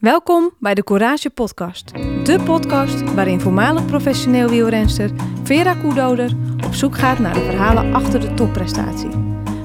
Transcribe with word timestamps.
Welkom 0.00 0.50
bij 0.58 0.74
de 0.74 0.84
Courage 0.84 1.30
Podcast. 1.30 1.92
De 2.24 2.40
podcast 2.44 3.14
waarin 3.14 3.40
voormalig 3.40 3.86
professioneel 3.86 4.48
wielrenster 4.48 5.10
Vera 5.42 5.74
Koedoder 5.74 6.32
op 6.66 6.74
zoek 6.74 6.98
gaat 6.98 7.18
naar 7.18 7.34
de 7.34 7.40
verhalen 7.40 7.94
achter 7.94 8.20
de 8.20 8.34
topprestatie. 8.34 9.08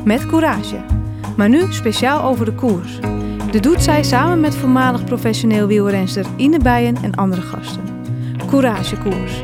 Met 0.04 0.26
courage. 0.26 0.84
Maar 1.38 1.50
nu 1.50 1.74
speciaal 1.74 2.24
over 2.24 2.46
de 2.46 2.54
koers. 2.54 3.00
Dit 3.52 3.64
doet 3.64 3.82
zij 3.82 4.04
samen 4.04 4.40
met 4.40 4.56
voormalig 4.56 5.04
professioneel 5.04 5.68
wielrenster 5.68 6.26
Ine 6.38 6.60
Bijen 6.60 6.96
en 6.96 7.16
andere 7.16 7.42
gasten. 7.42 7.84
Courage 8.50 8.98
Koers. 8.98 9.44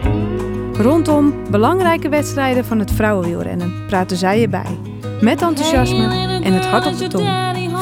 Rondom 0.73 1.51
belangrijke 1.51 2.09
wedstrijden 2.09 2.65
van 2.65 2.79
het 2.79 2.91
vrouwenwielrennen 2.91 3.85
praten 3.87 4.17
zij 4.17 4.41
erbij. 4.41 4.79
Met 5.21 5.41
enthousiasme 5.41 6.03
en 6.43 6.53
het 6.53 6.65
hart 6.65 6.85
op 6.85 6.97
de 6.97 7.07
tong. 7.07 7.27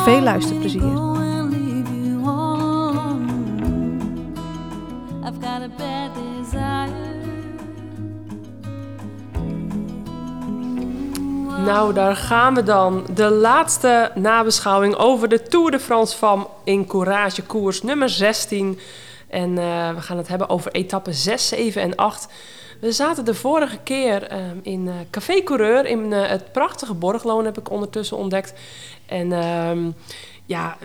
Veel 0.03 0.21
luisterplezier. 0.21 1.18
Nou, 11.69 11.93
daar 11.93 12.15
gaan 12.15 12.55
we 12.55 12.63
dan. 12.63 13.05
De 13.13 13.29
laatste 13.29 14.11
nabeschouwing 14.15 14.95
over 14.95 15.29
de 15.29 15.43
Tour 15.43 15.71
de 15.71 15.79
France 15.79 16.17
van 16.17 16.47
in 16.63 16.87
Courage 16.87 17.43
Koers 17.43 17.81
nummer 17.81 18.09
16. 18.09 18.79
En 19.27 19.57
eh, 19.57 19.93
we 19.93 20.01
gaan 20.01 20.17
het 20.17 20.27
hebben 20.27 20.49
over 20.49 20.71
etappen 20.71 21.13
6, 21.13 21.47
7 21.47 21.81
en 21.81 21.95
8. 21.95 22.27
We 22.79 22.91
zaten 22.91 23.25
de 23.25 23.33
vorige 23.33 23.77
keer 23.83 24.23
ehm, 24.23 24.57
in 24.61 24.87
eh, 24.87 24.93
Café 25.11 25.43
Coureur 25.43 25.85
in 25.85 26.13
eh, 26.13 26.29
het 26.29 26.51
prachtige 26.51 26.93
Borgloon, 26.93 27.45
heb 27.45 27.57
ik 27.57 27.71
ondertussen 27.71 28.17
ontdekt. 28.17 28.53
En 29.05 29.31
ehm, 29.31 29.91
ja, 30.45 30.77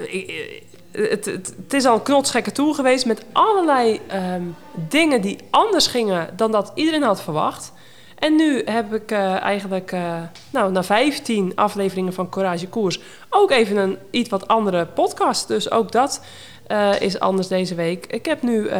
het, 0.92 1.24
het 1.24 1.74
is 1.74 1.84
al 1.84 1.94
een 1.94 2.02
knotsgekke 2.02 2.52
tour 2.52 2.74
geweest 2.74 3.06
met 3.06 3.24
allerlei 3.32 4.00
ehm, 4.06 4.42
dingen 4.74 5.20
die 5.20 5.38
anders 5.50 5.86
gingen 5.86 6.28
dan 6.36 6.52
dat 6.52 6.72
iedereen 6.74 7.02
had 7.02 7.22
verwacht. 7.22 7.72
En 8.18 8.36
nu 8.36 8.62
heb 8.64 8.94
ik 8.94 9.10
eh, 9.10 9.42
eigenlijk, 9.42 9.92
eh, 9.92 10.14
nou, 10.50 10.72
na 10.72 10.82
15 10.82 11.52
afleveringen 11.54 12.12
van 12.12 12.28
Courage 12.28 12.68
Koers, 12.68 13.00
ook 13.30 13.50
even 13.50 13.76
een 13.76 13.98
iets 14.10 14.28
wat 14.30 14.48
andere 14.48 14.86
podcast. 14.86 15.48
Dus 15.48 15.70
ook 15.70 15.92
dat 15.92 16.20
eh, 16.66 17.00
is 17.00 17.20
anders 17.20 17.48
deze 17.48 17.74
week. 17.74 18.06
Ik 18.06 18.24
heb 18.26 18.42
nu 18.42 18.70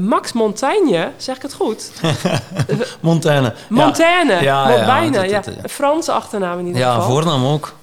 Max 0.00 0.32
Montaigne, 0.32 1.10
zeg 1.16 1.36
ik 1.36 1.42
het 1.42 1.54
goed? 1.54 1.90
Montaigne. 3.00 3.54
Montaigne, 3.68 4.32
Ja, 4.32 4.40
ja, 4.40 4.70
ja, 4.76 4.84
bijna, 4.86 5.20
dat- 5.20 5.30
ja. 5.30 5.40
dat- 5.40 5.54
Een 5.62 5.68
Franse 5.68 6.12
achternaam 6.12 6.58
in 6.58 6.66
ieder 6.66 6.80
Ja, 6.80 6.94
geval. 6.94 7.08
voornaam 7.10 7.44
ook. 7.46 7.74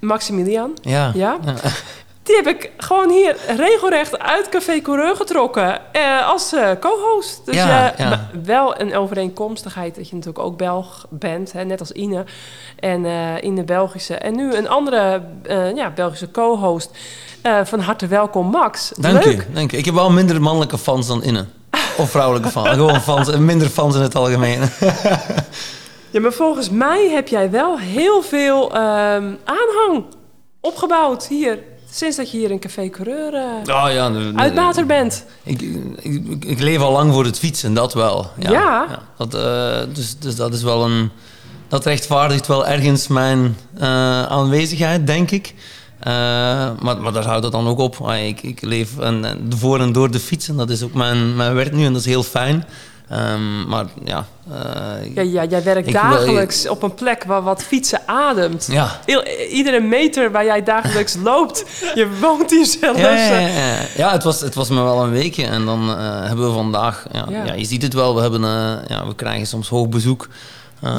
Maximilian. 0.00 0.78
Ja. 0.82 1.10
Ja? 1.14 1.36
Die 2.24 2.36
heb 2.36 2.46
ik 2.46 2.70
gewoon 2.76 3.10
hier 3.10 3.36
regelrecht 3.56 4.18
uit 4.18 4.48
Café 4.48 4.80
Coureur 4.80 5.16
getrokken 5.16 5.80
eh, 5.92 6.28
als 6.28 6.52
eh, 6.52 6.70
co-host. 6.80 7.40
Dus 7.44 7.54
Ja, 7.54 7.92
eh, 7.92 7.98
ja. 7.98 8.30
wel 8.44 8.80
een 8.80 8.96
overeenkomstigheid 8.96 9.94
dat 9.94 10.08
je 10.08 10.14
natuurlijk 10.14 10.44
ook 10.44 10.56
Belg 10.56 11.06
bent, 11.10 11.52
hè, 11.52 11.64
net 11.64 11.80
als 11.80 11.92
Ine. 11.92 12.24
En 12.80 13.04
eh 13.04 13.42
in 13.42 13.54
de 13.54 13.64
Belgische. 13.64 14.14
En 14.14 14.36
nu 14.36 14.54
een 14.54 14.68
andere 14.68 15.22
ja, 15.74 15.90
Belgische 15.90 16.30
co-host. 16.30 16.90
Van 17.64 17.80
harte 17.80 18.06
welkom, 18.06 18.46
Max. 18.50 18.92
Dank 18.96 19.24
Leuk. 19.24 19.46
u, 19.48 19.54
dank 19.54 19.72
u. 19.72 19.76
Ik 19.76 19.84
heb 19.84 19.94
wel 19.94 20.10
minder 20.10 20.40
mannelijke 20.40 20.78
fans 20.78 21.06
dan 21.06 21.22
Inne. 21.22 21.44
Of 21.96 22.10
vrouwelijke 22.10 22.48
fans. 22.48 22.68
Gewoon 22.78 23.00
fans, 23.00 23.36
minder 23.36 23.68
fans 23.68 23.94
in 23.96 24.02
het 24.02 24.14
algemeen. 24.14 24.60
Ja, 26.10 26.20
maar 26.20 26.32
volgens 26.32 26.70
mij 26.70 27.08
heb 27.10 27.28
jij 27.28 27.50
wel 27.50 27.78
heel 27.78 28.22
veel 28.22 28.74
ehm, 28.74 29.34
aanhang 29.44 30.04
opgebouwd 30.60 31.26
hier. 31.26 31.58
Sinds 31.94 32.16
dat 32.16 32.30
je 32.30 32.38
hier 32.38 32.50
in 32.50 32.58
Café 32.58 32.88
Coureur 32.88 33.34
eh 33.34 33.74
Oh 33.74 33.92
ja, 33.92 34.12
uitbater 34.34 34.86
bent. 34.86 35.24
Ik, 35.42 35.62
ik, 35.96 36.44
ik 36.44 36.60
leef 36.60 36.80
al 36.80 36.92
lang 36.92 37.12
voor 37.12 37.24
het 37.24 37.38
fietsen, 37.38 37.74
dat 37.74 37.94
wel. 37.94 38.30
Ja. 38.38 38.50
Ja. 38.50 39.02
dat, 39.16 39.34
eh, 39.34 39.94
dus, 39.94 40.18
dus 40.18 40.36
dat 40.36 40.54
is 40.54 40.62
wel 40.62 40.84
een... 40.84 41.10
Dat 41.68 41.84
rechtvaardigt 41.84 42.46
wel 42.46 42.66
ergens 42.66 43.08
mijn 43.08 43.56
eh, 43.78 44.22
aanwezigheid, 44.22 45.06
denk 45.06 45.30
ik. 45.30 45.54
Eh, 46.00 46.12
maar, 46.80 47.00
maar 47.00 47.12
daar 47.12 47.26
houdt 47.26 47.44
het 47.44 47.52
dan 47.52 47.66
ook 47.66 47.78
op. 47.78 47.96
Ah, 48.00 48.26
Ik, 48.26 48.42
ik 48.42 48.62
leef 48.62 48.98
en, 48.98 49.24
en 49.24 49.52
voor 49.56 49.80
en 49.80 49.92
door 49.92 50.10
de 50.10 50.20
fietsen. 50.20 50.56
Dat 50.56 50.70
is 50.70 50.82
ook 50.82 50.94
mijn, 50.94 51.36
mijn 51.36 51.54
werk 51.54 51.72
nu 51.72 51.84
en 51.84 51.92
dat 51.92 52.00
is 52.00 52.06
heel 52.06 52.22
fijn. 52.22 52.64
Ehm, 53.08 53.68
maar 53.68 53.84
ja... 54.04 54.26
eh, 54.52 55.14
Ja, 55.14 55.22
ja, 55.22 55.44
jij 55.44 55.62
werkt 55.62 55.84
wil- 55.90 56.00
dagelijks 56.02 56.68
op 56.68 56.82
een 56.82 56.94
plek 56.94 57.24
waar 57.24 57.42
wat 57.42 57.62
fietsen 57.62 58.00
ademt. 58.06 58.68
ja. 58.70 59.00
Iedere 59.50 59.80
meter 59.80 60.30
waar 60.30 60.44
jij 60.44 60.62
dagelijks 60.62 61.16
loopt, 61.22 61.64
je 61.94 62.08
woont 62.20 62.50
hier 62.50 62.66
zelfs. 62.80 63.00
Ja, 63.96 64.12
het, 64.12 64.22
was, 64.22 64.40
het 64.40 64.54
was 64.54 64.68
me 64.68 64.82
wel 64.82 65.02
een 65.02 65.10
weekje. 65.10 65.46
En 65.46 65.64
dan 65.64 65.90
eh, 65.90 66.26
hebben 66.26 66.46
we 66.48 66.52
vandaag... 66.54 67.04
Ja, 67.28 67.52
je 67.54 67.64
ziet 67.64 67.82
het 67.82 67.94
wel, 67.94 68.14
we, 68.14 68.20
hebben, 68.20 68.44
eh, 68.44 68.88
ja, 68.96 69.06
we 69.06 69.14
krijgen 69.14 69.46
soms 69.46 69.68
hoog 69.68 69.88
bezoek. 69.88 70.28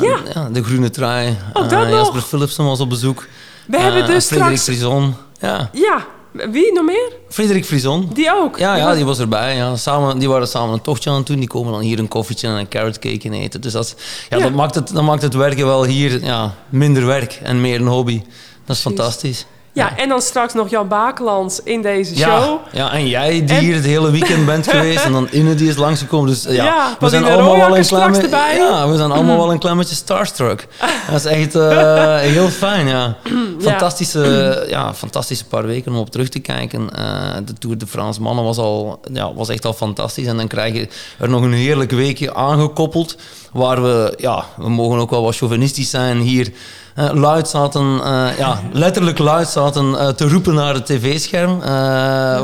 Ja. 0.02 0.50
de 0.52 0.64
groene 0.64 0.90
trui. 0.90 1.38
Oh? 1.54 1.70
Jasper 1.90 2.22
Philipsen 2.22 2.66
was 2.66 2.80
op 2.80 2.90
bezoek. 2.90 3.28
We 3.68 3.78
hebben 3.80 4.06
dus 4.06 4.26
Frederik 4.26 4.58
straks... 4.58 4.80
Frison. 4.80 5.16
Ja, 5.40 5.70
Ja, 5.74 6.06
wie 6.51 6.73
nog 6.73 6.85
meer? 6.85 7.12
Frederik 7.29 7.66
Frison. 7.66 8.09
Die 8.13 8.34
ook. 8.34 8.57
Ja, 8.57 8.73
Die 8.73 8.81
ja, 8.81 8.88
was- 8.88 8.96
die 8.96 9.06
was 9.06 9.19
erbij. 9.19 9.56
Ja. 9.56 9.75
Samen, 9.75 10.19
die 10.19 10.29
waren 10.29 10.47
samen 10.47 10.73
een 10.73 10.81
tochtje 10.81 11.09
aan 11.09 11.16
het 11.16 11.28
doen. 11.28 11.40
Die 11.40 11.47
komen 11.47 11.72
dan 11.72 11.81
hier 11.81 12.00
een 12.00 12.07
koffietje 12.07 12.47
en 12.47 12.53
een 12.53 12.68
carrot 12.68 13.00
cake 13.00 13.18
in 13.25 13.34
eten. 13.34 13.62
Dus 13.62 13.72
dat, 13.72 13.96
Ja. 14.29 14.40
Dat, 14.40 14.51
maakt 14.53 14.75
het, 14.75 14.88
dat 14.94 15.03
maakt 15.03 15.22
het 15.22 15.34
werken 15.34 15.66
wel 15.66 15.84
hier 15.85 16.23
ja, 16.23 16.56
minder 16.69 17.06
werk 17.06 17.40
en 17.44 17.62
meer 17.62 17.79
een 17.81 17.88
hobby. 17.88 18.22
Dat 18.66 18.75
is 18.75 18.81
fantastisch. 18.81 19.46
Ja, 19.75 19.97
en 19.97 20.09
dan 20.09 20.22
straks 20.22 20.53
nog 20.53 20.69
Jan 20.69 20.88
Bakelands 20.88 21.59
in 21.63 21.81
deze 21.81 22.16
show. 22.16 22.59
ja, 22.72 22.91
en 22.91 23.08
jij 23.08 23.46
die 23.46 23.56
En- 23.56 23.63
hier 23.63 23.75
het 23.75 23.86
hele 23.86 24.12
weekend 24.12 24.46
bent 24.46 24.68
geweest 24.72 25.03
en 25.06 25.12
dan 25.12 25.28
Inne 25.31 25.56
die 25.56 25.69
is 25.69 25.75
langsgekomen. 25.75 26.30
Dus 26.30 26.46
ja, 26.50 26.96
we 27.00 27.09
zijn 27.09 27.24
allemaal 27.25 27.56
wel 27.58 27.62
een 27.66 27.68
klein 27.68 27.85
straks 27.85 28.06
beetje- 28.19 28.24
erbij. 28.24 28.56
Ja, 28.58 28.90
we 28.90 28.97
zijn 28.97 29.12
allemaal 29.12 29.38
wel 29.44 29.52
een 29.52 29.59
klein 29.59 29.78
beetje 29.78 29.96
starstruck. 29.96 30.68
Dat 31.12 31.16
is 31.19 31.25
echt 31.25 31.56
eh, 31.56 32.18
heel 32.18 32.47
fijn, 32.50 32.88
ja. 32.88 33.16
Ja. 33.59 33.69
Fantastische, 33.69 34.66
ja, 34.69 34.94
fantastische 34.94 35.46
paar 35.46 35.66
weken 35.66 35.91
om 35.91 35.97
op 35.97 36.09
terug 36.12 36.30
te 36.30 36.40
kijken. 36.40 36.90
Eh, 36.96 37.03
de 37.46 37.53
Tour 37.53 37.78
de 37.78 37.88
France 37.88 38.22
mannen 38.22 38.44
was, 38.44 38.58
al, 38.58 39.00
ja, 39.14 39.34
was 39.34 39.50
echt 39.50 39.66
al 39.66 39.74
fantastisch. 39.74 40.28
En 40.28 40.38
dan 40.38 40.47
krijg 40.47 40.74
je 40.75 40.88
er 41.19 41.30
nog 41.30 41.41
een 41.41 41.53
heerlijk 41.53 41.91
weekje 41.91 42.34
aangekoppeld. 42.34 43.16
Waar 43.53 43.84
we, 43.84 44.14
ja, 44.18 44.46
we 44.58 44.69
mogen 44.69 45.00
ook 45.00 45.09
wel 45.09 45.24
wat 45.24 45.35
chauvinistisch 45.35 45.90
zijn 45.90 46.19
hier. 46.19 46.52
Eh, 46.96 47.10
luid 47.14 47.48
zaten, 47.48 48.00
eh, 48.04 48.38
ja, 48.38 48.62
letterlijk 48.72 49.18
luid 49.18 49.48
zaten 49.48 50.00
eh, 50.00 50.08
te 50.08 50.30
roepen 50.30 50.54
naar 50.54 50.74
het 50.74 50.86
tv-scherm. 50.86 51.62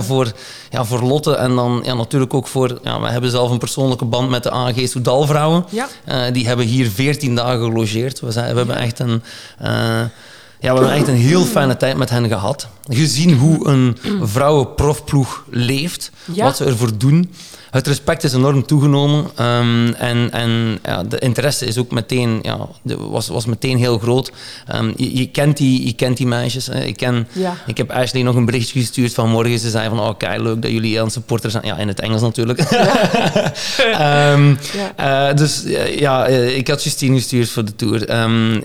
voor, 0.03 0.31
ja, 0.69 0.85
voor 0.85 1.01
Lotte 1.01 1.35
en 1.35 1.55
dan 1.55 1.81
ja, 1.83 1.93
natuurlijk 1.93 2.33
ook 2.33 2.47
voor... 2.47 2.79
Ja, 2.83 3.01
we 3.01 3.07
hebben 3.09 3.29
zelf 3.29 3.51
een 3.51 3.57
persoonlijke 3.57 4.05
band 4.05 4.29
met 4.29 4.43
de 4.43 4.51
AG 4.51 4.75
Soudal-vrouwen. 4.83 5.65
Ja. 5.69 6.31
Die 6.31 6.47
hebben 6.47 6.65
hier 6.65 6.89
14 6.89 7.35
dagen 7.35 7.59
gelogeerd. 7.59 8.19
We, 8.19 8.31
zijn, 8.31 8.51
we 8.51 8.57
hebben 8.57 8.77
echt 8.77 8.99
een... 8.99 9.23
ja, 9.59 10.09
we 10.59 10.67
hebben 10.67 10.91
echt 10.91 11.07
een 11.07 11.15
heel 11.15 11.43
fijne 11.43 11.77
tijd 11.77 11.97
met 11.97 12.09
hen 12.09 12.27
gehad. 12.27 12.67
Gezien 12.89 13.37
hoe 13.37 13.67
een 13.67 13.97
vrouwenprofploeg 14.21 15.43
leeft, 15.49 16.11
Ja. 16.33 16.43
wat 16.43 16.57
ze 16.57 16.65
ervoor 16.65 16.97
doen. 16.97 17.33
Het 17.71 17.87
respect 17.87 18.23
is 18.23 18.33
enorm 18.33 18.65
toegenomen 18.65 19.25
ehm, 19.35 19.93
en, 19.93 20.31
en 20.31 20.79
ja, 20.83 21.03
de 21.03 21.19
interesse 21.19 21.65
is 21.65 21.77
ook 21.77 21.91
meteen, 21.91 22.39
ja, 22.41 22.57
was, 22.83 23.27
was 23.27 23.45
meteen 23.45 23.77
heel 23.77 23.97
groot. 23.99 24.31
Ehm, 24.67 24.91
je, 24.95 25.17
je, 25.17 25.27
kent 25.27 25.57
die, 25.57 25.85
je 25.85 25.93
kent 25.93 26.17
die 26.17 26.27
meisjes. 26.27 26.67
hè. 26.67 26.83
Ik, 26.83 26.97
ken, 26.97 27.27
Ja. 27.31 27.55
ik 27.67 27.77
heb 27.77 27.91
Ashley 27.91 28.23
nog 28.23 28.35
een 28.35 28.45
berichtje 28.45 28.79
gestuurd 28.79 29.13
vanmorgen. 29.13 29.59
Ze 29.59 29.69
zei 29.69 29.89
van, 29.89 29.99
oh 29.99 30.17
kei 30.17 30.41
leuk 30.43 30.61
dat 30.61 30.71
jullie 30.71 30.97
aan 30.97 31.03
het 31.03 31.13
supporter 31.13 31.51
zijn. 31.51 31.65
Ja, 31.65 31.77
in 31.77 31.87
het 31.87 31.99
Engels 31.99 32.21
natuurlijk. 32.21 32.59
Ehm, 33.91 34.55
eh, 34.95 35.33
dus 35.33 35.63
eh, 35.63 35.99
ja, 35.99 36.25
eh, 36.27 36.57
ik 36.57 36.67
had 36.67 36.83
Justine 36.83 37.15
gestuurd 37.15 37.49
voor 37.49 37.65
de 37.65 37.75
Tour. 37.75 38.09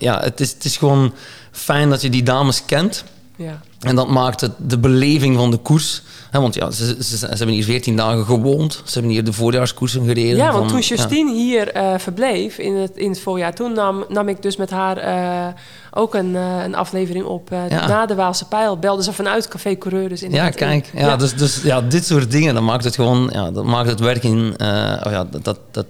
Ja, 0.02 0.20
het 0.20 0.40
is, 0.40 0.52
het 0.52 0.64
is 0.64 0.76
gewoon 0.76 1.14
fijn 1.52 1.90
dat 1.90 2.02
je 2.02 2.10
die 2.10 2.22
dames 2.22 2.64
kent. 2.64 3.04
Ja. 3.36 3.60
En 3.80 3.94
dat 3.96 4.08
maakt 4.08 4.40
het 4.40 4.52
de 4.56 4.78
beleving 4.78 5.36
van 5.36 5.50
de 5.50 5.56
koers. 5.56 6.02
Hè, 6.30 6.40
want 6.40 6.54
ja, 6.54 6.70
ze, 6.70 6.96
ze, 7.00 7.16
ze 7.16 7.26
hebben 7.26 7.48
hier 7.48 7.64
14 7.64 7.96
dagen 7.96 8.24
gewoond. 8.24 8.72
Ze 8.84 8.92
hebben 8.92 9.10
hier 9.12 9.24
de 9.24 9.32
voorjaarskoersen 9.32 10.04
gereden. 10.06 10.36
Ja, 10.36 10.44
want 10.52 10.56
van- 10.56 10.66
toen 10.66 10.78
ja. 10.80 10.86
Justine 11.02 11.32
hier 11.32 11.68
eh, 11.72 11.94
verbleef 11.98 12.58
in 12.58 12.74
het, 12.74 12.96
in 12.96 13.10
het 13.10 13.20
voorjaar, 13.20 13.54
toen 13.54 13.72
nam, 13.72 14.04
nam 14.08 14.28
ik 14.28 14.42
dus 14.42 14.56
met 14.56 14.70
haar 14.70 14.96
eh, 14.96 15.46
ook 15.90 16.14
een, 16.14 16.36
eh, 16.36 16.62
een 16.64 16.74
aflevering 16.74 17.24
op 17.24 17.48
Ja. 17.68 17.86
na 17.86 18.06
de 18.06 18.14
Waalse 18.14 18.44
Pijl. 18.48 18.78
Belde 18.78 19.02
ze 19.02 19.12
vanuit 19.12 19.48
Café 19.48 19.78
Coureur 19.78 20.08
dus 20.08 20.22
in 20.22 20.30
Ja, 20.30 20.50
kijk. 20.50 20.90
Ja, 20.94 21.16
Dus, 21.16 21.34
dus 21.34 21.60
ja, 21.62 21.80
dit 21.80 22.06
soort 22.06 22.30
dingen, 22.30 22.54
dat 22.54 22.62
maakt 22.62 22.84
het 22.84 22.94
gewoon... 22.94 23.30
Ja, 23.32 23.50
dat 23.50 23.64
maakt 23.64 23.88
het 23.88 24.00
werk 24.00 24.22
in... 24.22 24.54
oh 24.58 25.10
ja, 25.10 25.24
dat, 25.30 25.44
dat, 25.44 25.58
dat, 25.70 25.86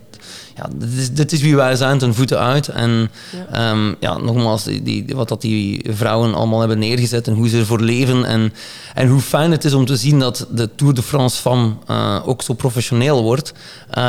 ja, 0.57 0.69
dit, 0.75 0.93
is, 0.99 1.13
dit 1.13 1.33
is 1.33 1.41
wie 1.41 1.57
wij 1.57 1.77
zijn, 1.77 1.99
ten 1.99 2.15
voeten 2.15 2.39
uit. 2.39 2.69
En 2.69 3.11
Ja. 3.51 3.73
ja, 3.73 3.95
ja 4.01 4.17
nogmaals, 4.19 4.65
die, 4.65 4.83
die, 4.83 5.05
wat 5.15 5.29
dat 5.29 5.41
die 5.41 5.87
vrouwen 5.91 6.35
allemaal 6.35 6.59
hebben 6.59 6.79
neergezet 6.79 7.27
en 7.27 7.35
hoe 7.35 7.49
ze 7.49 7.59
ervoor 7.59 7.81
leven. 7.81 8.25
En, 8.25 8.53
en 8.95 9.09
hoe 9.09 9.21
fijn 9.21 9.51
het 9.51 9.65
is 9.65 9.73
om 9.75 9.87
te 9.87 9.97
zien 9.97 10.19
dat 10.19 10.47
de 10.51 10.75
Tour 10.75 10.95
de 10.95 11.03
France 11.03 11.43
van 11.43 11.83
eh, 11.87 12.17
ook 12.25 12.43
zo 12.43 12.55
professioneel 12.55 13.23
wordt. 13.23 13.53
Eh, 13.91 14.03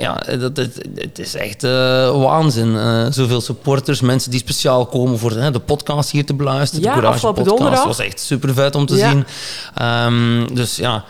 ja, 0.00 0.22
dat, 0.38 0.56
dat, 0.56 0.68
het 0.94 1.18
is 1.18 1.34
echt 1.34 1.64
eh, 1.64 1.70
waanzin. 2.22 2.76
Zoveel 3.12 3.40
supporters, 3.40 4.00
mensen 4.00 4.30
die 4.30 4.40
speciaal 4.40 4.86
komen 4.86 5.18
voor 5.18 5.30
de 5.52 5.60
podcast 5.64 6.10
hier 6.10 6.24
te 6.26 6.34
beluisteren. 6.34 6.84
Ja, 6.84 6.94
de 6.94 7.00
Courage 7.00 7.26
podcast 7.26 7.48
donderdag. 7.48 7.84
was 7.84 7.98
echt 7.98 8.20
super 8.20 8.54
vet 8.54 8.74
om 8.74 8.86
te 8.86 8.96
Ja. 8.96 9.10
zien. 9.10 9.24
Ehm, 9.74 10.54
dus 10.54 10.76
ja, 10.76 11.04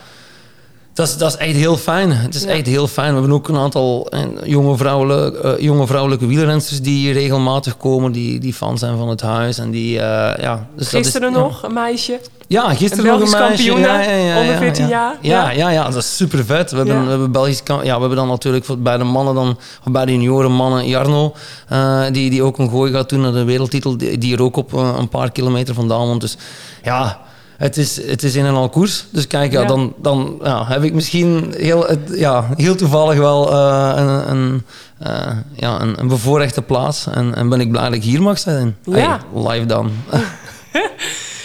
Dat 0.95 1.07
is, 1.09 1.17
dat 1.17 1.31
is 1.33 1.37
echt 1.37 1.57
heel 1.57 1.77
fijn. 1.77 2.13
Het 2.13 2.35
is 2.35 2.43
Ja. 2.43 2.49
echt 2.49 2.67
heel 2.67 2.87
fijn. 2.89 3.09
We 3.13 3.19
hebben 3.19 3.33
ook 3.37 3.49
een 3.49 3.57
aantal 3.57 4.07
eh, 4.11 4.21
jonge, 4.45 4.77
vrouwelijke, 4.77 5.39
eh, 5.41 5.63
jonge 5.63 5.87
vrouwelijke 5.87 6.27
wielrensters 6.27 6.81
die 6.81 7.13
regelmatig 7.13 7.77
komen, 7.77 8.13
die, 8.13 8.39
die 8.41 8.55
fan 8.55 8.79
zijn 8.79 8.97
van 8.97 9.09
het 9.09 9.21
huis. 9.21 9.59
En 9.59 9.71
die, 9.71 9.99
eh, 10.01 10.43
ja, 10.43 10.67
dus 10.77 10.91
dat 10.91 11.01
is- 11.01 11.07
Gisteren 11.07 11.33
ja. 11.33 11.39
nog, 11.39 11.63
een 11.63 11.73
meisje. 11.73 12.21
Ja, 12.49 12.75
gisteren 12.75 13.05
Een 13.13 13.19
nog 13.21 13.33
een 13.33 13.39
meisje. 13.39 13.47
kampioen, 13.65 13.81
ja, 13.81 13.99
Onder 14.39 14.45
ja, 14.53 14.59
14 14.59 14.85
ja. 14.85 14.91
jaar. 14.91 15.17
Ja, 15.21 15.51
Ja. 15.51 15.69
ja. 15.69 15.85
dat 15.85 15.95
is 16.03 16.17
super 16.17 16.45
vet. 16.45 16.71
We 16.71 16.77
hebben, 16.77 17.05
we 17.05 17.11
hebben 17.11 17.33
Belgisch 17.33 17.63
ja, 17.67 17.81
we 17.83 17.89
hebben 17.89 18.17
dan 18.17 18.29
natuurlijk 18.29 18.65
voor- 18.65 18.79
bij 18.79 18.97
de 18.99 19.05
mannen 19.05 19.35
dan, 19.35 19.49
of 19.87 19.93
bij 19.93 20.05
de 20.05 20.13
junioren 20.13 20.53
mannen 20.53 20.89
Jarno, 20.89 21.35
eh, 21.69 22.03
die, 22.13 22.31
die 22.31 22.43
ook 22.43 22.59
een 22.59 22.71
gooi 22.71 22.93
gaat 22.93 23.09
doen 23.09 23.21
naar 23.21 23.33
de 23.33 23.45
wereldtitel, 23.45 23.97
die, 23.97 24.19
die 24.19 24.35
er 24.37 24.43
ook 24.43 24.57
op 24.57 24.73
een 24.73 25.09
paar 25.09 25.31
kilometer 25.33 25.75
vandaan 25.75 26.07
woont. 26.07 26.21
Dus 26.21 26.37
ja, 26.83 27.21
het 27.57 27.77
is, 27.77 28.07
het 28.07 28.23
is 28.23 28.35
in 28.35 28.45
en 28.45 28.55
al 28.55 28.69
koers. 28.69 29.05
Dus 29.11 29.27
kijk, 29.27 29.53
ja, 29.53 29.61
Ja. 29.61 29.67
dan, 29.67 29.95
dan 29.97 30.39
ja, 30.43 30.67
heb 30.67 30.83
ik 30.83 30.93
misschien 30.93 31.55
heel, 31.57 31.87
ja, 32.13 32.45
heel 32.57 32.75
toevallig 32.75 33.19
wel 33.19 33.53
eh, 33.53 33.93
een, 33.97 34.31
een, 34.31 34.63
eh, 34.99 35.37
ja, 35.55 35.81
een, 35.81 36.01
een 36.01 36.09
bevoorrechte 36.09 36.63
plaats. 36.63 37.07
En, 37.07 37.35
en 37.35 37.49
ben 37.49 37.61
ik 37.61 37.71
blij 37.71 37.85
dat 37.85 37.93
ik 37.95 38.03
hier 38.03 38.23
mag 38.23 38.39
zijn. 38.39 38.77
Ja. 38.85 38.93
Hey, 38.95 39.19
live 39.53 39.67
dan. 39.67 39.91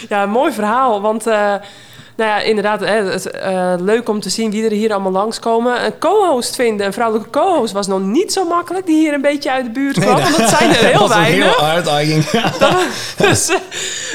Ja, 0.08 0.22
een 0.22 0.30
mooi 0.30 0.52
verhaal. 0.52 1.00
Want, 1.00 1.26
eh, 1.26 1.54
nou 2.20 2.32
ja, 2.32 2.40
inderdaad, 2.40 2.80
hè, 2.80 3.04
het, 3.04 3.30
eh, 3.30 3.74
leuk 3.78 4.08
om 4.08 4.20
te 4.20 4.30
zien 4.30 4.50
wie 4.50 4.64
er 4.64 4.70
hier 4.70 4.92
allemaal 4.92 5.12
langskomen. 5.12 5.84
Een 5.84 5.98
co-host 5.98 6.54
vinden, 6.54 6.86
een 6.86 6.92
vrouwelijke 6.92 7.30
co-host, 7.30 7.72
was 7.72 7.86
nog 7.86 8.00
niet 8.00 8.32
zo 8.32 8.44
makkelijk. 8.44 8.86
Die 8.86 8.96
hier 8.96 9.12
een 9.12 9.20
beetje 9.20 9.50
uit 9.50 9.64
de 9.64 9.70
buurt 9.70 9.98
kwam. 10.00 10.20
want 10.20 10.36
dat 10.36 10.48
zijn 10.48 10.70
er 10.76 10.84
heel 10.84 10.92
dat 10.92 11.08
was 11.08 11.10
een 11.10 11.22
weinig. 11.22 11.56
hele 11.56 11.70
uitdaging. 11.70 12.24
Dus, 13.16 13.48
eh, 13.48 13.56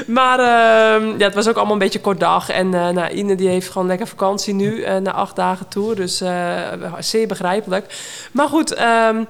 maar 0.07 0.39
ehm, 0.39 1.07
ja, 1.17 1.25
het 1.25 1.33
was 1.33 1.47
ook 1.47 1.55
allemaal 1.55 1.73
een 1.73 1.79
beetje 1.79 1.99
kort 1.99 2.19
dag. 2.19 2.49
En 2.49 2.73
eh 2.73 2.89
nou, 2.89 3.09
Ine 3.09 3.35
die 3.35 3.49
heeft 3.49 3.69
gewoon 3.69 3.87
lekker 3.87 4.07
vakantie 4.07 4.53
nu, 4.53 4.81
eh, 4.81 4.95
na 4.95 5.11
acht 5.11 5.35
dagen 5.35 5.67
tour. 5.67 5.95
Dus 5.95 6.23
zeer 6.99 7.27
begrijpelijk. 7.27 7.85
Maar 8.31 8.47
goed, 8.47 8.73
ehm, 8.73 9.23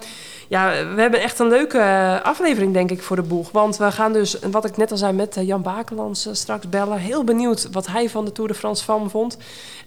ja, 0.47 0.93
we 0.95 1.01
hebben 1.01 1.21
echt 1.21 1.39
een 1.39 1.47
leuke 1.47 1.77
eh, 1.77 2.21
aflevering, 2.21 2.73
denk 2.73 2.91
ik, 2.91 3.01
voor 3.01 3.15
de 3.15 3.21
boeg. 3.21 3.51
Want 3.51 3.77
we 3.77 3.91
gaan 3.91 4.13
dus, 4.13 4.39
wat 4.51 4.65
ik 4.65 4.77
net 4.77 4.91
al 4.91 4.97
zei, 4.97 5.13
met 5.13 5.37
eh, 5.37 5.47
Jan 5.47 5.61
Bakelands 5.61 6.25
eh, 6.25 6.33
straks 6.33 6.69
bellen. 6.69 6.97
Heel 6.97 7.23
benieuwd 7.23 7.67
wat 7.71 7.87
hij 7.87 8.09
van 8.09 8.25
de 8.25 8.31
Tour 8.31 8.49
de 8.49 8.55
France 8.55 8.83
van 8.83 9.09
vond. 9.09 9.37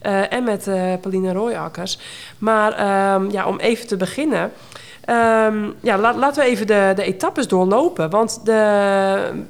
En 0.00 0.44
met 0.44 0.64
Pauline 1.00 1.32
Royakkers. 1.32 1.98
Maar 2.38 2.72
ehm, 2.72 3.30
ja, 3.30 3.46
om 3.46 3.58
even 3.58 3.86
te 3.86 3.96
beginnen... 3.96 4.52
Ehm, 5.08 5.70
ja, 5.80 5.98
laat, 5.98 6.16
laten 6.16 6.42
we 6.42 6.48
even 6.48 6.66
de, 6.66 6.92
de 6.96 7.02
etappes 7.02 7.48
doorlopen. 7.48 8.10
Want 8.10 8.40
de, 8.44 8.52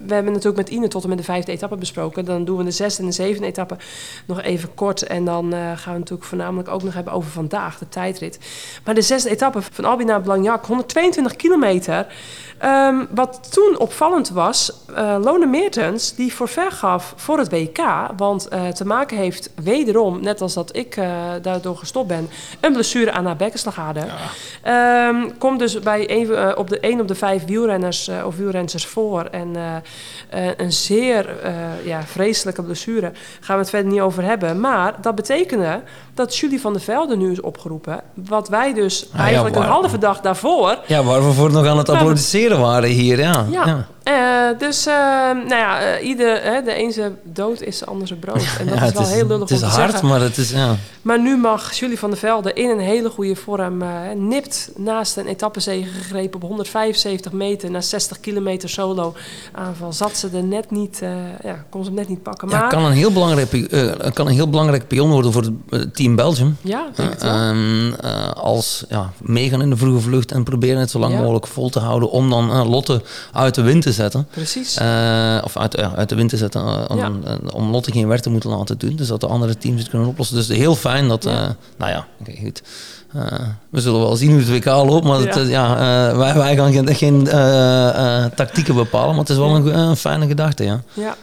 we 0.07 0.15
hebben 0.15 0.33
natuurlijk 0.33 0.57
met 0.57 0.69
Ine 0.69 0.89
tot 0.89 1.03
en 1.03 1.09
met 1.09 1.19
de 1.19 1.25
vijfde 1.25 1.53
etappe 1.53 1.77
besproken. 1.77 2.25
Dan 2.25 2.45
doen 2.45 2.57
we 2.57 2.65
de 2.65 2.71
zesde 2.71 3.03
en 3.03 3.09
de 3.09 3.15
zevende 3.15 3.47
etappe 3.47 3.77
nog 4.27 4.43
even 4.43 4.75
kort. 4.75 5.03
En 5.03 5.25
dan 5.25 5.53
eh, 5.53 5.59
gaan 5.59 5.93
we 5.93 5.99
natuurlijk 5.99 6.29
voornamelijk 6.29 6.69
ook 6.69 6.83
nog 6.83 6.95
hebben 6.95 7.13
over 7.13 7.31
vandaag, 7.31 7.79
de 7.79 7.89
tijdrit. 7.89 8.39
Maar 8.85 8.95
de 8.95 9.03
zesde 9.03 9.31
etappe 9.31 9.63
van 9.73 9.85
Albi 9.85 10.05
naar 10.05 10.21
Blagnac, 10.21 10.67
122 10.67 11.37
kilometer. 11.37 12.07
Ehm, 12.59 13.05
wat 13.11 13.53
toen 13.53 13.79
opvallend 13.79 14.29
was, 14.29 14.73
eh 14.95 15.17
Lone 15.23 15.47
Meertens 15.47 16.15
die 16.15 16.35
voorver 16.35 16.71
gaf 16.73 17.13
voor 17.17 17.39
het 17.39 17.51
WK. 17.51 17.81
Want 18.17 18.49
eh, 18.49 18.69
te 18.69 18.87
maken 18.87 19.17
heeft 19.17 19.51
wederom, 19.63 20.23
net 20.23 20.41
als 20.41 20.55
dat 20.55 20.77
ik 20.77 21.01
daardoor 21.43 21.77
gestopt 21.77 22.09
ben, 22.09 22.31
een 22.61 22.73
blessure 22.73 23.13
aan 23.13 23.27
haar 23.27 23.37
bekkenslagader. 23.37 24.07
Ehm, 24.63 25.31
komt 25.49 25.61
dus 25.61 25.79
bij 25.79 26.11
een, 26.11 26.35
eh, 26.35 26.53
op 26.55 26.69
de 26.69 26.79
1 26.81 27.01
op 27.01 27.09
de 27.09 27.15
5 27.15 27.45
wielrenners 27.45 28.09
eh, 28.09 28.27
of 28.27 28.37
wielrensters 28.37 28.87
voor. 28.87 29.25
En 29.25 29.57
eh, 29.57 30.47
een 30.57 30.73
zeer 30.73 31.37
ja, 31.85 32.03
vreselijke 32.03 32.63
blessure. 32.63 33.13
Gaan 33.41 33.57
we 33.57 33.63
het 33.63 33.71
verder 33.71 33.93
niet 33.93 34.01
over 34.01 34.23
hebben. 34.23 34.61
Maar 34.61 34.95
dat 35.01 35.15
betekende 35.15 35.83
dat 36.19 36.37
Julie 36.37 36.61
van 36.61 36.73
der 36.73 36.83
Velde 36.83 37.17
nu 37.17 37.31
is 37.31 37.41
opgeroepen. 37.41 38.01
Wat 38.15 38.49
wij 38.49 38.75
dus 38.75 39.07
ja, 39.13 39.19
eigenlijk 39.19 39.57
een 39.57 39.63
halve 39.63 39.99
dag 39.99 40.21
daarvoor 40.21 40.79
Ja, 40.87 41.03
waar 41.03 41.27
we 41.27 41.33
voor 41.33 41.53
nog 41.53 41.67
aan 41.67 41.79
het 41.79 41.89
applaudisseren 41.89 42.61
waren 42.61 42.89
hier, 42.91 43.19
ja. 43.19 43.47
ja. 43.51 43.87
Eh, 44.09 44.59
dus, 44.59 44.87
eh, 44.87 44.95
nou 45.31 45.49
ja, 45.49 45.81
eh, 45.81 46.07
ieder, 46.07 46.43
hè, 46.43 46.63
de 46.63 46.83
een 46.83 46.93
zijn 46.93 47.17
dood 47.23 47.61
is 47.61 47.79
de 47.79 47.85
ander 47.85 48.07
zijn 48.07 48.19
brood. 48.19 48.47
En 48.59 48.67
dat 48.67 48.79
Ja, 48.79 48.85
is 48.85 48.93
wel 48.93 49.07
heel 49.07 49.27
lullig 49.27 49.49
Het 49.49 49.51
is 49.51 49.61
hard, 49.61 49.91
zeggen. 49.91 50.09
maar 50.09 50.21
het 50.21 50.37
is, 50.37 50.51
ja. 50.51 50.77
Maar 51.03 51.21
nu 51.21 51.37
mag 51.37 51.73
Julie 51.73 51.99
van 51.99 52.11
der 52.11 52.19
Velde 52.19 52.53
in 52.53 52.71
een 52.71 52.79
hele 52.79 53.11
goede 53.11 53.37
vorm 53.37 53.85
nipt 54.17 54.71
naast 54.77 55.17
een 55.17 55.27
etappezege 55.27 55.89
gegrepen 55.89 56.43
op 56.43 56.49
175 56.49 57.33
meter 57.33 57.71
na 57.71 57.81
60 57.81 58.21
kilometer 58.21 58.69
solo 58.69 59.15
aanval. 59.53 59.93
Zat 59.93 60.17
ze 60.17 60.29
er 60.35 60.45
net 60.45 60.71
niet, 60.71 60.99
ja, 61.43 61.65
kon 61.71 61.83
ze 61.85 61.89
hem 61.89 61.99
net 61.99 62.09
niet 62.09 62.23
pakken. 62.23 62.49
Ja, 62.49 62.59
Maar 62.59 62.69
kan 62.69 62.85
een 62.85 62.93
heel 62.93 63.13
belangrijk, 63.13 63.51
kan 64.15 64.27
een 64.27 64.35
heel 64.35 64.51
belangrijk 64.51 64.89
pion 64.89 65.11
worden 65.11 65.33
voor 65.33 65.43
het 65.43 65.53
eh, 65.71 65.81
team 66.09 66.17
Belgium. 66.17 66.57
ja, 66.61 66.87
wel. 66.97 67.09
Ehm, 67.31 67.93
eh, 67.93 68.31
als 68.33 68.85
ja, 68.89 69.13
meegaan 69.23 69.63
in 69.63 69.71
de 69.71 69.77
vroege 69.77 70.01
vlucht 70.01 70.33
en 70.33 70.43
proberen 70.45 70.81
het 70.81 70.91
zo 70.91 70.99
lang 70.99 71.13
Ja. 71.13 71.19
mogelijk 71.21 71.47
vol 71.47 71.69
te 71.71 71.79
houden 71.79 72.11
om 72.11 72.31
dan 72.31 72.51
eh, 72.51 72.71
Lotte 72.71 73.03
uit 73.33 73.55
de 73.55 73.63
wind 73.63 73.83
te 73.83 73.93
zetten. 73.93 74.27
Precies. 74.31 74.77
Eh, 74.77 75.39
of 75.45 75.57
uit, 75.57 75.77
ja, 75.77 75.93
uit 75.97 76.09
de 76.09 76.15
wind 76.15 76.29
te 76.31 76.37
zetten 76.37 76.61
eh, 76.89 76.97
om, 76.97 77.23
eh, 77.25 77.71
Lotte 77.71 77.93
geen 77.93 78.09
werk 78.09 78.21
te 78.21 78.31
moeten 78.31 78.51
laten 78.51 78.79
doen. 78.79 78.97
Dus 78.97 79.09
dat 79.09 79.21
de 79.21 79.27
andere 79.27 79.59
teams 79.59 79.81
het 79.81 79.91
kunnen 79.91 80.09
oplossen. 80.09 80.37
Dus 80.37 80.49
heel 80.49 80.75
fijn 80.77 81.09
dat, 81.09 81.25
eh, 81.27 81.33
nou 81.79 81.91
ja, 81.93 82.07
oké, 82.21 82.33
goed. 82.43 82.63
Eh, 83.15 83.23
we 83.71 83.81
zullen 83.81 84.01
wel 84.01 84.17
zien 84.17 84.31
hoe 84.31 84.39
het 84.41 84.49
WK 84.51 84.65
loopt, 84.65 85.05
maar 85.07 85.21
Ja. 85.21 85.31
eh, 85.31 85.49
ja, 85.51 85.73
eh, 86.11 86.17
wij, 86.17 86.35
wij 86.35 86.57
gaan 86.57 86.73
geen, 86.73 86.95
geen 86.95 87.29
eh, 87.29 88.25
eh, 88.25 88.33
tactieken 88.33 88.75
bepalen, 88.75 89.11
maar 89.11 89.19
het 89.19 89.29
is 89.31 89.37
wel 89.37 89.55
een, 89.55 89.79
een 89.79 89.97
fijne 89.97 90.27
gedachte, 90.27 90.65
ja. 90.65 90.81
Ja. 90.95 91.17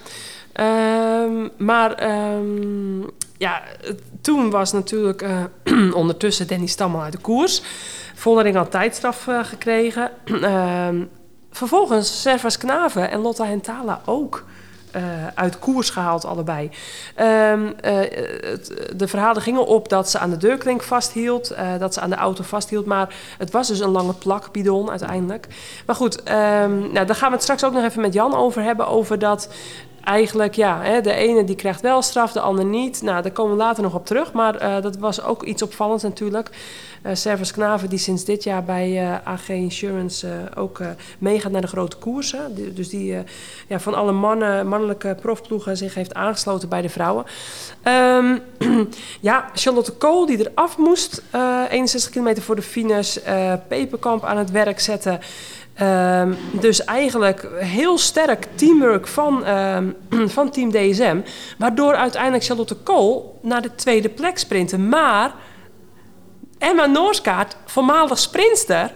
Ehm, 0.54 1.48
maar 1.58 1.92
ehm, 1.94 3.02
ja, 3.38 3.62
toen 4.22 4.50
was 4.50 4.72
natuurlijk 4.72 5.22
eh, 5.22 5.44
ondertussen 6.02 6.48
Danny 6.48 6.68
Stam 6.68 6.96
al 6.96 7.02
uit 7.02 7.12
de 7.12 7.18
koers. 7.18 7.62
Vollering 8.16 8.56
had 8.56 8.72
tijdstraf 8.72 9.28
eh, 9.28 9.44
gekregen. 9.44 10.12
Ehm, 10.42 11.04
vervolgens 11.52 12.22
Servas 12.22 12.58
Knaven 12.58 13.10
en 13.12 13.20
Lotta 13.20 13.46
Hentala 13.46 14.02
ook. 14.06 14.44
eh, 14.92 15.02
uit 15.34 15.60
koers 15.60 15.90
gehaald, 15.90 16.26
allebei. 16.26 16.70
Ehm, 17.16 17.72
eh, 17.82 18.00
de 18.96 19.08
verhalen 19.08 19.42
gingen 19.42 19.66
op 19.66 19.90
dat 19.90 20.10
ze 20.10 20.20
aan 20.20 20.30
de 20.30 20.38
deurklink 20.38 20.84
vasthield, 20.84 21.56
dat 21.80 21.94
ze 21.94 22.02
aan 22.02 22.10
de 22.10 22.16
auto 22.16 22.44
vasthield, 22.44 22.86
maar 22.86 23.16
het 23.38 23.52
was 23.52 23.68
dus 23.68 23.80
een 23.80 23.90
lange 23.90 24.14
plakbidon 24.14 24.90
uiteindelijk. 24.90 25.48
Maar 25.86 25.96
goed, 25.96 26.24
ehm, 26.24 26.80
nou, 26.92 27.06
daar 27.06 27.16
gaan 27.16 27.30
we 27.30 27.34
het 27.34 27.44
straks 27.44 27.64
ook 27.64 27.74
nog 27.74 27.84
even 27.84 28.02
met 28.02 28.14
Jan 28.14 28.36
over 28.36 28.62
hebben, 28.62 28.88
over 28.88 29.20
dat 29.20 29.50
eigenlijk, 30.06 30.54
ja, 30.54 30.82
hè, 30.82 31.02
de 31.02 31.14
ene 31.14 31.44
die 31.44 31.56
krijgt 31.56 31.82
wel 31.82 32.02
straf, 32.02 32.32
de 32.32 32.40
ander 32.40 32.66
niet. 32.66 33.02
Nou, 33.02 33.22
daar 33.22 33.32
komen 33.32 33.52
we 33.52 33.64
later 33.64 33.84
nog 33.84 33.94
op 33.94 34.06
terug, 34.06 34.34
maar 34.34 34.56
eh, 34.56 34.82
dat 34.82 34.98
was 34.98 35.24
ook 35.24 35.44
iets 35.44 35.62
opvallends 35.62 36.04
natuurlijk. 36.04 36.50
Eh 37.02 37.16
Servus 37.16 37.52
Knaven, 37.52 37.90
die 37.90 38.00
sinds 38.00 38.26
dit 38.26 38.44
jaar 38.44 38.64
bij 38.64 39.02
eh, 39.02 39.28
AG 39.28 39.50
Insurance 39.50 40.28
ook 40.56 40.80
meegaat 41.18 41.52
naar 41.52 41.62
de 41.62 41.68
grote 41.68 41.98
koersen. 41.98 42.76
Dus 42.76 42.90
die 42.90 43.18
ja, 43.68 43.80
van 43.80 43.94
alle 43.94 44.12
mannen, 44.12 44.68
mannelijke 44.68 45.18
profploegen 45.22 45.78
zich 45.78 45.94
heeft 45.94 46.14
aangesloten 46.14 46.70
bij 46.70 46.82
de 46.82 46.90
vrouwen. 46.90 47.26
Ehm, 47.82 48.38
ja, 49.22 49.50
Charlotte 49.54 49.92
Kool 49.92 50.26
die 50.26 50.50
eraf 50.50 50.78
moest, 50.78 51.22
eh 51.32 51.62
61 51.70 52.12
kilometer 52.12 52.44
voor 52.44 52.56
de 52.56 52.62
finish. 52.62 53.18
Peperkamp 53.68 54.24
aan 54.24 54.38
het 54.38 54.52
werk 54.52 54.80
zetten. 54.80 55.20
Ehm, 55.76 56.34
dus 56.52 56.84
eigenlijk 56.84 57.48
heel 57.58 57.98
sterk 57.98 58.48
teamwork 58.56 59.08
van, 59.08 59.46
ehm, 59.46 59.86
van 60.36 60.50
Team 60.52 60.72
DSM. 60.72 61.18
Waardoor 61.58 61.96
uiteindelijk 61.96 62.44
Charlotte 62.44 62.76
Kool 62.76 63.40
naar 63.42 63.62
de 63.62 63.76
tweede 63.76 64.10
plek 64.10 64.38
sprintte. 64.38 64.78
Maar 64.78 65.34
Emma 66.58 66.86
Noorskaart, 66.86 67.56
voormalig 67.66 68.20
sprinster, 68.20 68.92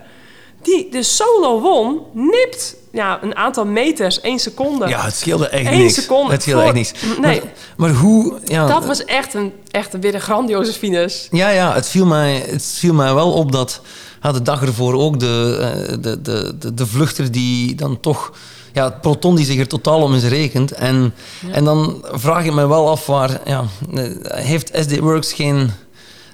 die 0.61 0.89
de 0.91 1.03
solo 1.03 1.59
won, 1.61 2.01
nipt 2.13 2.75
ja, 2.91 3.19
een 3.21 3.35
aantal 3.35 3.65
meters, 3.65 4.21
één 4.21 4.39
seconde. 4.39 4.87
Ja, 4.87 5.03
het 5.03 5.15
scheelde 5.15 5.47
echt 5.49 5.71
Eén 5.71 5.77
niks. 5.77 5.93
seconde 5.93 6.31
Het 6.31 6.41
scheelde 6.41 6.63
voor- 6.65 6.75
echt 6.75 6.91
niks. 7.01 7.17
Nee. 7.19 7.39
Maar, 7.41 7.49
maar 7.77 7.89
hoe... 7.99 8.39
Ja, 8.45 8.67
Dat 8.67 8.85
was 8.85 9.05
echt, 9.05 9.33
een, 9.33 9.53
echt 9.71 9.99
weer 9.99 10.13
een 10.13 10.21
grandioze 10.21 10.73
finish. 10.73 11.27
Ja, 11.31 11.49
ja 11.49 11.73
het, 11.73 11.87
viel 11.89 12.05
mij, 12.05 12.43
het 12.47 12.65
viel 12.79 12.93
mij 12.93 13.13
wel 13.13 13.31
op 13.31 13.51
dat 13.51 13.81
ja, 14.21 14.31
de 14.31 14.41
dag 14.41 14.61
ervoor 14.61 14.93
ook 14.93 15.19
de, 15.19 15.57
eh, 15.61 15.97
de, 16.01 16.21
de, 16.21 16.55
de, 16.59 16.73
de 16.73 16.87
vluchter 16.87 17.31
die 17.31 17.75
dan 17.75 17.99
toch... 17.99 18.31
Ja, 18.73 18.83
het 18.83 19.01
peloton 19.01 19.35
die 19.35 19.45
zich 19.45 19.59
er 19.59 19.67
totaal 19.67 20.01
om 20.01 20.13
is 20.15 20.23
rekent. 20.23 20.71
En, 20.71 21.13
en 21.51 21.63
dan 21.63 22.05
vraag 22.11 22.45
ik 22.45 22.53
me 22.53 22.67
wel 22.67 22.89
af 22.89 23.05
waar... 23.05 23.41
Ja, 23.45 23.65
eh, 23.93 24.03
heeft 24.29 24.71
SD 24.73 24.99
Works 24.99 25.33
geen... 25.33 25.71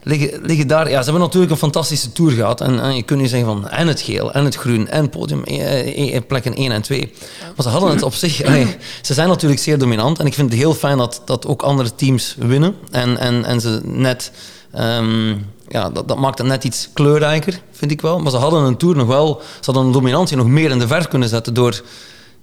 Liggen, 0.03 0.39
liggen 0.41 0.67
daar... 0.67 0.89
Ja, 0.89 0.97
ze 0.97 1.03
hebben 1.03 1.21
natuurlijk 1.21 1.51
een 1.51 1.57
fantastische 1.57 2.11
tour 2.11 2.31
gehad. 2.31 2.61
En, 2.61 2.79
en 2.79 2.95
je 2.95 3.03
kunt 3.03 3.19
nu 3.19 3.27
zeggen 3.27 3.47
van... 3.47 3.69
En 3.69 3.87
het 3.87 4.01
geel, 4.01 4.33
en 4.33 4.45
het 4.45 4.55
groen, 4.55 4.87
en 4.87 5.09
podium, 5.09 5.43
eh, 5.43 6.21
plekken 6.27 6.55
1 6.55 6.71
en 6.71 6.81
2. 6.81 7.13
Maar 7.39 7.65
ze 7.65 7.69
hadden 7.69 7.89
het 7.89 8.03
op 8.03 8.13
zich... 8.13 8.43
allee, 8.43 8.67
ze 9.01 9.13
zijn 9.13 9.27
natuurlijk 9.27 9.61
zeer 9.61 9.77
dominant. 9.77 10.19
En 10.19 10.25
ik 10.25 10.33
vind 10.33 10.49
het 10.49 10.59
heel 10.59 10.73
fijn 10.73 10.97
dat, 10.97 11.21
dat 11.25 11.47
ook 11.47 11.61
andere 11.61 11.95
teams 11.95 12.35
winnen. 12.39 12.75
En, 12.91 13.17
en, 13.17 13.45
en 13.45 13.61
ze 13.61 13.81
net... 13.83 14.31
ehm, 14.71 15.33
ja, 15.67 15.89
dat, 15.89 16.07
dat 16.07 16.17
maakt 16.17 16.37
het 16.37 16.47
net 16.47 16.63
iets 16.63 16.89
kleurrijker, 16.93 17.61
vind 17.71 17.91
ik 17.91 18.01
wel. 18.01 18.19
Maar 18.19 18.31
ze 18.31 18.37
hadden 18.37 18.63
een 18.63 18.77
tour 18.77 18.95
nog 18.95 19.07
wel... 19.07 19.41
Ze 19.41 19.65
hadden 19.65 19.83
een 19.83 19.91
dominantie 19.91 20.37
nog 20.37 20.47
meer 20.47 20.71
in 20.71 20.79
de 20.79 20.87
verf 20.87 21.07
kunnen 21.07 21.29
zetten 21.29 21.53
door... 21.53 21.83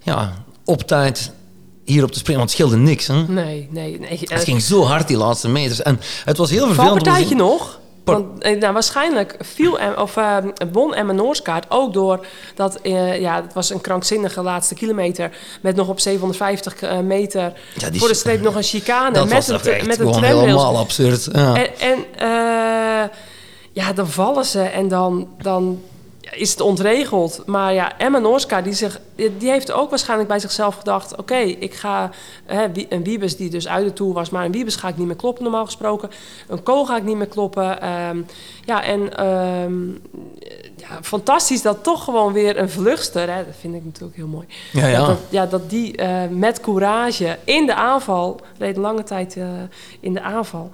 Ja, 0.03 0.33
op 0.65 0.83
tijd 0.83 1.33
hier 1.85 2.03
op 2.03 2.13
te 2.13 2.19
springen, 2.19 2.41
want 2.41 2.57
het 2.57 2.61
scheelde 2.61 2.85
niks. 2.85 3.07
Hè? 3.07 3.23
Nee, 3.23 3.69
nee, 3.71 3.99
nee. 3.99 4.21
Het 4.25 4.45
ging 4.45 4.63
zo 4.63 4.85
hard 4.85 5.09
die 5.09 5.17
laatste 5.17 5.49
meters. 5.49 5.83
En 5.83 6.01
het 6.25 6.37
was 6.37 6.51
heel 6.51 6.67
vervelend. 6.67 6.91
Valpartijtje 6.91 7.29
zien. 7.29 7.37
nog. 7.37 7.81
Want, 8.05 8.43
eh, 8.43 8.59
nou, 8.59 8.73
waarschijnlijk 8.73 9.37
viel 9.41 9.79
em, 9.79 9.95
of, 9.99 10.17
eh, 10.17 10.37
won 10.73 10.95
Emma 10.95 11.13
Noorskaart 11.13 11.67
ook 11.69 11.93
door 11.93 12.27
dat 12.55 12.81
eh, 12.81 13.21
ja, 13.21 13.43
het 13.43 13.53
was 13.53 13.71
een 13.71 13.81
krankzinnige 13.81 14.43
laatste 14.43 14.75
kilometer 14.75 15.31
met 15.61 15.77
nog 15.77 15.89
op 15.89 16.01
750 16.01 16.75
eh, 16.75 16.99
meter 16.99 17.53
Ja, 17.75 17.89
voor 17.93 18.09
de 18.09 18.15
streep 18.15 18.41
nog 18.41 18.55
een 18.55 18.63
chicane 18.63 19.13
Dat 19.13 19.29
met 19.29 19.47
was 19.47 19.67
een, 19.67 19.77
met 19.77 19.87
een 19.87 19.93
gewoon 19.93 20.13
tramrails. 20.13 20.41
helemaal 20.41 20.79
absurd. 20.79 21.29
Ja. 21.33 21.55
En, 21.55 21.71
en 21.79 22.05
ja, 23.73 23.93
dan 23.93 24.09
vallen 24.09 24.45
ze 24.45 24.63
en 24.63 24.89
dan, 24.89 25.29
dan 25.39 25.81
is 26.33 26.51
het 26.51 26.61
ontregeld. 26.61 27.43
Maar 27.47 27.75
ja, 27.75 27.99
Emma 27.99 28.19
Noorska, 28.19 28.63
die, 28.63 28.73
zich, 28.73 29.01
die 29.15 29.51
heeft 29.51 29.73
ook 29.73 29.91
waarschijnlijk 29.91 30.29
bij 30.29 30.39
zichzelf 30.39 30.77
gedacht... 30.77 31.17
oké, 31.17 31.37
ik 31.37 31.75
ga... 31.75 32.11
Hè, 32.45 32.67
een 32.89 33.05
Wiebes 33.05 33.37
die 33.37 33.51
dus 33.51 33.69
uit 33.69 33.85
de 33.85 33.93
Tour 33.93 34.13
was... 34.13 34.31
maar 34.31 34.45
een 34.45 34.53
Wiebes 34.53 34.77
ga 34.77 34.89
ik 34.89 34.97
niet 34.97 35.07
meer 35.07 35.17
kloppen 35.17 35.43
normaal 35.43 35.65
gesproken. 35.65 36.11
Een 36.49 36.63
Kool 36.63 36.87
ga 36.87 36.97
ik 36.97 37.05
niet 37.05 37.17
meer 37.17 37.27
kloppen. 37.27 37.81
Ehm, 37.81 38.23
ja, 38.65 38.85
en 38.85 39.17
ehm, 39.17 39.89
ja, 40.77 41.03
fantastisch 41.03 41.63
dat 41.63 41.83
toch 41.83 42.05
gewoon 42.05 42.33
weer 42.33 42.59
een 42.59 42.71
vluchtster... 42.71 43.35
Hè, 43.35 43.45
dat 43.45 43.55
vind 43.61 43.75
ik 43.75 43.85
natuurlijk 43.85 44.17
heel 44.17 44.27
mooi. 44.27 44.47
Ja, 44.73 44.87
ja. 44.87 44.99
Dat, 44.99 45.07
dat, 45.07 45.19
ja, 45.29 45.47
dat 45.47 45.71
die 45.71 45.97
eh, 45.97 46.29
met 46.31 46.61
courage 46.61 47.39
in 47.45 47.67
de 47.67 47.75
aanval... 47.75 48.41
reed 48.59 48.77
lange 48.77 49.03
tijd 49.03 49.37
eh, 49.37 49.47
in 50.01 50.13
de 50.13 50.23
aanval... 50.23 50.71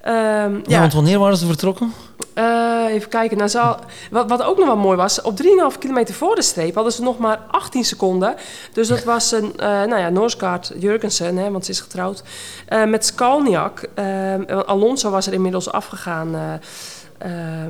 Ehm, 0.00 0.60
ja, 0.66 0.80
want 0.80 0.92
wanneer 0.92 1.18
waren 1.18 1.36
ze 1.36 1.46
vertrokken? 1.46 1.92
Eh, 2.38 2.94
even 2.94 3.08
kijken. 3.08 3.36
Nou, 3.36 3.48
zal, 3.50 3.76
wat, 4.10 4.28
wat 4.28 4.42
ook 4.42 4.56
nog 4.58 4.66
wel 4.66 4.76
mooi 4.76 4.96
was, 4.96 5.22
op 5.22 5.38
3,5 5.72 5.78
kilometer 5.78 6.14
voor 6.14 6.34
de 6.34 6.42
streep 6.42 6.74
hadden 6.74 6.92
ze 6.92 7.02
nog 7.02 7.18
maar 7.18 7.40
18 7.50 7.84
seconden. 7.84 8.34
Dus 8.72 8.88
dat 8.88 9.04
was 9.04 9.32
een, 9.32 9.52
eh 9.56 9.66
nou 9.66 9.96
ja, 9.98 10.08
Noorskaart 10.08 10.72
Jurgensen, 10.78 11.36
hè, 11.36 11.50
want 11.50 11.64
ze 11.64 11.70
is 11.70 11.80
getrouwd, 11.80 12.22
eh, 12.66 12.84
met 12.84 13.04
Skalniak. 13.06 13.88
Alonso 14.66 15.10
was 15.10 15.26
er 15.26 15.32
inmiddels 15.32 15.70
afgegaan 15.72 16.60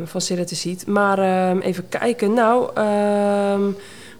van 0.04 0.20
Ceratizid. 0.20 0.87
Maar 0.87 1.18
even 1.60 1.88
kijken, 1.88 2.32
nou, 2.34 2.70
ehm, 2.75 3.62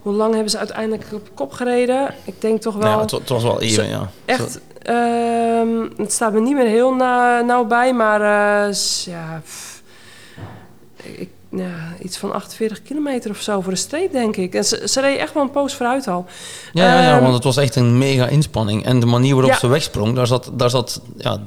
hoe 0.01 0.13
lang 0.13 0.33
hebben 0.33 0.51
ze 0.51 0.57
uiteindelijk 0.57 1.05
op 1.13 1.27
kop 1.33 1.51
gereden? 1.51 2.13
Ik 2.23 2.41
denk 2.41 2.61
toch 2.61 2.75
wel... 2.75 2.87
Ja, 2.91 2.99
het, 2.99 3.11
wa- 3.11 3.17
het 3.17 3.29
was 3.29 3.43
wel 3.43 3.61
even, 3.61 3.87
ja. 3.87 4.09
Echt, 4.25 4.59
ehm, 4.81 5.87
het 5.97 6.11
staat 6.13 6.33
me 6.33 6.39
niet 6.39 6.55
meer 6.55 6.67
heel 6.67 6.93
na, 6.93 7.41
nauw 7.41 7.65
bij, 7.65 7.93
maar 7.93 8.21
ja, 9.05 9.41
pff, 9.43 9.78
ik, 11.03 11.29
ja, 11.51 11.93
iets 12.03 12.17
van 12.17 12.33
48 12.33 12.81
kilometer 12.81 13.31
of 13.31 13.41
zo 13.41 13.61
voor 13.61 13.71
de 13.71 13.77
streep, 13.77 14.11
denk 14.11 14.35
ik. 14.37 14.53
En 14.53 14.65
ze, 14.65 14.83
ze 14.87 15.01
reed 15.01 15.17
echt 15.17 15.33
wel 15.33 15.43
een 15.43 15.51
poos 15.51 15.73
vooruit 15.73 16.07
al. 16.07 16.25
Ja, 16.73 16.83
ja, 16.85 17.01
ja, 17.01 17.13
Ehm, 17.13 17.21
want 17.21 17.33
het 17.33 17.43
was 17.43 17.57
echt 17.57 17.75
een 17.75 17.97
mega 17.97 18.27
inspanning. 18.27 18.85
En 18.85 18.99
de 18.99 19.05
manier 19.05 19.33
waarop 19.33 19.51
Ja. 19.51 19.57
ze 19.59 19.67
wegsprong, 19.67 20.15
daar 20.15 20.27
zat, 20.27 20.51
daar 20.53 20.69
zat 20.69 21.01
ja, 21.17 21.37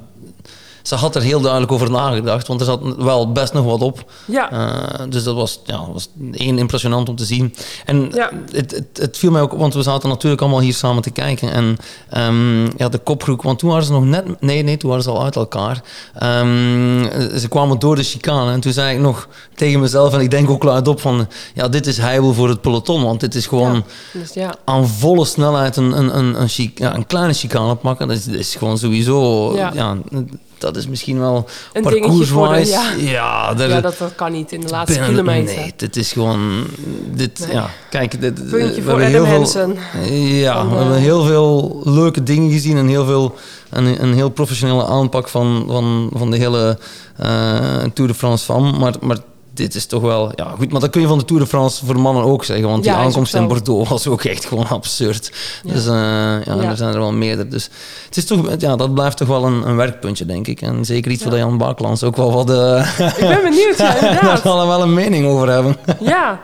ze 0.82 0.94
had 0.94 1.14
er 1.16 1.22
heel 1.22 1.40
duidelijk 1.40 1.72
over 1.72 1.90
nagedacht, 1.90 2.46
want 2.46 2.60
er 2.60 2.66
zat 2.66 2.80
wel 2.96 3.32
best 3.32 3.52
nog 3.52 3.64
wat 3.64 3.80
op. 3.82 4.12
Ja, 4.26 4.50
Eh, 4.52 5.00
dus 5.08 5.24
dat 5.24 5.34
was, 5.34 5.60
ja, 5.64 5.86
was 5.92 6.08
één 6.32 6.58
impressionant 6.58 7.08
om 7.08 7.16
te 7.16 7.24
zien. 7.24 7.54
En 7.84 8.10
Ja. 8.14 8.30
het, 8.52 8.70
het, 8.70 8.86
het 8.92 9.18
viel 9.18 9.30
mij 9.30 9.40
ook 9.40 9.52
op, 9.52 9.58
want 9.58 9.74
we 9.74 9.82
zaten 9.82 10.08
natuurlijk 10.08 10.42
allemaal 10.42 10.60
hier 10.60 10.74
samen 10.74 11.02
te 11.02 11.10
kijken. 11.10 11.52
En 11.52 11.76
ehm, 12.10 12.64
ja, 12.76 12.88
de 12.88 12.98
kopgroep, 12.98 13.42
want 13.42 13.58
toen 13.58 13.70
waren 13.70 13.84
ze 13.84 13.92
nog 13.92 14.04
net... 14.04 14.40
Nee, 14.40 14.62
nee, 14.62 14.76
toen 14.76 14.88
waren 14.88 15.04
ze 15.04 15.10
al 15.10 15.24
uit 15.24 15.36
elkaar. 15.36 15.82
Ehm, 16.14 17.38
ze 17.38 17.46
kwamen 17.48 17.78
door 17.78 17.96
de 17.96 18.02
chicane 18.02 18.52
en 18.52 18.60
toen 18.60 18.72
zei 18.72 18.94
ik 18.94 19.00
nog 19.00 19.28
tegen 19.54 19.80
mezelf, 19.80 20.14
en 20.14 20.20
ik 20.20 20.30
denk 20.30 20.50
ook 20.50 20.62
luidop 20.62 21.00
van... 21.00 21.26
Ja, 21.54 21.68
dit 21.68 21.86
is 21.86 21.98
heibel 21.98 22.34
voor 22.34 22.48
het 22.48 22.60
peloton, 22.60 23.02
want 23.02 23.20
dit 23.20 23.34
is 23.34 23.46
gewoon... 23.46 23.74
ja. 23.74 24.18
Dus 24.20 24.32
ja, 24.34 24.54
Aan 24.64 24.88
volle 24.88 25.24
snelheid 25.24 25.76
een, 25.76 25.98
een, 25.98 26.18
een, 26.18 26.40
een, 26.42 26.94
een 26.94 27.06
kleine 27.06 27.32
chicane 27.32 27.74
pakken, 27.74 28.08
dat 28.08 28.16
is, 28.16 28.24
dat 28.24 28.34
is 28.34 28.54
gewoon 28.54 28.78
sowieso... 28.78 29.54
Ja. 29.56 29.96
Dat 30.62 30.76
is 30.76 30.86
misschien 30.88 31.18
wel 31.20 31.46
Een 31.72 31.82
dingetje 31.82 32.26
voor 32.26 32.42
de- 32.42 32.48
parcourswise. 32.48 33.00
ja. 33.04 33.10
ja, 33.10 33.54
daar- 33.54 33.68
ja 33.68 33.80
dat, 33.80 33.98
dat 33.98 34.14
kan 34.14 34.32
niet 34.32 34.52
in 34.52 34.60
de 34.60 34.68
laatste 34.68 34.98
binnen- 34.98 35.10
kilometer. 35.24 35.54
Nee, 35.56 35.72
dit 35.76 35.96
is 35.96 36.12
gewoon... 36.12 36.64
Dit, 37.14 37.38
Nee. 37.46 37.52
ja, 37.56 37.70
kijk, 37.90 38.20
dit, 38.20 38.34
Puntje 38.34 38.58
we 38.74 38.82
voor 38.82 39.00
hebben 39.00 39.06
Adam 39.06 39.24
heel 39.24 39.34
Hansen. 39.36 39.76
Veel, 40.02 40.12
ja, 40.16 40.68
we 40.68 40.74
hebben 40.76 40.96
heel 40.98 41.22
veel 41.24 41.80
leuke 41.84 42.22
dingen 42.22 42.50
gezien 42.50 42.76
en 42.76 42.86
heel 42.88 43.04
veel... 43.04 43.34
Een, 43.70 44.02
een 44.02 44.14
heel 44.14 44.28
professionele 44.30 44.84
aanpak 44.86 45.28
van, 45.28 45.64
van, 45.68 46.10
van 46.14 46.30
de 46.30 46.36
hele 46.36 46.78
eh, 47.16 47.84
Tour 47.94 48.10
de 48.10 48.16
France 48.16 48.44
van. 48.44 48.78
Maar, 48.78 48.94
maar 49.00 49.16
dit 49.54 49.74
is 49.74 49.86
toch 49.86 50.02
wel... 50.02 50.32
Ja, 50.34 50.54
goed, 50.58 50.70
maar 50.72 50.80
dat 50.80 50.90
kun 50.90 51.00
je 51.00 51.06
van 51.06 51.18
de 51.18 51.24
Tour 51.24 51.42
de 51.42 51.48
France 51.48 51.86
voor 51.86 52.00
mannen 52.00 52.24
ook 52.24 52.44
zeggen. 52.44 52.68
Want 52.68 52.82
die 52.82 52.92
Ja, 52.92 52.98
aankomst 52.98 53.34
in. 53.34 53.48
Bordeaux 53.48 53.88
was 53.88 54.06
ook 54.06 54.24
echt 54.24 54.44
gewoon 54.44 54.68
absurd. 54.68 55.32
Ja. 55.64 55.72
Dus 55.72 55.86
eh, 55.86 55.92
ja, 55.92 56.42
Ja. 56.44 56.62
er 56.62 56.76
zijn 56.76 56.92
er 56.94 56.98
wel 57.00 57.12
meerdere. 57.12 57.48
Dus 57.48 57.68
het 58.06 58.16
is 58.16 58.26
toch, 58.26 58.50
ja, 58.58 58.76
dat 58.76 58.94
blijft 58.94 59.16
toch 59.16 59.28
wel 59.28 59.44
een, 59.44 59.66
een 59.68 59.76
werkpuntje, 59.76 60.26
denk 60.26 60.46
ik. 60.46 60.60
En 60.60 60.84
zeker 60.84 61.10
iets 61.10 61.24
waar 61.24 61.38
Jan 61.38 61.58
Baklands 61.58 62.02
ook 62.02 62.16
wel 62.16 62.32
wat... 62.32 62.50
eh, 62.50 62.98
Ik 63.18 63.28
ben 63.28 63.42
benieuwd, 63.42 63.78
ja, 63.78 63.92
daar 64.00 64.02
inderdaad. 64.02 64.42
hij 64.42 64.66
wel 64.66 64.82
een 64.82 64.94
mening 64.94 65.26
over 65.26 65.48
hebben. 65.48 65.76
Ja, 66.00 66.40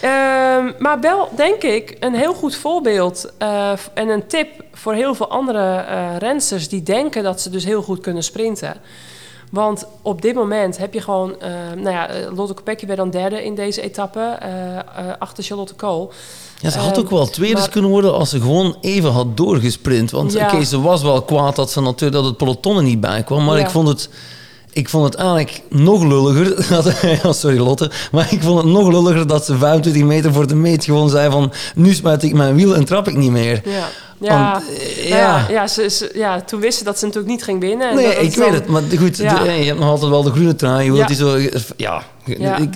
Ehm, 0.00 0.72
maar 0.78 1.00
wel 1.00 1.28
denk 1.36 1.62
ik 1.62 1.96
een 2.00 2.14
heel 2.14 2.34
goed 2.34 2.54
voorbeeld 2.56 3.32
eh, 3.38 3.70
en 3.94 4.08
een 4.08 4.26
tip 4.26 4.48
voor 4.72 4.94
heel 4.94 5.14
veel 5.14 5.28
andere 5.30 5.76
eh 5.76 6.16
rensters 6.18 6.68
die 6.68 6.82
denken 6.82 7.22
dat 7.22 7.40
ze 7.40 7.50
dus 7.50 7.64
heel 7.64 7.82
goed 7.82 8.00
kunnen 8.00 8.22
sprinten. 8.22 8.74
Want 9.50 9.86
op 10.02 10.22
dit 10.22 10.34
moment 10.34 10.78
heb 10.78 10.94
je 10.94 11.00
gewoon, 11.00 11.40
eh, 11.40 11.50
nou 11.76 11.90
ja, 11.90 12.08
eh, 12.08 12.36
Lotte 12.36 12.54
Kopecky 12.54 12.86
werd 12.86 12.98
dan 12.98 13.10
derde 13.10 13.44
in 13.44 13.54
deze 13.54 13.80
etappe, 13.82 14.20
eh, 14.20 14.48
achter 15.18 15.44
Charlotte 15.44 15.74
Kool. 15.74 16.12
Ja, 16.60 16.70
ze 16.70 16.78
had 16.78 16.90
Ehm, 16.96 17.00
ook 17.00 17.10
wel 17.10 17.26
tweede 17.26 17.58
maar- 17.58 17.68
kunnen 17.68 17.90
worden 17.90 18.14
als 18.14 18.30
ze 18.30 18.40
gewoon 18.40 18.76
even 18.80 19.10
had 19.10 19.36
doorgesprint. 19.36 20.10
Want 20.10 20.32
Ja. 20.32 20.64
ze 20.64 20.80
was 20.80 21.02
wel 21.02 21.22
kwaad 21.22 21.56
dat, 21.56 21.70
ze 21.70 21.80
natuurlijk, 21.80 22.12
dat 22.12 22.24
het 22.24 22.36
peloton 22.36 22.76
er 22.76 22.82
niet 22.82 23.00
bij 23.00 23.22
kwam. 23.22 23.44
Maar 23.44 23.58
Ja. 23.58 23.64
ik 23.64 23.70
vond 23.70 23.88
het... 23.88 24.08
Ik 24.72 24.88
vond 24.88 25.04
het 25.04 25.14
eigenlijk 25.14 25.62
nog 25.68 26.02
lulliger. 26.02 26.66
Dat, 27.22 27.36
sorry 27.36 27.58
Lotte. 27.58 27.90
Maar 28.12 28.32
ik 28.32 28.42
vond 28.42 28.56
het 28.62 28.66
nog 28.72 28.88
lulliger 28.88 29.26
dat 29.26 29.44
ze 29.44 29.56
25 29.56 30.02
meter 30.02 30.32
voor 30.32 30.46
de 30.46 30.54
meet 30.54 30.84
gewoon 30.84 31.10
zei 31.10 31.30
van... 31.30 31.52
Nu 31.74 31.94
spuit 31.94 32.22
ik 32.22 32.32
mijn 32.34 32.54
wiel 32.54 32.74
en 32.74 32.84
trap 32.84 33.08
ik 33.08 33.16
niet 33.16 33.30
meer. 33.30 33.60
Ja, 33.64 33.88
ja, 34.20 34.52
Want, 34.52 34.64
eh, 34.78 34.96
nou 34.98 35.08
ja. 35.08 35.16
ja, 35.38 35.46
ja, 35.48 35.66
ze, 35.66 35.88
ze- 35.90 36.10
ja, 36.14 36.40
toen 36.40 36.60
wisten 36.60 36.78
ze 36.78 36.84
dat 36.84 36.98
ze 36.98 37.04
natuurlijk 37.04 37.32
niet 37.32 37.42
ging 37.44 37.60
winnen. 37.60 37.88
En 37.88 37.94
Nee, 37.94 38.04
dat- 38.06 38.14
dat 38.14 38.24
ik 38.24 38.34
dan- 38.34 38.44
weet 38.44 38.54
het. 38.54 38.66
Maar 38.68 38.82
goed, 38.98 39.16
Ja. 39.16 39.34
de- 39.34 39.50
je 39.52 39.64
hebt 39.64 39.78
nog 39.78 39.88
altijd 39.88 40.10
wel 40.10 40.22
de 40.22 40.30
groene 40.30 40.54
trui. 40.54 40.84
Je 40.84 40.92
wilt 40.92 41.06
die 41.06 41.16
zo... 41.16 41.38
Ja, 41.76 42.02
Ja. 42.24 42.56
Ik, 42.56 42.74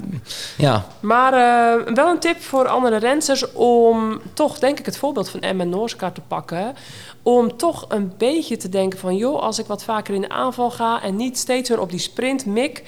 ja. 0.56 0.84
Maar 1.00 1.32
eh, 1.32 1.94
wel 1.94 2.08
een 2.08 2.18
tip 2.18 2.42
voor 2.42 2.68
andere 2.68 2.96
rensters 2.96 3.52
om 3.52 4.20
toch, 4.32 4.58
denk 4.58 4.78
ik, 4.78 4.86
het 4.86 4.96
voorbeeld 4.98 5.28
van 5.28 5.40
Emma 5.40 5.64
Noorska 5.64 6.10
te 6.10 6.20
pakken. 6.28 6.74
Om 7.22 7.56
toch 7.56 7.84
een 7.88 8.12
beetje 8.18 8.56
te 8.56 8.68
denken 8.68 8.98
van, 8.98 9.16
joh, 9.16 9.40
als 9.42 9.58
ik 9.58 9.66
wat 9.66 9.84
vaker 9.84 10.14
in 10.14 10.20
de 10.20 10.28
aanval 10.28 10.70
ga 10.70 11.02
en 11.02 11.16
niet 11.16 11.38
steeds 11.38 11.68
weer 11.68 11.80
op 11.80 11.90
die 11.90 11.98
sprint 11.98 12.46
mik, 12.46 12.82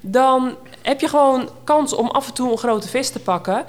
dan 0.00 0.54
heb 0.82 1.00
je 1.00 1.08
gewoon 1.08 1.48
kans 1.64 1.94
om 1.94 2.08
af 2.10 2.26
en 2.26 2.34
toe 2.34 2.50
een 2.52 2.58
grote 2.58 2.88
vis 2.88 3.08
te 3.10 3.18
pakken. 3.18 3.64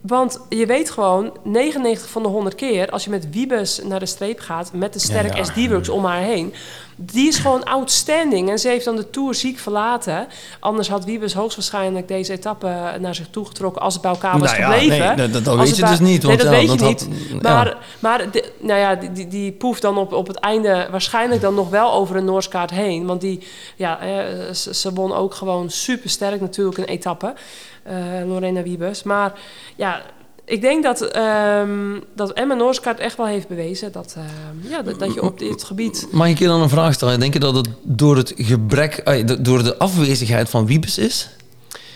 Want 0.00 0.40
je 0.48 0.66
weet 0.66 0.90
gewoon, 0.90 1.32
99 1.42 2.10
van 2.10 2.22
de 2.22 2.28
100 2.28 2.54
keer, 2.54 2.90
als 2.90 3.04
je 3.04 3.10
met 3.10 3.30
Wiebes 3.30 3.80
naar 3.84 3.98
de 3.98 4.06
streep 4.06 4.38
gaat, 4.38 4.72
met 4.72 4.92
de 4.92 4.98
sterk 4.98 5.32
Ja, 5.32 5.36
ja. 5.36 5.44
SD-Works 5.44 5.88
om 5.88 6.04
haar 6.04 6.22
heen, 6.22 6.54
die 7.02 7.28
is 7.28 7.38
gewoon 7.38 7.64
outstanding. 7.64 8.50
En 8.50 8.58
ze 8.58 8.68
heeft 8.68 8.84
dan 8.84 8.96
de 8.96 9.10
Tour 9.10 9.34
ziek 9.34 9.58
verlaten. 9.58 10.26
Anders 10.60 10.88
had 10.88 11.04
Wiebes 11.04 11.34
hoogstwaarschijnlijk 11.34 12.08
deze 12.08 12.32
etappe 12.32 12.96
naar 13.00 13.14
zich 13.14 13.26
toe 13.30 13.46
getrokken 13.46 13.82
als 13.82 13.92
het 13.92 14.02
bij 14.02 14.10
elkaar 14.10 14.38
was 14.38 14.50
Nou 14.50 14.62
ja, 14.62 14.70
gebleven. 14.78 15.16
nee, 15.16 15.30
dat- 15.30 15.56
weet 15.56 15.76
je 15.76 15.84
dus 15.84 15.98
niet, 16.00 16.22
Nee, 16.22 16.36
want 16.36 16.38
dat 16.42 16.52
ja, 16.52 16.66
weet 16.66 16.80
je 16.80 16.86
niet. 16.86 17.08
ja. 17.30 17.38
maar 17.52 17.76
maar 17.98 18.30
de, 18.30 18.52
nou 18.58 18.80
ja, 18.80 18.94
die, 18.94 19.28
die, 19.28 19.56
dan 19.80 19.98
op, 19.98 20.12
op 20.12 20.26
het 20.26 20.36
einde 20.36 20.88
waarschijnlijk 20.90 21.40
dan 21.40 21.54
nog 21.54 21.68
wel 21.70 21.92
over 21.92 22.16
een 22.16 22.24
Noorskaart 22.24 22.70
heen. 22.70 23.06
Want 23.06 23.20
die, 23.20 23.46
ja, 23.76 24.00
eh, 24.00 24.52
ze, 24.54 24.74
ze 24.74 24.92
won 24.92 25.12
ook 25.14 25.34
gewoon 25.34 25.70
super 25.70 26.10
sterk 26.10 26.40
natuurlijk 26.40 26.78
een 26.78 26.84
etappe. 26.84 27.34
eh, 27.82 27.94
Lorena 28.26 28.62
Wiebes. 28.62 29.02
Maar 29.02 29.32
ja, 29.76 30.02
ik 30.50 30.60
denk 30.60 30.82
dat, 30.82 31.00
ehm, 31.00 32.00
dat 32.14 32.32
Emma 32.32 32.54
Noorskaart 32.54 32.98
echt 32.98 33.16
wel 33.16 33.26
heeft 33.26 33.48
bewezen 33.48 33.92
dat, 33.92 34.14
ehm, 34.16 34.70
ja, 34.70 34.82
dat, 34.82 35.14
je 35.14 35.22
op 35.22 35.38
dit 35.38 35.64
gebied... 35.64 36.06
Mag 36.10 36.28
ik 36.28 36.38
je 36.38 36.46
dan 36.46 36.60
een 36.60 36.68
vraag 36.68 36.94
stellen? 36.94 37.20
Denk 37.20 37.32
je 37.32 37.38
dat 37.38 37.54
het 37.54 37.68
door 37.82 38.16
het 38.16 38.32
gebrek, 38.36 39.24
door 39.44 39.62
de 39.62 39.78
afwezigheid 39.78 40.48
van 40.48 40.66
Wiebes 40.66 40.98
is? 40.98 41.28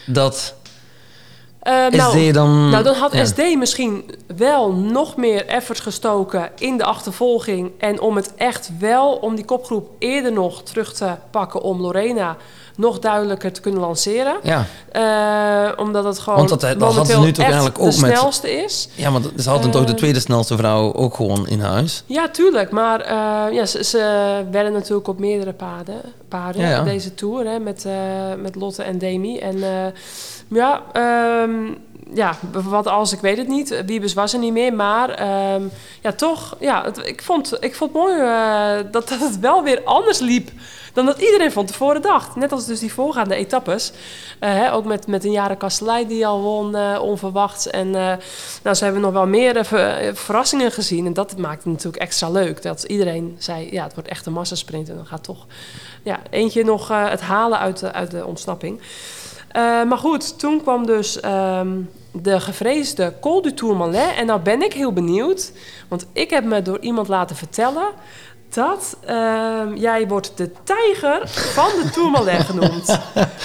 Dat 0.07 0.55
Eh, 1.65 1.87
SD 1.87 1.97
nou, 1.97 2.33
dan... 2.33 2.71
nou, 2.71 2.85
dan 2.85 2.95
had. 2.95 3.13
SD 3.23 3.57
misschien 3.57 4.11
wel 4.37 4.73
nog 4.73 5.17
meer 5.17 5.47
effort 5.47 5.81
gestoken 5.81 6.51
in 6.59 6.77
de 6.77 6.85
achtervolging. 6.85 7.71
En 7.79 8.01
om 8.01 8.17
het 8.17 8.35
echt 8.35 8.71
wel, 8.79 9.13
om 9.13 9.35
die 9.35 9.45
kopgroep 9.45 9.89
eerder 9.99 10.33
nog 10.33 10.63
terug 10.63 10.93
te 10.93 11.15
pakken 11.31 11.63
om 11.63 11.81
Lorena 11.81 12.37
nog 12.76 12.99
duidelijker 12.99 13.52
te 13.52 13.61
kunnen 13.61 13.81
lanceren. 13.81 14.37
Ja, 14.43 14.64
Eh, 14.93 15.71
omdat 15.76 16.04
het 16.04 16.19
gewoon 16.19 16.38
Want 16.38 16.49
dat- 16.49 16.61
dat 16.61 16.73
ze 16.73 16.85
momenteel 16.85 17.21
nu 17.23 17.33
toch 17.33 17.45
eigenlijk 17.45 17.75
de 17.75 17.81
ook 17.81 17.87
met- 17.87 17.95
snelste 17.97 18.50
is. 18.50 18.88
ja 18.95 19.11
maar 19.11 19.21
ze 19.38 19.49
hadden 19.50 19.71
toch 19.71 19.85
de 19.85 19.93
Eh. 19.93 19.99
tweede 19.99 20.21
snelste 20.21 20.57
vrouw 20.57 20.93
ook 20.95 21.14
gewoon 21.14 21.49
in 21.49 21.61
huis. 21.61 22.02
Ja, 22.07 22.28
tuurlijk. 22.28 22.71
Maar 22.71 23.00
eh, 23.00 23.54
ja, 23.54 23.66
ze, 23.66 23.85
ze 23.85 23.99
werden 24.50 24.73
natuurlijk 24.73 25.09
op 25.09 25.19
meerdere 25.19 25.52
paden, 25.52 26.00
paarden 26.28 26.62
Ja, 26.62 26.69
ja. 26.71 26.78
op 26.81 26.85
deze 26.85 27.14
tour. 27.14 27.47
Hè, 27.47 27.59
met, 27.59 27.85
eh, 27.85 27.93
met 28.43 28.54
Lotte 28.54 28.83
en 28.83 28.99
Demi. 28.99 29.38
En 29.38 29.62
eh, 29.62 29.87
ja, 30.49 30.83
ehm, 30.93 31.50
ja, 32.14 32.37
wat 32.52 32.87
als, 32.87 33.12
ik 33.12 33.21
weet 33.21 33.37
het 33.38 33.49
niet. 33.49 33.83
Wiebes 33.87 34.14
was 34.14 34.33
er 34.33 34.38
niet 34.38 34.52
meer. 34.52 34.73
Maar 34.75 35.11
ehm, 35.11 35.62
ja, 36.00 36.12
toch. 36.12 36.57
Ja, 36.61 36.83
het- 36.85 37.07
ik, 37.07 37.23
vond, 37.23 37.57
ik 37.61 37.75
vond 37.75 37.93
het 37.93 38.02
mooi 38.02 38.21
eh, 38.21 38.76
dat, 38.90 39.09
dat 39.09 39.19
het 39.21 39.38
wel 39.40 39.62
weer 39.62 39.81
anders 39.85 40.19
liep 40.19 40.50
dan 40.95 41.07
dat 41.07 41.19
iedereen 41.19 41.53
van 41.53 41.67
tevoren 41.67 42.03
dacht. 42.03 42.37
Net 42.37 42.53
als 42.53 42.67
dus 42.67 42.81
die 42.81 42.93
voorgaande 42.93 43.35
etappes. 43.35 43.93
Eh, 44.39 44.51
hè, 44.51 44.73
ook 44.73 44.85
met, 44.85 45.07
met 45.07 45.25
een 45.25 45.31
Jaren 45.31 45.57
Kastelij 45.57 46.07
die 46.07 46.27
al 46.27 46.41
won, 46.41 46.77
eh, 46.77 46.99
onverwachts. 47.03 47.71
En 47.71 47.87
eh, 47.87 48.13
nou, 48.63 48.77
ze 48.77 48.85
hebben 48.85 49.03
nog 49.03 49.13
wel 49.13 49.27
meer 49.27 49.65
ver- 49.65 50.17
verrassingen 50.17 50.73
gezien. 50.73 51.07
En 51.07 51.13
dat 51.13 51.37
maakt 51.37 51.65
het 51.65 51.73
natuurlijk 51.73 52.03
extra 52.03 52.31
leuk. 52.31 52.63
Dat 52.63 52.83
iedereen 52.83 53.37
zei, 53.39 53.69
ja, 53.71 53.85
het 53.85 53.95
wordt 53.95 54.09
echt 54.09 54.27
een 54.27 54.33
massasprint. 54.33 54.89
En 54.89 54.97
dan 54.97 55.07
gaat 55.07 55.25
toch 55.25 55.47
ja, 56.03 56.21
eentje 56.31 56.65
nog 56.65 56.89
het 56.89 57.21
halen 57.21 57.59
uit 57.59 57.79
de, 57.79 57.93
uit 57.93 58.11
de 58.11 58.27
ontsnapping. 58.27 58.81
Maar 59.89 59.99
goed, 59.99 60.39
toen 60.39 60.63
kwam 60.63 60.87
dus 60.87 61.21
ehm, 61.21 61.81
de 62.13 62.41
gevreesde 62.41 63.15
Col 63.21 63.43
du 63.43 63.55
Tourmalet. 63.55 64.15
En 64.17 64.27
nou 64.27 64.41
ben 64.41 64.63
ik 64.63 64.73
heel 64.73 64.93
benieuwd. 64.93 65.53
Want 65.89 66.07
ik 66.13 66.31
heb 66.31 66.45
me 66.45 66.63
door 66.63 66.79
iemand 66.79 67.09
laten 67.09 67.37
vertellen... 67.37 67.87
dat 68.55 68.97
ehm, 69.07 69.75
jij 69.75 70.07
wordt 70.09 70.33
de 70.37 70.51
tijger 70.65 71.21
van 71.29 71.69
de 71.83 71.91
Tourmalet 71.91 72.45
genoemd. 72.45 72.99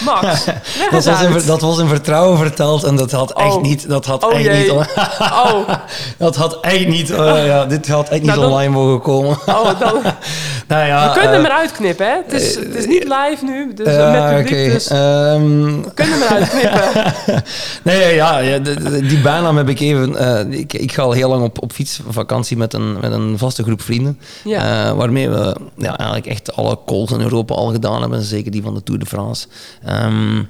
Max, 0.06 0.46
leg 0.80 0.90
Dat 0.92 1.06
was, 1.06 1.22
in, 1.22 1.42
dat 1.46 1.62
was 1.62 1.80
in 1.80 1.88
vertrouwen 1.88 2.38
verteld 2.38 2.84
en 2.84 2.96
dat 2.96 3.12
had 3.12 3.34
echt 3.34 3.56
Oh. 3.56 3.62
niet... 3.62 3.90
Dat 3.90 4.06
had 4.06 4.24
Oh 4.26 4.34
echt 4.34 4.44
jee. 4.44 4.62
niet... 4.62 4.72
Oh, 5.20 5.70
Dat 6.18 6.36
had 6.36 6.60
echt 6.62 6.88
niet... 6.88 7.10
eh, 7.12 7.46
ja, 7.48 7.66
dit 7.66 7.88
had 7.88 8.10
echt 8.10 8.22
niet 8.22 8.30
Nou, 8.30 8.40
dan- 8.42 8.52
online 8.52 8.74
mogen 8.74 9.02
komen. 9.02 9.38
oh 9.46 9.80
dan, 9.80 9.94
nou 10.68 10.86
ja, 10.88 11.06
we 11.08 11.12
kunnen 11.14 11.30
eh, 11.30 11.36
hem 11.36 11.46
eruit 11.46 11.72
knippen, 11.72 12.06
hè? 12.08 12.16
Het 12.26 12.34
is, 12.34 12.56
het 12.56 12.76
is 12.76 12.86
niet 12.86 13.04
live 13.04 13.46
nu, 13.46 13.74
dus 13.74 13.86
met 13.86 14.30
publiek, 14.30 14.46
oké. 14.48 14.72
dus 14.74 14.88
Ehm, 14.88 15.82
we 15.82 15.92
kunnen 15.94 16.20
hem 16.20 16.22
eruit 16.22 16.50
knippen. 16.50 17.44
Nee, 17.84 18.16
ja, 18.16 18.38
ja 18.38 18.58
de- 18.60 19.06
die 19.08 19.20
bijnaam 19.22 19.58
heb 19.58 19.70
ik 19.70 19.80
even... 19.80 20.16
eh, 20.16 20.60
ik, 20.60 20.74
ik 20.74 20.92
ga 20.92 21.02
al 21.02 21.12
heel 21.12 21.30
lang 21.30 21.44
op, 21.44 21.62
op 21.62 21.72
fietsvakantie 21.72 22.58
met 22.58 22.74
een, 22.74 23.00
met 23.02 23.12
een 23.12 23.38
vaste 23.38 23.64
groep 23.64 23.82
vrienden. 23.82 24.20
Ja. 24.44 24.94
Eh, 25.00 25.06
waarmee 25.06 25.30
we 25.30 25.56
ja, 25.78 25.98
eigenlijk 25.98 26.28
echt 26.30 26.56
alle 26.56 26.78
calls 26.86 27.12
in 27.12 27.22
Europa 27.22 27.54
al 27.56 27.72
gedaan 27.72 28.02
hebben. 28.02 28.22
Zeker 28.22 28.52
die 28.52 28.62
van 28.64 28.74
de 28.74 28.84
Tour 28.84 29.00
de 29.00 29.06
France. 29.06 29.48
Ehm, 29.84 30.44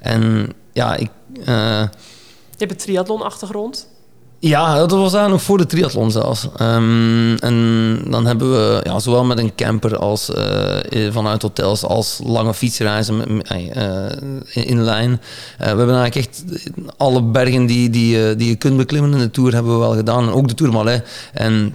en 0.00 0.52
ja, 0.72 0.96
ik... 0.96 1.10
eh, 1.44 1.44
Je 1.44 2.66
hebt 2.66 2.70
een 2.70 2.76
triathlon-achtergrond. 2.76 3.88
ja, 4.38 4.74
dat 4.74 4.90
was 4.90 4.98
eigenlijk 5.00 5.30
nog 5.30 5.42
voor 5.42 5.58
de 5.58 5.66
triathlon 5.66 6.10
zelfs. 6.10 6.48
Ehm, 6.56 7.34
en 7.34 8.02
dan 8.10 8.26
hebben 8.26 8.50
we 8.50 8.80
ja, 8.84 8.98
zowel 8.98 9.24
met 9.24 9.38
een 9.38 9.54
camper 9.54 9.96
als 9.98 10.30
eh, 10.32 11.12
vanuit 11.12 11.42
hotels 11.42 11.84
als 11.84 12.20
lange 12.24 12.54
fietsreizen 12.54 13.16
met- 13.16 13.48
eh, 13.48 14.66
in, 14.66 14.82
lijn. 14.82 15.10
Eh, 15.58 15.70
we 15.72 15.78
hebben 15.78 15.96
eigenlijk 15.96 16.16
echt 16.16 16.44
alle 16.96 17.22
bergen 17.22 17.66
die, 17.66 17.90
die, 17.90 18.16
je- 18.16 18.34
die 18.36 18.48
je 18.48 18.56
kunt 18.56 18.76
beklimmen 18.76 19.12
in 19.12 19.18
de 19.18 19.30
Tour 19.30 19.52
hebben 19.54 19.72
we 19.72 19.78
wel 19.78 19.94
gedaan. 19.94 20.26
En 20.28 20.32
ook 20.34 20.48
de 20.48 20.54
Tourmalet. 20.54 21.04
En 21.32 21.52
ja, 21.62 21.74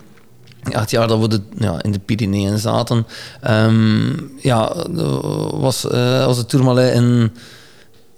het 0.70 0.92
jaar 0.92 1.08
dat 1.08 1.20
we 1.20 1.28
de, 1.28 1.42
ja, 1.58 1.84
in 1.84 1.92
de 1.92 2.00
Pyreneeën 2.00 2.60
zaten, 2.60 3.06
ehm, 3.42 4.10
ja, 4.38 4.76
was, 5.52 5.88
eh, 5.90 6.26
was 6.26 6.38
de 6.38 6.46
Tourmalet 6.46 6.94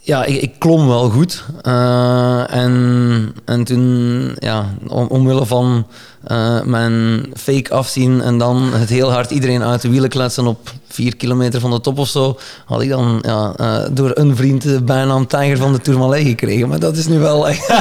ja, 0.08 0.26
ik, 0.26 0.42
ik 0.42 0.52
klom 0.58 0.88
wel 0.88 1.10
goed. 1.10 1.44
Eh, 1.62 2.54
en, 2.54 3.34
en 3.46 3.64
toen, 3.64 4.36
ja, 4.40 4.66
om, 4.88 5.08
omwille 5.08 5.46
van 5.46 5.88
eh, 6.24 6.62
mijn 6.62 7.26
fake 7.36 7.74
afzien 7.74 8.22
en 8.22 8.38
dan 8.38 8.74
het 8.74 8.90
heel 8.90 9.12
hard 9.12 9.32
iedereen 9.32 9.64
uit 9.64 9.82
de 9.82 9.90
wielen 9.90 10.10
kletsen 10.10 10.48
op 10.48 10.70
vier 10.88 11.16
kilometer 11.16 11.60
van 11.60 11.72
de 11.72 11.82
top 11.82 11.98
of 11.98 12.08
zo, 12.08 12.38
had 12.66 12.82
ik 12.82 12.90
dan 12.90 13.20
ja, 13.22 13.54
eh, 13.58 13.86
door 13.92 14.12
een 14.14 14.36
vriend 14.36 14.62
de 14.62 14.82
bijnaam 14.82 15.28
Tijger 15.28 15.58
van 15.58 15.72
de 15.74 15.80
Tourmalet 15.80 16.28
gekregen. 16.28 16.68
Maar 16.68 16.80
dat 16.80 16.96
is 16.96 17.08
nu 17.08 17.20
wel 17.20 17.48
echt... 17.48 17.68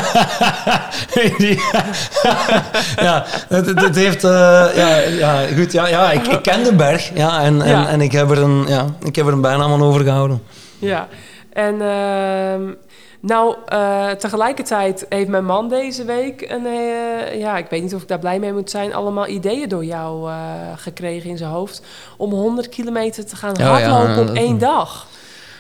Ja, 2.97 3.25
het, 3.49 3.67
het, 3.67 3.81
het 3.81 3.97
heeft... 3.97 4.23
ja, 4.23 4.99
ja, 4.99 5.47
goed, 5.57 5.73
ja, 5.73 5.87
ja 5.89 6.11
ik, 6.11 6.27
ik 6.27 6.43
ken 6.43 6.65
de 6.65 6.75
berg 6.75 7.11
ja, 7.15 7.43
en, 7.43 7.63
en, 7.63 7.71
Ja. 7.71 7.89
en 7.89 8.01
ik, 8.01 8.13
heb 8.13 8.31
er 8.31 8.39
een, 8.39 8.65
ja, 8.69 8.87
ik 9.03 9.17
heb 9.17 9.27
er 9.27 9.33
een 9.33 9.41
bijnaam 9.41 9.73
aan 9.73 9.83
overgehouden. 9.83 10.43
Ja, 10.79 11.09
en 11.57 11.81
ehm, 11.81 12.73
nou, 13.21 13.57
eh, 13.67 14.11
tegelijkertijd 14.11 15.07
heeft 15.09 15.29
mijn 15.29 15.45
man 15.45 15.69
deze 15.69 16.05
week 16.05 16.51
een, 16.51 16.67
eh, 16.67 17.39
ja, 17.39 17.57
ik 17.57 17.67
weet 17.71 17.83
niet 17.83 17.95
of 17.95 18.03
ik 18.03 18.09
daar 18.09 18.19
blij 18.19 18.39
mee 18.39 18.53
moet 18.53 18.71
zijn, 18.71 18.95
allemaal 18.95 19.27
ideeën 19.27 19.69
door 19.69 19.85
jou 19.85 20.29
eh, 20.31 20.37
gekregen 20.77 21.31
in 21.31 21.37
zijn 21.37 21.51
hoofd 21.51 21.83
om 22.17 22.31
100 22.33 22.69
kilometer 22.69 23.27
te 23.27 23.37
gaan 23.37 23.51
Oh 23.53 23.57
ja, 23.59 23.69
hardlopen 23.69 24.21
op 24.21 24.27
dat- 24.27 24.37
één 24.37 24.59
dag. 24.59 25.07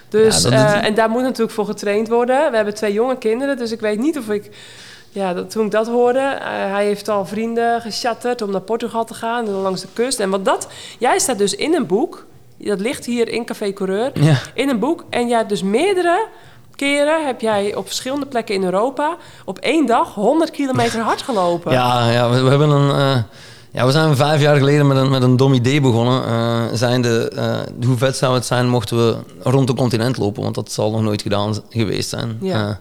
Dus, 0.09 0.43
Ja, 0.43 0.73
dat- 0.75 0.83
en 0.83 0.95
daar 0.95 1.11
moet 1.11 1.23
natuurlijk 1.23 1.51
voor 1.51 1.67
getraind 1.67 2.09
worden. 2.09 2.51
We 2.51 2.57
hebben 2.57 2.75
twee 2.75 2.93
jonge 2.93 3.19
kinderen, 3.19 3.57
dus 3.57 3.73
ik 3.73 3.81
weet 3.81 3.99
niet 3.99 4.19
of 4.19 4.29
ik... 4.29 4.51
Ja, 5.11 5.35
dat, 5.35 5.51
toen 5.51 5.65
ik 5.65 5.71
dat 5.71 5.87
hoorde, 5.87 6.39
hij 6.43 6.85
heeft 6.85 7.09
al 7.09 7.27
vrienden 7.27 7.81
gechatterd 7.81 8.43
om 8.43 8.51
naar 8.51 8.61
Portugal 8.61 9.05
te 9.05 9.15
gaan 9.15 9.47
en 9.47 9.53
dan 9.53 9.61
langs 9.61 9.81
de 9.81 9.89
kust. 9.93 10.21
En 10.21 10.31
wat 10.31 10.45
dat, 10.45 10.69
jij 10.99 11.19
staat 11.19 11.39
dus 11.39 11.55
in 11.55 11.75
een 11.75 11.87
boek, 11.87 12.27
dat 12.59 12.81
ligt 12.81 13.07
hier 13.07 13.29
in 13.29 13.45
Café 13.45 13.73
Coureur, 13.73 14.11
Ja. 14.21 14.39
in 14.55 14.69
een 14.69 14.79
boek. 14.79 15.05
En 15.11 15.29
jij 15.29 15.37
hebt 15.37 15.49
dus 15.49 15.63
meerdere 15.63 16.27
keren, 16.75 17.27
heb 17.27 17.41
jij 17.41 17.75
op 17.75 17.87
verschillende 17.87 18.27
plekken 18.27 18.55
in 18.55 18.65
Europa, 18.65 19.17
op 19.45 19.59
één 19.59 19.87
dag 19.87 20.15
100 20.15 20.51
kilometer 20.51 21.01
hard 21.01 21.23
gelopen. 21.23 21.73
Ja, 21.73 22.11
ja 22.11 22.31
we, 22.31 22.43
we 22.43 22.49
hebben 22.49 22.71
een. 22.71 22.91
eh, 22.91 23.23
ja, 23.71 23.87
we 23.87 23.91
zijn 23.93 24.17
vijf 24.17 24.41
jaar 24.41 24.57
geleden 24.57 24.87
met 24.87 24.97
een, 24.97 25.11
met 25.11 25.23
een 25.23 25.37
dom 25.37 25.53
idee 25.55 25.81
begonnen. 25.81 26.25
Eh, 26.27 26.63
zijn 26.73 27.03
de, 27.03 27.29
eh, 27.37 27.87
hoe 27.87 27.97
vet 27.97 28.17
zou 28.17 28.35
het 28.35 28.47
zijn 28.47 28.69
mochten 28.69 28.97
we 28.97 29.17
rond 29.43 29.69
het 29.69 29.79
continent 29.79 30.17
lopen? 30.17 30.43
Want 30.43 30.55
dat 30.55 30.73
zal 30.73 30.91
nog 30.91 31.03
nooit 31.03 31.23
gedaan 31.23 31.55
geweest 31.71 32.09
zijn. 32.09 32.39
Ja. 32.41 32.81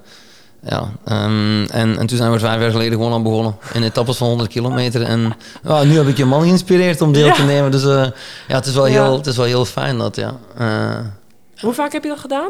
Ja, 0.70 0.90
ehm, 1.06 1.64
en, 1.72 1.98
en 1.98 2.06
toen 2.08 2.18
zijn 2.18 2.32
we 2.32 2.40
vijf 2.40 2.62
jaar 2.62 2.72
geleden 2.72 2.94
gewoon 2.98 3.14
aan 3.14 3.24
begonnen. 3.24 3.56
In 3.74 3.84
etappes 3.84 4.18
van 4.18 4.28
100 4.28 4.50
kilometer. 4.50 5.02
En 5.02 5.36
nu 5.84 5.98
heb 5.98 6.08
ik 6.08 6.18
je 6.18 6.26
man 6.26 6.42
geïnspireerd 6.42 7.02
om 7.02 7.12
deel 7.14 7.26
Ja. 7.26 7.34
te 7.34 7.44
nemen. 7.44 7.72
Dus 7.72 7.84
eh, 7.84 8.06
ja, 8.48 8.56
het 8.56 8.66
is, 8.66 8.74
wel 8.74 8.88
Ja. 8.88 9.04
heel, 9.04 9.18
het 9.18 9.28
is 9.28 9.38
wel 9.38 9.46
heel 9.46 9.66
fijn 9.66 9.98
dat, 9.98 10.16
ja. 10.16 10.34
Eh, 10.58 11.00
Hoe 11.60 11.74
vaak 11.74 11.92
heb 11.92 12.04
je 12.04 12.10
dat 12.10 12.20
gedaan? 12.20 12.50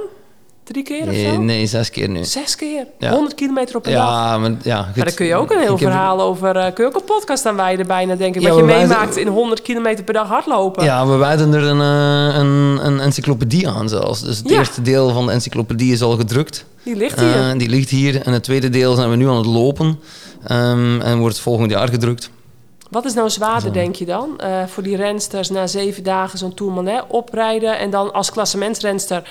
Drie 0.65 0.83
keer 0.83 1.07
of 1.09 1.15
zo? 1.15 1.41
nee, 1.41 1.65
zes 1.65 1.89
keer 1.89 2.09
nu. 2.09 2.23
Zes 2.23 2.55
keer? 2.55 2.87
Ja. 2.99 3.11
100 3.11 3.35
kilometer 3.35 3.75
op 3.75 3.85
een 3.85 3.91
dag? 3.91 4.01
Ja, 4.09 4.37
maar 4.37 4.51
ja, 4.63 4.77
goed. 4.83 4.95
Maar 4.95 5.05
daar 5.05 5.13
kun 5.13 5.25
je 5.25 5.35
ook 5.35 5.51
een 5.51 5.59
heel 5.59 5.73
Ik 5.73 5.79
heb- 5.79 5.89
verhaal 5.89 6.21
over... 6.21 6.55
eh, 6.55 6.73
kun 6.73 6.83
je 6.83 6.89
ook 6.89 6.95
een 6.95 7.03
podcast 7.05 7.45
aan 7.45 7.55
wijden 7.55 7.87
bijna, 7.87 8.15
denk 8.15 8.35
ik. 8.35 8.41
Ja, 8.41 8.49
wat 8.49 8.57
je 8.57 8.63
meemaakt 8.63 9.17
in 9.17 9.27
100 9.27 9.61
kilometer 9.61 10.03
per 10.03 10.13
dag 10.13 10.27
hardlopen. 10.27 10.83
Ja, 10.83 11.07
we 11.07 11.15
wijden 11.15 11.53
er 11.53 11.63
een, 11.63 11.81
eh, 11.81 12.35
een, 12.39 12.85
een 12.85 12.99
encyclopedie 12.99 13.69
aan 13.69 13.89
zelfs. 13.89 14.21
Dus 14.21 14.37
het 14.37 14.49
Ja. 14.49 14.57
eerste 14.57 14.81
deel 14.81 15.09
van 15.09 15.25
de 15.25 15.31
encyclopedie 15.31 15.91
is 15.93 16.01
al 16.01 16.17
gedrukt. 16.17 16.65
Die 16.83 16.95
ligt 16.95 17.19
hier. 17.19 17.35
Eh, 17.35 17.51
die 17.57 17.69
ligt 17.69 17.89
hier. 17.89 18.21
En 18.21 18.33
het 18.33 18.43
tweede 18.43 18.69
deel 18.69 18.95
zijn 18.95 19.09
we 19.09 19.15
nu 19.15 19.27
aan 19.29 19.37
het 19.37 19.45
lopen. 19.45 19.99
Ehm, 20.47 21.01
en 21.01 21.19
wordt 21.19 21.39
volgend 21.39 21.71
jaar 21.71 21.87
gedrukt. 21.87 22.29
Wat 22.89 23.05
is 23.05 23.13
nou 23.13 23.29
zwaarder, 23.29 23.73
denk 23.73 23.95
je 23.95 24.05
dan? 24.05 24.39
voor 24.67 24.83
die 24.83 24.95
rensters 24.95 25.49
na 25.49 25.67
zeven 25.67 26.03
dagen 26.03 26.37
zo'n 26.37 26.53
Tourmalet 26.53 27.03
oprijden... 27.07 27.79
en 27.79 27.89
dan 27.89 28.13
als 28.13 28.31
klassementsrenster 28.31 29.23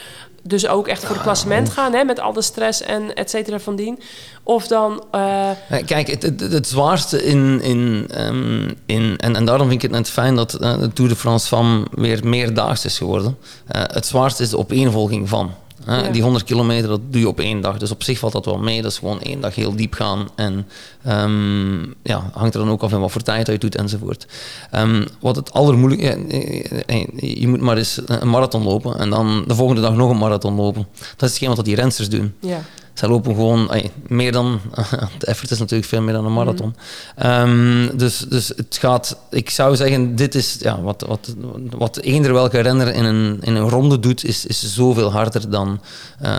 dus 0.46 0.66
ook 0.66 0.88
echt 0.88 1.04
voor 1.04 1.14
het 1.14 1.24
klassement 1.24 1.70
gaan... 1.70 1.92
Hè, 1.92 2.04
met 2.04 2.20
al 2.20 2.32
de 2.32 2.42
stress 2.42 2.82
en 2.82 3.14
et 3.14 3.30
cetera 3.30 3.58
van 3.58 3.76
dien. 3.76 4.00
Of 4.42 4.66
dan... 4.66 5.04
eh, 5.10 5.50
Kijk, 5.86 6.10
het, 6.10 6.22
het, 6.22 6.40
het 6.40 6.68
zwaarste 6.68 7.24
in... 7.24 7.60
in, 7.62 8.06
ehm, 8.10 8.70
in 8.86 9.16
en, 9.16 9.36
en 9.36 9.44
daarom 9.44 9.68
vind 9.68 9.82
ik 9.82 9.90
het 9.90 9.98
net 9.98 10.10
fijn 10.10 10.34
dat 10.34 10.54
eh, 10.54 10.78
de 10.78 10.92
Tour 10.92 11.10
de 11.10 11.16
France 11.16 11.48
van 11.48 11.88
weer 11.90 12.20
meerdaags 12.26 12.84
is 12.84 12.98
geworden. 12.98 13.38
Eh, 13.66 13.82
het 13.86 14.06
zwaarste 14.06 14.42
is 14.42 14.50
de 14.50 14.58
opeenvolging 14.58 15.28
van. 15.28 15.54
Hè. 15.84 15.96
Ja. 16.02 16.10
Die 16.10 16.22
100 16.22 16.44
kilometer, 16.44 16.88
dat 16.88 17.00
doe 17.10 17.20
je 17.20 17.28
op 17.28 17.40
één 17.40 17.60
dag. 17.60 17.78
Dus 17.78 17.90
op 17.90 18.02
zich 18.02 18.18
valt 18.18 18.32
dat 18.32 18.44
wel 18.44 18.58
mee. 18.58 18.82
Dat 18.82 18.90
is 18.90 18.98
gewoon 18.98 19.20
één 19.20 19.40
dag 19.40 19.54
heel 19.54 19.76
diep 19.76 19.92
gaan. 19.94 20.28
En 20.34 20.66
ehm, 21.02 21.82
ja, 22.02 22.30
hangt 22.32 22.54
er 22.54 22.60
dan 22.60 22.70
ook 22.70 22.82
af 22.82 22.92
in 22.92 23.00
wat 23.00 23.12
voor 23.12 23.22
tijd 23.22 23.46
dat 23.46 23.54
je 23.54 23.60
doet 23.60 23.76
enzovoort. 23.76 24.26
Ehm, 24.70 25.06
wat 25.20 25.36
het 25.36 25.52
allermoeilijkste... 25.52 26.26
eh, 26.28 26.82
eh, 26.86 27.06
je 27.40 27.48
moet 27.48 27.60
maar 27.60 27.76
eens 27.76 28.00
een 28.04 28.30
marathon 28.30 28.62
lopen 28.62 28.98
en 28.98 29.10
dan 29.10 29.44
de 29.46 29.54
volgende 29.54 29.80
dag 29.80 29.94
nog 29.94 30.10
een 30.10 30.18
marathon 30.18 30.54
lopen. 30.54 30.86
Dat 31.16 31.28
is 31.28 31.34
hetgeen 31.34 31.56
wat 31.56 31.64
die 31.64 31.74
rensters 31.74 32.08
doen. 32.08 32.34
ja. 32.40 32.60
Zij 32.94 33.08
lopen 33.08 33.34
gewoon 33.34 33.70
ey, 33.72 33.90
meer 34.08 34.32
dan. 34.32 34.60
De 35.18 35.26
effort 35.26 35.50
is 35.50 35.58
natuurlijk 35.58 35.88
veel 35.88 36.00
meer 36.02 36.14
dan 36.14 36.24
een 36.24 36.32
Mhm. 36.32 36.44
marathon. 36.44 36.74
Ehm, 37.16 37.96
dus, 37.96 38.18
dus 38.18 38.48
het 38.48 38.76
gaat. 38.80 39.16
Ik 39.30 39.50
zou 39.50 39.76
zeggen, 39.76 40.16
dit 40.16 40.34
is. 40.34 40.56
Ja, 40.60 40.80
wat, 40.80 41.04
wat, 41.08 41.34
wat 41.76 41.96
eender 41.98 42.32
welke 42.32 42.60
renner 42.60 42.94
in 42.94 43.04
een, 43.04 43.38
in 43.40 43.54
een 43.54 43.68
ronde 43.68 43.98
doet, 44.00 44.24
is, 44.24 44.46
is 44.46 44.74
zoveel 44.74 45.12
harder 45.12 45.50
dan 45.50 45.80
eh, 46.20 46.30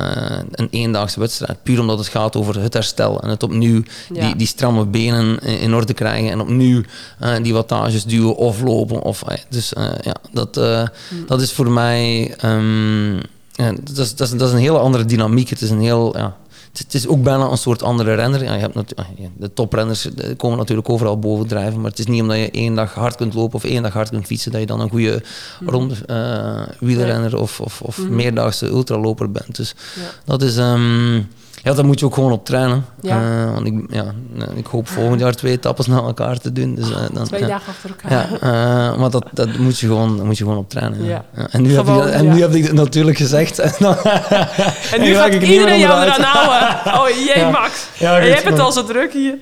een 0.51 0.67
eendaagse 0.71 1.19
wedstrijd. 1.19 1.63
Puur 1.63 1.79
omdat 1.79 1.97
het 1.97 2.07
gaat 2.07 2.35
over 2.35 2.61
het 2.61 2.73
herstel 2.73 3.21
en 3.21 3.29
het 3.29 3.43
opnieuw 3.43 3.81
Ja. 4.13 4.25
die, 4.25 4.35
die 4.35 4.47
stramme 4.47 4.85
benen 4.85 5.39
in, 5.41 5.59
in 5.59 5.73
orde 5.73 5.93
krijgen 5.93 6.29
en 6.31 6.39
opnieuw 6.41 6.81
eh, 7.19 7.33
die 7.41 7.53
wattages 7.53 8.03
duwen 8.03 8.35
of 8.35 8.61
lopen. 8.61 9.01
Of, 9.01 9.23
dus 9.49 9.73
eh, 9.73 9.89
ja, 10.01 10.15
dat, 10.31 10.57
eh, 10.57 10.63
Mhm. 11.09 11.25
dat 11.27 11.41
is 11.41 11.51
voor 11.51 11.71
mij. 11.71 12.33
ehm, 12.37 13.15
Ja, 13.57 13.71
dat, 13.83 13.97
is, 13.97 14.15
dat, 14.15 14.27
is, 14.31 14.37
dat 14.37 14.47
is 14.47 14.53
een 14.53 14.59
hele 14.59 14.77
andere 14.79 15.05
dynamiek. 15.05 15.49
Het 15.49 15.61
is 15.61 15.69
een 15.69 15.81
heel... 15.81 16.17
Ja, 16.17 16.35
het, 16.77 16.93
is 16.93 17.07
ook 17.07 17.23
bijna 17.23 17.49
een 17.49 17.57
soort 17.57 17.83
andere 17.83 18.13
renner. 18.13 18.43
Ja, 18.43 18.53
je 18.53 18.59
hebt 18.59 18.95
ah, 18.95 19.05
de 19.37 19.53
toprenners 19.53 20.13
eh, 20.13 20.29
komen 20.37 20.57
natuurlijk 20.57 20.89
overal 20.89 21.19
bovendrijven, 21.19 21.81
maar 21.81 21.89
het 21.89 21.99
is 21.99 22.05
niet 22.05 22.21
omdat 22.21 22.37
je 22.37 22.51
één 22.51 22.75
dag 22.75 22.93
hard 22.93 23.15
kunt 23.15 23.33
lopen 23.33 23.55
of 23.55 23.63
één 23.63 23.83
dag 23.83 23.93
hard 23.93 24.09
kunt 24.09 24.25
fietsen, 24.25 24.51
dat 24.51 24.61
je 24.61 24.67
dan 24.67 24.79
een 24.79 24.89
goede 24.89 25.23
ronde 25.65 25.95
eh, 26.05 26.61
wielrenner 26.79 27.37
of, 27.37 27.59
of, 27.59 27.81
of 27.81 27.97
meerdaagse 28.09 28.65
ultraloper 28.67 29.31
bent. 29.31 29.55
Dus 29.55 29.75
Ja. 29.95 30.01
dat 30.25 30.41
is... 30.41 30.57
ehm, 30.57 31.21
ja, 31.65 31.73
daar 31.73 31.85
moet 31.85 31.99
je 31.99 32.05
ook 32.05 32.13
gewoon 32.13 32.31
op 32.31 32.45
trainen. 32.45 32.85
Ja. 33.01 33.21
Eh, 33.21 33.53
want 33.53 33.67
ik, 33.67 33.73
ja, 33.89 34.13
ik 34.55 34.65
hoop 34.65 34.87
volgend 34.87 35.19
jaar 35.19 35.35
twee 35.35 35.51
etappes 35.51 35.87
na 35.87 35.97
elkaar 35.97 36.37
te 36.39 36.51
doen. 36.51 36.75
Dus, 36.75 36.91
eh, 36.91 36.97
dan, 37.13 37.25
Twee 37.25 37.39
ja. 37.39 37.47
dagen 37.47 37.67
achter 37.67 37.89
elkaar. 37.89 38.11
Ja, 38.11 38.27
eh, 38.39 38.97
maar 38.99 39.09
dat, 39.09 39.25
dat 39.31 39.57
moet, 39.57 39.79
je 39.79 39.87
gewoon, 39.87 40.25
moet 40.25 40.37
je 40.37 40.43
gewoon 40.43 40.59
op 40.59 40.69
trainen. 40.69 41.05
Ja. 41.05 41.25
En, 41.49 41.61
nu 41.61 41.75
heb, 41.75 41.87
ik, 41.87 42.05
en 42.05 42.29
nu 42.29 42.41
heb 42.41 42.53
ik 42.53 42.63
het 42.63 42.73
natuurlijk 42.73 43.17
gezegd. 43.17 43.59
En, 43.65 43.71
dan, 43.79 43.97
En 44.91 45.01
nu 45.01 45.13
gaat 45.13 45.27
ik 45.33 45.41
er 45.41 45.49
iedereen 45.49 45.79
jou 45.79 46.03
eraan 46.03 46.21
houden. 46.21 46.93
Oh 47.01 47.09
jee. 47.09 47.45
Max. 47.45 47.87
Je 47.97 48.05
hebt 48.05 48.49
het 48.49 48.59
al 48.59 48.71
zo 48.71 48.83
druk 48.83 49.13
hier. 49.13 49.37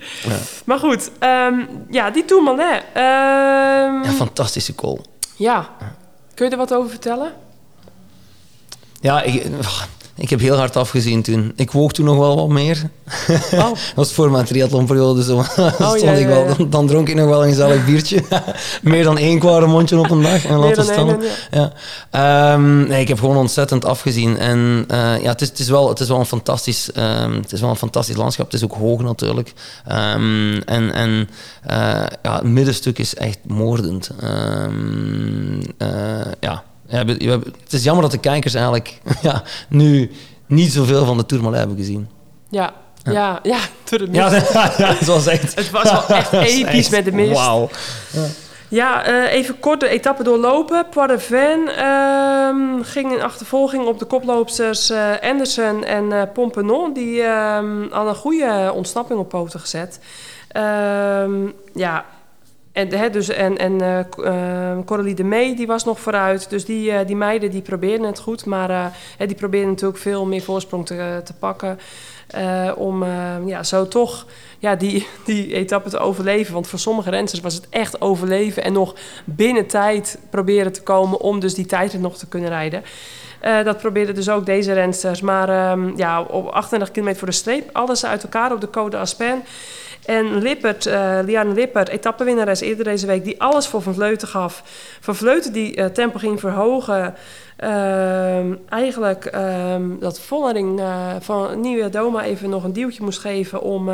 Maar 0.64 0.78
goed, 0.78 1.10
ehm, 1.18 1.54
ja, 1.90 2.10
die 2.10 2.24
Tourmalet. 2.24 2.82
Ehm 2.94 3.04
Ja, 4.02 4.10
fantastische 4.16 4.74
call. 4.74 5.00
ja. 5.36 5.68
Kun 6.34 6.46
je 6.46 6.52
er 6.52 6.58
wat 6.58 6.74
over 6.74 6.90
vertellen? 6.90 7.32
Ja, 9.00 9.22
ik, 9.22 9.46
ik 10.16 10.30
heb 10.30 10.40
heel 10.40 10.56
hard 10.56 10.76
afgezien 10.76 11.22
toen. 11.22 11.52
Ik 11.56 11.70
woog 11.70 11.92
toen 11.92 12.04
nog 12.04 12.16
wel 12.16 12.36
wat 12.36 12.48
meer. 12.48 12.82
Oh. 13.52 13.58
Dat 13.70 13.94
was 13.94 14.12
voor 14.12 14.30
mijn 14.30 14.44
triathlonperiode. 14.44 15.22
Zo. 15.22 15.42
stond 15.74 16.00
ja, 16.00 16.12
ik 16.12 16.26
wel. 16.26 16.56
Dan, 16.56 16.70
dan 16.70 16.86
dronk 16.86 17.08
ik 17.08 17.14
nog 17.14 17.28
wel 17.28 17.42
een 17.42 17.48
gezellig 17.48 17.84
biertje. 17.84 18.22
meer 18.82 19.04
dan 19.04 19.18
één 19.18 19.38
kwart 19.38 19.66
mondje 19.66 19.98
op 19.98 20.10
een 20.10 20.22
dag. 20.22 20.44
En 20.44 20.56
laten 20.56 20.84
staan. 20.84 21.22
Ja. 21.50 21.72
Ehm, 22.10 22.86
nee, 22.86 23.00
ik 23.00 23.08
heb 23.08 23.18
gewoon 23.18 23.36
ontzettend 23.36 23.84
afgezien. 23.84 24.38
En 24.38 24.84
eh, 24.88 25.22
ja, 25.22 25.30
het 25.30 25.40
is, 25.40 25.48
het, 25.48 25.58
is 25.58 25.68
wel, 25.68 25.88
het, 25.88 26.00
is 26.00 26.08
wel 26.08 26.18
een 26.18 26.26
fantastisch, 26.26 26.92
ehm, 26.92 27.32
het 27.32 27.52
is 27.52 27.60
wel 27.60 27.70
een 27.70 27.76
fantastisch 27.76 28.16
landschap. 28.16 28.46
Het 28.46 28.54
is 28.54 28.64
ook 28.64 28.74
hoog 28.74 29.02
natuurlijk. 29.02 29.52
Ehm, 29.86 30.60
en 30.64 30.92
en 30.92 31.28
eh, 31.62 31.76
ja, 32.22 32.34
het 32.34 32.42
middenstuk 32.42 32.98
is 32.98 33.14
echt 33.14 33.38
moordend. 33.46 34.10
Eh, 35.78 35.88
ja. 36.40 36.62
We- 37.02 37.24
hebben- 37.24 37.54
het 37.64 37.72
is 37.72 37.84
jammer 37.84 38.02
dat 38.02 38.10
de 38.12 38.18
kijkers 38.18 38.54
eigenlijk 38.54 39.00
ja, 39.22 39.42
nu 39.68 40.10
niet 40.46 40.72
zoveel 40.72 41.04
van 41.04 41.16
de 41.16 41.26
Tourmalet 41.26 41.58
hebben 41.58 41.76
gezien. 41.76 42.08
Ja, 42.50 42.72
ja, 43.02 43.40
ja, 43.42 43.58
door 43.90 43.98
de 43.98 44.08
Ja, 44.12 44.28
mist. 44.30 44.52
ja, 44.52 44.70
het 44.94 45.06
was 45.06 45.26
echt... 45.26 45.54
Het 45.54 45.70
was 45.70 45.90
wel 45.92 46.06
echt 46.18 46.32
episch 46.32 46.88
met 46.88 47.04
de 47.04 47.12
mist. 47.12 47.32
Wauw. 47.38 47.68
Ja, 48.68 49.04
eh, 49.04 49.32
even 49.32 49.58
kort 49.58 49.80
de 49.80 49.88
etappe 49.88 50.22
doorlopen. 50.22 50.86
Poireven 50.90 51.76
ehm 51.76 52.82
ging 52.82 53.12
in 53.12 53.22
achtervolging 53.22 53.86
op 53.86 53.98
de 53.98 54.04
koploopsters 54.04 54.90
eh, 54.90 55.10
Anderson 55.22 55.84
en 55.84 56.12
eh 56.12 56.22
Pompenon. 56.32 56.92
Die 56.92 57.22
ehm 57.22 57.82
al 57.92 58.08
een 58.08 58.14
goede 58.14 58.70
ontsnapping 58.74 59.18
op 59.18 59.28
poten 59.28 59.60
gezet. 59.60 59.98
Ehm, 60.48 61.32
ja, 61.74 62.04
en, 62.74 62.94
hè, 62.94 63.10
dus, 63.10 63.28
en, 63.28 63.58
en 63.58 63.80
eh, 63.80 63.98
ehm, 64.24 64.84
Coralie 64.84 65.14
de 65.14 65.24
Mee 65.24 65.54
die 65.54 65.66
was 65.66 65.84
nog 65.84 66.00
vooruit. 66.00 66.50
Dus 66.50 66.64
die, 66.64 66.90
eh, 66.90 67.06
die 67.06 67.16
meiden 67.16 67.50
die 67.50 67.62
probeerden 67.62 68.06
het 68.06 68.18
goed. 68.18 68.44
Maar 68.44 68.70
eh, 68.70 68.86
hè, 69.18 69.26
die 69.26 69.36
probeerden 69.36 69.70
natuurlijk 69.70 69.98
veel 69.98 70.26
meer 70.26 70.42
voorsprong 70.42 70.86
te, 70.86 71.20
te 71.24 71.34
pakken. 71.34 71.78
om 72.76 73.02
eh, 73.02 73.36
ja, 73.46 73.62
zo 73.62 73.88
toch 73.88 74.26
ja, 74.58 74.74
die, 74.74 75.06
die 75.24 75.54
etappe 75.54 75.90
te 75.90 75.98
overleven. 75.98 76.54
Want 76.54 76.66
voor 76.66 76.78
sommige 76.78 77.10
renners 77.10 77.40
was 77.40 77.54
het 77.54 77.68
echt 77.70 78.00
overleven. 78.00 78.64
En 78.64 78.72
nog 78.72 78.94
binnen 79.24 79.66
tijd 79.66 80.18
proberen 80.30 80.72
te 80.72 80.82
komen 80.82 81.20
om 81.20 81.40
dus 81.40 81.54
die 81.54 81.66
tijd 81.66 82.00
nog 82.00 82.16
te 82.16 82.28
kunnen 82.28 82.48
rijden. 82.48 82.82
Dat 83.64 83.78
probeerden 83.78 84.14
dus 84.14 84.28
ook 84.28 84.46
deze 84.46 84.72
rensters. 84.72 85.20
Maar 85.20 85.48
ehm, 85.48 85.96
ja, 85.96 86.22
op 86.22 86.46
38 86.46 86.90
kilometer 86.90 87.18
voor 87.18 87.28
de 87.28 87.34
streep, 87.34 87.70
alles 87.72 88.06
uit 88.06 88.22
elkaar 88.22 88.52
op 88.52 88.60
de 88.60 88.70
Code 88.70 88.96
Aspen. 88.96 89.42
En 90.06 90.38
Lippert, 90.38 90.86
eh 90.86 91.18
Liane 91.24 91.54
Lippert, 91.54 91.88
etappenwinnares 91.88 92.60
eerder 92.60 92.84
deze 92.84 93.06
week, 93.06 93.24
die 93.24 93.40
alles 93.40 93.66
voor 93.66 93.82
Van 93.82 93.94
Vleuten 93.94 94.28
gaf. 94.28 94.62
Van 95.00 95.14
Vleuten 95.14 95.52
die 95.52 95.74
eh, 95.74 95.86
tempo 95.86 96.18
ging 96.18 96.40
verhogen. 96.40 97.14
Ehm, 97.56 98.54
eigenlijk 98.68 99.24
ehm, 99.24 99.98
dat 99.98 100.20
Vollering 100.20 100.80
eh, 100.80 101.14
van 101.20 101.60
Nieuwe 101.60 101.88
Doma 101.88 102.24
even 102.24 102.50
nog 102.50 102.64
een 102.64 102.72
duwtje 102.72 103.02
moest 103.02 103.18
geven 103.18 103.62
om 103.62 103.90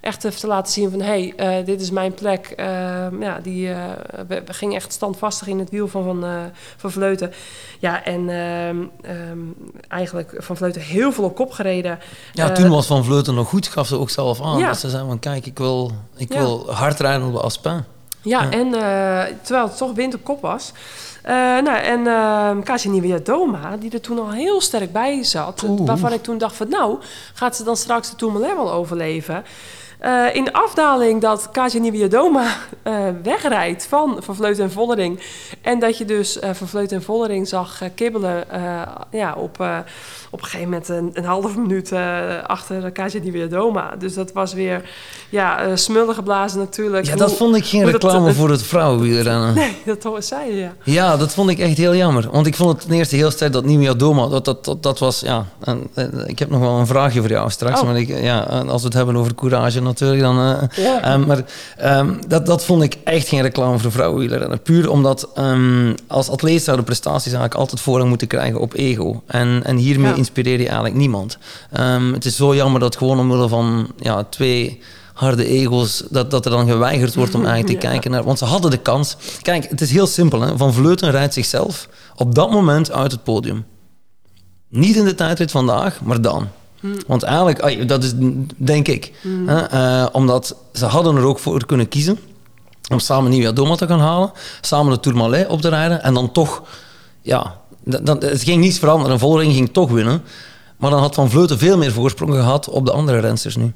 echt 0.00 0.24
even 0.24 0.40
te 0.40 0.46
laten 0.46 0.72
zien 0.72 0.90
van 0.90 1.00
hé, 1.00 1.06
hey, 1.06 1.32
eh, 1.58 1.66
dit 1.66 1.80
is 1.80 1.90
mijn 1.90 2.14
plek. 2.14 2.46
Ehm, 2.56 3.22
ja, 3.22 3.38
die 3.42 3.70
eh, 3.70 3.82
we, 4.28 4.42
we 4.46 4.52
gingen 4.52 4.76
echt 4.76 4.92
standvastig 4.92 5.46
in 5.46 5.58
het 5.58 5.70
wiel 5.70 5.88
van 5.88 6.04
Van, 6.04 6.24
eh, 6.24 6.30
van 6.76 6.90
Vleuten. 6.90 7.32
Ja, 7.78 8.04
en 8.04 8.20
ehm, 8.28 8.76
ehm, 9.02 9.38
eigenlijk 9.88 10.34
Van 10.38 10.56
Vleuten 10.56 10.82
heel 10.82 11.12
veel 11.12 11.24
op 11.24 11.34
kop 11.34 11.50
gereden. 11.52 11.98
Ja, 12.32 12.52
toen 12.52 12.68
was 12.68 12.86
Van 12.86 13.04
Vleuten 13.04 13.34
nog 13.34 13.48
goed, 13.48 13.68
gaf 13.68 13.86
ze 13.86 13.98
ook 13.98 14.10
zelf 14.10 14.42
aan. 14.42 14.58
Ja. 14.58 14.66
Dat 14.66 14.78
ze 14.78 14.90
zei 14.90 15.06
van, 15.06 15.18
kijk, 15.18 15.46
ik 15.46 15.58
wil, 15.58 15.92
ik 16.16 16.32
Ja. 16.32 16.38
wil 16.38 16.72
hard 16.72 17.00
rijden 17.00 17.26
op 17.26 17.32
de 17.32 17.40
Aspen. 17.40 17.86
Ja, 18.22 18.42
Ja. 18.42 18.50
en 18.50 18.70
terwijl 19.42 19.66
het 19.66 19.76
toch 19.76 19.92
wind 19.92 20.14
op 20.14 20.24
kop 20.24 20.40
was. 20.40 20.72
Nou, 21.62 21.76
en 21.76 22.00
uh, 22.66 22.84
Nieuwe 22.84 23.22
Doma, 23.22 23.76
die 23.76 23.90
er 23.90 24.00
toen 24.00 24.18
al 24.18 24.30
heel 24.30 24.60
sterk 24.60 24.92
bij 24.92 25.24
zat. 25.24 25.62
Oeh. 25.62 25.86
Waarvan 25.86 26.12
ik 26.12 26.22
toen 26.22 26.38
dacht 26.38 26.56
van, 26.56 26.68
nou, 26.68 26.98
gaat 27.34 27.56
ze 27.56 27.64
dan 27.64 27.76
straks 27.76 28.10
de 28.10 28.16
Tourmalet 28.16 28.54
wel 28.54 28.72
overleven? 28.72 29.44
Eh, 29.98 30.24
in 30.34 30.44
de 30.44 30.52
afdaling 30.52 31.20
dat 31.20 31.48
Kasia 31.52 31.80
Nieuwe 31.80 32.08
Doma 32.08 32.46
eh, 32.82 32.94
wegrijdt 33.22 33.86
van 33.86 34.16
Van 34.20 34.34
Vleuten 34.36 34.64
en 34.64 34.70
Vollering. 34.70 35.20
En 35.62 35.78
dat 35.78 35.98
je 35.98 36.04
dus 36.04 36.38
eh 36.38 36.50
Van 36.52 36.68
Vleuten 36.68 36.96
en 36.96 37.02
Vollering 37.02 37.48
zag 37.48 37.80
kibbelen 37.94 38.44
ja, 39.10 39.34
op, 39.36 39.60
op 40.30 40.38
een 40.40 40.44
gegeven 40.44 40.64
moment 40.68 40.88
een, 40.88 41.10
een 41.12 41.24
halve 41.24 41.58
minuut 41.60 41.92
achter 42.46 42.90
Kasia 42.90 43.20
Nieuwe 43.20 43.46
Doma. 43.48 43.94
Dus 43.98 44.14
dat 44.14 44.32
was 44.32 44.52
weer 44.52 44.90
ja, 45.28 45.76
smullen 45.76 46.14
geblazen 46.14 46.58
natuurlijk. 46.58 47.04
Ja, 47.04 47.10
Hoe- 47.10 47.20
dat 47.20 47.32
vond 47.36 47.56
ik 47.56 47.64
geen 47.64 47.82
dat- 47.82 47.90
reclame 47.92 48.32
voor 48.32 48.50
het 48.50 48.62
vrouwenwielrennen. 48.62 49.54
Nee, 49.58 49.76
dat 49.84 50.02
hoor- 50.02 50.22
zei 50.22 50.50
je, 50.50 50.56
ja. 50.60 50.72
Ja, 50.84 51.16
dat 51.16 51.34
vond 51.34 51.50
ik 51.50 51.58
echt 51.58 51.76
heel 51.76 51.94
jammer. 51.94 52.28
Want 52.30 52.46
ik 52.46 52.54
vond 52.56 52.70
het 52.72 52.80
ten 52.80 52.96
eerste 52.96 53.16
heel 53.16 53.30
sterk 53.30 53.52
dat 53.52 53.64
Nieuwia 53.64 53.94
Doma, 53.94 54.26
dat, 54.28 54.44
dat, 54.44 54.64
dat, 54.64 54.82
dat 54.82 54.98
was, 54.98 55.20
ja... 55.20 55.44
en, 55.60 55.90
ik 56.26 56.38
heb 56.38 56.50
nog 56.50 56.60
wel 56.60 56.78
een 56.78 56.86
vraagje 56.86 57.20
voor 57.20 57.30
jou 57.30 57.50
straks, 57.50 57.80
Oh. 57.80 57.86
maar 57.86 57.96
ik, 57.98 58.08
ja, 58.22 58.40
als 58.40 58.80
we 58.80 58.86
het 58.88 58.96
hebben 58.96 59.16
over 59.16 59.34
courage 59.34 59.80
natuurlijk, 59.88 60.20
dan... 60.20 60.38
eh, 60.38 60.84
Ja. 60.84 61.02
eh, 61.02 61.24
maar 61.26 61.44
ehm, 61.76 62.14
dat, 62.28 62.46
dat 62.46 62.64
vond 62.64 62.82
ik 62.82 62.96
echt 63.04 63.28
geen 63.28 63.42
reclame 63.42 63.78
voor 63.78 63.92
vrouwenwielrennen. 63.92 64.62
Puur 64.62 64.90
omdat 64.90 65.28
ehm, 65.34 65.94
als 66.06 66.28
atleet 66.28 66.62
zouden 66.62 66.84
prestaties 66.84 67.24
eigenlijk 67.26 67.54
altijd 67.54 67.80
voorrang 67.80 68.08
moeten 68.08 68.28
krijgen 68.28 68.60
op 68.60 68.74
ego. 68.74 69.22
En, 69.26 69.60
en 69.64 69.76
hiermee 69.76 70.10
Ja. 70.10 70.16
inspireer 70.16 70.58
je 70.58 70.66
eigenlijk 70.66 70.94
niemand. 70.96 71.38
Ehm, 71.72 72.12
het 72.12 72.24
is 72.24 72.36
zo 72.36 72.54
jammer 72.54 72.80
dat 72.80 72.96
gewoon 72.96 73.18
omwille 73.18 73.48
van 73.48 73.88
ja, 73.98 74.24
twee 74.24 74.80
harde 75.14 75.46
ego's, 75.46 76.04
dat, 76.10 76.30
dat 76.30 76.44
er 76.44 76.50
dan 76.50 76.68
geweigerd 76.68 77.14
wordt 77.14 77.34
om 77.34 77.44
eigenlijk 77.46 77.80
te 77.80 77.86
Ja. 77.86 77.92
kijken 77.92 78.10
naar... 78.10 78.24
Want 78.24 78.38
ze 78.38 78.44
hadden 78.44 78.70
de 78.70 78.76
kans. 78.76 79.16
Kijk, 79.42 79.68
het 79.70 79.80
is 79.80 79.90
heel 79.90 80.06
simpel. 80.06 80.40
Hè? 80.40 80.56
Van 80.56 80.72
Vleuten 80.74 81.10
rijdt 81.10 81.34
zichzelf 81.34 81.88
op 82.16 82.34
dat 82.34 82.50
moment 82.50 82.92
uit 82.92 83.12
het 83.12 83.22
podium. 83.24 83.64
Niet 84.68 84.96
in 84.96 85.04
de 85.04 85.14
tijdrit 85.14 85.50
vandaag, 85.50 86.00
maar 86.02 86.20
dan. 86.20 86.48
Want 87.06 87.22
eigenlijk, 87.22 87.88
dat 87.88 88.02
is 88.04 88.12
denk 88.56 88.88
ik. 88.88 89.12
Hè? 89.46 89.60
Eh, 89.66 90.06
omdat 90.12 90.56
ze 90.72 90.84
hadden 90.86 91.16
er 91.16 91.24
ook 91.24 91.38
voor 91.38 91.66
kunnen 91.66 91.88
kiezen 91.88 92.18
om 92.92 92.98
samen 92.98 93.30
Nieuwjaar 93.30 93.54
Doma 93.54 93.74
te 93.74 93.86
gaan 93.86 94.00
halen, 94.00 94.32
samen 94.60 94.92
de 94.92 95.00
Tourmalet 95.00 95.48
op 95.48 95.60
te 95.60 95.68
rijden 95.68 96.02
en 96.02 96.14
dan 96.14 96.32
toch, 96.32 96.62
ja, 97.22 97.56
dan, 97.84 98.04
dan- 98.04 98.18
het 98.24 98.42
ging 98.42 98.60
niets 98.60 98.78
veranderen. 98.78 99.12
Een 99.12 99.18
Vollering 99.18 99.52
ging 99.54 99.72
toch 99.72 99.90
winnen, 99.90 100.22
maar 100.76 100.90
dan 100.90 101.00
had 101.00 101.14
Van 101.14 101.30
Vleuten 101.30 101.58
veel 101.58 101.76
meer 101.78 101.92
voorsprong 101.92 102.32
gehad 102.34 102.68
op 102.68 102.84
de 102.86 102.92
andere 102.92 103.18
rensters 103.18 103.56
nu. 103.56 103.72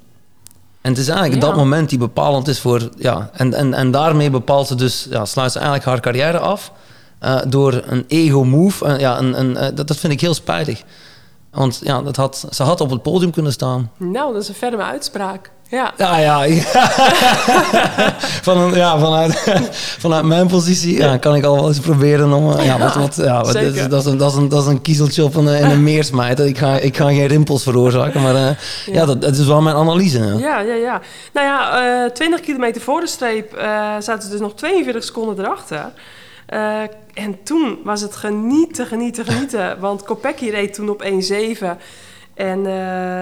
En 0.80 0.90
het 0.90 0.98
is 0.98 1.08
eigenlijk 1.08 1.42
Ja. 1.42 1.48
dat 1.48 1.56
moment 1.56 1.88
die 1.88 1.98
bepalend 1.98 2.48
is 2.48 2.60
voor, 2.60 2.88
ja, 2.98 3.30
en, 3.32 3.54
en, 3.54 3.74
en 3.74 3.90
daarmee 3.90 4.30
bepaalt 4.30 4.66
ze 4.66 4.74
dus, 4.74 5.06
ja, 5.10 5.24
sluit 5.24 5.52
ze 5.52 5.58
eigenlijk 5.58 5.88
haar 5.88 6.00
carrière 6.00 6.38
af 6.38 6.72
eh, 7.18 7.38
door 7.48 7.82
een 7.86 8.04
ego-move. 8.08 8.84
Eh, 8.86 9.00
ja, 9.00 9.18
een, 9.18 9.38
een, 9.40 9.74
dat, 9.74 9.86
dat 9.88 9.96
vind 9.96 10.12
ik 10.12 10.20
heel 10.20 10.34
spijtig. 10.34 10.82
Want 11.52 11.80
ja, 11.82 12.02
dat 12.02 12.16
had, 12.16 12.46
ze 12.50 12.62
had 12.62 12.80
op 12.80 12.90
het 12.90 13.02
podium 13.02 13.30
kunnen 13.30 13.52
staan. 13.52 13.90
Nou, 13.96 14.32
dat 14.32 14.42
is 14.42 14.48
een 14.48 14.54
ferme 14.54 14.82
uitspraak. 14.82 15.50
Ja. 15.68 15.92
Ja, 15.96 16.16
ja. 16.18 16.46
Van 18.42 18.58
een, 18.58 18.74
ja 18.74 18.98
vanuit, 18.98 19.42
vanuit 19.98 20.24
mijn 20.24 20.46
positie 20.46 20.96
ja, 20.98 21.16
kan 21.16 21.34
ik 21.34 21.44
al 21.44 21.54
wel 21.54 21.68
eens 21.68 21.78
proberen 21.80 22.32
om... 22.32 22.52
eh, 22.52 22.64
Ja, 22.64 22.78
wat, 22.78 22.94
wat, 22.94 23.16
ja, 23.16 23.36
wat, 23.42 23.52
dat, 23.52 23.62
is, 23.62 23.88
dat, 23.88 24.00
is 24.00 24.06
een, 24.06 24.18
dat, 24.18 24.30
is 24.32 24.36
een, 24.38 24.48
dat 24.48 24.62
is 24.62 24.68
een 24.68 24.82
kiezeltje 24.82 25.24
op 25.24 25.34
een, 25.34 25.46
in 25.48 25.70
een 25.70 25.82
meer 25.82 26.04
smijten. 26.04 26.46
Ik 26.48 26.58
ga, 26.58 26.76
ik 26.78 26.96
ga 26.96 27.06
geen 27.06 27.26
rimpels 27.26 27.62
veroorzaken, 27.62 28.22
maar 28.22 28.34
eh, 28.34 28.56
ja. 28.86 29.04
Dat, 29.04 29.20
dat 29.22 29.36
is 29.36 29.46
wel 29.46 29.60
mijn 29.60 29.76
analyse. 29.76 30.18
Ja. 30.38 30.60
Ja, 30.60 30.74
ja. 30.74 31.00
Nou 31.32 31.46
ja, 31.46 31.82
eh 32.04 32.10
20 32.10 32.40
kilometer 32.40 32.82
voor 32.82 33.00
de 33.00 33.06
streep 33.06 33.54
eh, 33.54 33.64
zaten 33.98 34.22
ze 34.22 34.30
dus 34.30 34.40
nog 34.40 34.54
42 34.54 35.04
seconden 35.04 35.38
erachter. 35.44 35.92
Eh, 37.14 37.24
en 37.24 37.42
toen 37.42 37.78
was 37.84 38.00
het 38.00 38.16
genieten, 38.16 38.86
genieten, 38.86 39.24
genieten. 39.24 39.80
Want 39.80 40.02
Kopecky 40.02 40.48
reed 40.48 40.74
toen 40.74 40.88
op 40.88 41.02
1,7. 41.02 41.78
En 42.34 42.58
eh, 42.58 42.72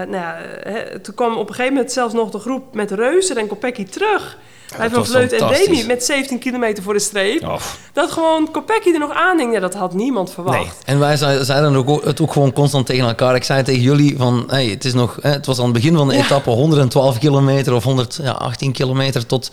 nou 0.07 0.11
ja, 0.11 0.37
hè, 0.61 0.99
toen 0.99 1.15
kwam 1.15 1.37
op 1.37 1.47
een 1.49 1.55
gegeven 1.55 1.73
moment 1.73 1.91
zelfs 1.91 2.13
nog 2.13 2.31
de 2.31 2.39
groep 2.39 2.75
met 2.75 2.91
Reuser 2.91 3.37
en 3.37 3.47
Kopecky 3.47 3.85
terug. 3.85 4.37
Dat 4.77 4.89
Van 4.89 4.99
was 4.99 5.09
Vleuten 5.09 5.39
en. 5.39 5.47
Demi 5.65 5.85
met 5.85 6.03
17 6.03 6.39
kilometer 6.39 6.83
voor 6.83 6.93
de 6.93 6.99
streep. 6.99 7.43
Oh, 7.43 7.55
Dat 7.93 8.11
gewoon 8.11 8.51
Kopecky 8.51 8.89
er 8.93 8.99
nog 8.99 9.11
aanhing. 9.13 9.53
Ja, 9.53 9.59
dat 9.59 9.73
had 9.73 9.93
niemand 9.93 10.31
verwacht. 10.33 10.57
nee. 10.57 10.69
En 10.85 10.99
wij 10.99 11.17
zei- 11.17 11.43
zeiden 11.43 11.75
ook, 11.75 12.05
het 12.05 12.21
ook 12.21 12.33
gewoon 12.33 12.53
constant 12.53 12.85
tegen 12.85 13.07
elkaar. 13.07 13.35
Ik 13.35 13.43
zei 13.43 13.63
tegen 13.63 13.81
jullie 13.81 14.15
van, 14.17 14.43
hey, 14.47 14.65
het, 14.65 14.85
is 14.85 14.93
nog, 14.93 15.17
hè, 15.21 15.29
het 15.29 15.45
was 15.45 15.57
aan 15.57 15.63
het 15.63 15.73
begin 15.73 15.95
van 15.95 16.07
de 16.07 16.13
Ja. 16.15 16.23
etappe 16.23 16.49
112 16.49 17.17
kilometer 17.17 17.73
of 17.73 17.83
118 17.83 18.71
kilometer 18.71 19.25
tot... 19.25 19.51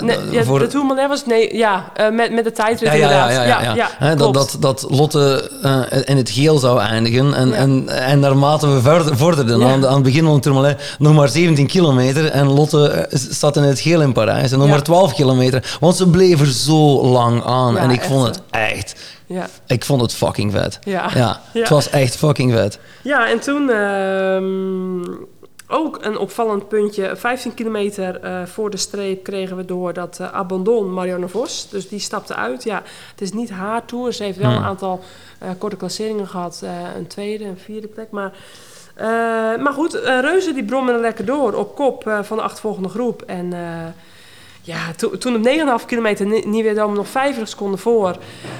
Nee, 0.00 0.18
ja, 0.30 0.44
voor, 0.44 0.58
de 0.58 0.66
Tourmalet 0.66 1.08
was... 1.08 1.26
Nee, 1.26 1.56
ja, 1.56 1.90
eh, 1.94 2.10
met, 2.10 2.32
met 2.32 2.44
de 2.44 2.52
tijdrit 2.52 2.88
ja, 2.92 2.94
ja, 2.94 3.08
ja, 3.08 3.28
inderdaad. 3.30 3.46
ja, 3.62 3.62
ja, 3.62 3.74
ja. 3.74 3.88
Hè, 3.98 4.16
dat, 4.16 4.34
dat, 4.34 4.56
dat 4.60 4.86
Lotte 4.88 5.50
eh, 5.62 5.80
in 6.04 6.16
het 6.16 6.30
geel 6.30 6.58
zou 6.58 6.80
eindigen. 6.80 7.34
En, 7.34 7.52
en, 7.54 7.88
en 7.88 8.20
naarmate 8.20 8.68
we 8.68 8.80
verder, 8.80 9.16
vorderden, 9.16 9.62
aan, 9.64 9.86
aan 9.86 9.94
het 9.94 10.02
begin 10.02 10.24
van 10.24 10.32
het 10.32 10.42
Tourmalet, 10.42 10.96
nog 10.98 11.14
maar 11.14 11.28
17 11.28 11.66
kilometer. 11.66 12.26
En 12.30 12.46
Lotte 12.46 13.06
staat 13.12 13.56
in 13.56 13.62
het 13.62 13.80
geel 13.80 14.00
in 14.00 14.12
Parijs. 14.12 14.51
En 14.52 14.58
nog 14.58 14.66
Ja. 14.66 14.72
maar 14.74 14.82
12 14.82 15.12
kilometer. 15.14 15.76
Want 15.80 15.96
ze 15.96 16.10
bleven 16.10 16.46
zo 16.46 17.02
lang 17.06 17.44
aan. 17.44 17.74
Ja, 17.74 17.80
en 17.80 17.90
ik 17.90 17.98
echt, 18.00 18.06
vond 18.06 18.26
het 18.26 18.42
echt... 18.50 19.00
Ja, 19.26 19.48
Ik 19.66 19.84
vond 19.84 20.00
het 20.00 20.14
fucking 20.14 20.52
vet. 20.52 20.78
ja. 20.84 21.40
Het 21.52 21.68
was 21.68 21.90
echt 21.90 22.16
fucking 22.16 22.52
vet. 22.52 22.78
Ja, 23.02 23.28
en 23.28 23.40
toen 23.40 23.70
ehm, 23.70 25.14
ook 25.68 25.98
een 26.04 26.18
opvallend 26.18 26.68
puntje. 26.68 27.16
15 27.16 27.54
kilometer 27.54 28.20
eh, 28.20 28.42
voor 28.46 28.70
de 28.70 28.76
streep 28.76 29.22
kregen 29.22 29.56
we 29.56 29.64
door 29.64 29.92
dat 29.92 30.18
eh, 30.20 30.32
Abandon 30.32 30.92
Marianne 30.92 31.28
Vos. 31.28 31.66
Dus 31.70 31.88
die 31.88 31.98
stapte 31.98 32.34
uit. 32.34 32.62
Ja, 32.64 32.82
het 33.10 33.20
is 33.20 33.32
niet 33.32 33.50
haar 33.50 33.84
tour. 33.84 34.12
Ze 34.12 34.22
heeft 34.22 34.38
wel 34.38 34.50
Hmm. 34.50 34.58
een 34.58 34.64
aantal 34.64 35.00
eh, 35.38 35.48
korte 35.58 35.76
klasseringen 35.76 36.28
gehad. 36.28 36.60
eh, 36.64 36.70
een 36.96 37.06
tweede, 37.06 37.44
een 37.44 37.58
vierde 37.64 37.86
plek. 37.88 38.10
Maar, 38.10 38.32
maar 39.62 39.72
goed, 39.72 39.94
Reuzen 40.04 40.54
die 40.54 40.64
brommen 40.64 40.94
er 40.94 41.00
lekker 41.00 41.24
door 41.24 41.52
op 41.54 41.74
kop 41.74 42.18
van 42.22 42.36
de 42.36 42.42
achtervolgende 42.42 42.88
groep. 42.88 43.22
En... 43.22 43.52
eh, 44.64 44.74
ja, 44.74 44.78
to- 44.96 45.18
toen 45.18 45.34
op 45.36 45.42
9,5 45.80 45.86
kilometer 45.86 46.26
Ni- 46.26 46.42
Nieuwe-Dome 46.46 46.94
nog 46.94 47.08
50 47.08 47.48
seconden 47.48 47.78
voor. 47.78 48.16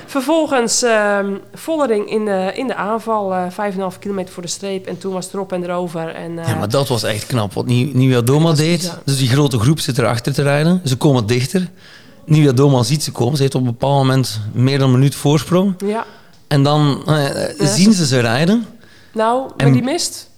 Vervolgens 0.07 0.83
ehm 0.83 1.31
Vollering 1.55 2.11
in 2.11 2.25
de, 2.25 2.51
in 2.55 2.67
de 2.67 2.75
aanval, 2.75 3.33
eh 3.35 3.47
5,5 3.51 3.99
kilometer 3.99 4.33
voor 4.35 4.43
de 4.43 4.49
streep. 4.49 4.87
En 4.87 4.99
toen 4.99 5.12
was 5.12 5.25
het 5.25 5.35
erop 5.35 5.53
en 5.53 5.62
erover. 5.65 6.09
En, 6.09 6.38
eh, 6.38 6.49
Ja, 6.49 6.55
maar 6.55 6.69
dat 6.69 6.88
was 6.88 7.03
echt 7.03 7.27
knap 7.27 7.53
wat 7.53 7.67
Nieuw- 7.67 7.91
Nieuwia 7.93 8.21
Doma 8.21 8.49
was 8.49 8.57
deed. 8.59 8.93
Dus 9.05 9.19
die 9.19 9.29
grote 9.29 9.59
groep 9.59 9.81
zit 9.81 9.99
erachter 9.99 10.33
te 10.33 10.43
rijden. 10.43 10.81
Ze 10.85 10.97
komen 10.97 11.27
dichter. 11.27 11.69
Nieuwia 12.25 12.53
Doma 12.53 12.83
ziet 12.83 13.03
ze 13.03 13.12
komen. 13.12 13.37
Ze 13.37 13.43
heeft 13.43 13.55
op 13.55 13.61
een 13.61 13.67
bepaald 13.67 13.97
moment 13.99 14.41
meer 14.53 14.79
dan 14.79 14.88
een 14.88 14.95
minuut 14.99 15.15
voorsprong. 15.15 15.75
ja, 15.87 16.05
En 16.49 16.62
dan 16.62 17.03
eh, 17.07 17.67
zien 17.67 17.93
ze 17.93 18.07
ze 18.07 18.21
rijden. 18.21 18.67
nou, 19.12 19.51
En- 19.57 19.73
die 19.73 19.83
mist. 19.83 20.31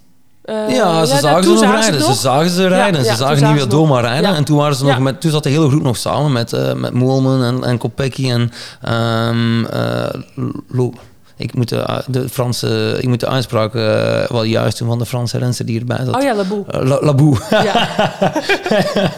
Eh, 0.44 0.54
ja, 0.76 1.04
ze 1.04 1.12
dat- 1.12 1.20
zagen 1.22 1.42
ze 1.44 1.48
nog 1.50 1.59
zagen 1.59 1.80
rijden. 1.80 2.00
Ze 2.00 2.07
nog. 2.09 2.16
zagen 2.16 2.50
ze 2.50 2.66
rijden. 2.68 3.00
Ja, 3.00 3.04
ze 3.04 3.11
ja, 3.11 3.16
zagen 3.16 3.38
ze 3.38 3.44
nog. 3.44 3.66
Doma 3.66 4.00
rijden. 4.00 4.30
Ja. 4.30 4.37
En 4.37 4.44
toen, 4.44 4.57
waren 4.57 4.76
ze 4.76 4.85
nog 4.85 4.92
Ja. 4.92 5.00
met, 5.00 5.20
toen 5.20 5.30
zat 5.30 5.42
de 5.42 5.48
hele 5.50 5.68
groep 5.68 5.83
nog 5.83 5.96
samen 5.96 6.33
met, 6.33 6.52
eh 6.52 6.72
met 6.74 6.92
Moelman 6.92 7.42
en, 7.44 7.64
en 7.64 7.78
Kopecky 7.78 8.30
en... 8.30 8.52
ehm, 8.80 9.64
eh, 9.64 10.20
Lo- 10.68 10.92
ik 11.37 11.55
moet 11.55 11.68
de, 11.68 12.03
de 12.07 12.29
Franse, 12.29 12.97
ik 13.01 13.09
moet 13.09 13.20
de 13.20 13.29
uitspraak 13.29 13.75
eh, 13.75 13.83
wel 14.29 14.42
juist 14.42 14.79
doen 14.79 14.88
van 14.88 14.99
de 14.99 15.07
Franse 15.07 15.38
renster 15.38 15.66
die 15.66 15.79
erbij 15.81 16.05
zat. 16.05 16.14
Oh 16.16 16.23
ja, 16.23 16.35
Laboe. 16.35 16.64
Eh, 16.66 16.81
La- 16.83 17.01
Laboe. 17.01 17.37
Ja. 17.51 17.88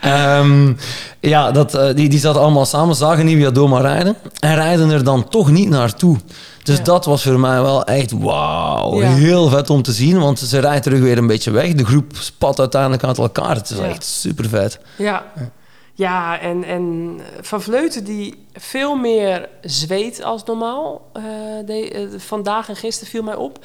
Ehm, 0.00 0.72
ja, 1.20 1.50
dat, 1.50 1.74
eh, 1.74 1.94
die, 1.94 2.08
die 2.08 2.18
zaten 2.18 2.40
allemaal 2.40 2.66
samen, 2.66 2.94
zagen 2.94 3.24
Nieuwia 3.24 3.50
Doma 3.50 3.80
rijden 3.80 4.16
en 4.40 4.54
rijden 4.54 4.90
er 4.90 5.04
dan 5.04 5.28
toch 5.28 5.50
niet 5.50 5.68
naartoe. 5.68 6.16
Dus 6.62 6.76
Ja. 6.76 6.82
dat 6.82 7.04
was 7.04 7.22
voor 7.22 7.40
mij 7.40 7.62
wel 7.62 7.84
echt 7.84 8.10
wauw. 8.12 9.00
Ja. 9.00 9.08
Heel 9.08 9.48
vet 9.48 9.70
om 9.70 9.82
te 9.82 9.92
zien, 9.92 10.18
want 10.18 10.38
ze 10.38 10.58
rijdt 10.58 10.82
terug 10.82 11.00
weer 11.00 11.18
een 11.18 11.26
beetje 11.26 11.50
weg. 11.50 11.72
De 11.74 11.84
groep 11.84 12.12
spat 12.18 12.58
uiteindelijk 12.58 13.04
uit 13.04 13.18
elkaar. 13.18 13.54
Het 13.54 13.70
is 13.70 13.76
Ja. 13.78 13.84
echt 13.84 14.04
super 14.04 14.48
vet. 14.48 14.78
Ja, 14.96 15.22
ja 15.96 16.38
en, 16.40 16.64
en 16.64 17.20
Van 17.40 17.62
Vleuten 17.62 18.04
die 18.04 18.46
veel 18.52 18.96
meer 18.96 19.48
zweet 19.60 20.22
als 20.22 20.44
normaal. 20.44 21.10
eh, 21.12 21.22
de- 21.66 21.90
eh, 21.90 22.18
vandaag 22.18 22.68
en 22.68 22.76
gisteren 22.76 23.10
viel 23.10 23.22
mij 23.22 23.34
op. 23.36 23.64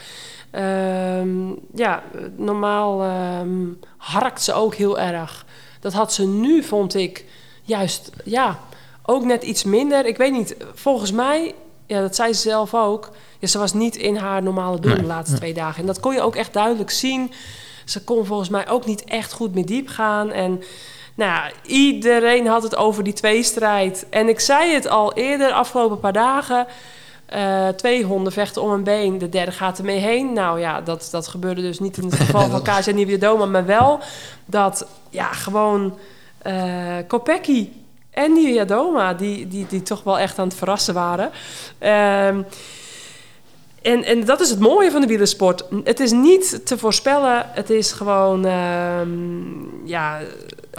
Ehm, 0.51 1.49
ja, 1.75 2.03
normaal 2.35 3.03
ehm, 3.03 3.65
harkt 3.97 4.41
ze 4.41 4.53
ook 4.53 4.75
heel 4.75 4.99
erg. 4.99 5.45
Dat 5.79 5.93
had 5.93 6.13
ze 6.13 6.27
nu, 6.27 6.63
vond 6.63 6.95
ik, 6.95 7.25
juist, 7.63 8.09
ja, 8.23 8.59
ook 9.05 9.23
net 9.23 9.43
iets 9.43 9.63
minder. 9.63 10.05
Ik 10.05 10.17
weet 10.17 10.31
niet, 10.31 10.55
volgens 10.73 11.11
mij, 11.11 11.53
ja, 11.85 12.01
dat 12.01 12.15
zei 12.15 12.33
ze 12.33 12.41
zelf 12.41 12.73
ook... 12.73 13.09
Ja, 13.39 13.47
ze 13.47 13.57
was 13.57 13.73
niet 13.73 13.95
in 13.95 14.15
haar 14.15 14.43
normale 14.43 14.79
doen 14.79 14.91
Nee, 14.91 15.01
de 15.01 15.07
laatste 15.07 15.37
twee 15.37 15.53
dagen. 15.53 15.79
En 15.81 15.85
dat 15.85 15.99
kon 15.99 16.13
je 16.13 16.21
ook 16.21 16.35
echt 16.35 16.53
duidelijk 16.53 16.89
zien. 16.91 17.31
Ze 17.85 18.03
kon 18.03 18.25
volgens 18.25 18.49
mij 18.49 18.69
ook 18.69 18.85
niet 18.85 19.03
echt 19.03 19.33
goed 19.33 19.53
meer 19.53 19.65
diep 19.65 19.87
gaan. 19.87 20.31
En 20.31 20.61
nou 21.21 21.33
ja, 21.33 21.51
iedereen 21.65 22.47
had 22.47 22.63
het 22.63 22.75
over 22.75 23.03
die 23.03 23.13
tweestrijd. 23.13 24.05
En 24.09 24.29
ik 24.29 24.39
zei 24.39 24.73
het 24.73 24.87
al 24.87 25.13
eerder, 25.13 25.51
afgelopen 25.51 25.99
paar 25.99 26.13
dagen. 26.13 26.67
Eh, 27.25 27.67
twee 27.67 28.03
honden 28.03 28.33
vechten 28.33 28.61
om 28.61 28.71
een 28.71 28.83
been, 28.83 29.17
de 29.17 29.29
derde 29.29 29.51
gaat 29.51 29.77
ermee 29.77 29.99
heen. 29.99 30.33
Nou 30.33 30.59
ja, 30.59 30.81
dat, 30.81 31.07
dat 31.11 31.27
gebeurde 31.27 31.61
dus 31.61 31.79
niet 31.79 31.97
in 31.97 32.03
het 32.03 32.15
geval 32.15 32.49
van 32.55 32.61
Kasia 32.61 32.93
Niewiadoma, 32.93 33.45
maar 33.45 33.65
wel 33.65 33.99
dat 34.45 34.87
ja, 35.09 35.33
gewoon 35.33 35.97
eh 36.41 36.97
Kopecky 37.07 37.69
en 38.11 38.33
Niewiadoma, 38.33 39.13
die, 39.13 39.47
die, 39.47 39.65
die 39.69 39.83
toch 39.83 40.03
wel 40.03 40.19
echt 40.19 40.39
aan 40.39 40.47
het 40.47 40.57
verrassen 40.57 40.93
waren. 40.93 41.31
Ehm, 41.77 42.41
en, 43.81 44.03
en 44.03 44.25
dat 44.25 44.41
is 44.41 44.49
het 44.49 44.59
mooie 44.59 44.91
van 44.91 45.01
de 45.01 45.07
wielersport. 45.07 45.63
Het 45.83 45.99
is 45.99 46.11
niet 46.11 46.61
te 46.65 46.77
voorspellen. 46.77 47.45
Het 47.51 47.69
is 47.69 47.91
gewoon, 47.91 48.45
ehm, 48.45 49.09
ja, 49.85 50.19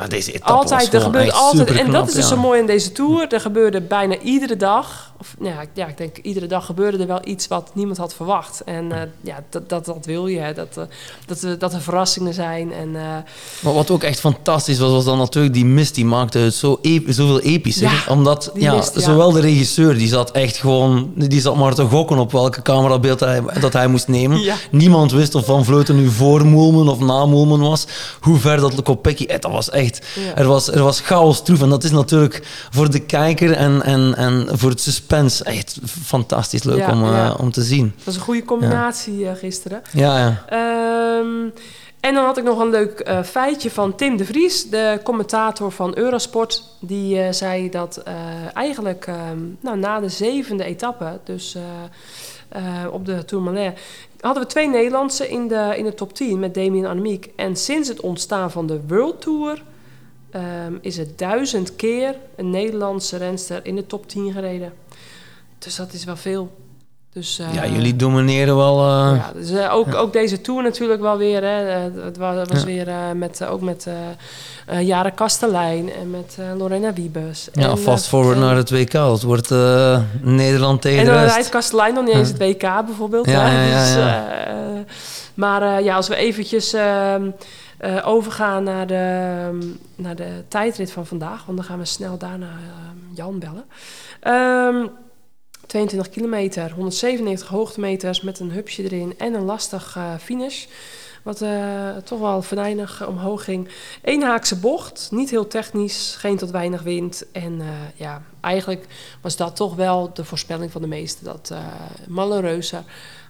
deze 0.08 0.32
was 0.32 0.42
altijd. 0.42 0.94
Er 0.94 1.00
gebeurt 1.00 1.32
altijd. 1.32 1.70
En 1.70 1.90
dat 1.90 2.08
is 2.08 2.14
dus 2.14 2.28
ja. 2.28 2.34
zo 2.34 2.40
mooi 2.40 2.60
in 2.60 2.66
deze 2.66 2.92
tour. 2.92 3.32
Er 3.32 3.40
gebeurde 3.40 3.80
bijna 3.80 4.18
iedere 4.18 4.56
dag. 4.56 5.11
Of 5.22 5.34
nou 5.38 5.54
ja, 5.54 5.64
ja, 5.74 5.86
ik 5.86 5.96
denk 5.96 6.16
iedere 6.18 6.46
dag 6.46 6.66
gebeurde 6.66 6.98
er 6.98 7.06
wel 7.06 7.20
iets 7.24 7.48
wat 7.48 7.70
niemand 7.74 7.98
had 7.98 8.14
verwacht. 8.14 8.62
En 8.64 8.92
eh, 8.92 9.00
ja, 9.20 9.44
dat, 9.50 9.68
dat, 9.68 9.84
dat 9.84 10.06
wil 10.06 10.26
je. 10.26 10.38
hè. 10.38 10.52
Dat, 10.54 10.76
eh, 10.76 10.82
dat, 11.26 11.42
er- 11.42 11.58
dat 11.58 11.72
er 11.72 11.80
verrassingen 11.80 12.34
zijn. 12.34 12.72
En 12.72 12.96
eh, 12.96 13.02
Maar 13.60 13.72
wat 13.72 13.90
ook 13.90 14.02
echt 14.02 14.20
fantastisch 14.20 14.78
was, 14.78 14.90
was 14.90 15.04
dan 15.04 15.18
natuurlijk 15.18 15.54
die 15.54 15.64
mist. 15.64 15.94
Die 15.94 16.04
maakte 16.04 16.38
het 16.38 16.54
zo 16.54 16.78
ep- 16.82 17.04
zoveel 17.08 17.40
epischer. 17.40 17.90
Ja, 17.90 18.12
omdat 18.12 18.50
ja, 18.54 18.74
mist, 18.74 18.94
ja. 18.94 19.00
zowel 19.00 19.32
de 19.32 19.40
regisseur, 19.40 19.94
die 19.94 20.08
zat 20.08 20.30
echt 20.30 20.56
gewoon... 20.56 21.12
Die 21.16 21.40
zat 21.40 21.56
maar 21.56 21.74
te 21.74 21.84
gokken 21.84 22.18
op 22.18 22.32
welke 22.32 22.62
camerabeeld 22.62 23.20
hij, 23.20 23.42
dat 23.60 23.72
hij 23.72 23.86
moest 23.86 24.08
nemen. 24.08 24.40
Niemand 24.70 25.12
wist 25.12 25.34
of 25.34 25.44
Van 25.44 25.64
Vleuten 25.64 25.96
nu 25.96 26.08
voor 26.10 26.44
Moelman 26.46 26.88
of 26.88 26.98
na 27.00 27.26
Moelman 27.26 27.60
was. 27.60 27.86
Hoe 28.20 28.38
ver 28.38 28.56
dat 28.60 28.82
Kopecky... 28.82 29.24
eh, 29.24 29.40
Dat 29.40 29.50
was 29.52 29.70
echt... 29.70 30.06
Er, 30.34 30.46
was, 30.46 30.68
er 30.70 30.82
was 30.82 31.00
chaos 31.00 31.42
troef. 31.42 31.62
En 31.62 31.68
dat 31.68 31.84
is 31.84 31.90
natuurlijk 31.90 32.66
voor 32.70 32.90
de 32.90 33.00
kijker 33.00 33.52
en, 33.52 33.82
en, 33.82 34.14
en 34.16 34.48
voor 34.52 34.70
het 34.70 34.80
suspense 34.80 35.10
echt 35.42 35.78
fantastisch 35.84 36.62
leuk 36.62 36.78
Ja, 36.78 36.90
om, 36.90 37.04
eh, 37.04 37.34
om 37.40 37.50
te 37.50 37.62
zien. 37.62 37.92
dat 37.96 38.04
was 38.04 38.14
een 38.14 38.20
goede 38.20 38.44
combinatie 38.44 39.28
eh, 39.28 39.34
gisteren. 39.34 39.82
Ja, 39.92 40.18
ja. 40.18 40.44
Ehm, 40.48 41.48
en 42.00 42.14
dan 42.14 42.24
had 42.24 42.38
ik 42.38 42.44
nog 42.44 42.58
een 42.58 42.70
leuk 42.70 43.00
eh, 43.00 43.22
feitje 43.22 43.70
van 43.70 43.94
Tim 43.94 44.16
de 44.16 44.24
Vries, 44.24 44.70
de 44.70 45.00
commentator 45.04 45.72
van 45.72 45.96
Eurosport. 45.96 46.64
Die 46.80 47.32
zei 47.32 47.70
dat 47.70 48.02
eigenlijk 48.54 49.06
ehm, 49.06 49.38
nou, 49.60 49.78
na 49.78 50.00
de 50.00 50.08
zevende 50.08 50.64
etappe, 50.64 51.18
dus 51.24 51.56
op 52.90 53.06
de 53.06 53.24
Tourmalet, 53.24 53.78
hadden 54.20 54.42
we 54.42 54.48
twee 54.48 54.68
Nederlandse 54.68 55.28
in 55.28 55.48
de, 55.48 55.74
in 55.76 55.84
de 55.84 55.94
top 55.94 56.14
10 56.14 56.38
met 56.38 56.54
Damien 56.54 56.84
en 56.84 56.90
Annemiek. 56.90 57.30
En 57.36 57.56
sinds 57.56 57.88
het 57.88 58.00
ontstaan 58.00 58.50
van 58.50 58.66
de 58.66 58.80
World 58.88 59.20
Tour 59.20 59.62
ehm, 60.30 60.74
is 60.80 60.96
het 60.96 61.18
duizend 61.18 61.76
keer 61.76 62.16
een 62.36 62.50
Nederlandse 62.50 63.16
renster 63.16 63.60
in 63.62 63.76
de 63.76 63.86
top 63.86 64.08
10 64.08 64.32
gereden. 64.32 64.72
Dus 65.64 65.76
dat 65.76 65.92
is 65.92 66.04
wel 66.04 66.16
veel. 66.16 66.60
Dus, 67.12 67.38
eh, 67.38 67.54
ja, 67.54 67.66
jullie 67.66 67.96
domineren 67.96 68.56
wel... 68.56 68.78
eh, 68.78 69.16
ja, 69.16 69.32
dus 69.34 69.50
eh, 69.50 69.74
ook, 69.74 69.94
ook 69.94 70.12
deze 70.12 70.40
tour 70.40 70.62
natuurlijk 70.62 71.00
wel 71.00 71.16
weer. 71.16 71.42
Hè. 71.42 71.68
Eh, 71.68 72.04
het 72.04 72.16
wa- 72.16 72.34
het 72.36 72.48
was 72.52 72.60
Ja. 72.60 72.66
weer 72.66 72.88
eh, 72.88 72.96
met, 73.14 73.40
eh, 73.40 73.52
ook 73.52 73.60
met 73.60 73.86
eh 73.86 73.94
eh, 74.66 74.86
Jara 74.86 75.10
Kastelein 75.10 75.92
en 75.92 76.10
met 76.10 76.36
eh, 76.38 76.56
Lorena 76.58 76.92
Wiebes. 76.92 77.48
Ja, 77.52 77.70
En, 77.70 77.78
fast 77.78 78.04
eh, 78.04 78.10
forward 78.10 78.38
naar 78.38 78.56
het 78.56 78.70
WK. 78.70 78.92
Het 78.92 79.22
wordt 79.22 79.50
eh, 79.50 80.00
Nederland 80.20 80.82
tegen 80.82 80.98
En 81.00 81.06
dan 81.06 81.24
rijdt 81.24 81.48
Kastelein 81.48 81.94
nog 81.94 82.04
niet 82.04 82.14
eens 82.14 82.28
het 82.28 82.38
WK 82.38 82.60
bijvoorbeeld. 82.86 83.26
Ja, 83.26 83.46
hè. 83.46 83.64
ja, 83.64 83.70
ja, 83.78 83.84
Dus, 83.84 83.94
ja. 83.94 84.28
eh, 84.46 84.54
maar 85.34 85.62
eh, 85.76 85.84
ja, 85.84 85.96
als 85.96 86.08
we 86.08 86.14
eventjes 86.16 86.72
ehm, 86.72 87.30
eh, 87.78 87.96
overgaan 88.08 88.62
naar 88.62 88.86
de, 88.86 89.74
naar 89.96 90.16
de 90.16 90.28
tijdrit 90.48 90.92
van 90.92 91.06
vandaag. 91.06 91.44
Want 91.44 91.58
dan 91.58 91.66
gaan 91.66 91.78
we 91.78 91.84
snel 91.84 92.18
daarna 92.18 92.46
ehm, 92.46 93.14
Jan 93.14 93.38
bellen. 93.38 93.64
Ehm, 94.20 94.86
22 95.72 96.08
kilometer, 96.08 96.72
197 96.72 97.48
hoogtemeters 97.48 98.20
met 98.20 98.40
een 98.40 98.50
hupsje 98.50 98.82
erin 98.82 99.14
en 99.18 99.34
een 99.34 99.44
lastig 99.44 99.96
eh, 99.96 100.14
finish. 100.20 100.64
Wat 101.22 101.40
eh, 101.40 101.96
toch 102.04 102.20
wel 102.20 102.42
venijnig 102.42 103.06
omhoog 103.06 103.44
ging. 103.44 103.68
Eén 104.02 104.22
haakse 104.22 104.56
bocht, 104.56 105.08
niet 105.10 105.30
heel 105.30 105.46
technisch, 105.46 106.14
geen 106.18 106.36
tot 106.36 106.50
weinig 106.50 106.82
wind. 106.82 107.24
En 107.32 107.60
eh, 107.60 107.66
ja, 107.94 108.22
eigenlijk 108.40 108.86
was 109.20 109.36
dat 109.36 109.56
toch 109.56 109.74
wel 109.74 110.10
de 110.14 110.24
voorspelling 110.24 110.72
van 110.72 110.80
de 110.80 110.88
meesten. 110.88 111.24
Dat 111.24 111.52
Mallereuze 112.08 112.82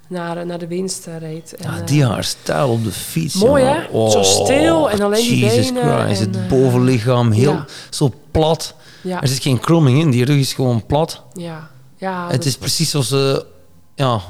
naar, 0.09 0.47
naar 0.47 0.59
de 0.59 0.67
winst 0.67 1.07
reed. 1.19 1.55
En, 1.55 1.65
eh, 1.65 1.87
die 1.87 2.05
haar 2.05 2.25
stijl 2.25 2.69
op 2.69 2.85
de 2.85 2.91
fiets. 2.91 3.35
Mooi, 3.35 3.65
hè? 3.65 4.11
Zo 4.11 4.23
stil 4.23 4.91
en 4.91 5.01
alleen 5.01 5.29
die 5.29 5.39
Jesus 5.39 5.73
benen 5.73 6.01
Christ, 6.01 6.21
en, 6.21 6.33
het 6.33 6.49
bovenlichaam 6.49 7.31
heel 7.31 7.53
ja. 7.53 7.67
zo 7.91 8.13
plat. 8.31 8.75
Ja, 9.01 9.23
Er 9.23 9.29
zit 9.29 9.43
geen 9.43 9.61
kromming 9.61 10.01
in, 10.01 10.11
die 10.11 10.25
rug 10.25 10.39
is 10.39 10.53
gewoon 10.53 10.87
plat. 10.87 11.23
ja, 11.33 11.71
ja. 12.03 12.29
het 12.31 12.45
is 12.45 12.57
precies 12.57 12.91
zoals 12.91 13.09
ze 13.09 13.45
ja, 13.95 14.21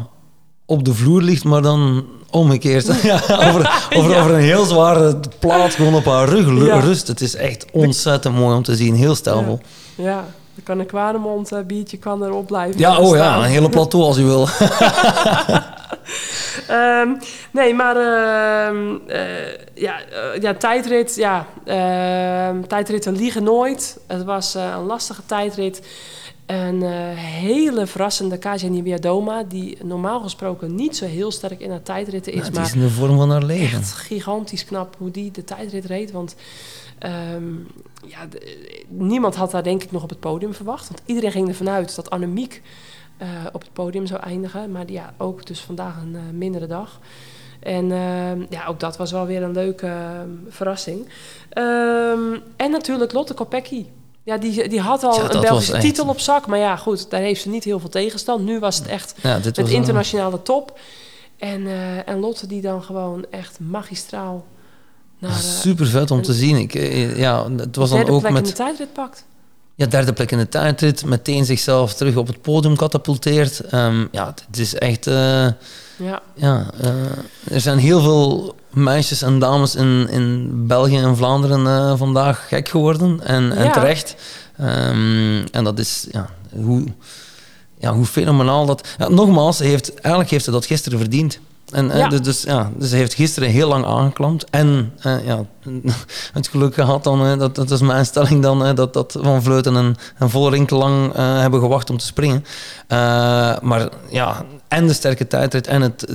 op 0.67 0.85
de 0.85 0.95
vloer 0.95 1.23
ligt, 1.23 1.45
maar 1.45 1.63
dan 1.63 2.07
omgekeerd. 2.31 2.87
ja, 3.03 3.21
over, 3.29 3.87
over, 3.97 4.11
Ja. 4.11 4.21
over 4.21 4.35
een 4.35 4.41
heel 4.41 4.65
zware 4.65 5.21
plaat 5.39 5.75
gewoon 5.75 5.95
op 5.95 6.05
haar 6.05 6.29
rug 6.29 6.67
Ja. 6.67 6.81
rust. 6.81 7.07
Het 7.09 7.21
is 7.21 7.35
echt 7.35 7.67
ontzettend 7.73 8.35
mooi 8.35 8.57
om 8.57 8.63
te 8.63 8.77
zien, 8.77 8.95
heel 8.95 9.15
stijlvol. 9.15 9.61
Ja, 9.95 10.15
dan 10.55 10.65
kan 10.65 10.79
een 10.79 10.87
kwademond 10.87 11.53
eh, 11.53 11.59
biertje 11.67 11.97
kan 11.97 12.25
erop 12.25 12.47
blijven 12.47 12.81
Ja, 12.81 12.99
oh 12.99 13.17
ja, 13.17 13.37
een 13.37 13.43
hele 13.43 13.69
plateau 13.69 14.05
als 14.05 14.19
u 14.19 14.25
wil. 14.25 14.49
Ehm, 16.69 17.09
nee, 17.51 17.75
maar 17.75 17.97
eh, 17.97 18.77
ja, 19.75 19.95
eh, 20.01 20.41
ja, 20.41 20.55
tijdrit, 20.55 21.15
ja, 21.15 21.47
ehm, 21.65 22.63
tijdritten 22.63 23.17
liegen 23.17 23.43
nooit. 23.43 23.99
Het 24.07 24.25
was 24.25 24.55
eh, 24.55 24.75
een 24.77 24.85
lastige 24.87 25.23
tijdrit. 25.27 25.83
Een 26.53 26.83
eh, 26.83 26.91
hele 27.17 27.87
verrassende 27.87 28.38
Kaja 28.38 28.69
Niewiadoma, 28.69 29.43
die 29.43 29.79
normaal 29.85 30.21
gesproken 30.21 30.75
niet 30.75 30.97
zo 30.97 31.05
heel 31.05 31.31
sterk 31.31 31.61
in 31.61 31.71
haar 31.71 31.83
tijdritten 31.83 32.33
is, 32.33 32.45
het 32.45 32.55
maar 32.55 32.65
is 32.65 32.75
in 32.75 32.81
de 32.81 32.91
vorm 32.91 33.17
van 33.17 33.31
haar 33.31 33.45
leven. 33.45 33.79
echt 33.79 33.93
gigantisch 33.93 34.65
knap 34.65 34.97
hoe 34.99 35.11
die 35.11 35.31
de 35.31 35.45
tijdrit 35.45 35.85
reed. 35.85 36.11
Want 36.11 36.37
ehm, 36.99 37.55
ja, 38.07 38.29
niemand 38.88 39.35
had 39.35 39.53
haar 39.53 39.62
denk 39.62 39.83
ik 39.83 39.93
nog 39.93 40.03
op 40.03 40.09
het 40.09 40.21
podium 40.21 40.55
verwacht. 40.55 40.88
Want 40.88 41.03
iedereen 41.05 41.31
ging 41.31 41.49
ervan 41.49 41.69
uit 41.69 41.95
dat 41.95 42.11
Annemiek 42.11 42.62
eh, 43.17 43.29
op 43.53 43.61
het 43.61 43.73
podium 43.73 44.07
zou 44.07 44.21
eindigen. 44.21 44.73
Maar 44.73 44.87
die, 44.87 44.97
ja, 44.97 45.15
ook 45.19 45.47
dus 45.47 45.61
vandaag 45.61 45.97
een 46.03 46.15
eh, 46.15 46.23
mindere 46.33 46.67
dag. 46.67 47.01
En 47.61 47.93
ehm, 47.93 48.45
ja, 48.49 48.67
ook 48.67 48.81
dat 48.81 48.97
was 48.97 49.12
wel 49.12 49.27
weer 49.27 49.43
een 49.43 49.53
leuke 49.53 49.87
ehm, 49.87 50.29
verrassing. 50.49 51.09
En 52.57 52.71
natuurlijk 52.71 53.12
Lotte 53.12 53.35
Kopecky. 53.35 53.87
Ja, 54.25 54.37
die, 54.39 54.69
die 54.69 54.81
had 54.81 55.03
al 55.05 55.15
Ja, 55.23 55.35
een 55.35 55.41
Belgische 55.41 55.73
echt- 55.73 55.83
titel 55.85 56.09
op 56.09 56.21
zak. 56.21 56.47
Maar 56.47 56.59
ja, 56.59 56.77
goed, 56.77 57.11
daar 57.11 57.21
heeft 57.21 57.43
ze 57.43 57.49
niet 57.49 57.65
heel 57.65 57.81
veel 57.81 57.89
tegenstand. 57.89 58.45
Nu 58.45 58.59
was 58.59 58.77
het 58.79 58.87
echt 58.87 59.15
Ja, 59.23 59.41
het 59.41 59.59
een- 59.59 59.69
internationale 59.69 60.43
top. 60.43 60.79
En, 61.39 61.67
eh, 61.67 62.09
en 62.09 62.19
Lotte 62.21 62.47
die 62.47 62.61
dan 62.61 62.83
gewoon 62.83 63.25
echt 63.31 63.61
magistraal 63.61 64.45
naar 65.19 65.31
eh, 65.31 65.37
Super 65.37 65.87
vet 65.87 66.11
om 66.11 66.23
te 66.23 66.33
zien. 66.33 66.57
Ik, 66.57 66.75
eh, 66.75 67.17
ja, 67.19 67.51
het 67.57 67.77
was 67.77 67.89
dan 67.89 67.99
derde 67.99 68.13
ook 68.13 68.21
plek 68.21 68.31
in 68.33 68.37
de 68.43 68.43
met 68.47 68.55
tijdrit 68.57 68.93
pakt. 68.93 69.25
ja, 69.75 69.87
derde 69.87 70.13
plek 70.13 70.31
in 70.31 70.39
de 70.39 70.49
tijdrit, 70.49 71.05
meteen 71.05 71.45
zichzelf 71.45 71.95
terug 71.95 72.17
op 72.17 72.27
het 72.27 72.43
podium 72.43 72.77
katapulteert. 72.77 73.61
Ehm, 73.61 74.07
ja, 74.11 74.35
het 74.47 74.59
is 74.59 74.75
echt. 74.75 75.05
Ja, 75.05 76.23
ja, 76.35 76.71
er 77.51 77.61
zijn 77.61 77.79
heel 77.79 78.01
veel 78.01 78.55
meisjes 78.73 79.23
en 79.23 79.39
dames 79.39 79.75
in, 79.75 80.09
in 80.09 80.51
België 80.67 80.97
en 80.97 81.17
Vlaanderen 81.17 81.67
eh, 81.67 81.99
vandaag 81.99 82.49
gek 82.49 82.69
geworden. 82.69 83.21
En, 83.25 83.73
terecht. 83.73 84.15
Ehm, 84.57 85.47
en 85.51 85.65
dat 85.65 85.79
is 85.79 86.07
ja, 86.11 86.29
hoe, 86.55 86.85
ja, 87.79 87.95
hoe 87.95 88.07
fenomenaal 88.07 88.67
dat. 88.67 88.89
Ja, 88.99 89.09
nogmaals, 89.09 89.59
heeft, 89.59 89.95
eigenlijk 89.95 90.31
heeft 90.31 90.45
ze 90.45 90.51
dat 90.51 90.67
gisteren 90.67 90.99
verdiend. 90.99 91.41
En, 91.70 91.90
eh, 91.90 91.98
Ja. 91.98 92.09
dus, 92.09 92.20
dus, 92.20 92.42
ja, 92.42 92.70
dus 92.77 92.90
ze 92.90 92.96
heeft 92.96 93.14
gisteren 93.14 93.48
heel 93.48 93.68
lang 93.68 93.85
aangeklampt. 93.85 94.44
En 94.51 94.92
eh, 95.01 95.27
ja, 95.27 95.44
het 96.33 96.48
geluk 96.48 96.75
gehad 96.75 97.05
dan, 97.05 97.38
dat, 97.38 97.55
dat 97.55 97.70
is 97.70 97.81
mijn 97.81 98.07
stelling 98.07 98.42
dan, 98.42 98.75
dat, 98.75 98.92
dat 98.92 99.16
Van 99.20 99.42
Vleuten 99.42 99.77
en, 99.77 99.96
en 100.18 100.31
Vollering 100.31 100.68
te 100.68 100.75
lang 100.75 101.14
eh, 101.14 101.38
hebben 101.40 101.61
gewacht 101.61 101.90
om 101.90 101.96
te 101.98 102.05
springen. 102.07 102.44
Maar 103.62 103.88
ja, 104.11 104.44
en 104.68 104.87
de 104.87 104.92
sterke 104.92 105.27
tijdrit 105.27 105.66
en 105.66 105.83
het, 105.83 106.07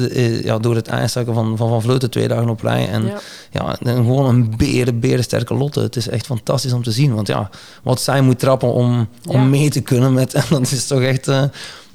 ja, 0.44 0.58
door 0.58 0.76
het 0.76 0.88
ijszakken 0.88 1.34
van, 1.34 1.58
van 1.58 1.70
Van 1.70 1.82
Vleuten 1.82 2.10
twee 2.10 2.28
dagen 2.28 2.50
op 2.50 2.62
rij. 2.62 2.90
En 2.90 3.06
ja. 3.06 3.20
ja, 3.52 3.78
en 3.80 3.96
gewoon 3.96 4.26
een 4.26 4.54
beren, 5.00 5.24
sterke 5.24 5.54
Lotte. 5.54 5.80
Het 5.80 5.96
is 5.96 6.08
echt 6.08 6.26
fantastisch 6.26 6.74
om 6.74 6.84
te 6.84 6.92
zien. 6.92 7.16
Want 7.16 7.28
ja, 7.28 7.50
wat 7.84 8.02
zij 8.02 8.22
moet 8.22 8.40
trappen 8.40 8.74
om, 8.74 9.08
om 9.26 9.36
Ja. 9.42 9.44
mee 9.44 9.70
te 9.70 9.82
kunnen 9.82 10.14
met... 10.14 10.34
En 10.40 10.44
dat 10.50 10.72
is 10.72 10.88
toch 10.88 11.02
echt... 11.02 11.26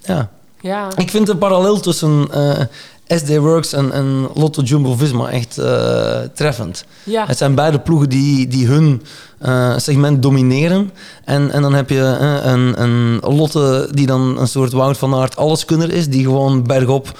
ja. 0.00 0.30
ja. 0.60 0.88
Ik 0.96 1.10
vind 1.10 1.26
de 1.26 1.36
parallel 1.36 1.80
tussen 1.80 2.28
SD 3.18 3.37
Works 3.37 3.72
en, 3.72 3.92
en 3.92 4.29
Lotto 4.35 4.62
Jumbo-Visma 4.62 5.31
echt 5.31 5.59
eh, 5.59 6.18
treffend. 6.35 6.85
ja. 7.05 7.27
Het 7.27 7.38
zijn 7.38 7.55
beide 7.55 7.79
ploegen 7.81 8.09
die, 8.09 8.46
die 8.48 8.66
hun 8.66 9.03
eh, 9.38 9.77
segment 9.79 10.22
domineren. 10.22 10.90
En, 11.25 11.51
en 11.51 11.62
dan 11.62 11.75
heb 11.75 11.90
je 11.90 12.16
eh, 12.20 12.53
een, 12.53 12.83
een 12.83 13.20
Lotte 13.37 13.88
die 13.90 14.07
dan 14.07 14.38
een 14.38 14.46
soort 14.48 14.72
Wout 14.72 14.98
van 14.98 15.14
Aert 15.14 15.37
alleskunner 15.37 15.92
is. 15.92 16.09
Die 16.09 16.25
gewoon 16.25 16.62
bergop 16.62 17.18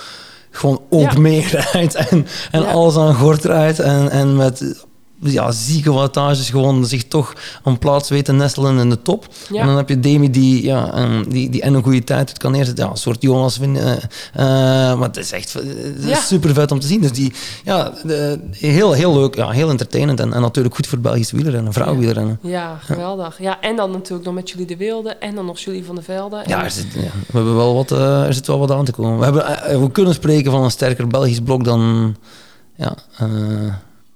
gewoon 0.51 0.81
op 0.91 1.01
Ja. 1.13 1.19
mee 1.29 1.47
rijdt. 1.73 1.95
En, 1.95 2.27
en 2.51 2.61
Ja. 2.63 2.71
alles 2.71 2.97
aan 2.97 3.15
gort 3.15 3.45
rijdt. 3.45 3.79
En, 3.79 4.11
en 4.11 4.37
met 4.37 4.85
ja, 5.23 5.51
zieke 5.51 5.93
wattages 5.93 6.51
gewoon 6.51 6.87
zich 6.87 7.05
toch 7.05 7.33
een 7.65 7.79
plaats 7.79 8.09
weet 8.09 8.25
te 8.25 8.33
nestelen 8.33 8.79
in 8.79 8.91
de 8.91 9.03
top. 9.03 9.27
Ja. 9.53 9.61
En 9.61 9.67
dan 9.67 9.77
heb 9.77 9.89
je 9.89 10.01
Demi 10.01 10.31
die, 10.31 10.63
ja, 10.65 10.95
een- 10.97 11.25
die, 11.29 11.51
die 11.51 11.63
en 11.63 11.75
een 11.75 11.83
goede 11.83 12.05
tijd 12.05 12.29
het 12.29 12.39
kan 12.39 12.53
neerzetten. 12.53 12.85
Ja, 12.85 12.91
een 12.91 12.97
soort 12.97 13.23
Jonas. 13.23 13.57
Win, 13.59 13.77
eh, 13.77 13.93
eh, 13.93 14.99
maar 14.99 15.09
het 15.09 15.17
is 15.17 15.33
echt 15.33 15.53
het 15.53 15.65
is 15.99 16.05
Ja. 16.09 16.21
super 16.21 16.55
vet 16.55 16.71
om 16.73 16.81
te 16.81 16.87
zien. 16.87 17.01
Dus 17.01 17.13
die, 17.13 17.33
ja, 17.65 17.93
de- 18.05 18.41
heel, 18.51 18.93
heel 18.93 19.15
leuk, 19.15 19.35
ja, 19.35 19.51
heel 19.51 19.71
entertainend. 19.71 20.21
En, 20.21 20.33
en 20.33 20.41
natuurlijk 20.41 20.75
goed 20.75 20.87
voor 20.87 20.99
Belgisch 20.99 21.31
wielrennen, 21.31 21.73
vrouwenwielrennen. 21.73 22.39
Ja, 22.43 22.79
geweldig. 22.81 23.39
Ja, 23.41 23.61
en 23.61 23.77
dan 23.77 23.91
natuurlijk 23.91 24.25
nog 24.25 24.35
met 24.35 24.51
Julie 24.51 24.67
de 24.67 24.77
Wilde 24.77 25.11
en 25.11 25.35
dan 25.35 25.45
nog 25.47 25.59
Julie 25.59 25.85
van 25.85 25.95
der 25.95 26.05
Velde. 26.05 26.43
Ja, 26.47 26.65
er 26.65 26.71
zit, 26.71 26.87
ja, 26.95 27.01
we 27.01 27.33
hebben 27.33 27.57
wel 27.57 27.75
wat, 27.75 27.91
eh, 27.93 28.23
er 28.27 28.35
zit 28.35 28.47
wel 28.47 28.59
wat 28.59 28.71
aan 28.71 28.85
te 28.85 28.93
komen. 28.93 29.19
We, 29.19 29.25
hebben, 29.25 29.81
we 29.83 29.91
kunnen 29.91 30.15
spreken 30.15 30.51
van 30.51 30.63
een 30.65 30.71
sterker 30.71 31.07
Belgisch 31.07 31.41
blok 31.41 31.65
dan 31.65 32.17
ja, 32.77 32.95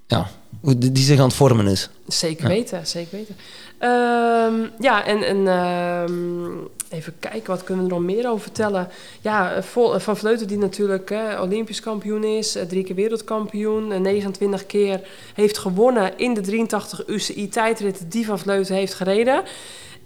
ja, 0.06 0.26
die, 0.60 0.92
die 0.92 1.04
zich 1.04 1.18
aan 1.18 1.26
het 1.26 1.34
vormen 1.34 1.66
is. 1.66 1.90
Zeker 2.06 2.42
Ja. 2.42 2.48
weten, 2.48 2.86
zeker 2.86 3.16
weten. 3.16 3.36
Ehm, 3.78 4.54
ja, 4.80 5.04
en, 5.04 5.22
en 5.22 5.48
ehm, 5.48 6.56
even 6.90 7.14
kijken, 7.20 7.46
wat 7.50 7.64
kunnen 7.64 7.84
we 7.84 7.90
er 7.90 7.96
nog 7.96 8.06
meer 8.06 8.28
over 8.28 8.40
vertellen? 8.42 8.88
Ja, 9.20 9.52
eh, 9.52 9.56
eh, 9.76 9.98
Van 10.00 10.16
Vleuten 10.16 10.46
die 10.48 10.58
natuurlijk 10.58 11.10
eh, 11.10 11.40
Olympisch 11.42 11.80
kampioen 11.80 12.24
is, 12.24 12.56
eh, 12.56 12.62
drie 12.64 12.84
keer 12.84 12.94
wereldkampioen, 12.94 13.92
eh, 13.92 13.98
29 14.00 14.66
keer 14.66 15.00
heeft 15.34 15.58
gewonnen 15.58 16.18
in 16.18 16.34
de 16.34 16.40
83 16.40 17.06
UCI 17.06 17.48
tijdrit 17.48 18.04
die 18.12 18.26
Van 18.26 18.38
Vleuten 18.38 18.74
heeft 18.74 18.94
gereden. 18.94 19.42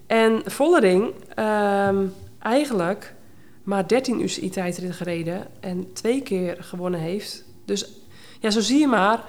En 0.07 0.43
Vollering 0.45 1.11
ehm, 1.35 1.97
eigenlijk 2.39 3.15
maar 3.63 3.87
13 3.89 4.21
UCI 4.21 4.51
tijdrit 4.51 4.93
gereden 4.95 5.47
en 5.61 5.93
twee 5.93 6.23
keer 6.23 6.57
gewonnen 6.61 7.01
heeft. 7.01 7.45
Dus 7.65 7.89
ja, 8.41 8.51
zo 8.51 8.61
zie 8.61 8.79
je 8.79 8.87
maar, 8.87 9.25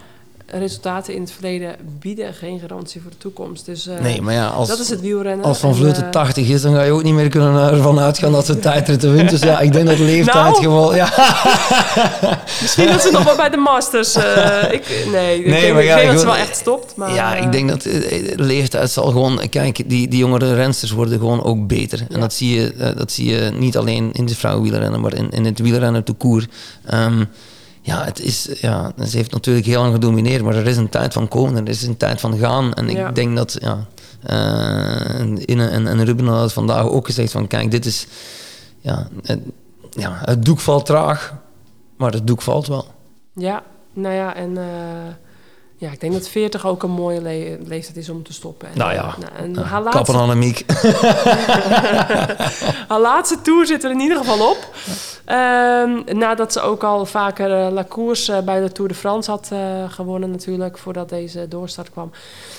resultaten 0.53 1.13
in 1.13 1.21
het 1.21 1.31
verleden 1.31 1.75
bieden 1.99 2.33
geen 2.33 2.59
garantie 2.59 3.01
voor 3.01 3.11
de 3.11 3.17
toekomst. 3.17 3.65
Dus 3.65 3.87
eh, 3.87 3.99
Nee, 3.99 4.21
maar 4.21 4.33
ja, 4.33 4.47
als, 4.47 4.67
dat 4.67 4.79
is 4.79 4.89
het 4.89 5.01
wielrennen. 5.01 5.45
als 5.45 5.57
Van 5.59 5.69
En, 5.69 5.75
Vleuten 5.75 6.03
eh, 6.03 6.09
80 6.09 6.47
is, 6.49 6.61
dan 6.61 6.73
ga 6.73 6.81
je 6.83 6.91
ook 6.91 7.03
niet 7.03 7.13
meer 7.13 7.29
kunnen 7.29 7.71
ervan 7.71 7.99
uitgaan 7.99 8.31
dat 8.31 8.45
ze 8.45 8.59
tijdritten 8.69 9.13
wint. 9.13 9.29
Dus 9.29 9.41
ja, 9.41 9.59
ik 9.59 9.73
denk 9.73 9.87
dat 9.87 9.99
leeftijd 9.99 10.43
Nou. 10.43 10.55
gewoon... 10.61 10.95
Ja, 10.95 11.09
Misschien 12.61 12.87
dat 12.87 13.01
ze 13.01 13.09
nog 13.11 13.23
wel 13.23 13.35
bij 13.35 13.49
de 13.49 13.57
Masters. 13.57 14.15
eh, 14.15 14.71
ik, 14.77 15.07
nee, 15.11 15.39
ik 15.39 15.45
Nee, 15.45 15.61
denk, 15.61 15.73
maar 15.73 15.81
ik 15.81 15.87
ja, 15.87 15.95
denk 15.95 16.07
ik 16.07 16.11
dat 16.11 16.19
ze 16.19 16.25
wel 16.25 16.35
echt 16.35 16.55
stopt. 16.57 16.95
Maar, 16.95 17.13
ja, 17.13 17.35
eh, 17.35 17.43
ik 17.45 17.51
denk 17.51 17.69
dat 17.69 17.85
eh, 17.85 18.01
leeftijd 18.35 18.91
zal 18.91 19.05
gewoon... 19.05 19.41
Kijk, 19.49 19.89
die, 19.89 20.07
die 20.07 20.19
jongere 20.19 20.53
rensters 20.53 20.91
worden 20.91 21.19
gewoon 21.19 21.43
ook 21.43 21.67
beter. 21.67 22.05
En 22.09 22.19
dat 22.19 22.33
zie, 22.33 22.59
je, 22.59 22.73
eh, 22.73 22.95
dat 22.95 23.11
zie 23.11 23.29
je 23.29 23.51
niet 23.57 23.77
alleen 23.77 24.09
in 24.13 24.25
de 24.25 24.35
vrouwenwielrennen, 24.35 25.01
maar 25.01 25.13
in, 25.13 25.29
in 25.31 25.45
het 25.45 25.59
wielrennen 25.59 26.03
te 26.03 26.13
koer. 26.13 26.45
Ehm, 26.85 27.23
ja, 27.81 28.03
het 28.03 28.19
is, 28.19 28.49
ja, 28.59 28.91
ze 29.07 29.17
heeft 29.17 29.31
natuurlijk 29.31 29.65
heel 29.65 29.81
lang 29.81 29.93
gedomineerd, 29.93 30.43
maar 30.43 30.55
er 30.55 30.67
is 30.67 30.77
een 30.77 30.89
tijd 30.89 31.13
van 31.13 31.27
komen, 31.27 31.63
er 31.65 31.69
is 31.71 31.83
een 31.83 31.97
tijd 31.97 32.19
van 32.19 32.37
gaan. 32.37 32.73
En 32.73 32.89
ik 32.89 32.97
Ja. 32.97 33.11
denk 33.11 33.35
dat, 33.35 33.57
ja, 33.59 33.85
eh, 34.23 35.19
Inne 35.45 35.67
en, 35.67 35.87
en 35.87 36.05
Ruben 36.05 36.27
hadden 36.27 36.51
vandaag 36.51 36.85
ook 36.85 37.05
gezegd 37.05 37.31
van, 37.31 37.47
kijk, 37.47 37.71
dit 37.71 37.85
is, 37.85 38.07
ja, 38.79 39.07
het, 39.23 39.39
ja, 39.89 40.21
het 40.25 40.45
doek 40.45 40.59
valt 40.59 40.85
traag, 40.85 41.33
maar 41.97 42.11
het 42.11 42.27
doek 42.27 42.41
valt 42.41 42.67
wel. 42.67 42.87
Ja, 43.33 43.63
nou 43.93 44.15
ja, 44.15 44.35
en 44.35 44.57
eh, 44.57 44.63
ja, 45.77 45.91
ik 45.91 45.99
denk 45.99 46.13
dat 46.13 46.27
40 46.29 46.65
ook 46.65 46.83
een 46.83 46.91
mooie 46.91 47.21
le- 47.21 47.57
leeftijd 47.65 47.97
is 47.97 48.09
om 48.09 48.23
te 48.23 48.33
stoppen. 48.33 48.67
En, 48.71 48.77
Nou 48.77 48.93
ja, 48.93 49.15
nou, 49.19 49.31
en 49.37 49.53
Ja, 49.53 49.61
haar, 49.61 49.83
Kappen 49.83 49.93
laatste, 49.93 50.13
aan 50.13 50.21
Annemiek. 50.21 50.63
haar 52.87 52.99
laatste 52.99 53.41
tour 53.41 53.65
zit 53.65 53.83
er 53.83 53.91
in 53.91 53.99
ieder 53.99 54.17
geval 54.17 54.49
op. 54.49 54.57
Ehm, 55.25 56.17
nadat 56.17 56.53
ze 56.53 56.61
ook 56.61 56.83
al 56.83 57.05
vaker 57.05 57.51
eh, 57.51 57.71
La 57.71 57.85
eh, 57.87 58.45
bij 58.45 58.61
de 58.61 58.71
Tour 58.71 58.89
de 58.89 58.95
France 58.95 59.31
had 59.31 59.49
eh, 59.51 59.91
gewonnen 59.91 60.31
natuurlijk, 60.31 60.77
voordat 60.77 61.09
deze 61.09 61.47
doorstart 61.47 61.91
kwam. 61.91 62.11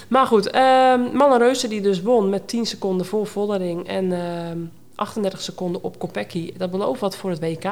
Maar 0.09 0.27
goed, 0.27 0.51
ehm 0.51 1.01
Mannen 1.13 1.39
Reuze 1.39 1.69
die 1.69 1.81
dus 1.81 2.03
won 2.03 2.29
met 2.29 2.49
10 2.49 2.67
seconden 2.67 3.07
voor 3.07 3.27
Vollering 3.27 3.89
en 3.89 4.13
ehm 4.13 4.59
38 4.95 5.41
seconden 5.41 5.83
op 5.83 5.99
Kopecky. 5.99 6.53
Dat 6.57 6.71
belooft 6.71 7.01
wat 7.01 7.17
voor 7.17 7.31
het 7.31 7.41
WK. 7.41 7.71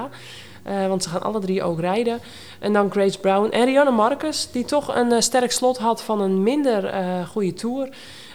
Want 0.88 1.02
ze 1.02 1.08
gaan 1.08 1.22
alle 1.22 1.40
drie 1.40 1.62
ook 1.62 1.80
rijden. 1.80 2.20
En 2.58 2.72
dan 2.72 2.90
Grace 2.90 3.18
Brown 3.18 3.50
en 3.50 3.64
Rianne 3.64 3.90
Marcus, 3.90 4.48
die 4.52 4.64
toch 4.64 4.94
een 4.94 5.22
sterk 5.22 5.52
slot 5.52 5.78
had 5.78 6.02
van 6.02 6.20
een 6.20 6.42
minder 6.42 6.84
eh 6.84 7.28
goede 7.28 7.52
tour. 7.52 7.88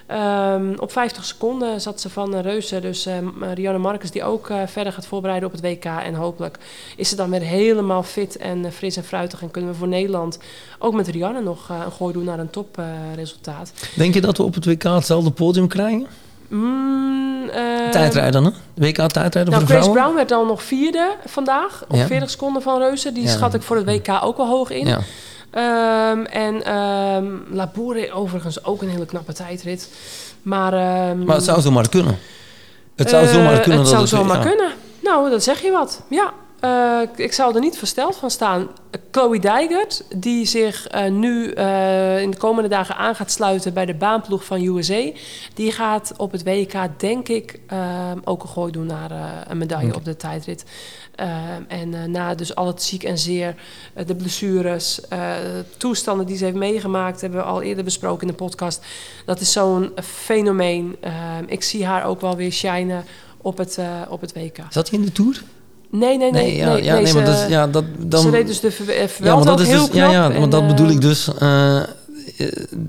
Ehm, 0.07 0.73
op 0.79 0.91
50 0.91 1.25
seconden 1.25 1.81
zat 1.81 2.01
ze 2.01 2.09
van 2.09 2.35
eh, 2.35 2.41
Reuze. 2.41 2.79
Dus 2.79 3.05
eh, 3.05 3.13
Rianne 3.53 3.79
Marcus, 3.79 4.11
die 4.11 4.23
ook 4.23 4.49
eh, 4.49 4.57
verder 4.65 4.93
gaat 4.93 5.07
voorbereiden 5.07 5.47
op 5.49 5.55
het 5.55 5.63
WK. 5.63 5.85
En 5.85 6.13
hopelijk 6.13 6.57
is 6.97 7.09
ze 7.09 7.15
dan 7.15 7.29
weer 7.29 7.41
helemaal 7.41 8.03
fit 8.03 8.37
en 8.37 8.65
eh, 8.65 8.71
fris 8.71 8.97
en 8.97 9.03
fruitig. 9.03 9.41
En 9.41 9.51
kunnen 9.51 9.71
we 9.71 9.77
voor 9.77 9.87
Nederland 9.87 10.39
ook 10.79 10.93
met 10.93 11.07
Rianne 11.07 11.41
nog 11.41 11.69
een 11.69 11.91
gooi 11.91 12.13
doen 12.13 12.23
naar 12.23 12.39
een 12.39 12.49
topresultaat. 12.49 13.73
Denk 13.95 14.13
je 14.13 14.21
dat 14.21 14.37
we 14.37 14.43
op 14.43 14.53
het 14.53 14.65
WK 14.65 14.83
hetzelfde 14.83 15.31
podium 15.31 15.67
krijgen? 15.67 16.07
Mm, 16.47 17.49
eh, 17.49 17.89
Tijdrijden, 17.91 18.43
hè? 18.43 18.49
WK 18.73 18.95
tijdrijden 19.09 19.53
Nou? 19.67 19.91
Brown 19.91 20.15
werd 20.15 20.29
dan 20.29 20.47
nog 20.47 20.63
vierde 20.63 21.15
vandaag. 21.25 21.83
Op 21.87 21.95
Ja. 21.95 22.05
40 22.05 22.29
seconden 22.29 22.61
van 22.61 22.79
Reuzen. 22.79 23.13
Die 23.13 23.23
Ja. 23.23 23.29
schat 23.29 23.53
ik 23.53 23.61
voor 23.61 23.75
het 23.75 23.85
WK 23.85 24.19
ook 24.23 24.37
wel 24.37 24.47
hoog 24.47 24.69
in. 24.69 24.87
Ja. 24.87 24.99
Ehm, 25.55 26.19
en 26.25 26.61
Laboure 27.51 28.11
overigens 28.11 28.63
ook 28.63 28.81
een 28.81 28.89
hele 28.89 29.05
knappe 29.05 29.33
tijdrit. 29.33 29.89
Maar, 30.41 30.73
ehm, 30.73 31.23
Maar 31.23 31.35
het 31.35 31.45
zou 31.45 31.61
zomaar 31.61 31.89
kunnen. 31.89 32.17
Het 32.95 33.09
zou 33.09 33.25
eh, 33.25 33.33
zomaar 33.33 33.59
kunnen. 33.59 33.79
Het 33.79 33.89
dat 33.89 34.07
zou 34.07 34.07
zomaar 34.07 34.37
ja. 34.37 34.43
kunnen. 34.43 34.71
Nou, 35.03 35.29
dat 35.29 35.43
zeg 35.43 35.61
je 35.61 35.71
wat. 35.71 36.01
Ja. 36.09 36.33
Eh, 36.59 37.25
ik- 37.25 37.33
zou 37.33 37.55
er 37.55 37.61
niet 37.61 37.77
versteld 37.77 38.15
van 38.15 38.29
staan. 38.31 38.67
Chloe 39.11 39.39
Dijgert, 39.39 40.03
die 40.15 40.45
zich 40.45 40.87
eh, 40.87 41.11
nu 41.11 41.43
in 42.21 42.31
de 42.31 42.37
komende 42.37 42.69
dagen 42.69 42.95
aan 42.95 43.15
gaat 43.15 43.31
sluiten 43.31 43.73
bij 43.73 43.85
de 43.85 43.93
baanploeg 43.93 44.45
van 44.45 44.61
USA, 44.61 45.11
die 45.53 45.71
gaat 45.71 46.13
op 46.17 46.31
het 46.31 46.43
WK, 46.43 46.73
denk 46.97 47.27
ik, 47.27 47.59
ook 48.23 48.43
een 48.43 48.49
gooi 48.49 48.71
doen 48.71 48.85
naar 48.85 49.11
een 49.47 49.57
medaille 49.57 49.95
op 49.95 50.05
de 50.05 50.15
tijdrit. 50.15 50.63
Ehm, 51.15 51.61
en 51.67 51.93
eh, 51.93 52.03
na 52.03 52.35
dus 52.35 52.55
al 52.55 52.67
het 52.67 52.83
ziek 52.83 53.03
en 53.03 53.17
zeer, 53.17 53.55
eh, 53.93 54.05
de 54.05 54.15
blessures, 54.15 54.99
eh, 55.09 55.19
toestanden 55.77 56.25
die 56.25 56.37
ze 56.37 56.43
heeft 56.43 56.55
meegemaakt, 56.57 57.21
hebben 57.21 57.39
we 57.39 57.45
al 57.45 57.61
eerder 57.61 57.83
besproken 57.83 58.21
in 58.21 58.27
de 58.27 58.33
podcast. 58.43 58.81
Dat 59.25 59.39
is 59.39 59.51
zo'n 59.51 59.91
fenomeen. 60.03 60.95
Ehm, 61.01 61.43
ik 61.47 61.63
zie 61.63 61.85
haar 61.85 62.05
ook 62.05 62.21
wel 62.21 62.35
weer 62.35 62.51
shinen 62.51 63.03
op 63.37 63.57
het, 63.57 63.79
op 64.09 64.21
het 64.21 64.33
WK. 64.33 64.57
Zat 64.69 64.89
hij 64.89 64.99
in 64.99 65.05
de 65.05 65.11
Tour? 65.11 65.43
Nee, 65.89 66.17
nee, 66.17 66.31
nee. 66.31 66.55
ja, 66.55 66.73
nee, 66.73 66.83
ja, 66.83 66.93
nee, 66.93 67.03
nee, 67.03 67.13
maar 67.13 67.25
ze- 67.25 67.31
dat, 67.31 67.41
is- 67.43 67.47
ja, 67.49 67.67
dat, 67.67 67.83
dan, 67.97 68.21
ze 68.21 68.29
deed 68.29 68.47
dus 68.47 68.59
de 68.59 68.71
ver- 68.71 68.89
eh, 68.89 68.95
ja, 68.95 69.01
maar 69.01 69.09
Vuelta 69.09 69.43
dat 69.43 69.53
ook 69.53 69.59
is 69.59 69.67
heel 69.67 69.79
dus, 69.79 69.89
knap. 69.89 70.11
ja, 70.11 70.27
ja, 70.29 70.31
en, 70.31 70.49
dat 70.49 70.67
bedoel 70.67 70.89
ik 70.89 71.01
dus. 71.01 71.29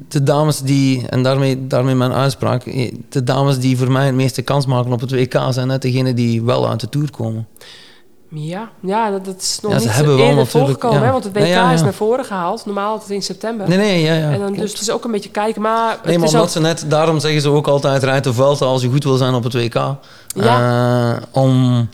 de 0.08 0.22
dames 0.22 0.60
die, 0.60 1.08
en 1.08 1.22
daarmee, 1.22 1.66
daarmee 1.66 1.94
mijn 1.94 2.12
uitspraak, 2.12 2.64
de 3.08 3.24
dames 3.24 3.58
die 3.58 3.76
voor 3.76 3.90
mij 3.90 4.06
het 4.06 4.14
meeste 4.14 4.42
kans 4.42 4.66
maken 4.66 4.92
op 4.92 5.00
het 5.00 5.10
WK 5.10 5.40
zijn 5.50 5.66
net 5.66 5.82
degene 5.82 6.14
die 6.14 6.42
wel 6.42 6.68
uit 6.68 6.80
de 6.80 6.88
Tour 6.88 7.10
komen. 7.10 7.46
Ja, 8.38 8.68
ja 8.80 9.10
dat, 9.10 9.24
dat 9.24 9.40
is 9.40 9.58
nog 9.62 9.72
Ja, 9.72 9.78
ze 9.78 9.84
niet 9.86 9.94
hebben 9.94 10.18
eerder 10.18 10.46
voorgekomen. 10.46 10.98
ja. 10.98 11.04
Hè, 11.04 11.12
want 11.12 11.24
het 11.24 11.32
WK 11.32 11.42
Nee, 11.42 11.50
ja, 11.50 11.72
is 11.72 11.82
naar 11.82 11.92
voren 11.94 12.24
gehaald. 12.24 12.66
Normaal 12.66 12.92
altijd 12.92 13.10
in 13.10 13.22
september. 13.22 13.68
Nee, 13.68 13.78
nee, 13.78 14.02
ja, 14.02 14.14
ja. 14.14 14.30
en 14.30 14.40
dan, 14.40 14.52
dus 14.52 14.72
het 14.72 14.80
is 14.80 14.90
ook 14.90 15.04
een 15.04 15.10
beetje 15.10 15.30
kijken. 15.30 15.62
Maar 15.62 15.86
Nee, 15.86 15.96
het 15.96 16.04
maar 16.04 16.14
is 16.14 16.20
omdat 16.22 16.40
ook, 16.40 16.48
ze 16.48 16.60
net, 16.60 16.84
daarom 16.88 17.20
zeggen 17.20 17.40
ze 17.40 17.48
ook 17.50 17.66
altijd, 17.68 18.02
rijd 18.02 18.24
de 18.24 18.32
Vuelta 18.32 18.64
als 18.64 18.82
je 18.82 18.88
goed 18.88 19.04
wil 19.04 19.16
zijn 19.16 19.34
op 19.34 19.44
het 19.44 19.52
WK. 19.54 19.74
Ja. 19.74 19.96
Eh, 21.16 21.22
om, 21.42 21.88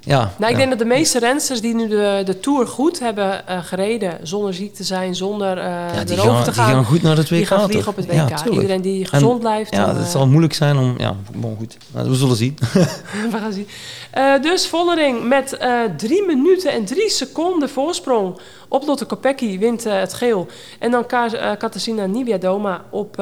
ja. 0.00 0.32
nou, 0.38 0.52
ik 0.52 0.58
denk 0.58 0.70
dat 0.70 0.78
de 0.78 0.84
meeste 0.84 1.18
rensters 1.18 1.60
die 1.60 1.74
nu 1.74 1.88
de, 1.88 2.22
de 2.24 2.40
Tour 2.40 2.66
goed 2.66 2.98
hebben 2.98 3.46
eh, 3.46 3.58
gereden... 3.62 4.18
zonder 4.22 4.54
ziek 4.54 4.74
te 4.74 4.84
zijn, 4.84 5.14
zonder 5.14 5.56
Ja, 5.58 6.04
die, 6.04 6.14
erover 6.16 6.32
gaan, 6.32 6.44
te 6.44 6.50
die 6.50 6.60
gaan... 6.60 6.72
gaan 6.72 6.84
goed 6.84 7.02
naar 7.02 7.16
het 7.16 7.28
WK. 7.30 7.36
die 7.36 7.46
gaan 7.46 7.68
vliegen 7.68 7.88
op 7.88 7.96
het 7.96 8.06
WK. 8.06 8.52
Iedereen 8.52 8.82
die 8.82 9.06
gezond 9.06 9.40
blijft. 9.40 9.74
Ja, 9.74 9.86
dan, 9.86 9.96
het 9.96 10.08
zal 10.08 10.26
moeilijk 10.26 10.54
zijn 10.54 10.76
om... 10.76 10.94
Ja, 10.98 11.14
bon, 11.34 11.56
goed. 11.58 11.76
We 11.90 12.14
zullen 12.14 12.36
zien. 12.36 12.58
We 13.32 13.38
gaan 13.40 13.52
zien. 13.52 13.68
Eh, 14.14 14.40
dus 14.42 14.68
Vollering 14.68 15.24
met 15.24 15.56
eh 15.56 15.82
3 15.96 16.26
minuten 16.26 16.72
en 16.72 16.84
3 16.84 17.10
seconden 17.10 17.68
voorsprong 17.68 18.38
op 18.68 18.86
Lotte 18.86 19.04
Kopecky 19.04 19.58
wint 19.58 19.86
eh, 19.86 19.98
het 19.98 20.14
geel. 20.14 20.46
En 20.78 20.90
dan 20.90 21.06
Ka 21.06 21.28
Katarzyna 21.54 22.06
Niewiadoma 22.06 22.84
op 22.90 23.16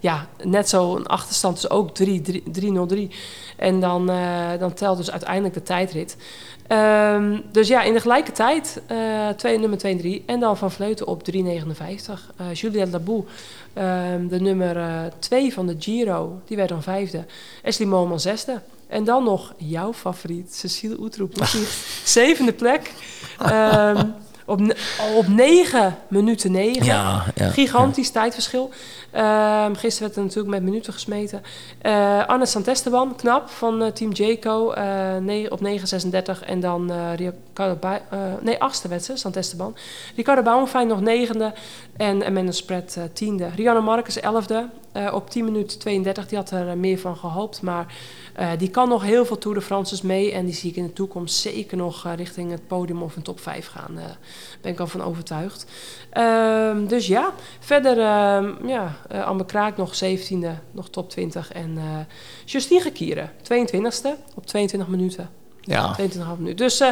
ja, 0.00 0.26
net 0.42 0.68
zo'n 0.68 1.06
achterstand, 1.06 1.54
dus 1.54 1.70
ook 1.70 1.94
3 1.94 2.20
3 2.20 2.42
3-0-3. 3.10 3.14
En 3.56 3.80
dan, 3.80 4.10
dan 4.58 4.74
telt 4.74 4.96
dus 4.96 5.10
uiteindelijk 5.10 5.54
de 5.54 5.62
tijdrit. 5.62 6.16
Ehm, 6.66 7.40
dus 7.52 7.68
ja, 7.68 7.82
in 7.82 7.92
de 7.92 8.00
gelijke 8.00 8.32
tijd, 8.32 8.82
eh 8.86 9.28
twee, 9.28 9.58
nummer 9.58 9.78
2 9.78 9.92
en 9.92 9.98
3. 9.98 10.22
En 10.26 10.40
dan 10.40 10.56
Van 10.56 10.70
Vleuten 10.70 11.06
op 11.06 11.22
3,59. 11.24 12.32
Eh 12.36 12.52
Julia 12.52 12.86
Labou, 12.86 13.24
ehm, 13.72 14.28
de 14.28 14.40
nummer 14.40 14.76
2 15.18 15.52
van 15.52 15.66
de 15.66 15.76
Giro, 15.78 16.40
die 16.44 16.56
werd 16.56 16.68
dan 16.68 16.82
vijfde. 16.82 17.24
Ashley 17.64 17.88
Moorman 17.88 18.20
zesde. 18.20 18.60
En 18.88 19.04
dan 19.04 19.24
nog 19.24 19.54
jouw 19.56 19.92
favoriet, 19.92 20.54
Cecile 20.54 20.96
Oetroep. 21.00 21.32
zevende 22.04 22.52
plek. 22.52 22.92
Ehm, 23.38 24.04
op, 24.46 24.60
op 25.16 25.28
9 25.28 25.96
minuten 26.08 26.52
9. 26.52 26.84
Ja, 26.84 27.24
ja. 27.34 27.48
Gigantisch 27.48 28.10
tijdverschil. 28.10 28.70
Ehm, 29.10 29.74
gisteren 29.74 30.06
werd 30.06 30.16
er 30.16 30.22
natuurlijk 30.22 30.54
met 30.54 30.62
minuten 30.62 30.92
gesmeten. 30.92 31.42
Eh 31.78 32.26
Anne 32.26 32.46
Santesteban, 32.46 33.14
knap, 33.16 33.48
van 33.50 33.82
eh, 33.82 33.92
Team 33.92 34.12
Jayco, 34.12 34.70
eh, 34.70 35.16
ne- 35.16 35.46
op 35.50 35.60
9.36. 35.60 36.44
En 36.44 36.60
dan 36.60 36.90
eh 36.90 37.14
Ricardo 37.16 37.74
Ba- 37.80 38.02
eh, 38.10 38.18
nee, 38.40 38.58
achtste 38.60 38.88
werd 38.88 39.04
ze, 39.04 39.16
Santesteban. 39.16 39.76
Ricardo 40.16 40.42
Bauernfein 40.42 40.86
nog 40.86 41.00
negende. 41.00 41.52
En 41.96 42.24
Amanda 42.24 42.52
Spread 42.52 42.94
eh, 42.98 43.02
tiende. 43.12 43.48
Rianne 43.56 43.80
Marcus 43.80 44.20
elfde, 44.20 44.68
eh, 44.96 45.14
op 45.14 45.30
10 45.30 45.44
minuten 45.44 45.78
32. 45.78 46.28
Die 46.28 46.38
had 46.38 46.50
er 46.50 46.68
eh, 46.68 46.74
meer 46.74 46.98
van 46.98 47.16
gehoopt, 47.16 47.62
maar... 47.62 47.94
eh, 48.34 48.50
die 48.58 48.70
kan 48.70 48.88
nog 48.88 49.02
heel 49.02 49.26
veel 49.26 49.38
Tour 49.38 49.56
de 49.56 49.62
France's 49.62 50.02
mee. 50.02 50.32
En 50.32 50.44
die 50.44 50.54
zie 50.54 50.70
ik 50.70 50.76
in 50.76 50.86
de 50.86 50.92
toekomst 50.92 51.36
zeker 51.36 51.76
nog 51.76 52.14
richting 52.16 52.50
het 52.50 52.66
podium 52.66 53.02
of 53.02 53.16
een 53.16 53.22
top 53.22 53.40
5 53.40 53.66
gaan. 53.66 53.94
Daar 53.94 54.18
ben 54.60 54.72
ik 54.72 54.80
al 54.80 54.86
van 54.86 55.02
overtuigd. 55.02 55.66
Ehm, 56.10 56.86
dus 56.86 57.06
ja, 57.06 57.32
verder 57.60 57.98
ehm, 57.98 58.66
ja, 58.66 58.96
Amber 59.24 59.46
Kraak 59.46 59.76
nog 59.76 60.04
17e, 60.04 60.48
nog 60.72 60.88
top 60.90 61.10
20. 61.10 61.52
En 61.52 61.78
Justine 62.44 62.80
Gekieren, 62.80 63.32
22e 63.42 64.08
op 64.34 64.46
22 64.46 64.88
minuten. 64.88 65.30
Ja. 65.66 65.96
22,5 66.00 66.38
minuten. 66.38 66.56
Dus 66.56 66.80
eh, 66.80 66.88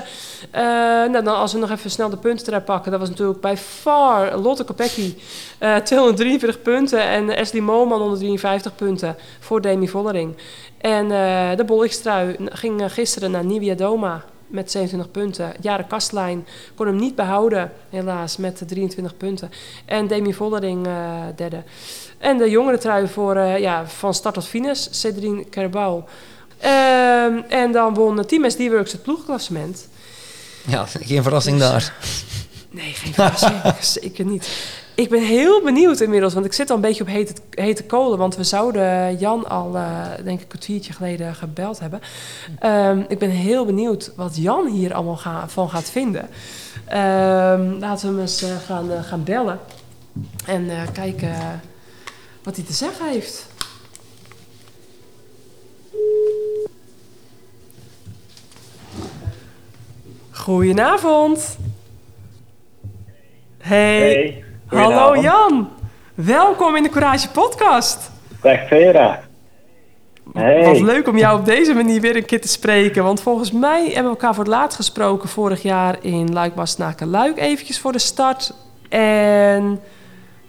eh, 0.50 1.10
nou, 1.10 1.24
dan 1.24 1.36
als 1.36 1.52
we 1.52 1.58
nog 1.58 1.70
even 1.70 1.90
snel 1.90 2.08
de 2.08 2.16
punten 2.16 2.46
eruit 2.46 2.64
pakken. 2.64 2.90
Dat 2.90 3.00
was 3.00 3.08
natuurlijk 3.08 3.40
bij 3.40 3.56
far 3.56 4.38
Lotte 4.38 4.64
Kopecky. 4.64 5.14
eh 5.58 5.76
243 5.76 6.62
punten. 6.62 7.00
En 7.00 7.36
Ashley 7.36 7.62
Moman 7.62 8.00
153 8.00 8.74
punten 8.74 9.16
voor 9.40 9.60
Demi 9.60 9.88
Vollering. 9.88 10.36
En 10.80 11.10
eh, 11.10 11.56
de 11.56 11.64
Bolligstrui 11.64 12.36
ging 12.44 12.82
eh, 12.82 12.90
gisteren 12.90 13.30
naar 13.30 13.44
Nivia 13.44 13.74
Doma 13.74 14.24
met 14.46 14.70
27 14.70 15.10
punten. 15.10 15.52
Jaren 15.60 15.86
Kastlijn 15.86 16.46
kon 16.74 16.86
hem 16.86 16.96
niet 16.96 17.14
behouden, 17.14 17.72
helaas, 17.90 18.36
met 18.36 18.62
23 18.66 19.16
punten. 19.16 19.50
En 19.84 20.06
Demi 20.06 20.34
Vollering 20.34 20.86
eh, 20.86 20.92
derde. 21.36 21.62
En 22.18 22.38
de 22.38 22.50
jongere 22.50 22.78
trui 22.78 23.08
voor, 23.08 23.36
eh, 23.36 23.58
ja, 23.58 23.86
van 23.86 24.14
start 24.14 24.34
tot 24.34 24.46
finish, 24.46 24.86
Cedrine 24.90 25.44
Kerbau. 25.44 26.02
Ehm, 26.58 27.38
en 27.48 27.72
dan 27.72 27.94
won 27.94 28.24
Team 28.26 28.50
SD 28.50 28.58
Works 28.58 28.92
het 28.92 29.02
ploegklassement. 29.02 29.88
ja, 30.66 30.84
geen 30.86 31.22
verrassing 31.22 31.58
daar. 31.58 31.94
Nee, 32.70 32.92
geen 32.92 33.12
verrassing. 33.14 33.54
Zeker 34.00 34.24
niet. 34.24 34.48
Ik 34.94 35.08
ben 35.08 35.22
heel 35.22 35.62
benieuwd 35.62 36.00
inmiddels, 36.00 36.34
want 36.34 36.46
ik 36.46 36.52
zit 36.52 36.70
al 36.70 36.76
een 36.76 36.82
beetje 36.82 37.02
op 37.02 37.08
hete, 37.08 37.32
hete 37.50 37.84
kolen. 37.84 38.18
Want 38.18 38.36
we 38.36 38.44
zouden 38.44 39.16
Jan 39.18 39.48
al, 39.48 39.76
eh, 39.76 40.00
denk 40.24 40.36
ik, 40.36 40.42
een 40.42 40.48
kwartiertje 40.48 40.92
geleden 40.92 41.34
gebeld 41.34 41.78
hebben. 41.80 42.00
Ehm, 42.58 43.02
ik 43.08 43.18
ben 43.18 43.30
heel 43.30 43.64
benieuwd 43.64 44.12
wat 44.16 44.36
Jan 44.36 44.66
hier 44.66 44.94
allemaal 44.94 45.16
ga- 45.16 45.48
van 45.48 45.70
gaat 45.70 45.90
vinden. 45.90 46.28
Ehm, 46.84 47.70
laten 47.78 48.06
we 48.08 48.12
hem 48.12 48.20
eens 48.20 48.42
eh, 48.42 48.50
gaan, 48.66 48.92
eh, 48.92 49.02
gaan 49.02 49.24
bellen. 49.24 49.58
En 50.46 50.70
kijken 50.92 51.60
wat 52.42 52.56
hij 52.56 52.64
te 52.64 52.72
zeggen 52.72 53.08
heeft. 53.08 53.46
Goedenavond. 60.30 61.58
Hey. 63.58 64.00
Hey, 64.00 64.44
Hallo. 64.66 65.22
Jan. 65.22 65.68
Welkom 66.14 66.76
in 66.76 66.82
de 66.82 66.88
Courage 66.88 67.30
podcast. 67.30 68.10
Dag 68.42 68.68
Vera. 68.68 69.22
Hey. 70.32 70.64
Wat 70.64 70.80
leuk 70.80 71.08
om 71.08 71.18
jou 71.18 71.38
op 71.38 71.44
deze 71.44 71.74
manier 71.74 72.00
weer 72.00 72.16
een 72.16 72.24
keer 72.24 72.40
te 72.40 72.48
spreken. 72.48 73.02
Want 73.02 73.20
volgens 73.20 73.52
mij 73.52 73.84
hebben 73.84 74.02
we 74.02 74.08
elkaar 74.08 74.34
voor 74.34 74.44
het 74.44 74.52
laatst 74.52 74.76
gesproken 74.76 75.28
vorig 75.28 75.62
jaar 75.62 76.04
in 76.04 76.32
luik 76.32 76.52
luik 76.98 77.38
eventjes 77.38 77.80
voor 77.80 77.92
de 77.92 77.98
start. 77.98 78.54
En 78.88 79.80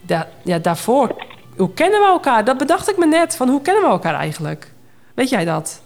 da 0.02 0.28
ja, 0.44 0.60
daarvoor, 0.60 1.16
hoe 1.58 1.74
kennen 1.74 2.00
we 2.00 2.08
elkaar? 2.08 2.46
Dat 2.46 2.58
bedacht 2.58 2.90
ik 2.90 2.98
me 2.98 3.06
net, 3.06 3.36
van 3.36 3.50
hoe 3.50 3.62
kennen 3.62 3.84
we 3.84 3.90
elkaar 3.90 4.16
eigenlijk? 4.16 4.74
Weet 5.16 5.30
jij 5.30 5.46
dat? 5.46 5.82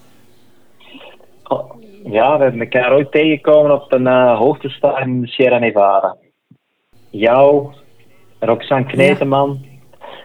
Oh, 1.47 1.71
Ja, 2.03 2.37
we 2.37 2.43
hebben 2.43 2.61
elkaar 2.61 2.93
ooit 2.93 3.11
tegengekomen 3.11 3.71
op 3.71 3.93
een 3.93 4.07
uh, 4.07 5.01
in 5.01 5.21
de 5.21 5.27
Sierra 5.27 5.57
Nevada. 5.57 6.15
Jou, 7.09 7.73
Roxanne 8.39 8.85
Kneteman. 8.85 9.67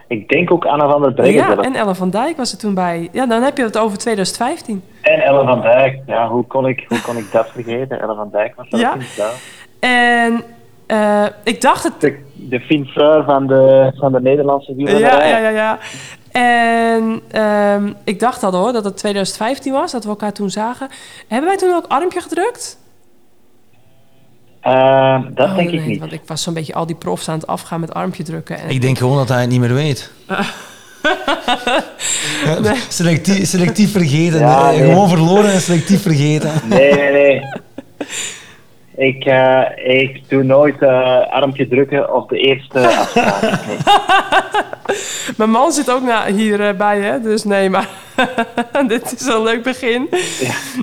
Ik 0.07 0.29
denk 0.29 0.51
ook 0.51 0.65
Anna 0.65 0.89
van 0.89 1.01
der 1.01 1.13
Breggen. 1.13 1.55
ja, 1.55 1.57
en 1.57 1.75
Ellen 1.75 1.95
van 1.95 2.09
Dijk 2.09 2.37
was 2.37 2.51
er 2.51 2.57
toen 2.57 2.73
bij. 2.73 3.09
Ja, 3.11 3.25
dan 3.25 3.41
heb 3.41 3.57
je 3.57 3.63
het 3.63 3.77
over 3.77 3.97
2015. 3.97 4.83
En 5.01 5.19
Ellen 5.21 5.45
van 5.45 5.61
Dijk. 5.61 6.01
Ja, 6.05 6.27
hoe 6.27 6.45
kon 6.45 6.67
ik, 6.67 6.85
hoe 6.87 7.01
kon 7.01 7.17
ik 7.17 7.31
dat 7.31 7.49
vergeten? 7.49 8.01
Ellen 8.01 8.15
van 8.15 8.29
Dijk 8.31 8.55
was 8.55 8.69
dat 8.69 8.79
Ja. 8.79 8.95
En 9.79 10.43
eh, 10.87 11.25
ik 11.43 11.61
dacht 11.61 11.83
het 11.83 12.01
De, 12.01 12.19
de 12.33 13.23
van 13.25 13.47
de, 13.47 13.91
van 13.95 14.11
de 14.11 14.21
Nederlandse 14.21 14.75
wielrennerij. 14.75 15.29
Ja, 15.29 15.37
ja, 15.37 15.49
ja, 15.49 15.49
ja. 15.49 15.79
En 16.41 17.21
ehm, 17.31 17.91
ik 18.03 18.19
dacht 18.19 18.43
al 18.43 18.53
hoor, 18.53 18.73
dat 18.73 18.83
het 18.83 18.97
2015 18.97 19.73
was, 19.73 19.91
dat 19.91 20.03
we 20.03 20.09
elkaar 20.09 20.33
toen 20.33 20.49
zagen. 20.49 20.89
Hebben 21.27 21.49
wij 21.49 21.57
toen 21.57 21.73
ook 21.75 21.85
armpje 21.87 22.21
gedrukt? 22.21 22.77
Eh, 24.61 25.21
dat 25.33 25.49
Oh, 25.49 25.55
denk 25.55 25.69
ik 25.69 25.85
niet. 25.85 25.99
Want 25.99 26.11
ik 26.11 26.21
was 26.25 26.43
zo'n 26.43 26.53
beetje 26.53 26.73
al 26.73 26.85
die 26.85 26.95
profs 26.95 27.29
aan 27.29 27.37
het 27.37 27.47
afgaan 27.47 27.79
met 27.79 27.93
armpje 27.93 28.23
drukken. 28.23 28.57
En 28.59 28.69
Ik 28.69 28.81
denk 28.81 28.97
gewoon 28.97 29.17
dat 29.17 29.29
hij 29.29 29.41
het 29.41 29.49
niet 29.49 29.59
meer 29.59 29.73
weet. 29.73 30.11
selectief, 32.89 33.47
selectief 33.47 33.91
vergeten. 33.91 34.39
Ja, 34.39 34.69
nee. 34.69 34.79
Gewoon 34.79 35.09
verloren 35.09 35.51
en 35.51 35.61
selectief 35.61 36.01
vergeten. 36.01 36.51
Nee, 36.65 36.93
nee, 36.93 37.11
nee. 37.11 37.41
Ik, 38.97 39.25
eh, 39.25 39.61
ik 39.83 40.29
doe 40.29 40.43
nooit 40.43 40.81
eh 40.81 41.27
armpje 41.29 41.67
drukken 41.67 42.15
op 42.15 42.29
de 42.29 42.37
eerste 42.37 42.87
afspraak. 42.99 43.41
Nee. 43.41 43.77
Mijn 45.37 45.49
man 45.49 45.71
zit 45.71 45.91
ook 45.91 46.03
na, 46.03 46.25
hierbij, 46.25 46.99
hè? 46.99 47.21
Dus 47.21 47.43
nee, 47.43 47.69
maar 47.69 47.89
dit 48.87 49.13
is 49.19 49.25
een 49.25 49.43
leuk 49.43 49.63
begin. 49.63 50.09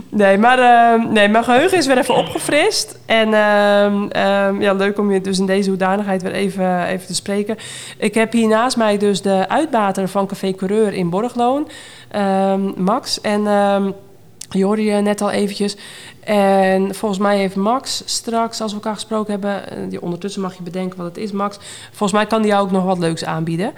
Nee, 0.08 0.38
maar 0.38 0.58
ehm, 0.58 1.12
nee, 1.12 1.28
mijn 1.28 1.44
geheugen 1.44 1.78
is 1.78 1.86
weer 1.86 1.98
even 1.98 2.14
opgefrist. 2.14 2.98
En 3.06 3.34
ehm, 3.34 4.08
ehm, 4.08 4.60
ja, 4.60 4.72
leuk 4.72 4.98
om 4.98 5.12
je 5.12 5.20
dus 5.20 5.38
in 5.38 5.46
deze 5.46 5.68
hoedanigheid 5.68 6.22
weer 6.22 6.32
even, 6.32 6.86
even 6.86 7.06
te 7.06 7.14
spreken. 7.14 7.56
Ik 7.98 8.14
heb 8.14 8.32
hier 8.32 8.48
naast 8.48 8.76
mij 8.76 8.98
dus 8.98 9.22
de 9.22 9.44
uitbater 9.48 10.08
van 10.08 10.26
Café 10.26 10.54
Coureur 10.54 10.92
in 10.92 11.10
Borgloon, 11.10 11.68
Max. 12.76 13.20
En 13.20 13.46
je 14.53 14.84
je 14.84 14.92
net 14.92 15.20
al 15.20 15.30
eventjes. 15.30 15.76
En 16.24 16.94
volgens 16.94 17.20
mij 17.20 17.38
heeft 17.38 17.57
Max 17.57 18.03
straks, 18.05 18.61
als 18.61 18.70
we 18.70 18.76
elkaar 18.76 18.94
gesproken 18.94 19.32
hebben... 19.32 19.70
eh, 19.70 19.78
die 19.88 20.03
ondertussen 20.03 20.42
mag 20.42 20.57
je 20.57 20.62
bedenken 20.62 20.96
wat 20.98 21.07
het 21.07 21.16
is, 21.16 21.32
Max. 21.32 21.59
Volgens 21.88 22.12
mij 22.12 22.26
kan 22.26 22.42
die 22.42 22.50
jou 22.50 22.64
ook 22.64 22.70
nog 22.70 22.84
wat 22.84 22.98
leuks 22.98 23.24
aanbieden. 23.24 23.72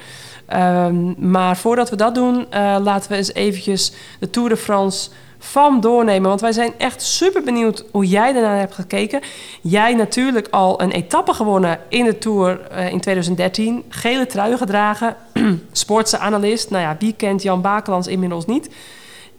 Ehm, 0.46 1.30
maar 1.30 1.56
voordat 1.56 1.90
we 1.90 1.96
dat 1.96 2.14
doen, 2.14 2.46
eh, 2.50 2.76
laten 2.82 3.10
we 3.10 3.16
eens 3.16 3.34
eventjes 3.34 3.92
de 4.18 4.30
Tour 4.30 4.48
de 4.48 4.56
France 4.56 5.10
van 5.38 5.80
doornemen. 5.80 6.28
Want 6.28 6.40
wij 6.40 6.52
zijn 6.52 6.72
echt 6.78 7.02
super 7.02 7.42
benieuwd 7.42 7.84
hoe 7.90 8.06
jij 8.06 8.34
ernaar 8.34 8.58
hebt 8.58 8.74
gekeken. 8.74 9.20
Jij 9.60 9.94
natuurlijk 9.94 10.48
al 10.50 10.82
een 10.82 10.90
etappe 10.90 11.32
gewonnen 11.32 11.78
in 11.88 12.04
de 12.04 12.18
Tour 12.18 12.60
eh, 12.60 12.90
in 12.90 13.00
2013. 13.00 13.84
Gele 13.88 14.26
trui 14.26 14.56
gedragen. 14.56 15.16
Sportse 15.72 16.18
analist. 16.18 16.70
Nou 16.70 16.82
ja, 16.82 16.96
wie 16.98 17.14
kent 17.16 17.42
Jan 17.42 17.60
Bakelands 17.60 18.06
inmiddels 18.06 18.46
niet? 18.46 18.68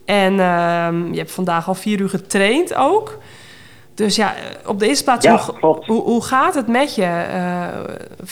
En 0.06 0.40
ehm, 0.40 1.12
je 1.12 1.18
hebt 1.18 1.32
vandaag 1.32 1.68
al 1.68 1.74
vier 1.74 2.00
uur 2.00 2.08
getraind 2.08 2.74
ook. 2.74 3.18
Dus 3.94 4.16
ja, 4.16 4.34
op 4.66 4.78
de 4.78 4.86
eerste 4.88 5.04
plaats, 5.04 5.24
Ja, 5.26 5.32
hoe, 5.60 5.84
hoe, 5.86 6.02
hoe 6.02 6.24
gaat 6.24 6.54
het 6.54 6.66
met 6.66 6.94
je? 6.94 7.02
Eh, 7.04 7.68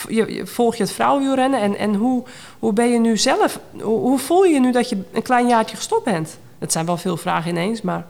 je, 0.08 0.34
je- 0.34 0.46
Volg 0.46 0.76
je 0.76 0.82
het 0.82 0.92
vrouwenwielrennen? 0.92 1.60
En, 1.60 1.76
en 1.76 1.94
hoe, 1.94 2.22
hoe 2.58 2.72
ben 2.72 2.88
je 2.90 2.98
nu 2.98 3.16
zelf? 3.16 3.60
Hoe, 3.80 3.98
hoe 3.98 4.18
voel 4.18 4.44
je 4.44 4.52
je 4.54 4.60
nu 4.60 4.72
dat 4.72 4.88
je 4.88 5.02
een 5.12 5.22
klein 5.22 5.46
jaartje 5.46 5.76
gestopt 5.76 6.04
bent? 6.04 6.38
Het 6.58 6.72
zijn 6.72 6.86
wel 6.86 6.96
veel 6.96 7.16
vragen 7.16 7.50
ineens, 7.50 7.82
maar... 7.82 8.06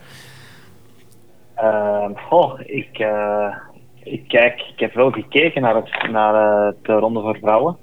Ehm, 1.54 2.10
goh, 2.28 2.60
ik, 2.66 2.98
eh, 2.98 3.54
ik, 4.02 4.28
kijk, 4.28 4.60
ik 4.72 4.78
heb 4.80 4.94
wel 4.94 5.10
gekeken 5.10 5.62
naar, 5.62 5.74
het, 5.74 6.10
naar 6.10 6.34
eh, 6.66 6.72
de 6.82 6.92
Ronde 6.92 7.20
voor 7.20 7.38
Vrouwen. 7.40 7.76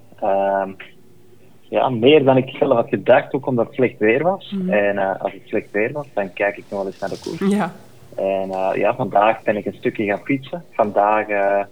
Ja, 1.71 1.89
meer 1.89 2.23
dan 2.23 2.37
ik 2.37 2.49
zelf 2.49 2.73
had 2.73 2.89
gedacht, 2.89 3.33
ook 3.33 3.45
omdat 3.45 3.65
het 3.65 3.75
slecht 3.75 3.97
weer 3.97 4.23
was. 4.23 4.55
En 4.67 4.97
eh, 4.97 5.21
als 5.21 5.31
het 5.31 5.41
slecht 5.45 5.71
weer 5.71 5.91
was, 5.91 6.07
dan 6.13 6.33
kijk 6.33 6.57
ik 6.57 6.63
nog 6.69 6.79
wel 6.79 6.85
eens 6.85 6.99
naar 6.99 7.09
de 7.09 7.19
koers. 7.23 7.51
Ja, 7.53 7.73
En 8.15 8.51
eh, 8.51 8.69
ja, 8.75 8.95
vandaag 8.95 9.43
ben 9.43 9.57
ik 9.57 9.65
een 9.65 9.73
stukje 9.73 10.05
gaan 10.05 10.21
fietsen. 10.23 10.63
Vandaag 10.71 11.27
eh, 11.27 11.63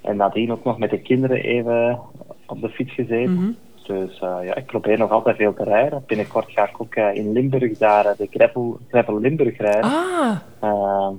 en 0.00 0.16
nadien 0.16 0.52
ook 0.52 0.64
nog 0.64 0.78
met 0.78 0.90
de 0.90 0.98
kinderen 0.98 1.36
even 1.36 1.98
op 2.46 2.60
de 2.60 2.68
fiets 2.68 2.94
gezeten. 2.94 3.56
Dus 3.86 4.18
eh, 4.18 4.36
ja, 4.42 4.54
ik 4.54 4.66
probeer 4.66 4.98
nog 4.98 5.10
altijd 5.10 5.36
veel 5.36 5.54
te 5.54 5.64
rijden. 5.64 6.04
Binnenkort 6.06 6.50
ga 6.50 6.68
ik 6.68 6.80
ook 6.80 6.94
in 6.94 7.32
Limburg 7.32 7.78
daar 7.78 8.14
de 8.16 8.26
Gravel, 8.30 8.78
Gravel 8.88 9.20
Limburg 9.20 9.56
rijden. 9.56 9.90
ah, 10.60 11.10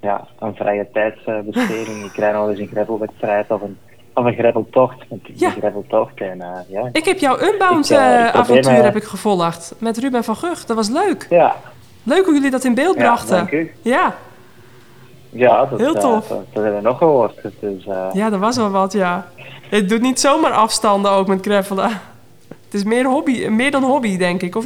ja, 0.00 0.26
een 0.38 0.54
vrije 0.54 0.88
tijdsbesteding. 0.92 2.04
ik 2.12 2.16
rijd 2.16 2.34
nog 2.34 2.48
eens 2.48 2.58
een 2.58 2.66
gravelwedstrijd 2.66 3.50
of 3.50 3.62
een, 3.62 3.78
of 4.18 4.24
een 4.24 4.34
graveltocht. 4.34 4.96
Ja. 5.34 5.46
een 5.46 5.60
graveltocht. 5.60 6.20
En 6.20 6.40
eh, 6.40 6.58
ja, 6.68 6.88
ik 6.92 7.04
heb 7.04 7.18
jouw 7.18 7.38
Unbound 7.40 7.90
Ik, 7.90 7.96
eh, 7.96 8.34
eh, 8.34 8.82
heb 8.82 8.96
ik 8.96 9.04
gevolgd 9.04 9.74
met 9.78 9.98
Ruben 9.98 10.24
van 10.24 10.36
Gucht. 10.36 10.66
Dat 10.66 10.76
was 10.76 10.88
leuk. 10.88 11.26
ja, 11.30 11.56
Leuk 12.02 12.24
hoe 12.24 12.34
jullie 12.34 12.50
dat 12.50 12.64
in 12.64 12.74
beeld 12.74 12.96
ja, 12.96 13.02
brachten. 13.02 13.36
dank 13.36 13.50
u. 13.50 13.72
Ja, 13.82 14.14
Ja, 15.30 15.66
dat, 15.66 15.78
Heel 15.78 15.94
tof. 15.94 16.28
dat, 16.28 16.44
hebben 16.52 16.74
we 16.74 16.80
nog 16.80 16.98
gehoord. 16.98 17.34
Dus, 17.60 17.84
ja, 18.12 18.30
dat 18.30 18.40
was 18.40 18.56
wel 18.56 18.70
wat, 18.70 18.92
ja. 18.92 19.26
Het 19.68 19.88
doet 19.88 20.00
niet 20.00 20.20
zomaar 20.20 20.52
afstanden 20.52 21.10
ook 21.10 21.26
met 21.26 21.46
gravelen. 21.46 21.90
Het 22.64 22.76
is 22.76 22.84
meer, 22.84 23.06
hobby, 23.06 23.46
meer 23.46 23.70
dan 23.70 23.82
hobby, 23.82 24.16
denk 24.16 24.42
ik. 24.42 24.56
Of 24.56 24.64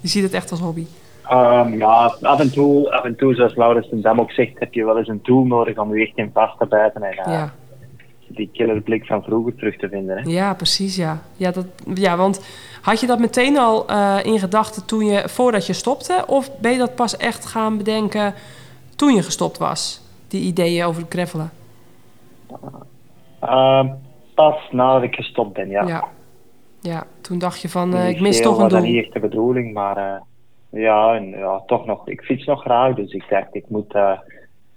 je 0.00 0.08
ziet 0.08 0.22
het 0.22 0.32
echt 0.32 0.50
als 0.50 0.60
hobby. 0.60 0.86
Ehm, 1.28 1.78
ja, 1.78 2.16
af 2.22 2.40
en, 2.40 2.52
toe, 2.52 2.90
af 2.90 3.04
en 3.04 3.16
toe, 3.16 3.34
zoals 3.34 3.54
Laurens 3.54 3.88
ten 3.88 4.02
Dam 4.02 4.20
ook 4.20 4.30
zegt, 4.30 4.58
heb 4.58 4.74
je 4.74 4.84
wel 4.84 4.98
eens 4.98 5.08
een 5.08 5.20
doel 5.22 5.44
nodig 5.44 5.78
om 5.78 5.96
je 5.96 6.06
echt 6.06 6.16
in 6.16 6.30
vast 6.34 6.58
te 6.58 6.66
bijten 6.66 7.02
en 7.02 7.32
Ja. 7.32 7.52
Die 8.28 8.50
killerblik 8.52 9.06
van 9.06 9.22
vroeger 9.22 9.54
terug 9.54 9.76
te 9.76 9.88
vinden. 9.88 10.16
Hè. 10.16 10.30
Ja, 10.30 10.54
precies, 10.54 10.96
ja. 10.96 11.22
Ja, 11.36 11.50
dat, 11.50 11.66
ja, 11.94 12.16
want 12.16 12.46
had 12.82 13.00
je 13.00 13.06
dat 13.06 13.18
meteen 13.18 13.58
al 13.58 13.86
eh, 13.86 14.18
in 14.22 14.38
gedachten 14.38 14.86
toen 14.86 15.04
je, 15.06 15.28
voordat 15.28 15.66
je 15.66 15.72
stopte? 15.72 16.24
Of 16.26 16.58
ben 16.58 16.72
je 16.72 16.78
dat 16.78 16.94
pas 16.94 17.16
echt 17.16 17.46
gaan 17.46 17.76
bedenken 17.76 18.34
toen 18.96 19.14
je 19.14 19.22
gestopt 19.22 19.58
was? 19.58 20.00
Die 20.28 20.42
ideeën 20.42 20.84
over 20.84 21.02
het 21.02 21.12
gravelen? 21.12 21.50
Ehm, 23.40 23.88
pas 24.34 24.56
nadat 24.70 25.02
ik 25.02 25.14
gestopt 25.14 25.52
ben, 25.52 25.68
ja. 25.68 25.86
Ja. 25.86 26.08
Ja, 26.80 27.06
toen 27.20 27.38
dacht 27.38 27.60
je 27.60 27.68
van, 27.68 27.94
eh, 27.94 28.08
ik 28.08 28.20
mis 28.20 28.40
toch 28.40 28.56
een 28.56 28.62
was 28.62 28.72
dat 28.72 28.80
doel. 28.80 28.90
niet 28.90 29.04
echt 29.04 29.12
de 29.12 29.20
bedoeling, 29.20 29.72
maar 29.72 29.96
eh, 29.96 30.20
ja, 30.82 31.14
en, 31.14 31.28
ja, 31.28 31.62
toch 31.66 31.86
nog. 31.86 32.08
Ik 32.08 32.20
fiets 32.20 32.44
nog 32.44 32.60
graag, 32.60 32.94
dus 32.94 33.12
ik 33.12 33.24
dacht, 33.28 33.54
ik 33.54 33.64
moet, 33.68 33.94
eh, 33.94 34.18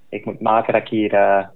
ik 0.08 0.24
moet 0.24 0.40
maken 0.40 0.72
dat 0.72 0.82
ik 0.82 0.88
hier 0.88 1.14
eh, 1.14 1.46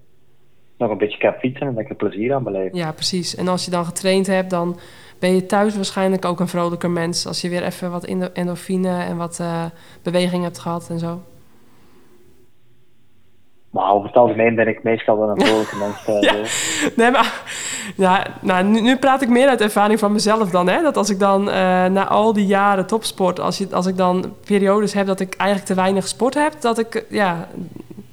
nog 0.82 0.90
een 0.90 0.98
beetje 0.98 1.18
kan 1.18 1.32
fietsen 1.32 1.66
en 1.66 1.74
dat 1.74 1.82
ik 1.82 1.88
er 1.90 1.96
plezier 1.96 2.34
aan 2.34 2.42
beleef. 2.44 2.72
Ja, 2.72 2.92
precies. 2.92 3.34
En 3.34 3.48
als 3.48 3.64
je 3.64 3.70
dan 3.70 3.84
getraind 3.84 4.26
hebt, 4.26 4.50
dan 4.50 4.78
ben 5.18 5.34
je 5.34 5.46
thuis 5.46 5.74
waarschijnlijk 5.74 6.24
ook 6.24 6.40
een 6.40 6.48
vrolijker 6.48 6.90
mens. 6.90 7.26
Als 7.26 7.40
je 7.40 7.48
weer 7.48 7.62
even 7.62 7.90
wat 7.90 8.04
endo- 8.04 8.30
endorfine 8.32 9.02
en 9.02 9.16
wat 9.16 9.38
eh, 9.40 9.64
beweging 10.02 10.42
hebt 10.42 10.58
gehad 10.58 10.88
en 10.90 10.98
zo. 10.98 11.20
Maar 13.70 13.90
over 13.92 14.06
het 14.06 14.16
algemeen 14.16 14.54
ben 14.54 14.68
ik 14.68 14.82
meestal 14.82 15.18
wel 15.18 15.28
een 15.28 15.40
vrolijke 15.46 15.76
mens. 15.76 16.04
eh, 16.06 16.20
Ja. 16.20 16.32
Nee, 16.96 17.10
maar 17.10 17.42
ja, 17.96 18.26
nou, 18.40 18.64
nu, 18.64 18.80
nu 18.80 18.96
praat 18.96 19.22
ik 19.22 19.28
meer 19.28 19.48
uit 19.48 19.60
ervaring 19.60 19.98
van 19.98 20.12
mezelf 20.12 20.50
dan. 20.50 20.68
Hè? 20.68 20.82
Dat 20.82 20.96
als 20.96 21.10
ik 21.10 21.18
dan 21.18 21.50
eh, 21.50 21.54
na 21.84 22.08
al 22.08 22.32
die 22.32 22.46
jaren 22.46 22.86
topsport, 22.86 23.40
als, 23.40 23.58
je, 23.58 23.68
als 23.70 23.86
ik 23.86 23.96
dan 23.96 24.34
periodes 24.44 24.92
heb 24.92 25.06
dat 25.06 25.20
ik 25.20 25.34
eigenlijk 25.34 25.68
te 25.70 25.74
weinig 25.82 26.08
sport 26.08 26.34
heb, 26.34 26.60
dat 26.60 26.78
ik, 26.78 27.04
ja, 27.08 27.48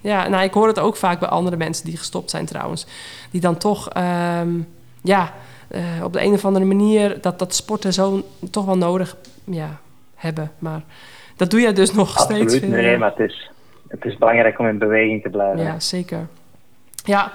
ja, 0.01 0.27
nou, 0.27 0.43
ik 0.43 0.53
hoor 0.53 0.67
het 0.67 0.79
ook 0.79 0.95
vaak 0.95 1.19
bij 1.19 1.29
andere 1.29 1.57
mensen 1.57 1.85
die 1.85 1.97
gestopt 1.97 2.29
zijn 2.29 2.45
trouwens. 2.45 2.85
Die 3.31 3.41
dan 3.41 3.57
toch, 3.57 3.89
ehm, 3.89 4.49
ja, 5.03 5.33
eh, 5.67 5.81
op 6.03 6.13
de 6.13 6.21
een 6.21 6.33
of 6.33 6.45
andere 6.45 6.65
manier 6.65 7.21
dat, 7.21 7.39
dat 7.39 7.55
sporten 7.55 7.93
zo 7.93 8.23
toch 8.51 8.65
wel 8.65 8.77
nodig 8.77 9.15
ja, 9.43 9.79
hebben. 10.15 10.51
Maar 10.59 10.81
dat 11.35 11.49
doe 11.49 11.61
jij 11.61 11.73
dus 11.73 11.93
nog 11.93 12.09
steeds 12.19 12.53
Absoluut, 12.53 12.69
nee, 12.69 12.97
maar 12.97 13.13
het 13.15 13.29
is, 13.29 13.51
het 13.87 14.05
is 14.05 14.17
belangrijk 14.17 14.59
om 14.59 14.67
in 14.67 14.77
beweging 14.77 15.21
te 15.21 15.29
blijven. 15.29 15.63
Ja, 15.63 15.79
zeker. 15.79 16.27
Ja, 17.03 17.31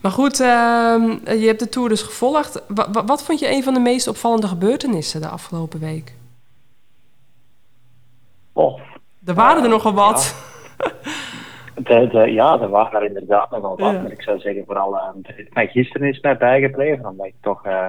maar 0.00 0.10
goed, 0.12 0.40
ehm, 0.40 1.02
je 1.38 1.46
hebt 1.46 1.58
de 1.60 1.68
Tour 1.68 1.88
dus 1.88 2.02
gevolgd. 2.02 2.62
Wa- 2.68 2.90
wa- 2.92 3.04
wat 3.04 3.22
vond 3.22 3.38
je 3.38 3.50
een 3.50 3.62
van 3.62 3.74
de 3.74 3.80
meest 3.80 4.08
opvallende 4.08 4.48
gebeurtenissen 4.48 5.20
de 5.20 5.28
afgelopen 5.28 5.80
week? 5.80 6.14
Oh, 8.52 8.80
Er 9.26 9.34
waren 9.34 9.56
er 9.56 9.62
Ja, 9.68 9.68
nogal 9.74 9.92
wat. 9.94 10.34
de, 11.76 12.08
de, 12.08 12.32
ja, 12.32 12.60
er 12.60 12.68
waren 12.68 13.00
er 13.00 13.06
inderdaad 13.06 13.50
nogal 13.50 13.76
wat. 13.78 13.92
Ja. 13.92 14.00
Maar 14.02 14.10
ik 14.10 14.22
zou 14.22 14.38
zeggen, 14.38 14.64
vooral 14.66 14.90
de- 15.22 15.46
mijn 15.52 15.68
gisteren 15.68 16.08
is 16.08 16.20
mij 16.20 16.36
bijgebleven. 16.36 17.06
Omdat 17.06 17.26
ik 17.26 17.34
toch 17.40 17.64
eh, 17.66 17.86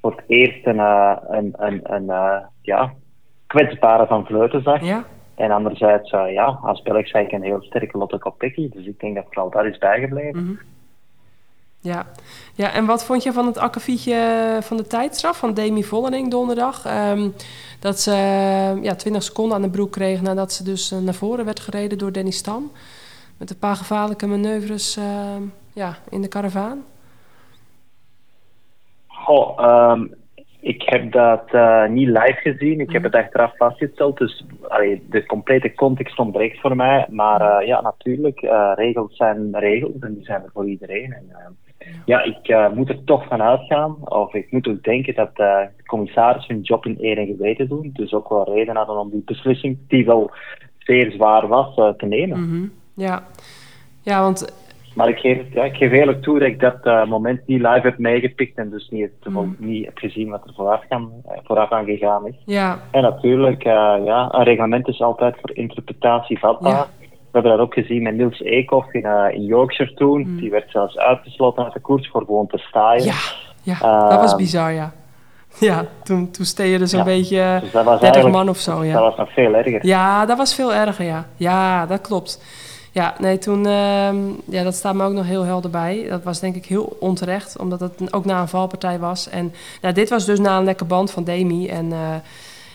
voor 0.00 0.10
het 0.10 0.24
eerst 0.26 0.66
een, 0.66 0.78
eh, 0.80 1.16
een, 1.28 1.54
een, 1.58 1.80
een 1.92 2.10
ja, 2.62 2.92
kwetsbare 3.46 4.06
van 4.06 4.26
Vleuten 4.26 4.62
zag. 4.62 4.84
Ja, 4.84 5.04
En 5.34 5.50
anderzijds, 5.50 6.10
ja, 6.10 6.58
als 6.62 6.82
Belg 6.82 7.08
zei 7.08 7.24
ik 7.24 7.32
een 7.32 7.42
heel 7.42 7.62
sterke 7.62 7.98
Lotte 7.98 8.18
Kopecky. 8.18 8.68
Dus 8.68 8.86
ik 8.86 9.00
denk 9.00 9.14
dat 9.14 9.24
vooral 9.30 9.50
dat 9.50 9.64
is 9.64 9.78
bijgebleven. 9.78 10.60
ja. 11.80 12.06
ja, 12.54 12.72
en 12.72 12.86
wat 12.86 13.04
vond 13.04 13.22
je 13.22 13.32
van 13.32 13.46
het 13.46 13.58
akkefietje 13.58 14.16
van 14.60 14.76
de 14.76 14.86
tijdstraf 14.86 15.38
van 15.38 15.54
Demi 15.54 15.84
Vollering 15.84 16.30
donderdag? 16.30 16.84
Ehm, 16.86 17.28
dat 17.80 18.00
ze 18.00 18.10
ja, 18.82 18.94
20 18.94 19.22
seconden 19.22 19.56
aan 19.56 19.62
de 19.62 19.70
broek 19.70 19.92
kreeg 19.92 20.22
nadat 20.22 20.52
ze 20.52 20.64
dus 20.64 20.90
naar 20.90 21.14
voren 21.14 21.44
werd 21.44 21.60
gereden 21.60 21.98
door 21.98 22.12
Danny 22.12 22.30
Stam. 22.30 22.70
Met 23.40 23.50
een 23.50 23.58
paar 23.58 23.76
gevaarlijke 23.76 24.26
manoeuvres 24.26 24.96
ehm, 24.96 25.42
ja, 25.74 25.96
in 26.10 26.22
de 26.22 26.28
karavaan. 26.28 26.84
Goh, 29.06 29.58
ehm, 29.58 30.06
ik 30.60 30.82
heb 30.82 31.12
dat 31.12 31.44
eh, 31.46 31.88
niet 31.88 32.06
live 32.06 32.38
gezien. 32.42 32.80
Ik 32.80 32.92
heb 32.92 33.02
het 33.02 33.14
achteraf 33.14 33.56
vastgesteld. 33.56 34.18
Dus 34.18 34.44
allee, 34.68 35.06
de 35.10 35.26
complete 35.26 35.74
context 35.74 36.18
ontbreekt 36.18 36.60
voor 36.60 36.76
mij. 36.76 37.06
Maar 37.10 37.40
eh, 37.40 37.66
ja, 37.66 37.80
natuurlijk, 37.80 38.40
eh, 38.40 38.72
regels 38.74 39.16
zijn 39.16 39.48
regels 39.58 39.98
en 40.00 40.14
die 40.14 40.24
zijn 40.24 40.42
er 40.42 40.50
voor 40.52 40.68
iedereen. 40.68 41.12
En, 41.12 41.24
eh, 41.28 41.88
ja, 42.04 42.22
ik 42.22 42.74
moet 42.74 42.88
er 42.88 43.04
toch 43.04 43.26
van 43.26 43.42
uitgaan, 43.42 43.96
of 44.08 44.34
ik 44.34 44.50
moet 44.50 44.68
ook 44.68 44.82
denken 44.82 45.14
dat 45.14 45.36
de 45.36 45.68
commissaris 45.86 46.46
hun 46.46 46.60
job 46.60 46.86
in 46.86 46.96
eer 47.00 47.18
en 47.18 47.26
geweten 47.26 47.68
doen. 47.68 47.90
Dus 47.92 48.12
ook 48.12 48.28
wel 48.28 48.54
reden 48.54 48.76
hadden 48.76 48.98
om 48.98 49.10
die 49.10 49.22
beslissing, 49.24 49.78
die 49.88 50.04
wel 50.04 50.30
zeer 50.78 51.10
zwaar 51.10 51.46
was, 51.48 51.74
te 51.74 52.06
nemen. 52.06 52.40
Mhm. 52.40 52.66
Ja. 52.94 53.22
ja, 54.02 54.22
want 54.22 54.58
maar 54.94 55.08
ik 55.08 55.18
geef, 55.18 55.38
ja, 55.52 55.64
ik 55.64 55.76
geef 55.76 55.92
eerlijk 55.92 56.22
toe 56.22 56.38
dat 56.38 56.48
ik 56.48 56.60
dat 56.60 56.76
eh, 56.82 57.04
moment 57.06 57.46
niet 57.46 57.60
live 57.60 57.80
heb 57.82 57.98
meegepikt 57.98 58.58
en 58.58 58.70
dus 58.70 58.88
niet, 58.90 59.10
Mm. 59.24 59.56
niet 59.58 59.84
heb 59.84 59.98
gezien 59.98 60.30
wat 60.30 60.42
er 60.46 60.52
vooraf, 60.54 60.82
kan, 60.88 61.12
eh, 61.28 61.38
vooraf 61.44 61.70
aan 61.72 61.84
gegaan 61.84 62.26
is. 62.26 62.34
Ja, 62.44 62.78
En 62.90 63.02
natuurlijk, 63.02 63.64
eh, 63.64 63.94
ja, 64.04 64.28
een 64.32 64.44
reglement 64.44 64.88
is 64.88 65.00
altijd 65.00 65.36
voor 65.40 65.50
interpretatie 65.56 66.38
vatbaar. 66.38 66.72
Ja. 66.72 66.86
We 67.00 67.06
hebben 67.38 67.50
dat 67.50 67.60
ook 67.60 67.74
gezien 67.74 68.02
met 68.02 68.14
Niels 68.16 68.40
Eekhoff 68.40 68.92
in, 68.94 69.04
in 69.32 69.44
Yorkshire 69.44 69.94
toen. 69.94 70.36
Die 70.36 70.50
werd 70.50 70.70
zelfs 70.70 70.96
uitgesloten 70.98 71.64
uit 71.64 71.72
de 71.72 71.80
koers 71.80 72.08
voor 72.08 72.24
gewoon 72.24 72.46
te 72.46 72.58
staaien. 72.58 73.04
Mm. 73.04 73.10
ja, 73.62 73.76
ja 73.80 74.08
dat 74.08 74.20
was 74.20 74.30
Ehm, 74.30 74.36
bizar, 74.40 74.72
ja. 74.72 74.92
Ja, 75.58 75.84
toen, 76.02 76.30
toen 76.30 76.44
steden 76.44 76.88
zo'n 76.88 76.98
Ja, 76.98 77.04
beetje 77.04 77.40
eh, 77.40 77.60
Dus 77.60 77.70
dat 77.70 77.84
was 77.84 78.00
30 78.00 78.02
eigenlijk- 78.02 78.34
man 78.34 78.48
of 78.48 78.56
zo, 78.58 78.84
ja. 78.84 78.92
Dat 78.92 79.02
was 79.02 79.16
nog 79.16 79.32
veel 79.32 79.54
erger. 79.54 79.86
Ja, 79.86 80.26
dat 80.26 80.36
was 80.36 80.54
veel 80.54 80.72
erger, 80.74 81.04
ja. 81.04 81.26
Ja, 81.36 81.86
dat 81.86 82.00
klopt. 82.00 82.44
Ja, 82.92 83.14
nee, 83.18 83.38
toen... 83.38 83.66
ehm, 83.66 84.16
ja, 84.44 84.62
dat 84.62 84.74
staat 84.74 84.94
me 84.94 85.04
ook 85.04 85.12
nog 85.12 85.26
heel 85.26 85.44
helder 85.44 85.70
bij. 85.70 86.06
Dat 86.08 86.22
was 86.22 86.40
denk 86.40 86.54
ik 86.54 86.66
heel 86.66 86.96
onterecht, 87.00 87.58
omdat 87.58 87.80
het 87.80 88.12
ook 88.12 88.24
na 88.24 88.40
een 88.40 88.48
valpartij 88.48 88.98
was. 88.98 89.28
En 89.28 89.54
nou, 89.80 89.94
dit 89.94 90.08
was 90.08 90.24
dus 90.24 90.38
na 90.38 90.58
een 90.58 90.64
lekke 90.64 90.84
band 90.84 91.10
van 91.10 91.24
Demi. 91.24 91.68
En 91.68 91.92
eh, 91.92 92.14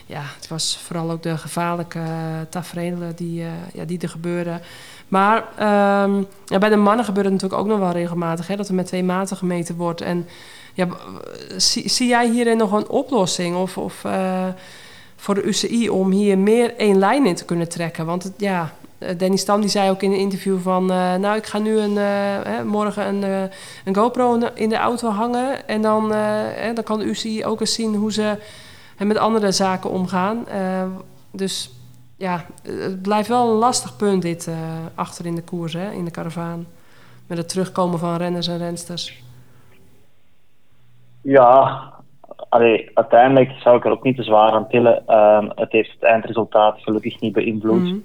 ja, 0.06 0.22
het 0.36 0.48
was 0.48 0.78
vooral 0.84 1.10
ook 1.10 1.22
de 1.22 1.38
gevaarlijke 1.38 1.98
uh, 1.98 2.06
tafereelen 2.48 3.16
die, 3.16 3.40
uh, 3.40 3.48
ja, 3.72 3.84
die 3.84 4.00
er 4.00 4.08
gebeurden. 4.08 4.60
Maar 5.08 5.44
ehm, 5.56 6.22
ja, 6.44 6.58
bij 6.58 6.68
de 6.68 6.76
mannen 6.76 7.04
gebeurt 7.04 7.24
het 7.24 7.34
natuurlijk 7.34 7.60
ook 7.60 7.68
nog 7.68 7.78
wel 7.78 7.92
regelmatig... 7.92 8.46
Hè, 8.46 8.56
dat 8.56 8.68
er 8.68 8.74
met 8.74 8.86
twee 8.86 9.04
maten 9.04 9.36
gemeten 9.36 9.76
wordt. 9.76 10.00
En 10.00 10.28
ja, 10.74 10.88
zie, 11.56 11.88
zie 11.88 12.08
jij 12.08 12.30
hierin 12.30 12.56
nog 12.56 12.72
een 12.72 12.88
oplossing? 12.88 13.56
Of... 13.56 13.78
of 13.78 14.04
voor 15.16 15.34
de 15.34 15.42
UCI 15.42 15.88
om 15.88 16.10
hier 16.10 16.38
meer 16.38 16.76
één 16.76 16.98
lijn 16.98 17.26
in 17.26 17.34
te 17.34 17.44
kunnen 17.44 17.68
trekken. 17.68 18.06
Want 18.06 18.22
het, 18.22 18.32
ja, 18.36 18.72
Danny 18.98 19.36
Stam 19.36 19.60
die 19.60 19.70
zei 19.70 19.90
ook 19.90 20.02
in 20.02 20.12
een 20.12 20.18
interview 20.18 20.58
van... 20.58 20.82
Uh, 20.82 21.14
nou, 21.14 21.36
ik 21.36 21.46
ga 21.46 21.58
nu 21.58 21.78
een, 21.78 21.90
uh, 21.90 22.42
hè, 22.42 22.64
morgen 22.64 23.06
een, 23.06 23.22
uh, 23.22 23.42
een 23.84 23.96
GoPro 23.96 24.38
in 24.54 24.68
de 24.68 24.76
auto 24.76 25.08
hangen... 25.08 25.68
en 25.68 25.82
dan, 25.82 26.12
hè, 26.12 26.72
dan 26.72 26.84
kan 26.84 26.98
de 26.98 27.04
UCI 27.04 27.44
ook 27.44 27.60
eens 27.60 27.74
zien 27.74 27.94
hoe 27.94 28.12
ze 28.12 28.38
met 28.98 29.18
andere 29.18 29.52
zaken 29.52 29.90
omgaan. 29.90 30.46
dus 31.30 31.70
ja, 32.16 32.44
het 32.62 33.02
blijft 33.02 33.28
wel 33.28 33.50
een 33.50 33.58
lastig 33.58 33.96
punt 33.96 34.22
dit 34.22 34.50
achter 34.94 35.26
in 35.26 35.34
de 35.34 35.42
koers, 35.42 35.72
hè, 35.72 35.90
in 35.90 36.04
de 36.04 36.10
karavaan. 36.10 36.66
Met 37.26 37.38
het 37.38 37.48
terugkomen 37.48 37.98
van 37.98 38.16
renners 38.16 38.48
en 38.48 38.58
rensters. 38.58 39.22
Ja, 41.20 41.82
Allee, 42.48 42.90
uiteindelijk 42.94 43.50
zou 43.50 43.76
ik 43.76 43.84
er 43.84 43.90
ook 43.90 44.02
niet 44.02 44.16
te 44.16 44.22
zwaar 44.22 44.50
aan 44.50 44.68
tillen. 44.68 45.02
Uh, 45.08 45.48
het 45.54 45.72
heeft 45.72 45.92
het 45.92 46.02
eindresultaat 46.02 46.80
gelukkig 46.80 47.20
niet 47.20 47.32
beïnvloed. 47.32 47.80
Mm 47.80 47.86
-hmm. 47.86 48.04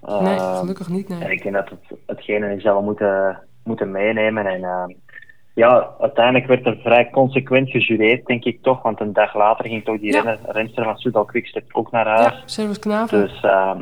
Nee, 0.00 0.34
uh, 0.34 0.58
gelukkig 0.58 0.88
niet. 0.88 1.08
Nee. 1.08 1.24
En 1.24 1.30
ik 1.30 1.42
denk 1.42 1.54
dat 1.54 1.68
het 1.68 1.98
hetgene 2.06 2.54
is 2.54 2.62
dat 2.62 2.76
we 2.76 2.82
moeten, 2.82 3.42
moeten 3.64 3.90
meenemen. 3.90 4.46
En 4.46 4.60
uh, 4.60 4.84
ja, 5.54 5.88
uiteindelijk 6.00 6.46
werd 6.46 6.66
er 6.66 6.78
vrij 6.82 7.10
consequent 7.10 7.70
gejureerd, 7.70 8.26
denk 8.26 8.44
ik 8.44 8.62
toch. 8.62 8.82
Want 8.82 9.00
een 9.00 9.12
dag 9.12 9.34
later 9.34 9.64
ging 9.64 9.84
toch 9.84 10.00
die 10.00 10.12
ja. 10.12 10.20
renner, 10.20 10.38
renster 10.46 10.84
van 10.84 10.96
Soudal 10.96 11.24
Quickstep 11.24 11.64
ook 11.72 11.90
naar 11.90 12.06
huis. 12.06 12.34
Ja, 12.34 12.42
Servus 12.44 12.78
Knaven. 12.78 13.20
Dus 13.20 13.42
uh, 13.42 13.74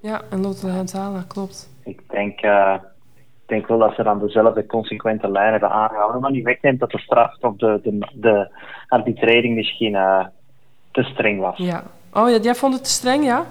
ja, 0.00 0.20
en 0.30 0.40
Lotte 0.40 0.68
Hantala, 0.68 1.24
klopt. 1.28 1.70
Ik 1.84 2.02
denk, 2.08 2.42
uh, 2.42 2.74
ik 3.14 3.46
denk 3.46 3.66
wel 3.66 3.78
dat 3.78 3.94
ze 3.94 4.02
dan 4.02 4.18
dezelfde 4.18 4.66
consequente 4.66 5.30
lijn 5.30 5.50
hebben 5.50 5.70
aangehouden. 5.70 6.20
Maar 6.20 6.30
niet 6.30 6.44
wegneemt 6.44 6.80
dat 6.80 6.90
de 6.90 6.98
straf 6.98 7.36
of 7.40 7.56
de, 7.56 7.80
de, 7.82 8.08
de 8.14 8.48
arbitrering 8.88 9.54
misschien 9.54 9.92
uh, 9.92 10.26
te 10.90 11.02
streng 11.02 11.40
was. 11.40 11.56
Ja. 11.56 11.82
Oh 12.12 12.30
ja, 12.30 12.36
jij 12.36 12.54
vond 12.54 12.74
het 12.74 12.84
te 12.84 12.90
streng, 12.90 13.24
ja? 13.24 13.44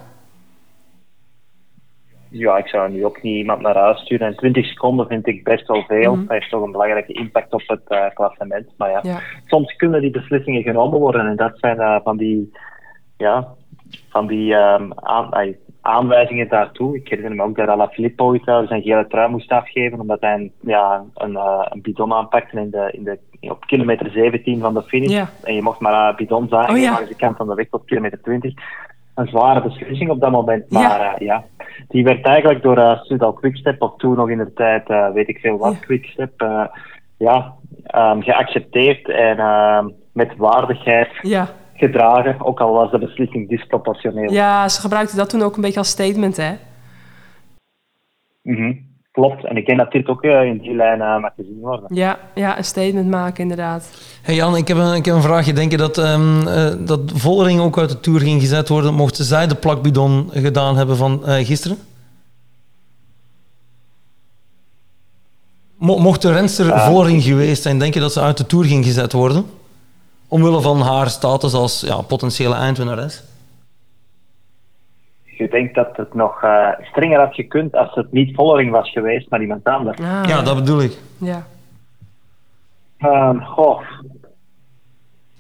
Ja, 2.29 2.57
ik 2.57 2.67
zou 2.67 2.91
nu 2.91 3.05
ook 3.05 3.21
niet 3.21 3.35
iemand 3.35 3.61
naar 3.61 3.75
huis 3.77 3.99
sturen. 3.99 4.27
En 4.27 4.35
20 4.35 4.65
seconden 4.65 5.07
vind 5.07 5.27
ik 5.27 5.43
best 5.43 5.67
wel 5.67 5.83
veel. 5.83 6.11
Mhm. 6.11 6.21
Dat 6.21 6.31
heeft 6.37 6.49
toch 6.49 6.63
een 6.63 6.71
belangrijke 6.71 7.13
impact 7.13 7.53
op 7.53 7.63
het 7.65 7.81
uh, 7.87 8.05
klassement. 8.13 8.73
Maar 8.77 8.89
ja, 8.89 8.99
Ja. 9.03 9.19
soms 9.45 9.75
kunnen 9.75 10.01
die 10.01 10.11
beslissingen 10.11 10.63
genomen 10.63 10.99
worden. 10.99 11.27
En 11.27 11.35
dat 11.35 11.59
zijn 11.59 11.77
uh, 11.77 11.99
van 12.03 12.17
die, 12.17 12.51
ja, 13.17 13.47
van 14.09 14.27
die 14.27 14.53
um, 14.53 14.91
aan, 14.95 15.55
aanwijzingen 15.81 16.49
daartoe. 16.49 16.95
Ik 16.95 17.07
herinner 17.07 17.35
me 17.35 17.43
ook 17.43 17.55
dat 17.57 17.67
Alaphilippe 17.67 18.23
ooit 18.23 18.47
uh, 18.47 18.67
zijn 18.67 18.81
gele 18.81 19.07
trui 19.07 19.29
moest 19.29 19.51
afgeven. 19.51 19.99
Omdat 19.99 20.21
hij 20.21 20.33
een, 20.33 20.51
ja, 20.61 21.03
een, 21.13 21.31
uh, 21.31 21.65
een 21.69 21.81
bidon 21.81 22.13
aanpakte 22.13 22.59
in 22.59 22.69
de, 22.69 22.89
in 22.91 23.03
de, 23.03 23.19
op 23.39 23.65
kilometer 23.65 24.11
17 24.11 24.59
van 24.59 24.73
de 24.73 24.83
finish. 24.83 25.11
Ja. 25.11 25.29
En 25.43 25.55
je 25.55 25.61
mocht 25.61 25.79
maar 25.79 26.15
bidons 26.15 26.51
aangeven 26.51 26.75
Oh 26.75 26.81
ja. 26.81 26.91
langs 26.91 27.09
de 27.09 27.15
kant 27.15 27.37
van 27.37 27.47
de 27.47 27.53
weg 27.53 27.69
tot 27.69 27.85
kilometer 27.85 28.21
20. 28.21 28.53
Een 29.17 29.27
zware 29.27 29.61
beslissing 29.61 30.09
op 30.09 30.19
dat 30.19 30.31
moment. 30.31 30.71
Maar 30.71 30.81
Ja. 30.81 31.15
ja, 31.19 31.43
die 31.87 32.03
werd 32.03 32.25
eigenlijk 32.25 32.61
door 32.63 32.77
uh, 32.77 33.01
Sudal 33.01 33.33
Quickstep, 33.33 33.81
of 33.81 33.95
toen 33.97 34.15
nog 34.15 34.29
in 34.29 34.37
de 34.37 34.53
tijd, 34.53 34.89
uh, 34.89 35.09
weet 35.11 35.27
ik 35.27 35.37
veel 35.39 35.57
wat, 35.57 35.73
Ja. 35.73 35.79
Quickstep, 35.79 36.41
ja, 37.17 37.53
um, 37.95 38.21
geaccepteerd 38.23 39.09
en 39.09 39.37
uh, 39.37 39.85
met 40.13 40.35
waardigheid 40.35 41.09
Ja. 41.21 41.47
gedragen, 41.73 42.45
ook 42.45 42.59
al 42.59 42.73
was 42.73 42.91
de 42.91 42.99
beslissing 42.99 43.49
disproportioneel. 43.49 44.31
ja, 44.31 44.67
ze 44.69 44.81
gebruikten 44.81 45.17
dat 45.17 45.29
toen 45.29 45.41
ook 45.41 45.55
een 45.55 45.61
beetje 45.61 45.79
als 45.79 45.89
statement, 45.89 46.37
hè? 46.37 46.51
Mm 48.41 48.55
-hmm. 48.55 48.85
Klopt, 49.17 49.45
en 49.45 49.57
ik 49.57 49.65
denk 49.65 49.77
dat 49.77 49.91
dit 49.91 50.07
ook 50.07 50.23
uh, 50.23 50.43
in 50.43 50.57
die 50.57 50.75
lijn 50.75 50.99
uh, 50.99 51.19
mag 51.19 51.31
gezien 51.35 51.59
worden. 51.61 51.95
Ja, 51.95 52.19
ja, 52.35 52.57
een 52.57 52.63
statement 52.63 53.09
maken, 53.09 53.41
inderdaad. 53.41 53.89
Hey 54.21 54.35
Jan, 54.35 54.55
ik 54.55 54.67
heb 54.67 54.77
een, 54.77 54.93
ik 54.93 55.05
heb 55.05 55.15
een 55.15 55.21
vraagje. 55.21 55.53
Denk 55.53 55.71
je 55.71 55.77
dat, 55.77 55.97
um, 55.97 56.47
uh, 56.47 56.73
dat 56.79 56.99
Vollering 57.13 57.59
ook 57.59 57.77
uit 57.77 57.89
de 57.89 57.99
Tour 57.99 58.19
ging 58.19 58.41
gezet 58.41 58.69
worden... 58.69 58.93
mochten 58.93 59.25
zij 59.25 59.47
de 59.47 59.55
plakbidon 59.55 60.29
gedaan 60.33 60.77
hebben 60.77 60.97
van 60.97 61.21
uh, 61.25 61.33
gisteren? 61.33 61.77
Mo 65.77 65.97
mocht 65.97 66.21
de 66.21 66.31
renster. 66.31 66.79
Vollering 66.79 67.23
geweest 67.23 67.61
zijn... 67.61 67.79
denk 67.79 67.93
je 67.93 67.99
dat 67.99 68.13
ze 68.13 68.21
uit 68.21 68.37
de 68.37 68.45
Tour 68.45 68.65
ging 68.65 68.85
gezet 68.85 69.11
worden? 69.11 69.45
Omwille 70.27 70.61
van 70.61 70.81
haar 70.81 71.09
status 71.09 71.53
als 71.53 71.81
ja, 71.81 72.01
potentiële 72.01 72.55
eindwinnares? 72.55 73.23
Je 75.37 75.47
denkt 75.47 75.75
dat 75.75 75.97
het 75.97 76.13
nog 76.13 76.43
uh, 76.43 76.69
strenger 76.81 77.19
had 77.19 77.33
gekund 77.33 77.75
als 77.75 77.95
het 77.95 78.11
niet 78.11 78.35
Vollering 78.35 78.71
was 78.71 78.91
geweest, 78.91 79.29
maar 79.29 79.41
iemand 79.41 79.63
anders. 79.63 79.99
Ah, 79.99 80.23
Ja, 80.25 80.41
dat 80.41 80.55
bedoel 80.55 80.81
ik. 80.81 80.97
Ja. 81.19 81.45
Um, 82.99 83.41
goh, 83.41 83.81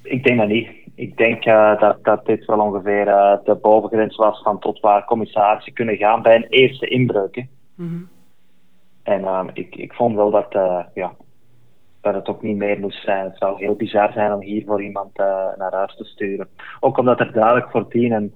ik 0.03 0.23
denk 0.23 0.37
dat 0.39 0.47
niet. 0.47 0.69
Ik 0.95 1.17
denk 1.17 1.45
uh, 1.45 1.79
dat, 1.79 2.03
dat 2.03 2.25
dit 2.25 2.45
wel 2.45 2.59
ongeveer 2.59 3.07
uh, 3.07 3.33
de 3.43 3.55
bovengrens 3.55 4.15
was 4.15 4.41
van 4.41 4.59
tot 4.59 4.79
waar 4.79 5.05
commissarissen 5.05 5.73
kunnen 5.73 5.97
gaan 5.97 6.21
bij 6.21 6.35
een 6.35 6.47
eerste 6.49 6.87
inbreuk. 6.87 7.35
Hè. 7.35 7.47
Mhm. 7.75 8.01
En 9.03 9.25
um, 9.25 9.49
ik, 9.53 9.75
ik 9.75 9.93
vond 9.93 10.15
wel 10.15 10.31
dat, 10.31 10.55
uh, 10.55 10.79
ja, 10.93 11.11
dat 12.01 12.13
het 12.13 12.27
ook 12.27 12.41
niet 12.41 12.57
meer 12.57 12.79
moest 12.79 13.03
zijn. 13.03 13.23
Het 13.23 13.37
zou 13.37 13.57
heel 13.57 13.75
bizar 13.75 14.11
zijn 14.11 14.33
om 14.33 14.41
hier 14.41 14.63
voor 14.65 14.83
iemand 14.83 15.19
uh, 15.19 15.25
naar 15.57 15.73
huis 15.73 15.95
te 15.95 16.03
sturen. 16.03 16.47
Ook 16.79 16.97
omdat 16.97 17.19
er 17.19 17.31
duidelijk 17.31 17.69
voordien 17.71 18.11
een, 18.11 18.35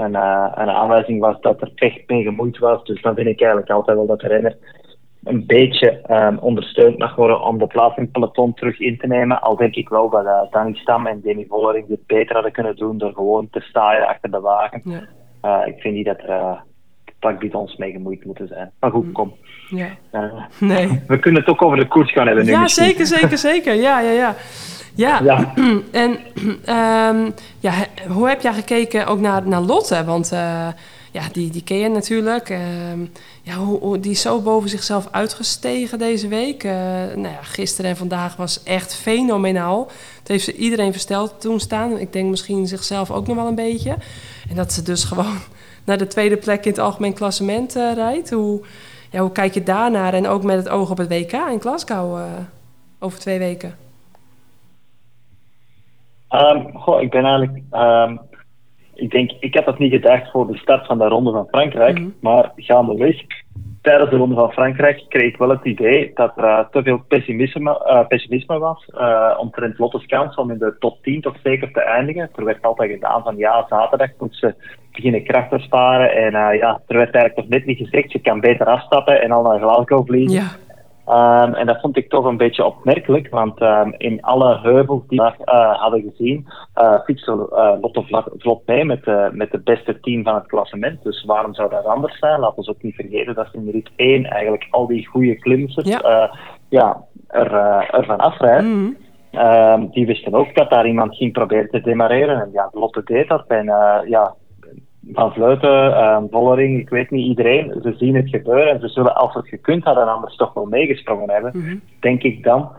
een, 0.00 0.12
uh, 0.12 0.52
een 0.54 0.70
aanwijzing 0.70 1.20
was 1.20 1.40
dat 1.40 1.60
er 1.60 1.70
pech 1.74 2.06
mee 2.06 2.22
gemoeid 2.22 2.58
was. 2.58 2.84
Dus 2.84 3.02
dan 3.02 3.14
vind 3.14 3.26
ik 3.26 3.40
eigenlijk 3.40 3.70
altijd 3.70 3.96
wel 3.96 4.06
dat 4.06 4.20
de 4.20 4.26
renner 4.28 4.56
een 5.24 5.46
beetje 5.46 6.00
um, 6.10 6.38
ondersteund 6.38 6.98
mag 6.98 7.14
worden 7.14 7.42
om 7.42 7.58
de 7.58 7.66
plaats 7.66 7.96
in 7.96 8.02
het 8.02 8.12
peloton 8.12 8.54
terug 8.54 8.80
in 8.80 8.98
te 8.98 9.06
nemen. 9.06 9.42
Al 9.42 9.56
denk 9.56 9.74
ik 9.74 9.88
wel 9.88 10.10
dat 10.10 10.24
uh, 10.24 10.42
Danny 10.50 10.74
Stam 10.74 11.06
en 11.06 11.20
Demi 11.20 11.46
Vollering 11.48 11.86
dit 11.88 12.06
beter 12.06 12.34
hadden 12.34 12.52
kunnen 12.52 12.76
doen 12.76 12.98
door 12.98 13.12
gewoon 13.12 13.48
te 13.50 13.60
staan 13.60 14.06
achter 14.06 14.30
de 14.30 14.40
wagen. 14.40 14.82
Ja. 14.84 15.00
Uh, 15.44 15.66
ik 15.66 15.80
vind 15.80 15.94
niet 15.94 16.06
dat 16.06 16.18
er 16.18 16.28
uh, 16.28 16.60
plakbidons 17.18 17.76
mee 17.76 17.92
gemoeid 17.92 18.24
moeten 18.24 18.48
zijn. 18.48 18.70
Maar 18.80 18.90
goed, 18.90 19.12
kom. 19.12 19.34
ja. 19.68 19.88
Uh, 20.12 20.44
Nee. 20.58 21.02
we 21.06 21.18
kunnen 21.18 21.40
het 21.40 21.50
ook 21.50 21.62
over 21.62 21.76
de 21.76 21.88
koers 21.88 22.12
gaan 22.12 22.26
hebben 22.26 22.44
nu. 22.44 22.50
Ja, 22.50 22.60
misschien. 22.60 22.84
zeker, 22.84 23.06
zeker, 23.06 23.38
zeker. 23.38 23.74
Ja, 23.74 24.00
ja, 24.00 24.10
ja. 24.10 24.34
Ja, 24.94 25.20
Ja. 25.22 25.54
en 25.90 26.18
ehm, 26.64 27.30
ja, 27.58 27.72
hoe 28.08 28.28
heb 28.28 28.40
jij 28.40 28.52
gekeken 28.54 29.06
ook 29.06 29.20
naar, 29.20 29.48
naar 29.48 29.60
Lotte? 29.60 30.04
Want 30.04 30.32
eh, 30.32 30.68
ja, 31.12 31.22
die, 31.32 31.50
die 31.50 31.62
ken 31.64 31.76
je 31.76 31.88
natuurlijk. 31.88 32.50
Ehm, 32.50 33.00
ja, 33.42 33.54
hoe, 33.54 33.78
hoe- 33.80 34.00
die 34.00 34.10
is 34.10 34.20
zo 34.20 34.40
boven 34.40 34.68
zichzelf 34.70 35.08
uitgestegen 35.10 35.98
deze 35.98 36.28
week. 36.28 36.64
Eh, 36.64 36.72
nou 37.14 37.22
ja, 37.22 37.38
gisteren 37.42 37.90
en 37.90 37.96
vandaag 37.96 38.36
was 38.36 38.62
echt 38.62 38.94
fenomenaal. 38.94 39.90
Het 40.18 40.28
heeft 40.28 40.44
ze 40.44 40.54
iedereen 40.56 40.92
versteld 40.92 41.34
toen 41.40 41.60
staan. 41.60 41.98
Ik 41.98 42.12
denk 42.12 42.30
misschien 42.30 42.66
zichzelf 42.66 43.10
ook 43.10 43.26
nog 43.26 43.36
wel 43.36 43.46
een 43.46 43.54
beetje. 43.54 43.96
En 44.48 44.56
dat 44.56 44.72
ze 44.72 44.82
dus 44.82 45.04
gewoon 45.10 45.38
naar 45.84 45.98
de 45.98 46.06
tweede 46.06 46.36
plek 46.36 46.64
in 46.64 46.70
het 46.70 46.80
algemeen 46.80 47.14
klassement 47.14 47.76
eh, 47.76 47.92
rijdt. 47.94 48.30
Hoe, 48.30 48.60
ja, 49.10 49.20
hoe 49.20 49.32
kijk 49.32 49.54
je 49.54 49.62
daarnaar? 49.62 50.14
En 50.14 50.28
ook 50.28 50.42
met 50.42 50.56
het 50.56 50.68
oog 50.68 50.90
op 50.90 50.98
het 50.98 51.08
WK 51.08 51.32
in 51.32 51.60
Glasgow 51.60 52.18
over 52.98 53.18
twee 53.18 53.38
weken. 53.38 53.74
Um, 56.30 56.70
goh, 56.72 57.02
ik 57.02 57.10
ben 57.10 57.24
eigenlijk. 57.24 57.62
Um, 57.72 58.20
ik 59.00 59.10
denk, 59.10 59.30
ik 59.40 59.54
had 59.54 59.64
dat 59.64 59.78
niet 59.78 59.92
gedacht 59.92 60.30
voor 60.30 60.46
de 60.46 60.56
start 60.56 60.86
van 60.86 60.98
de 60.98 61.08
Ronde 61.08 61.30
van 61.30 61.46
Frankrijk. 61.50 61.98
Mhm. 61.98 62.08
Maar 62.20 62.52
gaandeweg, 62.56 63.22
tijdens 63.82 64.10
de 64.10 64.16
Ronde 64.16 64.34
van 64.34 64.52
Frankrijk, 64.52 65.04
kreeg 65.08 65.32
ik 65.32 65.36
wel 65.36 65.48
het 65.48 65.64
idee 65.64 66.10
dat 66.14 66.32
er 66.36 66.44
uh, 66.44 66.58
te 66.70 66.82
veel 66.82 67.02
pessimisme, 67.08 67.70
uh, 67.86 68.06
pessimisme 68.06 68.58
was. 68.58 68.88
Uh, 68.94 69.36
omtrent 69.38 69.78
Lotte's 69.78 70.06
kans 70.06 70.36
om 70.36 70.50
in 70.50 70.58
de 70.58 70.76
top 70.78 71.02
10 71.02 71.20
toch 71.20 71.36
zeker 71.42 71.72
te 71.72 71.80
eindigen. 71.80 72.30
Er 72.34 72.44
werd 72.44 72.62
altijd 72.62 72.90
gedaan 72.90 73.22
van 73.22 73.36
ja, 73.36 73.66
zaterdag 73.68 74.10
moet 74.18 74.36
ze 74.36 74.54
beginnen 74.92 75.24
krachten 75.24 75.60
sparen. 75.60 76.12
En 76.12 76.32
ja, 76.56 76.80
er 76.86 76.96
werd 76.96 77.14
eigenlijk 77.14 77.36
nog 77.36 77.48
net 77.48 77.66
niet 77.66 77.78
gezegd, 77.78 78.10
ze 78.10 78.18
kan 78.18 78.40
beter 78.40 78.66
afstappen 78.66 79.22
en 79.22 79.30
al 79.30 79.42
naar 79.42 79.58
Glasgow 79.58 80.06
vliegen. 80.06 80.34
Ja, 80.34 80.48
Ehm, 81.06 81.54
en 81.54 81.66
dat 81.66 81.80
vond 81.80 81.96
ik 81.96 82.08
toch 82.08 82.24
een 82.24 82.36
beetje 82.36 82.64
opmerkelijk, 82.64 83.28
want 83.30 83.60
ehm, 83.60 83.90
in 83.96 84.22
alle 84.22 84.58
heuvels 84.58 85.02
die 85.08 85.20
we 85.20 85.32
uh, 85.44 85.80
hadden 85.80 86.02
gezien, 86.02 86.46
uh, 86.76 87.00
fietste 87.04 87.32
uh, 87.32 87.72
Lotte 87.80 88.24
vlot 88.38 88.66
mee 88.66 88.84
met, 88.84 89.04
de 89.04 89.28
met 89.32 89.50
de 89.50 89.58
beste 89.60 90.00
team 90.00 90.22
van 90.22 90.34
het 90.34 90.46
klassement. 90.46 91.02
Dus 91.02 91.24
waarom 91.24 91.54
zou 91.54 91.70
dat 91.70 91.84
anders 91.84 92.18
zijn? 92.18 92.40
Laten 92.40 92.62
we 92.62 92.70
ook 92.70 92.82
niet 92.82 92.94
vergeten 92.94 93.34
dat 93.34 93.48
in 93.52 93.70
rit 93.70 93.90
1 93.96 94.24
eigenlijk 94.24 94.66
al 94.70 94.86
die 94.86 95.06
goede 95.06 95.36
klimmers 95.36 95.78
ja. 95.82 96.30
ja, 96.68 97.04
er, 97.28 97.52
ervan 97.90 98.18
afrijden. 98.18 98.70
Mm 98.70 98.96
-hmm. 99.30 99.90
die 99.90 100.06
wisten 100.06 100.34
ook 100.34 100.54
dat 100.54 100.70
daar 100.70 100.86
iemand 100.86 101.16
ging 101.16 101.32
proberen 101.32 101.70
te 101.70 101.80
demareren. 101.80 102.40
En 102.40 102.48
ja, 102.52 102.68
Lotte 102.72 103.02
deed 103.04 103.28
dat. 103.28 103.44
En 103.46 103.64
ja, 104.06 104.34
van 105.12 105.32
Vleuten, 105.32 106.28
Vollering, 106.30 106.80
ik 106.80 106.88
weet 106.88 107.10
niet, 107.10 107.26
iedereen, 107.26 107.80
ze 107.82 107.94
zien 107.96 108.14
het 108.14 108.28
gebeuren 108.28 108.68
en 108.72 108.80
ze 108.80 108.88
zullen, 108.88 109.14
als 109.14 109.34
het 109.34 109.48
gekund 109.48 109.84
hadden, 109.84 110.08
anders 110.08 110.36
toch 110.36 110.52
wel 110.52 110.66
meegesprongen 110.66 111.30
hebben, 111.30 111.52
mm 111.54 111.62
-hmm. 111.62 111.80
denk 112.00 112.22
ik 112.22 112.42
dan. 112.42 112.70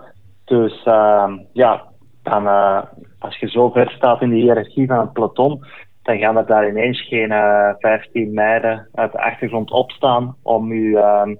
Dus 0.46 0.86
uh, 0.86 1.34
ja, 1.54 1.84
dan, 2.24 2.46
uh, 2.46 2.82
als 3.20 3.38
je 3.38 3.50
zo 3.50 3.70
ver 3.70 3.92
staat 3.92 4.22
in 4.22 4.30
de 4.30 4.36
hiërarchie 4.36 4.88
van 4.88 5.00
het 5.00 5.14
peloton, 5.14 5.66
dan 6.04 6.18
gaan 6.18 6.38
er 6.38 6.46
daar 6.46 6.70
ineens 6.70 7.08
geen 7.08 7.32
uh, 7.32 7.70
eh, 7.70 7.76
15 7.80 8.34
meiden 8.34 8.88
uit 8.94 9.12
de 9.12 9.22
achtergrond 9.22 9.72
opstaan 9.72 10.36
om 10.42 10.72
u 10.72 10.96
ehm, 10.96 11.36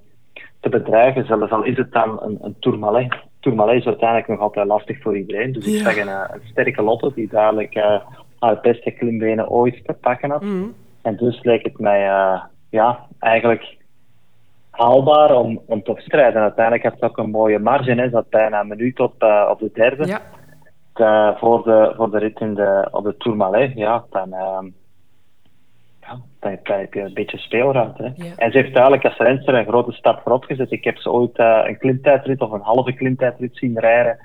te 0.60 0.70
bedrijven, 0.70 1.26
zelfs 1.26 1.52
al 1.52 1.64
is 1.64 1.78
het 1.78 1.92
dan 1.92 2.22
een, 2.22 2.38
een 2.42 2.56
Tourmalet. 2.60 3.16
Tourmalet 3.40 3.80
is 3.80 3.86
uiteindelijk 3.86 4.28
nog 4.28 4.40
altijd 4.40 4.68
lastig 4.68 5.02
voor 5.02 5.18
iedereen, 5.18 5.52
dus 5.52 5.66
ja. 5.66 5.72
ik 5.72 5.78
zeg 5.78 5.98
een, 5.98 6.34
een 6.34 6.48
sterke 6.52 6.82
Lotte 6.82 7.12
die 7.16 7.28
dadelijk 7.28 7.76
haar 8.42 8.60
beste 8.62 8.92
klimbenen 8.92 9.50
ooit 9.50 9.86
te 9.86 9.94
pakken 9.94 10.30
had. 10.30 10.42
Mm. 10.42 10.74
En 11.02 11.16
dus 11.16 11.44
leek 11.44 11.64
het 11.64 11.80
mij 11.80 12.08
uh, 12.08 12.44
ja, 12.70 13.08
eigenlijk 13.20 13.78
haalbaar 14.70 15.36
om, 15.36 15.62
om 15.66 15.84
te 15.84 15.94
strijden. 15.98 16.42
Uiteindelijk 16.42 16.84
had 16.84 16.94
het 16.94 17.04
ook 17.04 17.18
een 17.18 17.30
mooie 17.30 17.60
marge, 17.60 17.92
hè, 17.92 18.10
zat 18.10 18.30
bijna 18.30 18.60
een 18.60 18.68
minuut 18.68 19.00
op, 19.00 19.24
uh, 19.24 19.48
op 19.50 19.60
de 19.60 19.70
derde. 19.74 20.06
Ja. 20.06 20.22
De, 20.94 21.34
voor, 21.38 21.64
de, 21.64 21.94
voor 21.96 22.12
de 22.12 22.18
rit 22.18 22.40
in 22.40 22.54
de, 22.54 22.88
op 22.92 23.04
de 23.04 23.18
Tourmalet, 23.18 23.72
ja, 23.76 24.06
dan, 24.10 24.28
uh, 24.28 24.60
ja, 26.02 26.20
dan, 26.40 26.58
dan 26.64 26.78
heb 26.80 26.94
je 26.94 27.02
een 27.02 27.14
beetje 27.14 27.38
speelruimte. 27.38 28.04
Hè. 28.04 28.24
Ja. 28.26 28.34
En 28.36 28.52
ze 28.52 28.58
heeft 28.58 28.74
duidelijk 28.74 29.06
als 29.06 29.18
renster 29.18 29.54
een 29.54 29.68
grote 29.68 29.92
stap 29.92 30.22
voorop 30.22 30.44
gezet. 30.44 30.72
Ik 30.72 30.84
heb 30.84 30.98
ze 30.98 31.12
ooit 31.12 31.40
een 31.40 31.78
klimtijdrit 31.78 32.42
of 32.42 32.52
een 32.52 32.62
halve 32.62 32.94
klimtijdrit 32.94 33.58
zien 33.58 33.80
rijden 33.80 34.18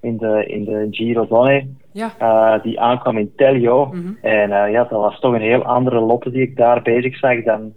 in 0.00 0.16
de, 0.16 0.46
in 0.46 0.64
de 0.64 0.86
Giro 0.90 1.26
Donne. 1.26 1.66
Ja. 1.94 2.10
Uh, 2.20 2.62
die 2.62 2.80
aankwam 2.80 3.18
in 3.18 3.32
Telio. 3.36 3.84
Mm 3.86 3.92
-hmm. 3.92 4.18
En 4.22 4.50
uh, 4.50 4.70
ja, 4.70 4.82
dat 4.82 5.00
was 5.00 5.20
toch 5.20 5.34
een 5.34 5.40
heel 5.40 5.64
andere 5.64 6.00
lotte 6.00 6.30
die 6.30 6.42
ik 6.42 6.56
daar 6.56 6.82
bezig 6.82 7.18
zag 7.18 7.42
dan, 7.42 7.74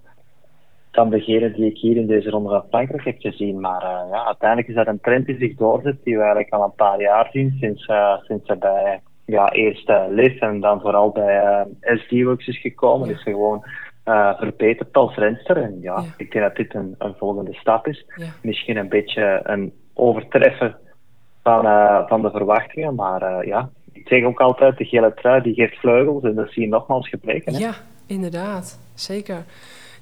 dan 0.91 1.09
degene 1.09 1.51
die 1.51 1.65
ik 1.65 1.77
hier 1.77 1.97
in 1.97 2.07
deze 2.07 2.29
ronde 2.29 2.49
van 2.49 2.63
Frankrijk 2.69 3.03
heb 3.03 3.19
gezien. 3.19 3.59
Maar 3.59 3.83
uh, 3.83 4.11
ja, 4.11 4.25
uiteindelijk 4.25 4.69
is 4.69 4.75
dat 4.75 4.87
een 4.87 5.01
trend 5.01 5.25
die 5.25 5.37
zich 5.37 5.55
doorzet, 5.55 6.03
die 6.03 6.15
we 6.15 6.21
eigenlijk 6.21 6.53
al 6.53 6.63
een 6.63 6.75
paar 6.75 7.01
jaar 7.01 7.29
zien, 7.31 7.57
sinds, 7.59 7.91
sinds 8.21 8.45
ze 8.47 8.55
bij 8.57 9.01
ja, 9.25 9.51
eerst 9.51 9.91
Liv 10.09 10.41
en 10.41 10.59
dan 10.59 10.81
vooral 10.81 11.11
bij 11.11 11.65
SD-Works 11.81 12.47
is 12.47 12.61
gekomen. 12.61 13.07
Ja. 13.07 13.13
Is 13.13 13.23
ze 13.23 13.29
gewoon 13.29 13.63
verbeterd 14.37 14.93
als 14.93 15.15
renster. 15.15 15.57
En 15.57 15.77
ja, 15.81 15.95
ja, 15.95 16.03
ik 16.17 16.31
denk 16.31 16.45
dat 16.45 16.55
dit 16.55 16.73
een, 16.73 16.95
een 16.97 17.15
volgende 17.17 17.53
stap 17.53 17.87
is. 17.87 18.05
Ja. 18.15 18.27
Misschien 18.41 18.77
een 18.77 18.89
beetje 18.89 19.39
een 19.43 19.73
overtreffen 19.93 20.77
van, 21.43 21.65
uh, 21.65 22.07
van 22.07 22.21
de 22.21 22.31
verwachtingen. 22.31 22.95
Maar 22.95 23.21
uh, 23.21 23.47
ja, 23.47 23.69
ik 23.99 24.07
zeg 24.07 24.23
ook 24.23 24.39
altijd, 24.39 24.77
de 24.77 24.85
gele 24.85 25.13
trui 25.13 25.41
die 25.41 25.53
geeft 25.53 25.79
vleugels. 25.79 26.23
En 26.23 26.35
dat 26.35 26.51
zie 26.51 26.61
je 26.61 26.67
nogmaals 26.67 27.09
gebleken. 27.09 27.53
Hè? 27.53 27.59
Ja, 27.59 27.73
inderdaad. 28.05 28.79
Zeker. 28.93 29.43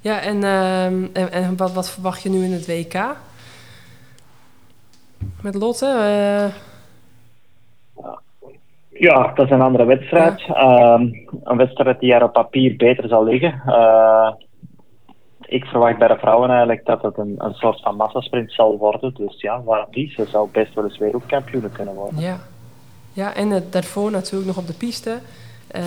Ja, 0.02 0.22
en, 0.22 0.38
uh, 0.42 0.86
en, 0.86 1.32
en, 1.32 1.58
wat, 1.58 1.74
wat 1.74 1.92
verwacht 1.92 2.24
je 2.24 2.30
nu 2.30 2.44
in 2.44 2.52
het 2.52 2.68
WK? 2.68 3.16
Met 5.42 5.56
Lotte? 5.56 5.86
Ja, 8.90 9.32
dat 9.34 9.46
is 9.46 9.52
een 9.52 9.62
andere 9.62 9.86
wedstrijd. 9.86 10.42
Ja. 10.42 10.54
Ehm, 10.54 11.02
een 11.44 11.58
wedstrijd 11.58 12.00
die 12.00 12.14
er 12.14 12.24
op 12.24 12.34
papier 12.34 12.76
beter 12.76 13.08
zal 13.08 13.24
liggen 13.24 13.62
ik 15.46 15.66
verwacht 15.66 15.98
bij 15.98 16.08
de 16.08 16.18
vrouwen 16.18 16.50
eigenlijk 16.50 16.86
dat 16.86 17.02
het 17.02 17.18
een, 17.18 17.36
een 17.38 17.54
soort 17.54 17.82
van 17.82 17.96
massasprint 17.96 18.52
zal 18.52 18.78
worden. 18.78 19.14
Dus 19.14 19.42
ja, 19.42 19.64
waarom 19.64 19.88
niet? 19.92 20.12
Ze 20.12 20.26
zou 20.26 20.50
best 20.52 20.74
wel 20.74 20.84
eens 20.84 20.98
wereldkampioen 20.98 21.72
kunnen 21.72 21.94
worden. 21.94 22.20
Ja, 22.20 22.38
ja 23.16 23.36
en 23.36 23.52
uh, 23.52 23.58
daarvoor 23.70 24.12
natuurlijk 24.12 24.46
nog 24.46 24.58
op 24.58 24.68
de 24.68 24.74
piste. 24.74 25.18
Uh, 25.76 25.82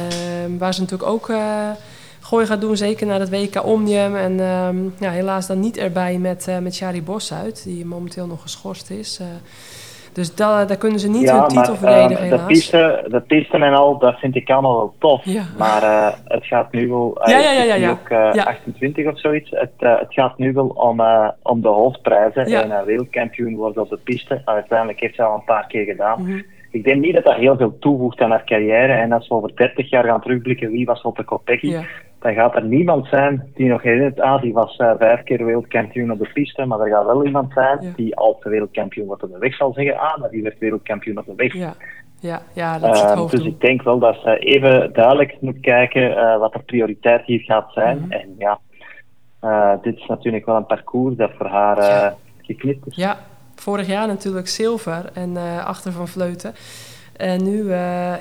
waar 0.58 0.74
ze 0.74 0.80
natuurlijk 0.80 1.10
ook 1.10 1.28
uh, 1.28 1.70
gooi 2.20 2.46
gaat 2.46 2.60
doen, 2.60 2.76
zeker 2.76 3.06
naar 3.06 3.20
het 3.20 3.30
WK 3.30 3.64
Omnium. 3.64 4.16
En 4.16 4.36
ja, 4.98 5.10
helaas 5.10 5.46
dan 5.46 5.60
niet 5.60 5.76
erbij 5.76 6.18
met, 6.18 6.58
met 6.62 6.74
Shari 6.74 7.02
Bosuit, 7.02 7.64
die 7.64 7.86
momenteel 7.86 8.26
nog 8.26 8.42
geschorst 8.42 8.90
is. 8.90 9.20
Dus 10.18 10.34
da, 10.34 10.64
daar 10.64 10.76
kunnen 10.76 11.00
ze 11.00 11.08
niet 11.08 11.22
ja, 11.22 11.38
hun 11.38 11.48
titel 11.48 11.74
verdedigen, 11.74 12.24
uh, 12.24 12.30
de, 12.30 12.44
piste, 12.46 13.06
de 13.10 13.20
piste 13.20 13.56
en 13.56 13.74
al, 13.74 13.98
dat 13.98 14.18
vind 14.18 14.36
ik 14.36 14.50
allemaal 14.50 14.76
wel 14.76 14.94
tof. 14.98 15.24
Ja. 15.24 15.42
Maar 15.58 15.82
uh, 15.82 16.12
het 16.24 16.46
gaat 16.46 16.72
nu 16.72 16.88
wel... 16.88 17.18
Uh, 17.20 17.28
ja, 17.28 17.38
ja, 17.38 17.62
ja, 17.62 17.74
ja, 17.74 17.90
ook 17.90 18.08
uh, 18.08 18.46
28 18.46 19.06
of 19.06 19.20
zoiets. 19.20 19.50
Het, 19.50 19.72
het 19.78 20.06
gaat 20.08 20.38
nu 20.38 20.52
wel 20.52 20.66
om, 20.66 21.02
om 21.42 21.62
de 21.62 21.68
hoofdprijzen. 21.68 22.46
En 22.46 22.84
wereldkampioen 22.84 23.56
wordt 23.56 23.78
op 23.78 23.88
de 23.88 23.98
piste. 24.04 24.42
Uiteindelijk 24.44 25.00
heeft 25.00 25.14
ze 25.14 25.22
al 25.22 25.34
een 25.34 25.44
paar 25.44 25.66
keer 25.66 25.84
gedaan. 25.84 26.20
Mm 26.20 26.26
-hmm. 26.26 26.44
Ik 26.70 26.84
denk 26.84 27.00
niet 27.00 27.14
dat 27.14 27.24
dat 27.24 27.36
heel 27.36 27.56
veel 27.56 27.78
toevoegt 27.78 28.20
aan 28.20 28.30
haar 28.30 28.44
carrière. 28.44 28.92
En 28.92 29.12
als 29.12 29.28
we 29.28 29.34
over 29.34 29.56
30 29.56 29.90
jaar 29.90 30.04
gaan 30.04 30.20
terugblikken, 30.20 30.70
wie 30.70 30.86
was 30.86 31.02
Lotte 31.02 31.24
Kopecky? 31.24 31.66
Ja 31.66 31.84
dan 32.18 32.34
gaat 32.34 32.54
er 32.54 32.64
niemand 32.64 33.06
zijn 33.06 33.50
die 33.54 33.68
nog 33.68 33.82
herinnert, 33.82 34.20
ah, 34.20 34.42
die 34.42 34.52
was 34.52 34.78
uh, 34.78 34.92
vijf 34.98 35.22
keer 35.22 35.44
wereldkampioen 35.44 36.10
op 36.10 36.18
de 36.18 36.30
piste, 36.32 36.64
maar 36.64 36.80
er 36.80 36.88
gaat 36.88 37.04
wel 37.04 37.24
iemand 37.24 37.52
zijn 37.52 37.78
ja. 37.80 37.92
die 37.96 38.16
als 38.16 38.36
wereldkampioen 38.42 39.06
wordt 39.06 39.22
op 39.22 39.32
de 39.32 39.38
weg 39.38 39.56
zal 39.56 39.72
zeggen, 39.72 39.98
ah, 39.98 40.18
maar 40.18 40.30
die 40.30 40.42
werd 40.42 40.58
wereldkampioen 40.58 41.18
op 41.18 41.26
de 41.26 41.34
weg. 41.36 41.54
Ja, 41.54 41.74
ja, 42.20 42.42
ja 42.54 42.78
dat 42.78 42.94
is 42.94 43.00
het 43.00 43.18
uh, 43.18 43.28
Dus 43.28 43.44
ik 43.44 43.60
denk 43.60 43.82
wel 43.82 43.98
dat 43.98 44.16
ze 44.22 44.38
even 44.38 44.92
duidelijk 44.92 45.36
moet 45.40 45.60
kijken 45.60 46.10
uh, 46.10 46.38
wat 46.38 46.52
de 46.52 46.58
prioriteit 46.58 47.24
hier 47.24 47.40
gaat 47.40 47.72
zijn. 47.72 47.96
Mm 47.96 48.02
-hmm. 48.02 48.12
En 48.12 48.34
ja, 48.38 48.60
dit 49.82 49.96
is 49.96 50.06
natuurlijk 50.06 50.46
wel 50.46 50.56
een 50.56 50.66
parcours 50.66 51.16
dat 51.16 51.30
voor 51.36 51.46
haar 51.46 52.14
geknipt 52.42 52.86
is. 52.86 52.96
Ja, 52.96 53.16
vorig 53.61 53.86
jaar 53.86 54.06
natuurlijk 54.06 54.48
zilver 54.48 55.11
en 55.12 55.36
achter 55.64 55.92
van 55.92 56.09
Vleuten. 56.09 56.54
En 57.16 57.42
nu 57.42 57.70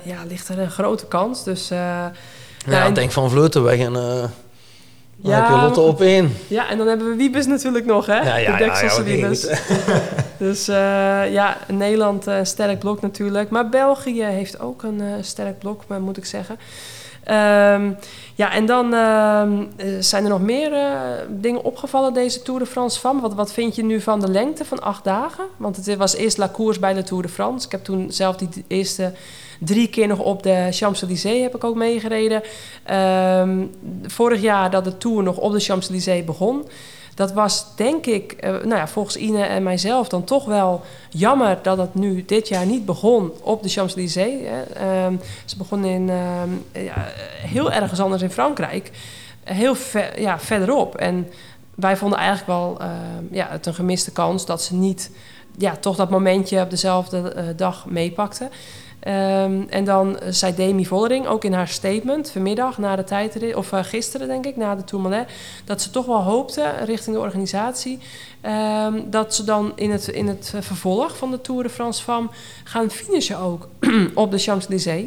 ja, 0.04 0.24
ligt 0.28 0.48
er 0.48 0.60
een 0.60 0.72
grote 0.72 1.06
kans, 1.06 1.44
dus... 1.44 1.68
Ja, 1.68 2.86
ik 2.86 2.96
denk 2.96 3.12
van 3.12 3.30
Vleuten 3.30 3.64
weg 3.64 3.80
en 3.80 3.94
dan 3.94 4.30
ja, 5.22 5.42
heb 5.42 5.50
je 5.50 5.62
Lotte 5.62 5.82
op 5.82 6.02
één. 6.02 6.34
Ja, 6.48 6.70
en 6.70 6.78
dan 6.78 6.88
hebben 6.88 7.10
we 7.10 7.16
Wiebes 7.16 7.46
natuurlijk 7.46 7.86
nog, 7.86 8.06
hè? 8.06 8.20
Ja, 8.20 8.36
ja, 8.36 8.58
de 8.58 8.64
Dekselse 8.64 9.18
ja, 9.18 9.28
okay, 9.28 9.60
dus 10.48 10.66
ja, 11.32 11.58
Nederland 11.68 12.26
een 12.26 12.46
sterk 12.46 12.80
blok 12.80 13.02
natuurlijk. 13.02 13.50
Maar 13.50 13.70
België 13.70 14.24
heeft 14.24 14.60
ook 14.60 14.84
een 14.84 15.02
sterk 15.22 15.60
blok, 15.60 15.84
moet 16.00 16.18
ik 16.18 16.26
zeggen. 16.26 16.60
Um, 17.30 17.98
ja, 18.36 18.52
en 18.52 18.66
dan 18.66 18.94
uh, 18.94 19.42
zijn 20.00 20.24
er 20.24 20.30
nog 20.30 20.42
meer 20.42 20.72
uh, 20.72 21.00
dingen 21.30 21.64
opgevallen 21.64 22.14
deze 22.14 22.42
Tour 22.42 22.60
de 22.60 22.66
France 22.66 23.00
van. 23.00 23.20
Wat, 23.20 23.34
wat 23.34 23.54
vind 23.54 23.76
je 23.76 23.84
nu 23.84 24.02
van 24.02 24.20
de 24.20 24.30
lengte 24.30 24.66
van 24.66 24.82
acht 24.82 25.04
dagen? 25.04 25.46
Want 25.58 25.76
het 25.76 25.96
was 25.96 26.16
eerst 26.16 26.38
La 26.38 26.50
Course 26.54 26.80
bij 26.80 26.94
de 26.94 27.04
Tour 27.04 27.24
de 27.24 27.30
France. 27.30 27.66
Ik 27.66 27.72
heb 27.72 27.84
toen 27.84 28.12
zelf 28.12 28.36
die 28.36 28.66
eerste 28.68 29.14
drie 29.60 29.88
keer 29.88 30.08
nog 30.08 30.20
op 30.20 30.44
de 30.44 30.68
Champs-Élysées 30.72 31.42
heb 31.42 31.56
ik 31.56 31.64
ook 31.64 31.76
meegereden. 31.76 32.42
Um, 33.42 33.72
vorig 34.06 34.42
jaar 34.42 34.70
dat 34.70 34.84
de 34.84 34.98
Tour 34.98 35.24
nog 35.24 35.38
op 35.38 35.52
de 35.52 35.60
Champs-Élysées 35.60 36.26
begon. 36.26 36.66
Dat 37.18 37.34
was 37.34 37.66
denk 37.76 38.06
ik, 38.06 38.36
uh, 38.40 38.50
nou 38.50 38.76
ja, 38.76 38.88
volgens 38.88 39.18
Ine 39.18 39.44
en 39.44 39.64
mijzelf 39.64 40.08
dan 40.08 40.24
toch 40.24 40.46
wel 40.46 40.82
jammer 41.10 41.60
dat 41.62 41.78
het 41.78 41.96
nu 41.96 42.26
dit 42.26 42.48
jaar 42.48 42.66
niet 42.66 42.86
begon 42.86 43.32
op 43.42 43.64
de 43.64 43.70
Champs-Élysées. 43.70 44.34
Um, 45.06 45.20
ze 45.46 45.58
begonnen 45.58 45.90
in, 45.90 46.10
um, 46.10 46.66
ja, 46.84 47.08
heel 47.42 47.72
ergens 47.72 48.00
anders 48.00 48.22
in 48.22 48.32
Frankrijk, 48.32 48.92
heel 49.44 49.76
ver, 49.76 50.22
ja, 50.22 50.40
verderop. 50.40 50.96
En 50.96 51.30
wij 51.76 51.98
vonden 51.98 52.20
eigenlijk 52.20 52.48
wel 52.48 52.78
ja, 53.32 53.48
het 53.50 53.66
een 53.66 53.74
gemiste 53.74 54.12
kans 54.12 54.46
dat 54.46 54.62
ze 54.62 54.76
niet 54.76 55.12
ja, 55.58 55.76
toch 55.76 55.96
dat 55.96 56.10
momentje 56.10 56.62
op 56.62 56.70
dezelfde 56.70 57.34
uh, 57.36 57.44
dag 57.56 57.86
meepakten. 57.86 58.50
Um, 59.08 59.68
en 59.70 59.86
dan 59.86 60.18
zei 60.30 60.56
Demi 60.56 60.86
Vollering 60.86 61.28
ook 61.28 61.44
in 61.44 61.54
haar 61.54 61.68
statement 61.68 62.32
vanmiddag 62.32 62.78
na 62.78 62.96
de 62.96 63.04
tijdrit, 63.04 63.56
of 63.56 63.72
uh, 63.72 63.84
gisteren 63.84 64.28
denk 64.28 64.46
ik, 64.46 64.56
na 64.56 64.76
de 64.76 64.84
Tourmalet, 64.84 65.30
dat 65.66 65.82
ze 65.82 65.90
toch 65.90 66.06
wel 66.06 66.24
hoopte 66.24 66.70
richting 66.86 67.16
de 67.16 67.22
organisatie 67.22 68.00
um, 68.86 69.10
dat 69.10 69.36
ze 69.36 69.44
dan 69.44 69.72
in 69.76 69.92
het, 69.92 70.08
in 70.08 70.28
het 70.28 70.54
vervolg 70.60 71.18
van 71.18 71.32
de 71.32 71.42
Tour 71.42 71.64
de 71.64 71.70
France 71.70 72.04
Femme 72.04 72.30
gaan 72.64 72.92
finishen 72.92 73.38
ook 73.38 73.68
op 74.14 74.32
de 74.32 74.38
Champs-Élysées. 74.38 75.06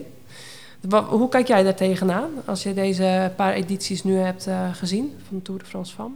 Hoe 1.08 1.28
kijk 1.28 1.46
jij 1.46 1.62
daar 1.62 1.74
tegenaan 1.74 2.30
als 2.44 2.62
je 2.62 2.74
deze 2.74 3.32
paar 3.36 3.52
edities 3.52 4.04
nu 4.04 4.16
hebt 4.16 4.46
uh, 4.46 4.74
gezien 4.74 5.12
van 5.28 5.36
de 5.36 5.42
Tour 5.42 5.60
de 5.60 5.66
France 5.66 5.94
Femme? 5.94 6.14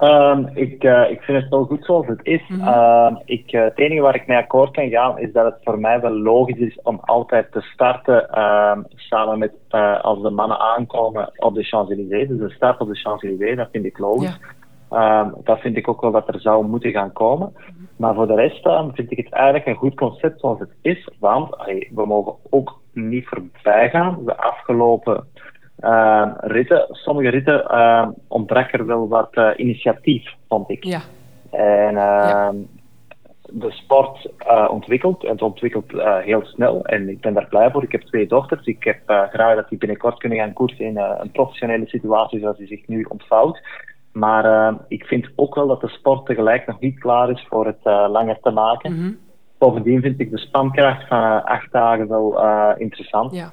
Um, 0.00 0.50
ik, 0.54 0.84
uh, 0.84 1.10
ik 1.10 1.22
vind 1.22 1.42
het 1.42 1.50
wel 1.50 1.64
goed 1.64 1.84
zoals 1.84 2.06
het 2.06 2.20
is. 2.22 2.48
Mm 2.48 2.60
-hmm. 2.60 2.68
uh, 2.68 3.16
ik, 3.24 3.52
uh, 3.52 3.62
het 3.62 3.78
enige 3.78 4.00
waar 4.00 4.14
ik 4.14 4.26
mee 4.26 4.36
akkoord 4.36 4.70
kan 4.70 4.88
gaan 4.88 5.18
is 5.18 5.32
dat 5.32 5.44
het 5.44 5.60
voor 5.64 5.78
mij 5.78 6.00
wel 6.00 6.12
logisch 6.12 6.58
is 6.58 6.78
om 6.82 6.98
altijd 7.00 7.52
te 7.52 7.60
starten 7.60 8.30
ehm, 8.30 8.82
samen 8.94 9.38
met 9.38 9.52
als 10.02 10.22
de 10.22 10.30
mannen 10.30 10.58
aankomen 10.58 11.32
op 11.36 11.54
de 11.54 11.62
Champs-Élysées. 11.62 12.28
Dus 12.28 12.38
de 12.38 12.50
start 12.50 12.80
op 12.80 12.88
de 12.88 13.00
Champs-Élysées, 13.00 13.56
dat 13.56 13.68
vind 13.72 13.84
ik 13.84 13.98
logisch. 13.98 14.38
Ja. 14.40 14.54
Ehm, 14.90 15.30
dat 15.44 15.60
vind 15.60 15.76
ik 15.76 15.88
ook 15.88 16.00
wel 16.00 16.12
dat 16.12 16.28
er 16.28 16.40
zou 16.40 16.66
moeten 16.66 16.90
gaan 16.90 17.12
komen. 17.12 17.52
Maar 17.96 18.14
voor 18.14 18.26
de 18.26 18.34
rest 18.34 18.66
ehm, 18.66 18.90
vind 18.92 19.10
ik 19.10 19.16
het 19.16 19.32
eigenlijk 19.32 19.66
een 19.66 19.74
goed 19.74 19.94
concept 19.94 20.40
zoals 20.40 20.58
het 20.58 20.74
is. 20.82 21.10
Want 21.18 21.56
allee, 21.58 21.90
we 21.94 22.06
mogen 22.06 22.34
ook 22.50 22.80
niet 22.92 23.28
voorbij 23.28 23.90
gaan. 23.90 24.18
De 24.24 24.36
afgelopen 24.36 25.26
ehm, 25.80 26.30
ritten, 26.36 26.86
sommige 26.90 27.28
ritten 27.28 27.68
ehm 27.68 28.10
ontbrak 28.28 28.72
er 28.72 28.86
wel 28.86 29.08
wat 29.08 29.28
eh, 29.30 29.50
initiatief, 29.56 30.34
vond 30.48 30.70
ik. 30.70 30.84
Ja, 30.84 31.00
En 31.50 31.96
ehm, 31.96 32.56
de 33.50 33.70
sport 33.70 34.30
eh, 34.38 34.68
ontwikkelt. 34.70 35.24
En 35.24 35.30
het 35.30 35.42
ontwikkelt 35.42 35.92
eh, 35.92 36.18
heel 36.18 36.44
snel. 36.44 36.84
En 36.84 37.08
ik 37.08 37.20
ben 37.20 37.34
daar 37.34 37.48
blij 37.48 37.70
voor. 37.70 37.82
Ik 37.82 37.92
heb 37.92 38.02
twee 38.02 38.26
dochters. 38.26 38.66
Ik 38.66 38.84
heb 38.84 39.00
graag 39.06 39.54
dat 39.54 39.68
die 39.68 39.78
binnenkort 39.78 40.18
kunnen 40.18 40.38
gaan 40.38 40.52
koersen 40.52 40.84
in 40.84 40.98
een 40.98 41.30
professionele 41.30 41.86
situatie 41.86 42.40
zoals 42.40 42.58
die 42.58 42.66
zich 42.66 42.86
nu 42.86 43.06
ontvouwt. 43.08 43.60
Maar 44.12 44.74
ik 44.88 45.04
vind 45.04 45.28
ook 45.34 45.54
wel 45.54 45.66
dat 45.66 45.80
de 45.80 45.88
sport 45.88 46.26
tegelijk 46.26 46.66
nog 46.66 46.80
niet 46.80 46.98
klaar 46.98 47.30
is 47.30 47.46
voor 47.48 47.66
het 47.66 48.10
langer 48.10 48.38
te 48.40 48.50
maken. 48.50 48.92
Mhm. 48.92 49.12
Bovendien 49.58 50.00
vind 50.00 50.20
ik 50.20 50.30
de 50.30 50.38
spankracht 50.38 51.08
van 51.08 51.44
acht 51.44 51.72
dagen 51.72 52.08
wel 52.08 52.40
interessant. 52.78 53.34
ja. 53.34 53.52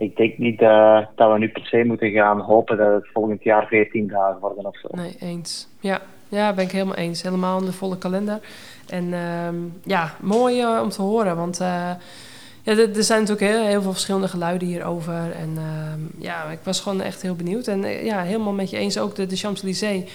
Ik 0.00 0.16
denk 0.16 0.38
niet 0.38 0.60
eh, 0.60 0.98
dat 1.14 1.32
we 1.32 1.38
nu 1.38 1.48
per 1.48 1.66
se 1.66 1.84
moeten 1.86 2.10
gaan 2.10 2.40
hopen 2.40 2.76
dat 2.76 2.92
het 2.92 3.08
volgend 3.12 3.42
jaar 3.42 3.66
14 3.66 4.06
dagen 4.06 4.40
worden 4.40 4.66
of 4.66 4.78
zo. 4.78 4.88
Nee, 4.90 5.16
eens. 5.20 5.68
Ja, 5.80 6.00
ja, 6.28 6.52
ben 6.52 6.64
ik 6.64 6.72
helemaal 6.72 6.94
eens. 6.94 7.22
Helemaal 7.22 7.58
in 7.58 7.64
de 7.64 7.72
volle 7.72 7.98
kalender. 7.98 8.40
En 8.88 9.12
ehm, 9.12 9.56
ja, 9.84 10.14
mooi 10.20 10.60
eh, 10.60 10.80
om 10.82 10.88
te 10.88 11.02
horen. 11.02 11.36
Want 11.36 11.60
eh, 11.60 11.90
ja, 12.62 12.76
er, 12.76 13.04
zijn 13.04 13.20
natuurlijk 13.20 13.66
heel, 13.66 13.82
veel 13.82 13.92
verschillende 13.92 14.28
geluiden 14.28 14.68
hierover. 14.68 15.32
En 15.32 15.52
ehm, 15.56 16.00
ja, 16.18 16.44
ik 16.44 16.60
was 16.62 16.80
gewoon 16.80 17.00
echt 17.00 17.22
heel 17.22 17.36
benieuwd. 17.36 17.66
En 17.66 18.04
ja, 18.04 18.22
helemaal 18.22 18.52
met 18.52 18.70
je 18.70 18.76
eens 18.76 18.98
ook 18.98 19.14
de, 19.14 19.26
de 19.26 19.36
Champs-Élysées. 19.36 20.10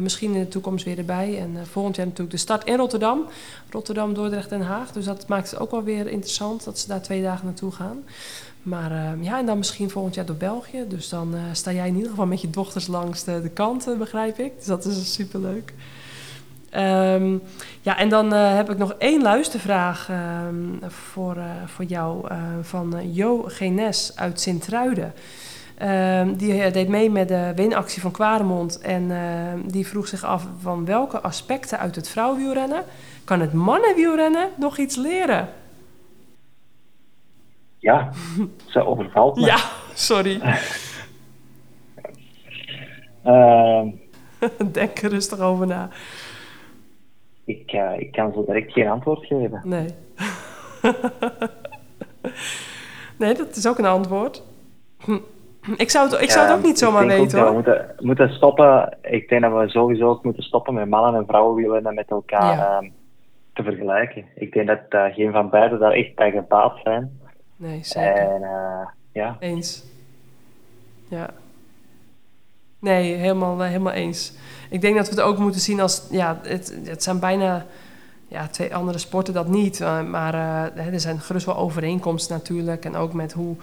misschien 0.00 0.34
in 0.34 0.40
de 0.40 0.48
toekomst 0.48 0.84
weer 0.84 0.98
erbij. 0.98 1.38
En 1.38 1.66
volgend 1.66 1.96
jaar 1.96 2.06
natuurlijk 2.06 2.34
de 2.34 2.42
start 2.42 2.64
in 2.64 2.76
Rotterdam. 2.76 3.26
Rotterdam, 3.70 4.14
Dordrecht, 4.14 4.48
Den 4.48 4.62
Haag. 4.62 4.92
Dus 4.92 5.04
dat 5.04 5.28
maakt 5.28 5.50
het 5.50 5.60
ook 5.60 5.70
wel 5.70 5.82
weer 5.82 6.08
interessant 6.08 6.64
dat 6.64 6.78
ze 6.78 6.88
daar 6.88 7.02
twee 7.02 7.22
dagen 7.22 7.44
naartoe 7.44 7.72
gaan. 7.72 8.04
Maar 8.66 8.90
ehm, 8.90 9.22
ja, 9.22 9.38
en 9.38 9.46
dan 9.46 9.58
misschien 9.58 9.90
volgend 9.90 10.14
jaar 10.14 10.26
door 10.26 10.36
België. 10.36 10.84
Dus 10.88 11.08
dan 11.08 11.34
eh, 11.34 11.40
sta 11.52 11.72
jij 11.72 11.86
in 11.86 11.94
ieder 11.94 12.10
geval 12.10 12.26
met 12.26 12.40
je 12.40 12.50
dochters 12.50 12.86
langs 12.86 13.24
de, 13.24 13.42
de 13.42 13.48
kant, 13.48 13.86
eh, 13.88 13.98
begrijp 13.98 14.38
ik. 14.38 14.56
Dus 14.56 14.66
dat 14.66 14.84
is 14.84 15.12
superleuk. 15.12 15.74
Ehm 16.70 17.36
ja, 17.80 17.98
en 17.98 18.08
dan 18.08 18.32
eh, 18.32 18.54
heb 18.54 18.70
ik 18.70 18.78
nog 18.78 18.94
één 18.98 19.22
luistervraag 19.22 20.08
ehm, 20.08 20.90
voor, 20.90 21.36
eh, 21.36 21.44
voor 21.66 21.84
jou 21.84 22.26
van 22.62 23.12
Jo 23.12 23.42
Genes 23.46 24.12
uit 24.14 24.40
Sint-Truiden. 24.40 25.12
Die 26.36 26.70
deed 26.70 26.88
mee 26.88 27.10
met 27.10 27.28
de 27.28 27.52
winactie 27.54 28.00
van 28.00 28.10
Kwaremond 28.10 28.78
en 28.78 29.10
die 29.66 29.86
vroeg 29.86 30.08
zich 30.08 30.24
af 30.24 30.46
van 30.60 30.84
welke 30.84 31.20
aspecten 31.20 31.78
uit 31.78 31.96
het 31.96 32.08
vrouwenwielrennen 32.08 32.82
kan 33.24 33.40
het 33.40 33.52
mannenwielrennen 33.52 34.48
nog 34.56 34.78
iets 34.78 34.96
leren? 34.96 35.48
Ja, 37.86 38.10
ze 38.66 38.86
overvalt 38.86 39.36
me. 39.36 39.46
Ja, 39.46 39.56
sorry. 39.94 40.40
Ehm, 43.24 43.88
Denk 44.72 44.98
er 44.98 45.10
rustig 45.10 45.40
over 45.40 45.66
na. 45.66 45.88
ik, 47.44 47.72
eh, 47.72 47.98
ik 47.98 48.12
kan 48.12 48.32
zo 48.32 48.44
direct 48.44 48.72
geen 48.72 48.88
antwoord 48.88 49.26
geven. 49.26 49.60
Nee. 49.64 49.86
nee, 53.18 53.34
dat 53.34 53.56
is 53.56 53.66
ook 53.68 53.78
een 53.78 53.84
antwoord. 53.86 54.42
Ik 55.76 55.90
zou 55.90 56.10
het, 56.10 56.20
ik 56.20 56.30
zou 56.30 56.44
het 56.44 56.52
Ja, 56.52 56.58
ook 56.58 56.64
niet 56.64 56.78
zomaar 56.78 57.06
weten 57.06 57.38
hoor. 57.38 57.48
We 57.48 57.54
moeten, 57.54 57.94
moeten 57.98 58.30
stoppen. 58.30 58.96
Ik 59.02 59.28
denk 59.28 59.42
dat 59.42 59.52
we 59.60 59.68
sowieso 59.68 60.08
ook 60.08 60.24
moeten 60.24 60.42
stoppen 60.42 60.74
met 60.74 60.88
mannen 60.88 61.20
en 61.20 61.26
vrouwenwielrennen 61.26 61.94
met 61.94 62.10
elkaar 62.10 62.56
Ja. 62.56 62.76
ehm, 62.78 62.88
te 63.52 63.62
vergelijken. 63.62 64.24
Ik 64.34 64.52
denk 64.52 64.66
dat 64.66 64.80
eh, 64.88 65.04
geen 65.14 65.32
van 65.32 65.50
beiden 65.50 65.78
daar 65.78 65.92
echt 65.92 66.14
bij 66.14 66.30
gebaat 66.30 66.78
zijn. 66.82 67.20
Nee, 67.56 67.80
zeker. 67.82 68.16
En 68.16 68.42
eh, 68.42 68.86
ja, 69.12 69.36
Eens. 69.40 69.82
Ja. 71.08 71.30
Nee, 72.78 73.14
helemaal, 73.14 73.62
eh, 73.62 73.68
helemaal 73.68 73.92
eens. 73.92 74.32
Ik 74.70 74.80
denk 74.80 74.96
dat 74.96 75.08
we 75.08 75.14
het 75.14 75.20
ook 75.24 75.38
moeten 75.38 75.60
zien 75.60 75.80
als... 75.80 76.02
Ja, 76.10 76.40
het, 76.42 76.74
het 76.84 77.02
zijn 77.02 77.18
bijna 77.18 77.66
ja, 78.28 78.46
twee 78.46 78.74
andere 78.74 78.98
sporten 78.98 79.34
dat 79.34 79.48
niet. 79.48 79.80
eh, 79.80 80.02
maar 80.02 80.34
er 80.76 81.00
zijn 81.00 81.20
gerust 81.20 81.46
wel 81.46 81.56
overeenkomsten 81.56 82.36
natuurlijk. 82.36 82.84
En 82.84 82.96
ook 82.96 83.12
met 83.12 83.32
hoe 83.32 83.56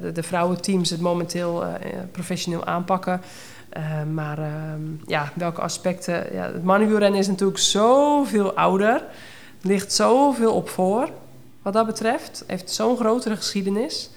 de, 0.00 0.12
de 0.12 0.22
vrouwenteams 0.22 0.90
het 0.90 1.00
momenteel 1.00 1.64
professioneel 2.10 2.64
aanpakken. 2.64 3.20
Maar 4.12 4.38
ehm, 4.38 4.80
ja, 5.06 5.32
welke 5.34 5.60
aspecten... 5.60 6.32
Ja, 6.32 6.52
het 6.52 6.64
mannenwielrennen 6.64 7.20
is 7.20 7.26
natuurlijk 7.26 7.58
zoveel 7.58 8.54
ouder. 8.54 9.04
Ligt 9.60 9.92
zoveel 9.92 10.54
op 10.54 10.68
voor, 10.68 11.08
wat 11.62 11.72
dat 11.72 11.86
betreft. 11.86 12.44
Heeft 12.46 12.70
zo'n 12.70 12.96
grotere 12.96 13.36
geschiedenis. 13.36 14.10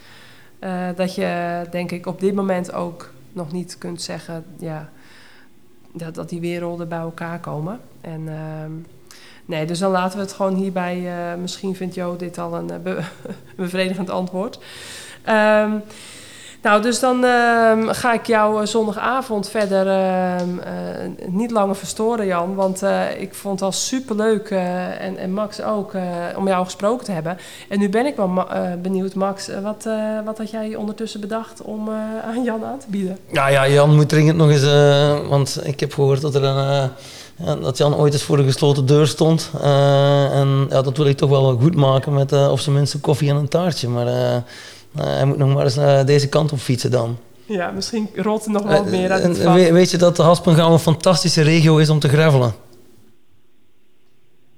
eh, 0.60 0.88
dat 0.96 1.16
je, 1.16 1.62
denk 1.72 1.92
ik, 1.92 2.06
op 2.06 2.20
dit 2.20 2.36
moment 2.36 2.74
ook 2.74 3.10
nog 3.34 3.52
niet 3.52 3.78
kunt 3.78 4.02
zeggen... 4.02 4.46
Ja, 4.58 4.90
dat, 5.92 6.16
dat 6.16 6.30
die 6.30 6.40
werelden 6.40 6.88
bij 6.88 6.98
elkaar 7.00 7.40
komen. 7.40 7.80
En 8.02 8.28
ehm, 8.28 8.72
nee, 9.46 9.66
dus 9.66 9.80
dan 9.80 9.92
laten 9.92 10.18
we 10.18 10.24
het 10.24 10.34
gewoon 10.34 10.56
hierbij. 10.56 11.08
eh, 11.32 11.38
misschien 11.40 11.76
vindt 11.76 11.96
Jo 11.96 12.16
dit 12.16 12.38
al 12.38 12.56
een 12.56 12.70
eh, 12.70 12.80
be- 12.80 13.04
bevredigend 13.56 14.10
antwoord. 14.10 14.60
Ehm, 15.24 15.72
nou, 16.66 16.82
dus 16.82 17.00
dan 17.00 17.24
ehm, 17.24 17.88
ga 17.88 18.14
ik 18.14 18.26
jou 18.26 18.62
eh, 18.62 18.68
zondagavond 18.68 19.50
verder 19.50 19.88
ehm, 19.88 20.60
eh, 20.60 20.74
niet 21.28 21.52
langer 21.52 21.76
verstoren, 21.76 22.26
Jan. 22.26 22.56
Want 22.56 22.84
eh, 22.84 23.22
ik 23.22 23.34
vond 23.34 23.60
het 23.60 23.70
al 23.70 23.72
superleuk 23.72 24.50
en, 25.00 25.18
en 25.18 25.34
Max 25.34 25.62
ook 25.62 25.94
om 26.38 26.48
jou 26.48 26.66
gesproken 26.66 27.06
te 27.06 27.12
hebben. 27.12 27.38
En 27.70 27.80
nu 27.80 27.90
ben 27.90 28.06
ik 28.06 28.16
wel 28.16 28.48
benieuwd, 28.82 29.14
Max. 29.14 29.50
wat, 29.64 29.88
wat 30.26 30.38
had 30.38 30.52
jij 30.52 30.76
ondertussen 30.76 31.20
bedacht 31.20 31.62
om 31.62 31.90
aan 32.26 32.44
Jan 32.44 32.66
aan 32.66 32.80
te 32.80 32.86
bieden? 32.90 33.18
Ja, 33.32 33.48
ja, 33.48 33.68
Jan 33.68 33.96
moet 33.96 34.10
dringend 34.10 34.38
nog 34.38 34.50
eens... 34.50 34.64
want 35.30 35.60
ik 35.64 35.80
heb 35.80 35.94
gehoord 35.94 36.22
dat, 36.22 36.36
er 36.36 36.44
een, 36.44 36.90
dat 37.62 37.78
Jan 37.78 37.96
ooit 37.96 38.14
eens 38.14 38.24
voor 38.24 38.38
een 38.38 38.46
gesloten 38.46 38.86
deur 38.86 39.08
stond. 39.08 39.52
En 40.32 40.66
ja, 40.70 40.82
dat 40.82 40.98
wil 40.98 41.06
ik 41.06 41.18
toch 41.18 41.30
wel 41.30 41.58
goed 41.58 41.76
maken 41.76 42.14
met 42.14 42.32
eh, 42.32 42.52
of 42.52 42.62
zijn 42.62 42.76
mensen 42.76 43.02
koffie 43.02 43.30
en 43.30 43.36
een 43.36 43.48
taartje. 43.48 43.90
Maar 43.90 44.44
hij 45.04 45.26
moet 45.26 45.38
nog 45.38 45.54
maar 45.54 45.64
eens 45.64 45.76
naar 45.76 46.06
deze 46.06 46.30
kant 46.30 46.52
op 46.52 46.58
fietsen 46.60 46.92
dan. 46.92 47.18
Ja, 47.46 47.72
misschien 47.72 48.10
rolt 48.16 48.46
er 48.46 48.52
nog 48.52 48.64
wat 48.64 48.86
Eh, 48.86 48.92
meer 48.92 49.12
uit 49.12 49.24
en 49.24 49.30
het 49.30 49.42
vat. 49.42 49.70
weet 49.70 49.92
je 49.92 49.98
dat 49.98 50.16
de 50.16 50.22
Haspengouw 50.24 50.72
een 50.72 50.80
fantastische 50.80 51.42
regio 51.42 51.78
is 51.78 51.90
om 51.90 52.00
te 52.00 52.08
gravelen? 52.10 52.54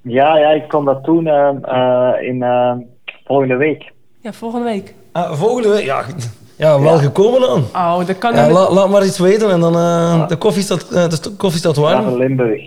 ja, 0.01 0.37
ja 0.37 0.49
ik 0.49 0.67
kon 0.69 0.85
dat 0.85 1.03
doen 1.03 1.27
eh, 1.27 2.11
in 2.21 2.43
volgende 3.25 3.55
week. 3.55 3.91
Ja, 4.21 4.33
volgende 4.33 4.65
week. 4.65 4.93
Ah, 5.11 5.31
volgende 5.33 5.69
week? 5.69 5.83
Ja, 5.85 6.03
ja 6.55 6.79
wel 6.81 6.93
Ja. 6.93 6.99
gekomen 7.01 7.39
dan. 7.41 7.63
Oh, 7.73 8.05
dat 8.05 8.17
kan 8.17 8.35
Ja, 8.35 8.49
la- 8.51 8.71
laat 8.73 8.89
maar 8.89 9.05
iets 9.05 9.17
weten 9.19 9.49
en 9.51 9.59
dan 9.59 9.75
eh, 9.75 10.27
de, 10.27 10.35
koffie 10.35 10.63
staat, 10.63 10.91
eh, 10.91 11.09
de 11.09 11.29
koffie 11.37 11.59
staat 11.59 11.75
Ja, 11.75 11.81
warm. 11.81 12.03
van 12.03 12.17
Limburg. 12.17 12.61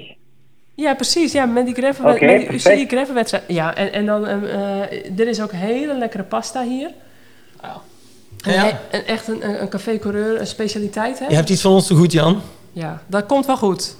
Ja, 0.74 0.94
precies. 0.94 1.32
Ja, 1.32 1.46
met 1.46 1.66
die 1.66 1.74
gravel, 1.74 2.10
Oké, 2.10 2.24
met 2.26 2.38
die. 2.40 2.48
UCI. 2.52 2.88
Ja, 3.46 3.74
en, 3.74 3.92
en 3.92 4.06
dan, 4.06 4.26
eh, 4.26 5.18
er 5.18 5.28
is 5.28 5.42
ook 5.42 5.52
hele 5.52 5.98
lekkere 5.98 6.22
pasta 6.22 6.62
hier. 6.62 6.90
Ja. 7.62 7.80
En, 8.68 8.78
en 8.90 9.06
echt 9.06 9.28
een, 9.28 9.48
een, 9.48 9.62
een 9.62 9.68
café-coureur, 9.68 10.40
een 10.40 10.46
specialiteit, 10.46 11.18
hè? 11.18 11.26
Je 11.28 11.34
hebt 11.34 11.48
iets 11.48 11.62
van 11.62 11.72
ons 11.72 11.86
te 11.86 11.94
goed, 11.94 12.12
Jan. 12.12 12.40
Ja, 12.72 13.02
dat 13.06 13.26
komt 13.26 13.46
wel 13.46 13.56
goed. 13.56 13.96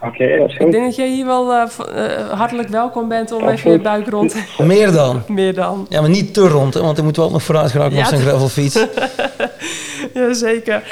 Oké, 0.00 0.38
dat 0.38 0.48
is 0.48 0.56
Ik 0.56 0.70
denk 0.70 0.84
dat 0.84 0.96
jij 0.96 1.08
hier 1.08 1.26
wel 1.26 1.52
eh, 1.52 1.62
eh, 1.62 2.30
hartelijk 2.30 2.68
welkom 2.68 3.08
bent 3.08 3.32
om 3.32 3.48
even 3.48 3.70
je 3.70 3.80
buik 3.80 4.08
rond 4.08 4.30
te... 4.30 4.42
Meer 4.64 4.92
dan. 4.92 5.22
Meer 5.28 5.54
dan. 5.54 5.86
Ja, 5.88 6.00
maar 6.00 6.10
niet 6.10 6.34
te 6.34 6.48
rond, 6.48 6.74
hè, 6.74 6.80
want 6.80 6.96
hij 6.96 7.04
moet 7.04 7.16
wel 7.16 7.30
nog 7.30 7.42
vooruit 7.42 7.70
geraken 7.70 7.94
Ja, 7.96 8.00
op 8.02 8.06
zijn 8.08 8.20
gravelfiets. 8.20 8.86
Jazeker. 10.14 10.82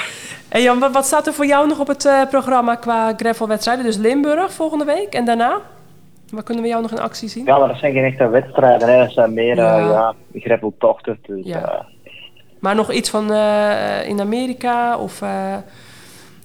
En 0.49 0.61
Jan, 0.61 0.79
wat, 0.79 0.91
wat 0.91 1.05
staat 1.05 1.27
er 1.27 1.33
voor 1.33 1.45
jou 1.45 1.67
nog 1.67 1.79
op 1.79 1.87
het 1.87 2.05
eh, 2.05 2.21
programma 2.29 2.75
qua 2.75 3.13
gravelwedstrijden? 3.17 3.85
Dus 3.85 3.97
Limburg 3.97 4.53
volgende 4.53 4.85
week 4.85 5.13
en 5.13 5.25
daarna? 5.25 5.57
Waar 6.29 6.43
kunnen 6.43 6.63
we 6.63 6.69
jou 6.69 6.81
nog 6.81 6.91
in 6.91 6.99
actie 6.99 7.29
zien? 7.29 7.45
Ja, 7.45 7.57
maar 7.57 7.67
dat 7.67 7.77
zijn 7.77 7.93
geen 7.93 8.03
echte 8.03 8.29
wedstrijden. 8.29 8.89
Hè. 8.89 8.97
Dat 8.99 9.11
zijn 9.11 9.33
meer 9.33 9.55
Ja. 9.55 10.13
greppeltochten. 10.33 11.19
Dus, 11.27 11.45
Ja. 11.45 11.85
Maar 12.59 12.75
nog 12.75 12.91
iets 12.91 13.09
van 13.09 13.31
eh, 13.33 14.07
in 14.09 14.21
Amerika 14.21 14.97
of 14.97 15.21
eh, 15.21 15.51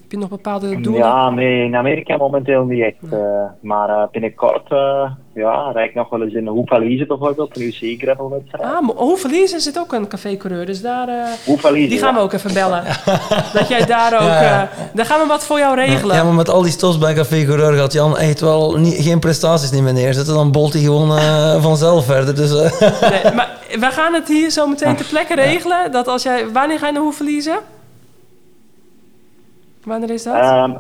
heb 0.01 0.11
je 0.11 0.19
nog 0.19 0.29
bepaalde 0.29 0.81
doelen? 0.81 1.03
ja, 1.03 1.31
nee, 1.31 1.65
in 1.65 1.77
Amerika 1.77 2.17
momenteel 2.17 2.65
niet 2.65 2.83
echt. 2.83 3.13
eh, 3.13 3.19
maar 3.61 4.09
binnenkort 4.11 4.71
uh, 4.71 5.11
ja, 5.35 5.71
rijd 5.73 5.89
ik 5.89 5.95
nog 5.95 6.11
wel 6.11 6.23
eens 6.23 6.35
in 6.35 6.47
Hoefalize 6.47 7.07
bijvoorbeeld, 7.07 7.57
een 7.57 7.63
UCI 7.63 7.97
gravelwedstrijd. 7.99 8.65
Ah, 8.65 8.89
is 9.35 9.65
het 9.65 9.79
ook 9.79 9.93
een 9.93 10.09
café-coureur, 10.09 10.67
dus 10.67 10.83
daar, 10.83 11.09
eh, 11.09 11.15
Hoefalize, 11.45 11.89
die 11.89 11.99
gaan 11.99 12.15
we 12.15 12.21
ook 12.21 12.33
even 12.33 12.55
bellen. 12.55 12.85
Dat 13.53 13.69
jij 13.69 13.87
daar 13.87 14.15
ook, 14.15 14.21
Ja, 14.21 14.63
eh, 14.63 14.69
daar 14.95 15.07
gaan 15.07 15.21
we 15.21 15.27
wat 15.27 15.47
voor 15.47 15.59
jou 15.59 15.75
regelen. 15.75 16.17
Ja, 16.17 16.25
maar 16.25 16.35
met 16.35 16.49
al 16.49 16.63
die 16.63 16.71
stops 16.73 16.99
bij 16.99 17.15
Café 17.15 17.45
Coureur 17.45 17.73
gaat 17.73 17.93
Jan 17.93 18.19
echt 18.19 18.41
wel 18.41 18.79
niet, 18.79 18.95
geen 18.95 19.19
prestaties 19.19 19.71
niet 19.71 19.83
meer 19.83 19.93
neerzetten. 19.93 20.35
Dan 20.35 20.53
bolt 20.53 20.73
hij 20.73 20.83
gewoon 20.83 21.17
eh, 21.17 21.63
vanzelf 21.63 22.05
verder. 22.05 22.35
Dus, 22.35 22.55
eh, 22.63 22.81
Nee, 23.11 23.35
maar 23.35 23.59
we 23.87 23.91
gaan 23.91 24.15
het 24.15 24.29
hier 24.29 24.51
zo 24.51 24.67
meteen 24.67 24.97
ter 24.97 25.07
plekke 25.07 25.35
regelen. 25.35 25.93
Dat 25.93 26.09
als 26.09 26.23
jij, 26.23 26.49
wanneer 26.51 26.79
ga 26.79 26.87
je 26.87 26.93
naar 26.93 27.03
Hoeverliezen? 27.03 27.59
Wanneer 29.85 30.11
is 30.11 30.23
dat? 30.23 30.35
Ehm, 30.35 30.73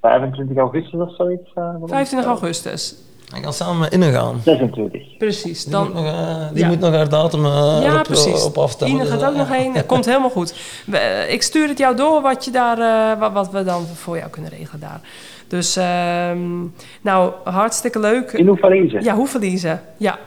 25 0.00 0.56
augustus 0.56 1.00
of 1.00 1.14
zoiets. 1.16 1.50
eh, 1.54 1.70
voor 1.72 1.80
ons. 1.80 1.90
25 1.90 2.28
augustus. 2.30 2.94
Hij 3.32 3.40
kan 3.40 3.52
samen 3.52 3.78
met 3.78 3.92
Inne 3.92 4.12
gaan. 4.12 4.40
26. 4.44 5.16
Precies. 5.18 5.62
Die, 5.62 5.72
Dan, 5.72 5.84
moet, 5.84 5.94
nog, 5.94 6.04
eh, 6.06 6.48
die 6.52 6.58
ja. 6.62 6.68
moet 6.68 6.78
nog 6.80 6.94
haar 6.94 7.08
datum 7.08 7.44
eh, 7.44 7.78
ja, 7.82 7.96
op, 7.96 8.02
precies. 8.02 8.44
op. 8.44 8.70
Ine 8.86 9.06
gaat 9.06 9.24
ook 9.24 9.32
eh, 9.32 9.38
nog 9.38 9.48
heen. 9.48 9.74
Het 9.76 9.86
komt 9.86 10.04
helemaal 10.04 10.30
goed. 10.30 10.54
We- 10.86 10.96
eh, 10.98 11.32
ik 11.32 11.42
stuur 11.42 11.68
het 11.68 11.78
jou 11.78 11.96
door 11.96 12.20
wat, 12.22 12.44
je 12.44 12.50
daar, 12.50 12.78
eh, 12.78 13.20
wat, 13.20 13.32
wat 13.32 13.50
we 13.50 13.64
dan 13.64 13.86
voor 13.86 14.16
jou 14.18 14.30
kunnen 14.30 14.50
regelen 14.50 14.80
daar. 14.80 15.00
Dus, 15.48 15.76
ehm, 15.76 16.60
nou, 17.00 17.32
hartstikke 17.44 17.98
leuk. 17.98 18.32
In 18.32 18.48
Oefalise. 18.48 19.02
Ja, 19.02 19.14
hoe 19.14 19.26
verliezen? 19.28 19.82
Ja. 19.96 20.18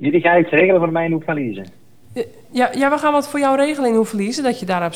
Jullie 0.00 0.20
gaan 0.20 0.38
iets 0.40 0.50
regelen 0.50 0.80
voor 0.80 0.92
mij 0.92 1.04
in 1.04 1.12
Oefalise. 1.12 1.64
Ja, 2.52 2.68
ja, 2.72 2.90
we 2.90 2.98
gaan 2.98 3.12
wat 3.12 3.28
voor 3.28 3.40
jou 3.40 3.56
regelen 3.56 3.88
in 3.90 3.96
hoe 3.96 4.04
verliezen. 4.04 4.44
Dat 4.44 4.60
je 4.60 4.66
daar, 4.66 4.86
op 4.86 4.92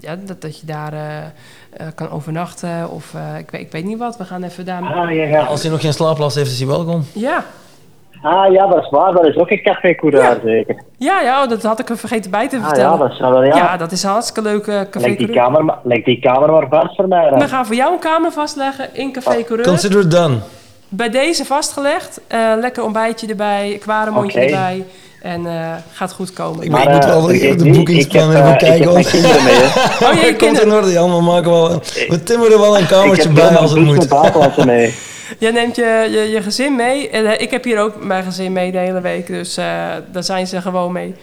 ja, 0.00 0.16
dat, 0.24 0.40
dat 0.42 0.60
je 0.60 0.66
daar 0.66 0.92
eh, 0.92 1.16
eh, 1.18 1.86
kan 1.94 2.10
overnachten. 2.10 2.90
Of 2.90 3.14
eh, 3.14 3.38
ik, 3.38 3.50
weet, 3.50 3.60
ik 3.60 3.72
weet 3.72 3.84
niet 3.84 3.98
wat. 3.98 4.16
We 4.16 4.24
gaan 4.24 4.42
even 4.42 4.64
daar. 4.64 4.82
Ah, 4.82 5.14
ja, 5.14 5.24
ja. 5.24 5.42
Als 5.44 5.62
hij 5.62 5.70
nog 5.70 5.80
geen 5.80 5.92
slaapplaats 5.92 6.34
heeft, 6.34 6.50
is 6.50 6.58
hij 6.58 6.68
welkom. 6.68 7.02
Ja, 7.14 7.44
Ah, 8.22 8.52
ja, 8.52 8.66
dat 8.66 8.82
is 8.82 8.90
waar. 8.90 9.12
Dat 9.12 9.26
is 9.26 9.36
ook 9.36 9.50
een 9.50 9.62
café 9.62 9.94
Coureur, 9.94 10.40
zeker. 10.44 10.82
ja, 10.96 11.20
ja 11.20 11.42
oh, 11.42 11.48
dat 11.48 11.62
had 11.62 11.78
ik 11.78 11.88
er 11.88 11.96
vergeten 11.98 12.30
bij 12.30 12.48
te 12.48 12.56
Ah, 12.56 12.64
vertellen. 12.64 12.90
ja, 12.90 12.96
dat 12.96 13.12
zou 13.16 13.32
wel, 13.32 13.44
ja. 13.44 13.56
ja. 13.56 13.76
dat 13.76 13.92
is 13.92 14.02
een 14.02 14.10
hartstikke 14.10 14.42
leuk 14.42 14.66
eh, 14.66 14.80
café. 14.90 15.06
leg, 15.06 15.16
die 15.16 15.26
Coureur. 15.26 15.36
kamer, 15.44 15.64
maar- 15.64 15.78
leg 15.82 16.04
die 16.04 16.20
kamer 16.20 16.50
maar 16.52 16.66
vast 16.68 16.94
voor 16.96 17.08
mij 17.08 17.28
dan. 17.30 17.38
We 17.38 17.48
gaan 17.48 17.66
voor 17.66 17.74
jou 17.74 17.92
een 17.92 17.98
kamer 17.98 18.32
vastleggen 18.32 18.94
in 18.94 19.12
Café 19.12 19.42
Coureur. 19.44 19.66
Consider 19.66 20.00
it 20.00 20.10
done. 20.10 20.36
Bij 20.88 21.10
deze 21.10 21.44
vastgelegd. 21.44 22.20
Eh, 22.26 22.52
lekker 22.60 22.84
ontbijtje 22.84 23.26
erbij, 23.26 23.76
kwaremondje 23.80 24.38
Oké. 24.42 24.46
erbij. 24.48 24.84
En 25.22 25.46
eh, 25.46 25.74
gaat 25.92 26.12
goed 26.12 26.32
komen. 26.32 26.64
Ik, 26.64 26.70
Maar, 26.70 26.82
ik 26.82 26.88
moet 26.92 27.04
eh, 27.04 27.10
wel 27.10 27.30
even 27.30 27.58
de 27.58 27.70
boekingsplan 27.70 28.30
ik 28.30 28.36
even 28.36 28.50
eh, 28.52 28.56
kijken. 28.56 28.74
Ik 28.76 28.82
heb 28.82 28.92
want- 28.92 28.94
mijn 29.12 29.22
kinderen 29.22 29.44
mee, 29.44 29.54
hè. 29.54 30.06
Oh, 30.08 30.22
je 30.22 30.36
komt 30.36 30.62
in 30.62 30.72
orde, 30.72 30.90
Jan. 30.90 31.16
We, 31.16 31.22
maken 31.22 31.50
wel, 31.50 31.82
we 32.08 32.22
timmeren 32.22 32.58
wel 32.60 32.76
een 32.76 32.82
Ik 32.82 32.88
kamertje 32.88 33.28
bij 33.28 33.56
als 33.56 33.70
het 33.70 33.80
moet. 33.84 34.08
bakelwassen 34.08 34.66
mee. 34.66 34.94
Jij 35.38 35.50
neemt 35.50 35.76
je, 35.76 36.08
je, 36.10 36.30
je 36.30 36.42
gezin 36.42 36.76
mee. 36.76 37.08
En, 37.10 37.26
eh, 37.26 37.40
ik 37.40 37.50
heb 37.50 37.64
hier 37.64 37.80
ook 37.80 38.04
mijn 38.04 38.24
gezin 38.24 38.52
mee 38.52 38.72
de 38.72 38.78
hele 38.78 39.00
week. 39.00 39.26
Dus 39.26 39.56
eh, 39.56 39.64
daar 40.12 40.22
zijn 40.22 40.46
ze 40.46 40.60
gewoon 40.60 40.92
mee. 40.92 41.14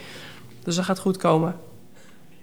Dus 0.64 0.76
dat 0.76 0.84
gaat 0.84 0.98
goed 0.98 1.16
komen. 1.16 1.54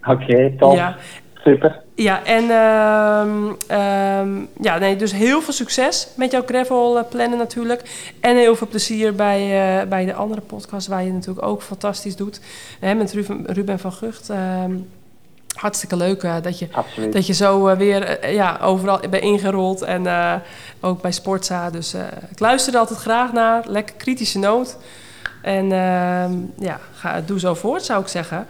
Oké, 0.04 0.54
top. 0.60 0.76
Ja. 0.76 0.96
Super. 1.44 1.82
Ja, 1.96 2.24
en 2.24 2.50
ehm, 2.50 3.54
ehm, 3.68 4.46
ja, 4.62 4.78
nee, 4.78 4.96
dus 4.96 5.12
heel 5.12 5.42
veel 5.42 5.54
succes 5.54 6.08
met 6.16 6.32
jouw 6.32 6.44
gravel 6.46 6.98
eh, 6.98 7.04
plannen 7.10 7.38
natuurlijk. 7.38 7.82
En 8.20 8.36
heel 8.36 8.56
veel 8.56 8.68
plezier 8.68 9.16
bij, 9.16 9.42
eh, 9.42 9.88
bij 9.88 10.06
de 10.06 10.14
andere 10.14 10.42
podcast 10.42 10.88
waar 10.88 11.04
je 11.04 11.12
natuurlijk 11.12 11.46
ook 11.46 11.62
fantastisch 11.62 12.16
doet. 12.16 12.40
Hè, 12.80 12.94
met 12.94 13.14
Ruben, 13.14 13.46
Ruben 13.46 13.80
van 13.80 13.92
Gucht. 13.92 14.30
ehm, 14.30 14.72
hartstikke 15.56 15.96
leuk 15.96 16.24
eh, 16.24 16.36
dat, 16.42 16.60
je, 16.60 16.68
Absoluut. 16.72 17.14
dat 17.14 17.28
je 17.28 17.34
zo 17.34 17.78
weer 17.78 18.32
ja, 18.34 18.60
overal 18.62 19.00
bent 19.10 19.24
ingerold. 19.24 19.82
En 19.82 20.08
ook 20.80 21.02
bij 21.02 21.12
Sportza. 21.12 21.70
Dus 21.70 21.94
ik 22.30 22.40
luister 22.40 22.74
er 22.74 22.80
altijd 22.80 23.00
graag 23.00 23.34
naar. 23.34 23.64
Lekker 23.68 23.96
kritische 23.96 24.40
noot. 24.40 24.78
En 25.42 25.70
ja, 26.60 26.80
ga, 26.94 27.22
doe 27.22 27.40
zo 27.40 27.54
voort 27.54 27.84
zou 27.84 28.02
ik 28.02 28.08
zeggen. 28.08 28.46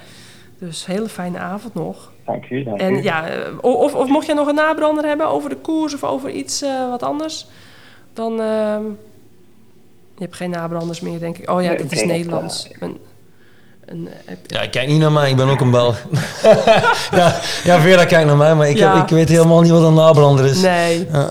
Dus 0.60 0.86
hele 0.86 1.10
fijne 1.10 1.38
avond 1.40 1.74
nog. 1.74 2.13
Dank 2.26 2.50
u, 2.50 2.64
dank 2.64 2.80
En 2.80 2.94
u. 2.94 3.04
ja, 3.04 3.28
eh, 3.28 3.38
of, 3.62 3.94
of 3.96 4.08
mocht 4.08 4.26
jij 4.26 4.36
nog 4.36 4.48
een 4.48 4.56
nabrander 4.56 5.06
hebben 5.06 5.28
over 5.28 5.50
de 5.50 5.56
koers 5.56 5.94
of 5.94 6.04
over 6.04 6.30
iets 6.30 6.62
eh, 6.62 6.90
wat 6.90 7.04
anders, 7.04 7.48
dan. 8.14 8.32
ehm, 8.42 8.82
je 10.18 10.24
hebt 10.24 10.36
geen 10.36 10.50
nabranders 10.50 11.00
meer, 11.02 11.20
denk 11.20 11.38
ik. 11.38 11.50
Oh 11.50 11.62
ja, 11.64 11.70
dat 11.70 11.80
ik 11.80 11.92
is 11.92 12.04
Nederlands. 12.04 12.68
eh, 12.72 12.76
Een, 12.80 12.98
een, 13.86 14.10
Ja, 14.48 14.68
kijk 14.68 14.88
niet 14.88 15.00
naar 15.00 15.12
mij, 15.12 15.30
ik 15.30 15.36
ben 15.36 15.48
ook 15.50 15.60
een 15.62 15.72
Belg. 15.72 15.98
ja, 17.12 17.40
ja, 17.64 17.80
Vera 17.80 18.06
kijkt 18.06 18.28
naar 18.28 18.38
mij, 18.38 18.56
maar 18.56 18.70
ik, 18.70 18.78
Ja. 18.78 18.94
heb, 18.96 19.04
ik 19.04 19.10
weet 19.10 19.30
helemaal 19.30 19.62
niet 19.62 19.72
wat 19.72 19.84
een 19.84 19.94
nabrander 19.94 20.46
is. 20.46 20.62
nee, 20.62 21.08
Ja. 21.12 21.30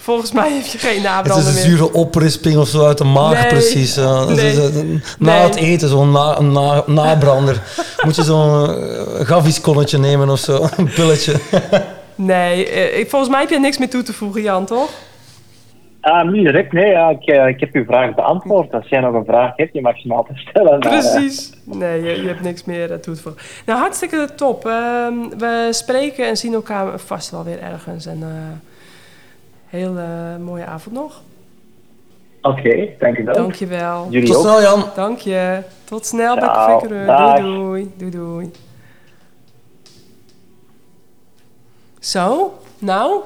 Vol- 0.00 0.14
volgens 0.14 0.32
mij 0.32 0.52
heb 0.52 0.64
je 0.64 0.78
geen 0.78 0.94
Het 0.94 1.02
nabrander 1.02 1.48
is 1.48 1.48
een 1.48 1.54
meer. 1.70 1.78
zure 1.78 1.92
oprisping 1.92 2.56
of 2.58 2.68
zo 2.68 2.86
uit 2.86 2.98
de 2.98 3.04
maag, 3.04 3.40
Nee. 3.40 3.46
precies. 3.46 3.96
Nee. 3.96 4.04
eh, 4.06 4.74
na 5.18 5.32
Nee. 5.32 5.42
het 5.42 5.56
eten, 5.56 5.88
zo'n 5.88 6.10
na, 6.10 6.40
na, 6.40 6.82
nabrander. 6.86 7.62
Moet 8.04 8.16
je 8.16 8.22
zo'n 8.22 8.70
uh, 8.70 8.76
gaviskonnetje 9.26 9.98
nemen 9.98 10.28
of 10.30 10.38
zo, 10.38 10.66
een 10.76 10.90
pilletje. 10.94 11.34
Nee, 12.14 12.68
eh, 12.68 12.98
ik- 12.98 13.10
volgens 13.10 13.30
mij 13.30 13.40
heb 13.40 13.50
je 13.50 13.58
niks 13.60 13.78
meer 13.78 13.90
toe 13.90 14.02
te 14.02 14.12
voegen, 14.12 14.42
Jan, 14.42 14.64
toch? 14.66 14.90
Ah, 16.00 16.30
niet 16.30 16.44
direct, 16.44 16.72
nee. 16.72 16.86
Ja, 16.90 17.08
ik, 17.10 17.24
ik 17.54 17.60
heb 17.60 17.74
uw 17.74 17.84
vraag 17.84 18.14
beantwoord. 18.14 18.72
Als 18.74 18.88
jij 18.88 19.00
nog 19.00 19.14
een 19.14 19.24
vraag 19.24 19.56
hebt, 19.56 19.72
je 19.72 19.80
mag 19.80 19.98
ze 20.00 20.08
me 20.08 20.14
altijd 20.14 20.38
stellen. 20.38 20.78
maar, 20.78 20.92
eh, 20.92 20.98
Precies. 21.12 21.50
Nee, 21.64 22.02
je, 22.02 22.22
je 22.22 22.26
hebt 22.28 22.42
niks 22.42 22.64
meer 22.64 23.00
toe 23.00 23.14
te 23.14 23.20
voegen. 23.22 23.42
Nou, 23.66 23.78
hartstikke 23.78 24.28
top. 24.36 24.66
Ehm, 24.66 25.12
we 25.38 25.68
spreken 25.70 26.26
en 26.28 26.36
zien 26.36 26.52
elkaar 26.54 26.98
vast 26.98 27.30
wel 27.30 27.44
weer 27.44 27.62
ergens. 27.62 28.06
En 28.06 28.18
eh 28.22 28.28
heel 29.70 29.96
eh, 29.98 30.36
mooie 30.40 30.64
avond 30.66 30.94
nog. 30.94 31.20
Oké, 32.42 32.88
dank 32.98 33.16
u 33.18 33.24
wel. 33.24 33.34
Dankjewel. 33.34 34.06
Jullie 34.10 34.28
Tot 34.28 34.36
ook. 34.36 34.42
snel, 34.42 34.60
Jan. 34.62 34.84
Dank 34.94 35.18
je. 35.18 35.62
Tot 35.84 36.06
snel 36.06 36.36
Ciao. 36.36 36.80
Doei 36.88 37.40
doei. 37.42 37.92
Doei 37.96 38.10
doei. 38.10 38.50
Zo, 41.98 42.54
nou, 42.78 43.20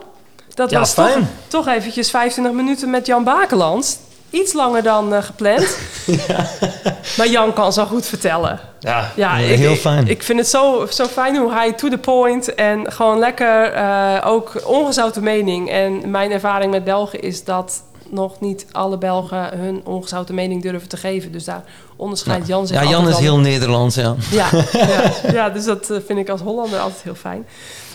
dat 0.55 0.71
Ja, 0.71 0.79
was 0.79 0.93
fijn. 0.93 1.13
Toch, 1.49 1.65
toch 1.65 1.67
eventjes 1.75 2.11
25 2.11 2.55
minuten 2.55 2.91
met 2.91 3.07
Jan 3.07 3.25
Bakelands. 3.25 3.99
Iets 4.35 4.53
langer 4.53 4.83
dan 4.83 5.15
eh, 5.15 5.23
gepland. 5.23 5.79
Maar 7.17 7.29
Jan 7.29 7.53
kan 7.53 7.73
zo 7.73 7.85
goed 7.85 8.07
vertellen. 8.07 8.61
Ja, 8.79 9.13
Ja, 9.17 9.37
ik, 9.37 9.59
heel 9.59 9.75
fijn. 9.75 10.09
Ik, 10.09 10.23
vind 10.23 10.39
het 10.39 10.49
zo, 10.49 10.87
zo 10.91 11.07
fijn 11.07 11.37
hoe 11.37 11.53
hij 11.53 11.73
to 11.73 11.89
the 11.89 11.99
point 11.99 12.55
en 12.55 12.93
gewoon 12.93 13.19
lekker 13.19 13.73
eh, 13.73 14.21
ook 14.25 14.63
ongezouten 14.65 15.23
mening. 15.23 15.71
En 15.71 16.11
mijn 16.11 16.31
ervaring 16.31 16.71
met 16.71 16.85
Belgen 16.85 17.21
is 17.21 17.45
dat 17.45 17.83
nog 18.11 18.41
niet 18.41 18.67
alle 18.73 18.99
Belgen 18.99 19.59
hun 19.59 19.81
ongezouten 19.85 20.35
mening 20.35 20.63
durven 20.63 20.89
te 20.89 20.97
geven. 20.97 21.33
Dus 21.33 21.45
daar 21.45 21.65
onderscheidt 21.97 22.47
Jan 22.47 22.67
zich 22.67 22.83
ja, 22.83 22.91
Jan 22.91 23.09
is 23.09 23.19
heel 23.19 23.39
Nederlands, 23.39 23.95
ja. 23.95 24.15
ja, 24.31 24.49
ja, 24.73 25.13
ja, 25.33 25.51
dus 25.51 25.65
dat 25.65 25.91
eh, 25.91 25.99
vind 26.07 26.19
ik 26.19 26.29
als 26.29 26.41
Hollander 26.41 26.79
altijd 26.79 27.03
heel 27.03 27.15
fijn. 27.15 27.47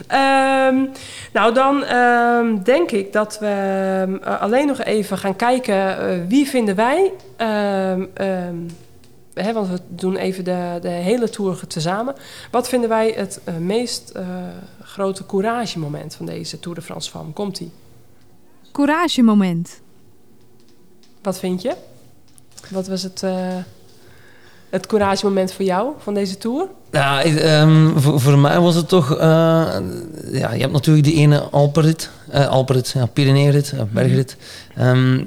Ehm, 0.08 0.86
nou, 1.34 1.54
dan 1.54 1.84
ehm, 1.84 2.64
denk 2.64 2.91
ik 2.91 3.14
dat 3.14 3.39
we 3.39 3.45
ehm, 3.45 4.16
eh, 4.16 4.41
alleen 4.41 4.68
nog 4.68 4.80
even 4.80 5.18
gaan 5.18 5.36
kijken 5.36 6.00
eh, 6.00 6.28
wie 6.28 6.47
vinden 6.47 6.76
wij. 6.76 7.12
ehm, 7.38 8.06
ehm, 8.14 8.56
hè, 9.34 9.54
want 9.54 9.68
we 9.68 9.80
doen 9.88 10.16
even 10.16 10.43
de, 10.43 10.78
de 10.82 10.88
hele 10.88 11.30
tour 11.30 11.68
tezamen. 11.68 12.16
Wat 12.52 12.70
vinden 12.70 12.89
wij 12.89 13.14
het 13.16 13.41
meest 13.60 14.10
eh, 14.10 14.28
grote 14.82 15.26
couragemoment 15.26 16.16
van 16.16 16.26
deze 16.26 16.60
Tour 16.60 16.78
de 16.78 16.84
France 16.84 17.12
van? 17.12 17.34
Komt-ie. 17.34 17.72
Couragemoment. 18.72 19.80
Wat 21.22 21.39
vind 21.39 21.62
je? 21.62 21.76
Wat 22.70 22.88
was 22.88 23.04
het, 23.04 23.24
eh 23.24 23.56
het 24.70 24.88
couragemoment 24.88 25.53
voor 25.53 25.65
jou 25.65 25.88
van 25.99 26.13
deze 26.13 26.38
Tour? 26.38 26.67
Ja, 26.91 27.24
ehm, 27.24 27.97
voor, 27.97 28.20
voor 28.20 28.38
mij 28.38 28.59
was 28.59 28.76
het 28.76 28.88
toch... 28.88 29.15
eh, 29.15 29.20
ja, 30.32 30.53
je 30.53 30.61
hebt 30.61 30.72
natuurlijk 30.72 31.05
die 31.05 31.15
ene 31.15 31.39
Alperit. 31.39 32.09
eh 32.30 32.47
Alperit, 32.47 32.91
ja, 32.95 33.05
Pyreneerit, 33.05 33.74
ja, 33.78 33.88
bergrit. 33.91 34.38
Ehm, 34.76 35.24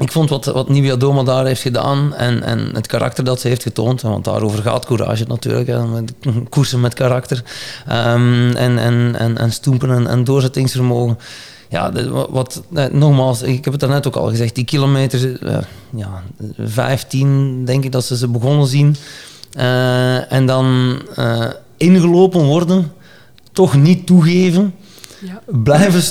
ik 0.00 0.12
vond 0.12 0.30
wat, 0.30 0.44
wat 0.44 0.68
Nivea 0.68 0.96
Doma 0.96 1.22
daar 1.22 1.46
heeft 1.46 1.60
gedaan 1.60 2.14
en, 2.14 2.42
en 2.42 2.70
het 2.74 2.86
karakter 2.86 3.24
dat 3.24 3.40
ze 3.40 3.48
heeft 3.48 3.62
getoond, 3.62 4.00
want 4.00 4.24
daarover 4.24 4.62
gaat 4.62 4.86
courage 4.86 5.24
natuurlijk, 5.24 5.66
hè, 5.66 5.86
met, 5.86 6.12
koersen 6.48 6.80
met 6.80 6.94
karakter. 6.94 7.42
Ehm, 7.88 8.56
en, 8.56 8.78
en, 8.78 9.14
en, 9.18 9.38
en 9.38 9.52
stoempen 9.52 9.90
en, 9.90 10.06
en 10.06 10.24
doorzettingsvermogen. 10.24 11.18
Ja, 11.72 11.90
de- 11.90 12.26
wat, 12.30 12.62
eh, 12.74 12.84
nogmaals, 12.86 13.42
ik 13.42 13.64
heb 13.64 13.72
het 13.72 13.80
daarnet 13.82 14.06
ook 14.06 14.16
al 14.16 14.28
gezegd, 14.28 14.54
die 14.54 14.64
kilometer, 14.64 15.42
eh, 15.46 15.58
ja, 15.90 16.22
15 16.58 17.64
denk 17.64 17.84
ik 17.84 17.92
dat 17.92 18.04
ze 18.04 18.16
ze 18.16 18.28
begonnen 18.28 18.66
zien. 18.66 18.96
Eh, 19.52 20.32
en 20.32 20.46
dan 20.46 20.98
eh, 21.14 21.44
ingelopen 21.76 22.42
worden, 22.44 22.92
toch 23.52 23.74
niet 23.76 24.06
toegeven, 24.06 24.74
Ja. 25.20 25.40
blijven 25.46 26.02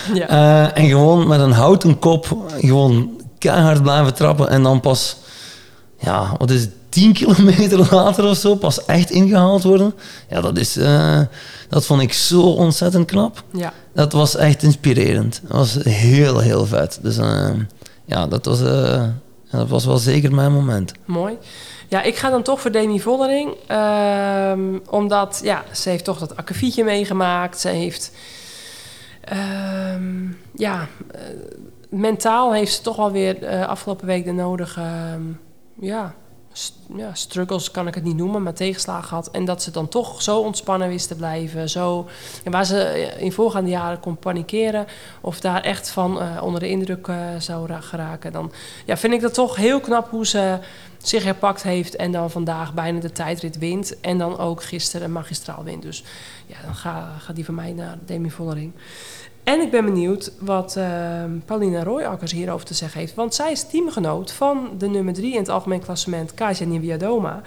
Ja. 0.14 0.28
eh, 0.74 0.82
en 0.82 0.88
gewoon 0.88 1.28
met 1.28 1.40
een 1.40 1.52
houten 1.52 1.98
kop 1.98 2.36
gewoon 2.60 3.10
keihard 3.38 3.82
blijven 3.82 4.14
trappen 4.14 4.48
en 4.48 4.62
dan 4.62 4.80
pas, 4.80 5.16
ja, 5.98 6.34
wat 6.38 6.50
is 6.50 6.60
het, 6.60 6.70
10 6.94 7.12
kilometer 7.12 7.78
later 7.90 8.24
of 8.24 8.36
zo, 8.36 8.54
pas 8.54 8.84
echt 8.84 9.10
ingehaald 9.10 9.62
worden. 9.62 9.94
Ja, 10.28 10.40
dat 10.40 10.58
is, 10.58 10.76
eh, 10.76 11.20
dat 11.68 11.86
vond 11.86 12.02
ik 12.02 12.12
zo 12.12 12.40
ontzettend 12.42 13.06
knap. 13.06 13.42
ja. 13.52 13.72
Dat 13.94 14.12
was 14.12 14.36
echt 14.36 14.62
inspirerend. 14.62 15.40
Dat 15.42 15.56
was 15.56 15.74
heel, 15.82 16.38
heel 16.38 16.66
vet. 16.66 16.98
Dus 17.02 17.18
eh, 17.18 17.50
ja, 18.04 18.26
dat 18.26 18.44
was, 18.44 18.62
eh, 18.62 19.04
dat 19.50 19.68
was 19.68 19.84
wel 19.84 19.98
zeker 19.98 20.34
mijn 20.34 20.52
moment. 20.52 20.92
Mooi. 21.04 21.38
Ja, 21.88 22.02
ik 22.02 22.16
ga 22.16 22.30
dan 22.30 22.42
toch 22.42 22.60
voor 22.60 22.70
Demi 22.70 23.00
Vollering. 23.00 23.54
ehm, 23.66 24.78
omdat, 24.90 25.40
ja, 25.42 25.64
ze 25.72 25.88
heeft 25.88 26.04
toch 26.04 26.18
dat 26.18 26.36
akkefietje 26.36 26.84
meegemaakt. 26.84 27.60
Ze 27.60 27.68
heeft... 27.68 28.12
ehm, 29.20 30.26
ja, 30.54 30.88
mentaal 31.90 32.52
heeft 32.52 32.72
ze 32.74 32.80
toch 32.82 32.98
alweer 32.98 33.42
eh 33.42 33.68
afgelopen 33.68 34.06
week 34.06 34.24
de 34.24 34.32
nodige... 34.32 34.80
ehm, 34.80 35.22
ja, 35.80 36.14
ja, 36.96 37.14
struggles 37.14 37.70
kan 37.70 37.86
ik 37.86 37.94
het 37.94 38.04
niet 38.04 38.16
noemen, 38.16 38.42
maar 38.42 38.54
tegenslagen 38.54 39.14
had. 39.16 39.30
En 39.30 39.44
dat 39.44 39.62
ze 39.62 39.70
dan 39.70 39.88
toch 39.88 40.22
zo 40.22 40.38
ontspannen 40.40 40.88
wist 40.88 41.08
te 41.08 41.14
blijven. 41.14 41.68
Zo, 41.70 42.08
en 42.44 42.50
waar 42.52 42.64
ze 42.66 42.82
eh, 42.82 43.22
in 43.22 43.32
voorgaande 43.32 43.70
jaren 43.70 44.00
kon 44.00 44.16
panikeren 44.16 44.86
of 45.20 45.40
daar 45.40 45.62
echt 45.62 45.90
van 45.90 46.20
eh, 46.20 46.42
onder 46.42 46.60
de 46.60 46.68
indruk 46.68 47.08
eh, 47.08 47.16
zou 47.38 47.66
ra- 47.66 47.80
geraken. 47.80 48.32
Dan 48.32 48.52
ja, 48.84 48.96
vind 48.96 49.12
ik 49.12 49.20
dat 49.20 49.34
toch 49.34 49.56
heel 49.56 49.80
knap 49.80 50.10
hoe 50.10 50.26
ze 50.26 50.58
zich 51.02 51.24
herpakt 51.24 51.62
heeft 51.62 51.96
en 51.96 52.12
dan 52.12 52.30
vandaag 52.30 52.74
bijna 52.74 53.00
de 53.00 53.12
tijdrit 53.12 53.58
wint. 53.58 54.00
En 54.00 54.18
dan 54.18 54.38
ook 54.38 54.62
gisteren 54.62 55.12
magistraal 55.12 55.64
wint. 55.64 55.82
Dus 55.82 56.04
ja, 56.46 56.56
dan 56.64 56.74
gaat 56.74 57.22
ga 57.22 57.32
die 57.32 57.44
van 57.44 57.54
mij 57.54 57.72
naar 57.72 57.98
Demi 58.06 58.30
Vollering. 58.30 58.72
En 59.44 59.60
ik 59.60 59.70
ben 59.70 59.84
benieuwd 59.84 60.32
wat 60.38 60.76
ehm 60.76 61.38
Paulina 61.44 61.82
Royakkers 61.82 62.32
hierover 62.32 62.66
te 62.66 62.74
zeggen 62.74 63.00
heeft. 63.00 63.14
Want 63.14 63.34
zij 63.34 63.52
is 63.52 63.68
teamgenoot 63.68 64.32
van 64.32 64.70
de 64.78 64.88
nummer 64.88 65.14
3 65.14 65.32
in 65.32 65.38
het 65.38 65.48
algemeen 65.48 65.80
klassement, 65.80 66.34
Kasia 66.34 66.66
Niewiadoma. 66.66 67.42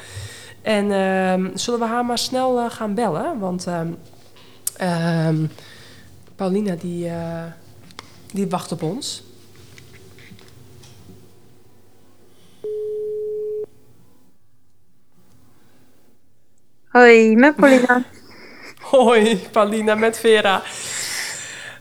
En 0.61 0.91
ehm, 0.91 1.49
zullen 1.53 1.79
we 1.79 1.85
haar 1.85 2.05
maar 2.05 2.17
snel 2.17 2.59
eh, 2.59 2.69
gaan 2.69 2.93
bellen? 2.93 3.39
Want 3.39 3.67
ehm, 3.67 3.91
ehm, 4.77 5.45
Paulina 6.35 6.75
die, 6.75 7.07
eh, 7.07 7.43
die 8.33 8.47
wacht 8.47 8.71
op 8.71 8.81
ons. 8.81 9.23
Hoi, 16.87 17.35
met 17.35 17.55
Paulina. 17.55 18.03
Hoi, 18.91 19.37
Paulina 19.51 19.95
met 19.95 20.19
Vera. 20.19 20.61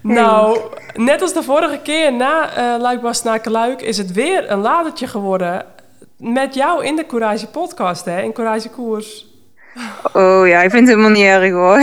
Nou, 0.03 0.61
net 0.95 1.23
als 1.23 1.33
de 1.33 1.43
vorige 1.43 1.79
keer 1.83 2.13
na 2.13 2.55
eh 2.55 2.81
Luik 2.81 3.01
Bastenaken 3.01 3.51
Luik 3.51 3.83
is 3.83 3.99
het 3.99 4.13
weer 4.13 4.51
een 4.51 4.61
ladertje 4.61 5.07
geworden. 5.07 5.65
Met 6.17 6.55
jou 6.55 6.85
in 6.85 6.97
de 6.97 7.07
Courage 7.07 7.47
podcast, 7.47 8.05
hè? 8.05 8.23
In 8.23 8.33
Courage 8.33 8.69
Koers. 8.69 9.27
Oh 10.13 10.47
ja, 10.47 10.63
ik 10.63 10.71
vind 10.71 10.89
het 10.89 10.97
helemaal 10.97 11.11
niet 11.11 11.25
erg 11.25 11.53
hoor. 11.53 11.79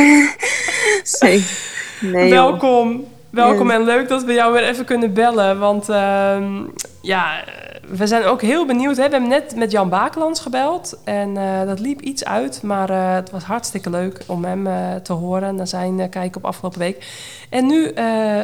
nee, 2.11 2.29
welkom. 2.29 3.05
Welkom 3.33 3.71
en 3.71 3.83
leuk 3.83 4.07
dat 4.07 4.23
we 4.23 4.33
jou 4.33 4.53
weer 4.53 4.63
even 4.63 4.85
kunnen 4.85 5.13
bellen. 5.13 5.59
Want 5.59 5.89
ehm, 5.89 6.63
ja, 7.01 7.43
we 7.87 8.07
zijn 8.07 8.23
ook 8.23 8.41
heel 8.41 8.65
benieuwd. 8.65 8.97
Hè? 8.97 9.05
We 9.05 9.11
hebben 9.11 9.29
net 9.29 9.55
met 9.55 9.71
Jan 9.71 9.89
Bakelands 9.89 10.39
gebeld. 10.39 10.99
En 11.03 11.37
eh, 11.37 11.65
dat 11.65 11.79
liep 11.79 12.01
iets 12.01 12.25
uit. 12.25 12.63
Maar 12.63 12.89
eh, 12.89 13.13
het 13.13 13.31
was 13.31 13.43
hartstikke 13.43 13.89
leuk 13.89 14.23
om 14.27 14.45
hem 14.45 14.67
eh, 14.67 14.95
te 14.95 15.13
horen. 15.13 15.55
Naar 15.55 15.67
zijn 15.67 16.09
kijk 16.09 16.35
op 16.35 16.45
afgelopen 16.45 16.79
week. 16.79 17.05
En 17.49 17.65
nu 17.65 17.91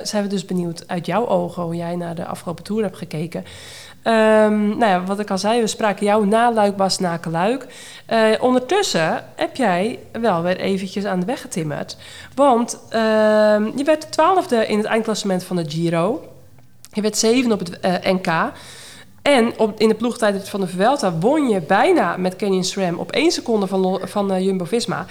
zijn 0.03 0.23
we 0.23 0.27
dus 0.27 0.45
benieuwd 0.45 0.83
uit 0.87 1.05
jouw 1.05 1.27
ogen 1.27 1.63
hoe 1.63 1.75
jij 1.75 1.95
naar 1.95 2.15
de 2.15 2.25
afgelopen 2.25 2.63
tour 2.63 2.83
hebt 2.83 2.97
gekeken. 2.97 3.43
Ehm, 4.03 4.67
nou 4.67 4.85
ja, 4.85 5.03
wat 5.03 5.19
ik 5.19 5.29
al 5.29 5.37
zei, 5.37 5.61
we 5.61 5.67
spraken 5.67 6.05
jou 6.05 6.27
na 6.27 6.53
Luik 6.53 6.75
Bas 6.75 6.99
Luik. 7.31 7.65
Eh 8.05 8.31
ondertussen 8.39 9.23
heb 9.35 9.55
jij 9.55 9.99
wel 10.11 10.41
weer 10.41 10.57
eventjes 10.57 11.05
aan 11.05 11.19
de 11.19 11.25
weg 11.25 11.41
getimmerd. 11.41 11.97
Want 12.35 12.79
ehm, 12.89 13.71
je 13.75 13.83
werd 13.83 14.01
de 14.01 14.09
twaalfde 14.09 14.67
in 14.67 14.77
het 14.77 14.87
eindklassement 14.87 15.43
van 15.43 15.55
de 15.55 15.69
Giro. 15.69 16.23
Je 16.91 17.01
werd 17.01 17.17
zeven 17.17 17.51
op 17.51 17.59
het 17.59 17.79
eh, 17.79 17.93
NK. 18.13 18.51
En 19.21 19.59
op, 19.59 19.79
in 19.79 19.87
de 19.87 19.95
ploegtijd 19.95 20.49
van 20.49 20.59
de 20.59 20.67
Vuelta 20.67 21.17
won 21.17 21.49
je 21.49 21.61
bijna 21.61 22.17
met 22.17 22.35
Canyon 22.35 22.63
SRAM 22.63 22.97
op 22.97 23.11
één 23.11 23.31
seconde 23.31 23.67
van, 23.67 23.99
van 24.03 24.31
eh, 24.31 24.45
Jumbo-Visma. 24.45 25.05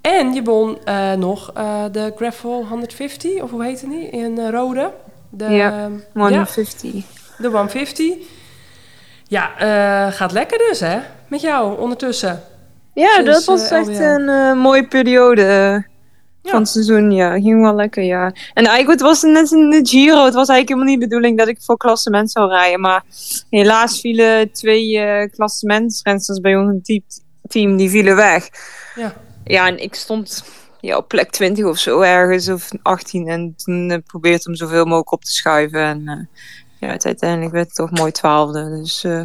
En 0.00 0.32
je 0.34 0.42
won 0.42 0.78
nog 1.18 1.52
de 1.92 2.12
Gravel 2.16 2.66
150, 2.68 3.42
of 3.42 3.50
hoe 3.50 3.64
heette 3.64 3.88
die, 3.88 4.08
in 4.08 4.50
Rode. 4.50 4.90
De, 5.30 5.44
Ja, 5.44 5.82
ehm, 5.84 5.92
150. 6.12 7.21
De 7.42 7.48
150. 7.48 8.14
Ja, 9.28 9.58
eh, 9.58 10.12
gaat 10.12 10.32
lekker 10.32 10.58
dus, 10.58 10.80
hè? 10.80 10.98
Met 11.28 11.40
jou 11.40 11.78
ondertussen. 11.78 12.42
Ja, 12.94 13.14
Sinds, 13.14 13.30
dat 13.30 13.44
was 13.44 13.70
eh, 13.70 13.78
echt 13.78 13.88
LBL. 13.88 14.02
een 14.02 14.28
eh, 14.28 14.52
mooie 14.62 14.86
periode 14.86 15.42
Ja. 16.42 16.50
van 16.50 16.60
het 16.60 16.68
seizoen. 16.68 17.10
Ja, 17.10 17.40
ging 17.40 17.62
wel 17.62 17.74
lekker, 17.74 18.02
ja. 18.02 18.24
En 18.54 18.64
eigenlijk 18.66 18.88
het 18.88 19.00
was 19.00 19.22
net 19.22 19.50
in 19.52 19.70
de 19.70 19.80
Giro. 19.88 20.24
Het 20.24 20.34
was 20.34 20.48
eigenlijk 20.48 20.68
helemaal 20.68 20.88
niet 20.88 21.00
de 21.00 21.06
bedoeling 21.08 21.38
dat 21.38 21.48
ik 21.48 21.58
voor 21.60 21.76
klassement 21.76 22.30
zou 22.30 22.48
rijden. 22.50 22.80
Maar 22.80 23.02
helaas 23.50 24.00
vielen 24.00 24.52
twee 24.52 24.98
eh 24.98 25.30
klassementsrensters 25.30 26.40
bij 26.40 26.56
ons 26.56 26.74
team, 26.82 27.02
team, 27.48 27.76
die 27.76 27.90
vielen 27.90 28.16
weg. 28.16 28.48
Ja. 28.94 29.14
Ja, 29.44 29.66
en 29.66 29.78
ik 29.82 29.94
stond 29.94 30.44
ja, 30.80 30.96
op 30.96 31.08
plek 31.08 31.30
20 31.30 31.64
of 31.64 31.78
zo 31.78 32.00
ergens, 32.00 32.48
of 32.48 32.68
18. 32.82 33.28
En 33.28 33.54
toen 33.56 34.02
probeerde 34.06 34.38
ik 34.38 34.44
hem 34.44 34.54
zoveel 34.54 34.84
mogelijk 34.84 35.12
op 35.12 35.24
te 35.24 35.32
schuiven. 35.32 35.80
En 35.80 36.28
ja, 36.86 36.98
uiteindelijk 36.98 37.52
werd 37.52 37.66
het 37.66 37.74
toch 37.74 37.90
mooi 37.90 38.12
twaalfde. 38.12 38.68
Dus 38.80 39.04
eh, 39.04 39.22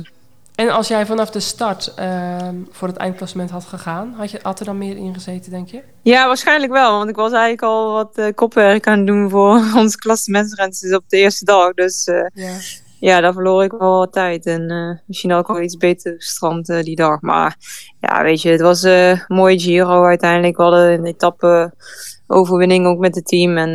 En 0.56 0.70
als 0.70 0.88
jij 0.88 1.06
vanaf 1.06 1.30
de 1.30 1.40
start 1.40 1.94
ehm, 1.96 2.56
voor 2.72 2.88
het 2.88 2.98
eindklassement 2.98 3.50
had 3.50 3.66
gegaan, 3.66 4.14
had, 4.18 4.32
je, 4.32 4.40
had 4.42 4.60
er 4.60 4.66
dan 4.66 4.78
meer 4.78 4.98
in 4.98 5.14
gezeten, 5.14 5.52
denk 5.52 5.70
je? 5.70 5.82
ja, 6.02 6.28
waarschijnlijk 6.28 6.72
wel. 6.72 6.98
Want 6.98 7.10
ik 7.10 7.16
was 7.16 7.32
eigenlijk 7.32 7.62
al 7.62 7.92
wat 7.92 8.18
eh, 8.18 8.34
kopwerk 8.36 8.88
aan 8.88 8.98
het 8.98 9.08
doen 9.08 9.30
voor 9.30 9.56
onze 9.82 9.98
klassementsrensters 9.98 10.96
op 10.96 11.04
de 11.08 11.18
eerste 11.18 11.46
dag. 11.46 11.74
Dus 11.74 12.06
eh, 12.08 12.26
Ja. 12.34 12.58
ja, 13.00 13.22
daar 13.22 13.34
verloor 13.34 13.64
ik 13.64 13.72
wel 13.72 13.98
wat 13.98 14.14
tijd. 14.14 14.46
En 14.46 15.02
misschien 15.06 15.34
ook 15.34 15.48
wel 15.48 15.62
iets 15.62 15.78
beter 15.78 16.14
gestrand 16.18 16.66
die 16.66 16.96
dag. 16.96 17.22
Maar 17.22 17.58
ja, 18.00 18.24
weet 18.24 18.42
je, 18.42 18.50
het 18.50 18.62
was 18.62 18.84
een 18.84 19.24
mooie 19.28 19.60
Giro 19.60 20.04
uiteindelijk. 20.04 20.58
We 20.58 20.64
hadden 20.64 20.92
een 20.92 21.06
etappe 21.06 21.74
overwinning 22.28 22.86
ook 22.86 23.00
met 23.00 23.16
het 23.16 23.26
team. 23.26 23.58
En 23.58 23.72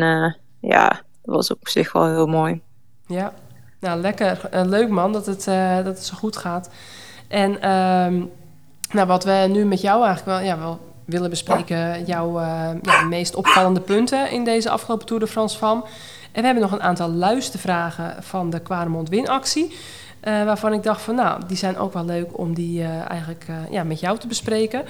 ja, 0.61 0.89
dat 1.22 1.35
was 1.35 1.51
op 1.51 1.68
zich 1.68 1.93
wel 1.93 2.07
heel 2.09 2.26
mooi. 2.26 2.61
Ja, 3.07 3.33
nou 3.83 4.01
lekker. 4.01 4.49
Eh, 4.51 4.64
leuk 4.64 4.89
man 4.89 5.12
dat 5.12 5.26
het, 5.26 5.47
eh, 5.47 5.76
dat 5.76 5.87
het 5.87 6.05
zo 6.05 6.16
goed 6.16 6.37
gaat. 6.37 6.68
En 7.28 7.61
ehm, 7.61 8.24
nou, 8.91 9.07
wat 9.07 9.24
we 9.24 9.49
nu 9.51 9.64
met 9.64 9.80
jou 9.80 10.05
eigenlijk 10.05 10.39
wel, 10.39 10.49
ja, 10.49 10.59
wel 10.59 10.80
willen 11.05 11.30
bespreken, 11.30 12.05
jouw 12.05 12.39
eh, 12.39 12.70
ja, 12.83 13.03
meest 13.03 13.35
opvallende 13.35 13.80
punten 13.80 14.30
in 14.30 14.45
deze 14.45 14.70
afgelopen 14.70 15.07
Tour 15.07 15.22
de 15.22 15.28
France 15.28 15.59
van. 15.59 15.85
En 16.33 16.41
we 16.41 16.47
hebben 16.47 16.62
nog 16.62 16.72
een 16.72 16.83
aantal 16.83 17.11
luistervragen 17.11 18.22
van 18.22 18.51
de 18.51 18.61
Quaremont 18.61 19.09
winactie. 19.09 19.76
Eh, 20.23 20.45
waarvan 20.45 20.73
ik 20.73 20.83
dacht 20.83 21.03
van, 21.03 21.14
nou, 21.14 21.41
die 21.47 21.57
zijn 21.57 21.79
ook 21.79 21.93
wel 21.93 22.05
leuk 22.05 22.39
om 22.39 22.55
die 22.55 22.83
eh, 22.83 23.11
eigenlijk 23.11 23.45
eh, 23.49 23.55
ja, 23.70 23.85
met 23.85 24.01
jou 24.01 24.18
te 24.18 24.27
bespreken. 24.27 24.85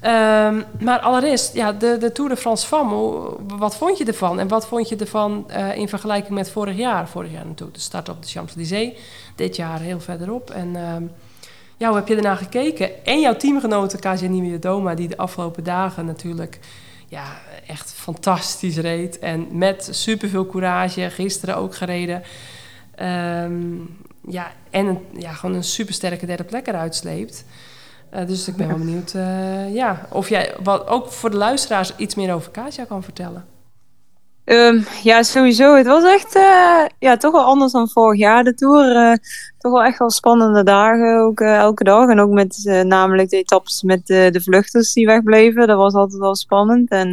Ehm, 0.00 0.62
maar 0.80 0.98
allereerst, 0.98 1.54
ja, 1.54 1.72
de, 1.72 1.96
de 2.00 2.12
Tour 2.12 2.30
de 2.30 2.36
France 2.36 2.76
hoe- 2.76 3.36
wat 3.46 3.76
vond 3.76 3.98
je 3.98 4.04
ervan? 4.04 4.38
En 4.38 4.48
wat 4.48 4.66
vond 4.66 4.88
je 4.88 4.96
ervan 4.96 5.50
in 5.74 5.88
vergelijking 5.88 6.34
met 6.34 6.50
vorig 6.50 6.76
jaar? 6.76 7.08
Vorig 7.08 7.32
jaar 7.32 7.46
natuurlijk 7.46 7.76
de 7.76 7.82
start 7.82 8.08
op 8.08 8.22
de 8.22 8.28
Champs-Élysées. 8.28 8.92
Dit 9.34 9.56
jaar 9.56 9.80
heel 9.80 10.00
verderop. 10.00 10.50
En 10.50 10.76
ehm, 10.76 11.02
ja, 11.76 11.88
hoe 11.88 11.96
heb 11.96 12.08
je 12.08 12.16
ernaar 12.16 12.36
gekeken? 12.36 13.04
En 13.04 13.20
jouw 13.20 13.36
teamgenote 13.36 13.98
Kasia 13.98 14.58
Doma, 14.58 14.94
die 14.94 15.08
de 15.08 15.16
afgelopen 15.16 15.64
dagen 15.64 16.06
natuurlijk 16.06 16.58
ja, 17.08 17.24
echt 17.66 17.92
fantastisch 17.92 18.76
reed. 18.76 19.18
En 19.18 19.46
met 19.50 19.88
superveel 19.90 20.46
courage, 20.46 21.10
gisteren 21.10 21.56
ook 21.56 21.74
gereden. 21.74 22.22
Ehm, 22.94 23.76
ja, 24.28 24.52
en 24.70 24.86
een, 24.86 24.98
ja, 25.12 25.32
gewoon 25.32 25.54
een 25.56 25.64
supersterke 25.64 26.26
derde 26.26 26.44
plek 26.44 26.66
eruit 26.66 26.94
sleept. 26.94 27.44
Eh, 28.10 28.26
dus 28.26 28.48
ik 28.48 28.56
ben 28.56 28.68
wel 28.68 28.78
benieuwd 28.78 29.14
eh, 29.14 29.74
ja, 29.74 30.06
of 30.10 30.28
jij 30.28 30.54
wat, 30.62 30.86
ook 30.86 31.12
voor 31.12 31.30
de 31.30 31.36
luisteraars 31.36 31.92
iets 31.96 32.14
meer 32.14 32.34
over 32.34 32.50
Kasia 32.50 32.84
kan 32.84 33.02
vertellen. 33.02 33.44
Ehm, 34.44 34.80
ja, 35.02 35.22
sowieso. 35.22 35.74
Het 35.74 35.86
was 35.86 36.04
echt 36.04 36.34
eh, 36.34 36.84
ja, 36.98 37.16
toch 37.16 37.32
wel 37.32 37.44
anders 37.44 37.72
dan 37.72 37.88
vorig 37.88 38.20
jaar, 38.20 38.44
de 38.44 38.54
Tour. 38.54 39.18
Toch 39.58 39.72
wel 39.72 39.82
echt 39.82 39.98
wel 39.98 40.10
spannende 40.10 40.62
dagen, 40.62 41.20
ook 41.20 41.40
elke 41.40 41.84
dag. 41.84 42.08
En 42.08 42.20
ook 42.20 42.30
met 42.30 42.82
namelijk 42.86 43.28
de 43.28 43.36
etappes 43.36 43.82
met 43.82 44.06
de, 44.06 44.28
de 44.32 44.40
vluchters 44.40 44.92
die 44.92 45.06
wegbleven. 45.06 45.66
Dat 45.66 45.76
was 45.76 45.94
altijd 45.94 46.20
wel 46.20 46.36
spannend. 46.36 46.90
En 46.90 47.08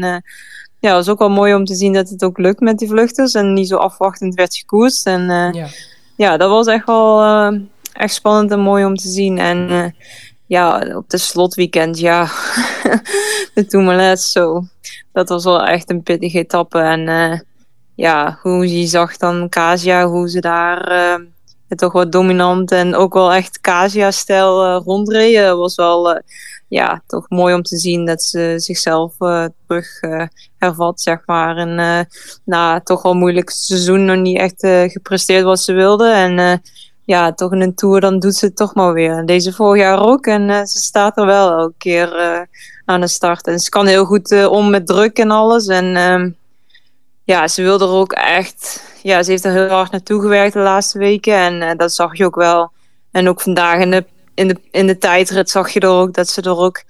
ja, 0.80 0.96
het 0.96 1.06
was 1.06 1.10
ook 1.10 1.20
wel 1.20 1.30
mooi 1.30 1.54
om 1.54 1.66
te 1.66 1.76
zien 1.76 1.94
dat 1.94 2.10
het 2.10 2.24
ook 2.24 2.38
lukt 2.38 2.60
met 2.60 2.78
die 2.78 2.88
vluchters. 2.88 3.34
En 3.34 3.54
niet 3.54 3.68
zo 3.68 3.76
afwachtend 3.76 4.36
werd 4.36 4.56
gekoerst. 4.56 5.06
En 5.06 5.22
Ja. 5.54 5.68
Ja, 6.16 6.38
dat 6.38 6.50
was 6.50 6.68
echt 6.68 6.86
wel 6.86 7.22
eh, 7.22 7.60
echt 7.94 8.14
spannend 8.14 8.52
en 8.52 8.60
mooi 8.60 8.86
om 8.86 8.96
te 8.96 9.08
zien. 9.08 9.38
En 9.38 9.70
eh, 9.70 9.86
ja, 10.48 10.96
op 10.96 11.10
de 11.10 11.18
slotweekend, 11.18 12.00
ja, 12.00 12.24
de 13.54 13.66
Tourmalet 13.68 14.22
zo. 14.22 14.64
Dat 15.12 15.30
was 15.30 15.44
wel 15.44 15.66
echt 15.66 15.90
een 15.90 16.04
pittige 16.04 16.38
etappe. 16.38 16.80
En 16.80 17.08
eh, 17.08 17.40
ja, 17.96 18.40
hoe 18.42 18.80
je 18.80 18.88
zag 18.88 19.18
dan 19.18 19.50
Kasia, 19.50 20.08
hoe 20.08 20.30
ze 20.30 20.40
daar 20.40 21.20
toch 21.68 21.94
wat 21.94 22.12
dominant 22.12 22.72
en 22.72 22.96
ook 22.96 23.14
wel 23.14 23.34
echt 23.34 23.62
Kasia-stijl 23.62 24.64
eh 24.64 24.82
rondreden, 24.84 25.58
was 25.58 25.76
wel 25.76 26.22
ja, 26.68 27.02
toch 27.08 27.30
mooi 27.30 27.54
om 27.54 27.62
te 27.62 27.78
zien 27.78 28.06
dat 28.06 28.24
ze 28.24 28.54
zichzelf 28.58 29.14
eh, 29.20 29.46
terug 29.68 30.02
eh, 30.02 30.24
hervat, 30.58 31.02
zeg 31.02 31.20
maar. 31.26 31.58
En 31.58 31.80
eh, 31.80 32.00
na 32.46 32.82
toch 32.82 33.02
wel 33.02 33.14
moeilijk 33.14 33.50
seizoen 33.50 34.06
nog 34.06 34.18
niet 34.18 34.38
echt 34.38 34.68
gepresteerd 34.92 35.44
wat 35.44 35.60
ze 35.60 35.74
wilde. 35.74 36.10
En 36.10 36.62
ja, 37.06 37.34
toch 37.34 37.52
in 37.52 37.62
een 37.62 37.76
tour, 37.76 38.02
dan 38.02 38.20
doet 38.20 38.36
ze 38.36 38.46
het 38.46 38.56
toch 38.56 38.76
maar 38.76 38.94
weer. 38.94 39.26
Deze 39.26 39.54
vorig 39.54 39.82
jaar 39.82 40.00
ook. 40.00 40.26
En 40.26 40.68
ze 40.68 40.80
staat 40.80 41.18
er 41.18 41.26
wel 41.26 41.52
elke 41.52 41.74
keer 41.78 42.10
aan 42.86 43.02
de 43.02 43.08
start. 43.08 43.48
En 43.48 43.60
ze 43.60 43.70
kan 43.70 43.86
heel 43.86 44.06
goed 44.06 44.48
om 44.48 44.70
met 44.70 44.88
druk 44.88 45.18
en 45.18 45.32
alles. 45.32 45.68
En 45.68 45.96
ehm, 45.96 46.30
ja, 47.24 47.48
ze 47.48 47.62
wilde 47.62 47.86
er 47.86 47.92
ook 47.92 48.14
echt... 48.14 48.84
Ja, 49.04 49.24
ze 49.24 49.32
heeft 49.32 49.46
er 49.46 49.52
heel 49.52 49.68
hard 49.68 49.92
naartoe 49.92 50.22
gewerkt 50.22 50.54
de 50.54 50.60
laatste 50.60 50.98
weken. 50.98 51.62
En 51.62 51.78
dat 51.78 51.94
zag 51.94 52.18
je 52.18 52.26
ook 52.26 52.36
wel. 52.36 52.72
En 53.12 53.30
ook 53.30 53.42
vandaag 53.42 53.80
in 53.80 53.92
de 53.92 54.06
in, 54.36 54.48
de, 54.48 54.56
in 54.72 54.88
de 54.88 54.98
tijdrit 54.98 55.50
zag 55.50 55.70
je 55.70 55.80
er 55.80 55.90
ook 55.90 56.14
dat 56.14 56.28
ze 56.30 56.42
er 56.42 56.58
ook 56.58 56.84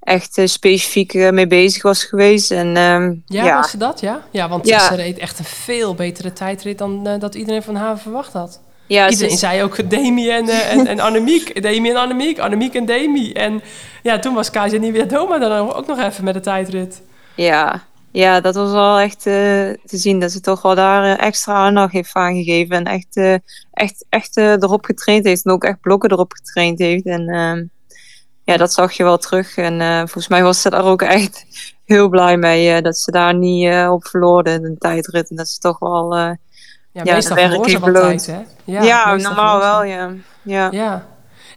echt 0.00 0.38
eh, 0.38 0.46
specifiek 0.46 1.14
eh, 1.14 1.30
mee 1.30 1.46
bezig 1.46 1.82
was 1.82 2.04
geweest. 2.04 2.50
En, 2.50 2.76
ehm, 2.76 3.14
Ja, 3.26 3.44
ja, 3.44 3.56
was 3.56 3.70
ze 3.70 3.76
dat? 3.76 4.00
Ja, 4.00 4.22
ja 4.30 4.48
want 4.48 4.66
Ja. 4.66 4.86
ze 4.86 4.94
reed 4.94 5.18
echt 5.18 5.38
een 5.38 5.44
veel 5.44 5.94
betere 5.94 6.32
tijdrit 6.32 6.78
dan 6.78 7.06
eh, 7.06 7.20
dat 7.20 7.34
iedereen 7.34 7.62
van 7.62 7.74
haar 7.74 7.98
verwacht 7.98 8.32
had. 8.32 8.60
ja, 8.86 9.04
ze 9.06 9.10
Iedereen 9.10 9.32
is- 9.32 9.40
zei 9.40 9.62
ook 9.62 9.90
Demi 9.90 10.30
en, 10.30 10.48
en, 10.48 10.86
en 10.86 11.00
Annemiek. 11.00 11.62
Demi 11.62 11.90
en 11.90 11.96
Annemiek, 11.96 12.38
Annemiek 12.38 12.74
en 12.74 12.84
Demi. 12.86 13.32
En 13.32 13.62
ja, 14.02 14.18
toen 14.18 14.34
was 14.34 14.50
Kaja 14.50 14.78
Nieuwe 14.78 15.06
Doma 15.06 15.38
dan 15.38 15.72
ook 15.74 15.86
nog 15.86 16.00
even 16.02 16.24
met 16.24 16.34
de 16.34 16.40
tijdrit. 16.40 17.02
ja, 17.34 17.84
ja, 18.12 18.40
dat 18.40 18.54
was 18.54 18.70
wel 18.72 18.98
echt 18.98 19.26
eh, 19.26 19.70
te 19.84 19.96
zien 19.96 20.20
dat 20.20 20.30
ze 20.30 20.40
toch 20.40 20.62
wel 20.62 20.74
daar 20.74 21.04
eh, 21.04 21.26
extra 21.26 21.54
aandacht 21.54 21.92
heeft 21.92 22.14
aan 22.14 22.34
gegeven. 22.34 22.76
En 22.76 22.84
echt, 22.84 23.16
eh, 23.16 23.34
echt, 23.72 24.06
echt 24.08 24.36
erop 24.36 24.84
getraind 24.84 25.24
heeft. 25.24 25.44
En 25.44 25.52
ook 25.52 25.64
echt 25.64 25.80
blokken 25.80 26.10
erop 26.10 26.32
getraind 26.32 26.78
heeft. 26.78 27.04
En 27.04 27.28
ehm, 27.28 27.64
ja, 28.44 28.56
dat 28.56 28.72
zag 28.72 28.92
je 28.92 29.02
wel 29.02 29.18
terug. 29.18 29.56
En 29.56 29.98
volgens 29.98 30.28
mij 30.28 30.42
was 30.42 30.60
ze 30.60 30.70
daar 30.70 30.84
ook 30.84 31.02
echt 31.02 31.44
heel 31.84 32.08
blij 32.08 32.36
mee. 32.36 32.82
dat 32.82 32.98
ze 32.98 33.10
daar 33.10 33.34
niet 33.34 33.88
op 33.88 34.06
verloren 34.06 34.52
in 34.52 34.62
de 34.62 34.78
tijdrit. 34.78 35.30
En 35.30 35.36
dat 35.36 35.48
ze 35.48 35.58
toch 35.58 35.78
wel... 35.78 36.16
Ja, 36.16 36.36
Ja, 36.92 37.14
meestal 37.14 37.36
werk 37.36 37.66
heeft 37.66 37.80
beloond. 37.80 38.24
tijd, 38.24 38.46
hè? 38.64 38.72
ja, 38.84 39.12
meestal 39.12 39.32
normaal 39.32 39.58
wel, 39.58 39.84
ja. 39.84 40.10
Ja. 40.42 40.68
Ja. 40.70 41.11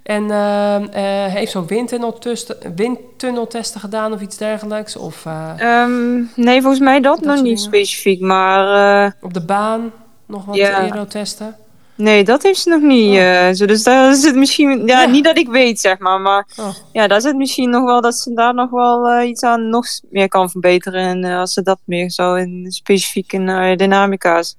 En 0.05 0.31
ehm, 0.31 0.83
eh, 0.83 1.25
heeft 1.33 1.51
zo'n 1.51 1.67
windtunneltesten, 1.67 2.57
windtunneltesten 2.75 3.79
gedaan 3.79 4.13
of 4.13 4.21
iets 4.21 4.37
dergelijks? 4.37 4.95
Of 4.95 5.25
eh, 5.25 5.51
Ehm, 5.57 6.21
nee, 6.35 6.61
volgens 6.61 6.81
mij 6.81 6.99
dat, 7.01 7.15
Dat 7.17 7.25
nog 7.25 7.35
niet 7.35 7.43
dingen. 7.43 7.57
specifiek. 7.59 8.21
Maar 8.21 9.05
eh, 9.05 9.11
op 9.21 9.33
de 9.33 9.41
baan 9.45 9.91
nog 10.27 10.45
wat 10.45 10.55
Ja. 10.55 10.73
aerotesten? 10.77 11.55
nee, 11.95 12.23
dat 12.23 12.43
heeft 12.43 12.59
ze 12.59 12.69
nog 12.69 12.81
niet. 12.81 13.17
Oh. 13.19 13.49
zo, 13.51 13.65
dus 13.65 13.83
daar 13.83 14.13
zit 14.15 14.35
misschien... 14.35 14.85
Ja, 14.85 15.01
Ja. 15.01 15.07
niet 15.07 15.23
dat 15.23 15.37
ik 15.37 15.47
weet, 15.47 15.79
zeg 15.79 15.99
maar. 15.99 16.21
Maar 16.21 16.47
Oh. 16.59 16.69
ja, 16.91 17.07
daar 17.07 17.21
zit 17.21 17.35
misschien 17.35 17.69
nog 17.69 17.83
wel 17.83 18.01
dat 18.01 18.15
ze 18.15 18.33
daar 18.33 18.53
nog 18.53 18.69
wel 18.69 19.21
iets 19.21 19.43
aan 19.43 19.69
nog 19.69 19.85
meer 20.09 20.27
kan 20.27 20.49
verbeteren. 20.49 21.01
En 21.01 21.23
als 21.23 21.53
ze 21.53 21.61
dat 21.61 21.79
meer 21.85 22.09
zo 22.11 22.33
in, 22.33 22.65
specifiek 22.69 23.33
in 23.33 23.49
aerodynamica's 23.49 24.57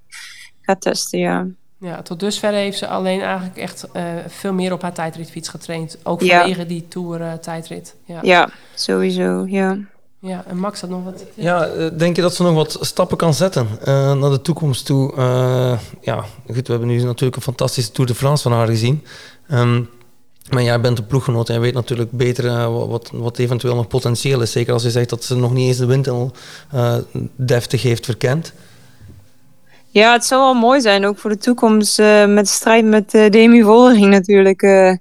gaat 0.62 0.80
testen, 0.80 1.18
ja. 1.18 1.46
Ja, 1.78 2.02
tot 2.02 2.20
dusver 2.20 2.52
heeft 2.52 2.78
ze 2.78 2.86
alleen 2.88 3.20
eigenlijk 3.20 3.56
echt 3.56 3.86
eh, 3.92 4.02
veel 4.28 4.52
meer 4.52 4.72
op 4.72 4.82
haar 4.82 4.92
tijdritfiets 4.92 5.48
getraind. 5.48 5.96
Ook 6.02 6.22
Ja. 6.22 6.38
vanwege 6.38 6.66
die 6.66 6.88
Tour 6.88 7.20
eh, 7.20 7.32
tijdrit. 7.32 7.94
Ja. 8.04 8.18
Ja, 8.22 8.48
sowieso, 8.74 9.44
ja. 9.46 9.78
ja, 10.18 10.44
en 10.46 10.58
Max 10.58 10.80
had 10.80 10.90
nog 10.90 11.04
wat... 11.04 11.24
Ja, 11.34 11.66
eh, 11.66 11.86
denk 11.98 12.16
je 12.16 12.22
dat 12.22 12.34
ze 12.34 12.42
nog 12.42 12.54
wat 12.54 12.78
stappen 12.80 13.16
kan 13.16 13.34
zetten 13.34 13.68
eh, 13.84 14.12
naar 14.14 14.30
de 14.30 14.42
toekomst 14.42 14.86
toe? 14.86 15.14
Eh, 15.16 15.78
ja, 16.00 16.24
goed, 16.46 16.66
we 16.66 16.70
hebben 16.72 16.88
nu 16.88 17.02
natuurlijk 17.02 17.36
een 17.36 17.42
fantastische 17.42 17.90
Tour 17.92 18.10
de 18.10 18.16
France 18.16 18.42
van 18.42 18.52
haar 18.52 18.66
gezien. 18.66 19.04
Ehm, 19.48 19.82
maar 20.50 20.62
jij 20.62 20.80
bent 20.80 20.98
een 20.98 21.06
ploeggenoot 21.06 21.48
en 21.48 21.54
jij 21.54 21.62
weet 21.62 21.74
natuurlijk 21.74 22.10
beter 22.10 22.44
wa- 22.52 22.86
wat, 22.86 23.10
wat 23.12 23.38
eventueel 23.38 23.74
nog 23.74 23.86
potentieel 23.88 24.40
is. 24.40 24.52
Zeker 24.52 24.72
als 24.72 24.82
je 24.82 24.90
zegt 24.90 25.08
dat 25.10 25.24
ze 25.24 25.36
nog 25.36 25.52
niet 25.52 25.66
eens 25.68 25.76
de 25.76 25.86
windtunnel 25.86 26.32
eh 26.72 26.96
deftig 27.36 27.82
heeft 27.82 28.04
verkend. 28.04 28.52
Ja, 29.96 30.12
het 30.12 30.24
zou 30.24 30.40
wel 30.42 30.54
mooi 30.54 30.80
zijn, 30.80 31.06
ook 31.06 31.18
voor 31.18 31.30
de 31.30 31.38
toekomst, 31.38 31.98
eh, 31.98 32.26
met 32.26 32.44
de 32.44 32.50
strijd 32.50 32.84
met 32.84 33.14
eh, 33.14 33.30
Demi 33.30 33.62
Vollering 33.62 34.06
natuurlijk. 34.06 34.62
eh, 34.62 34.92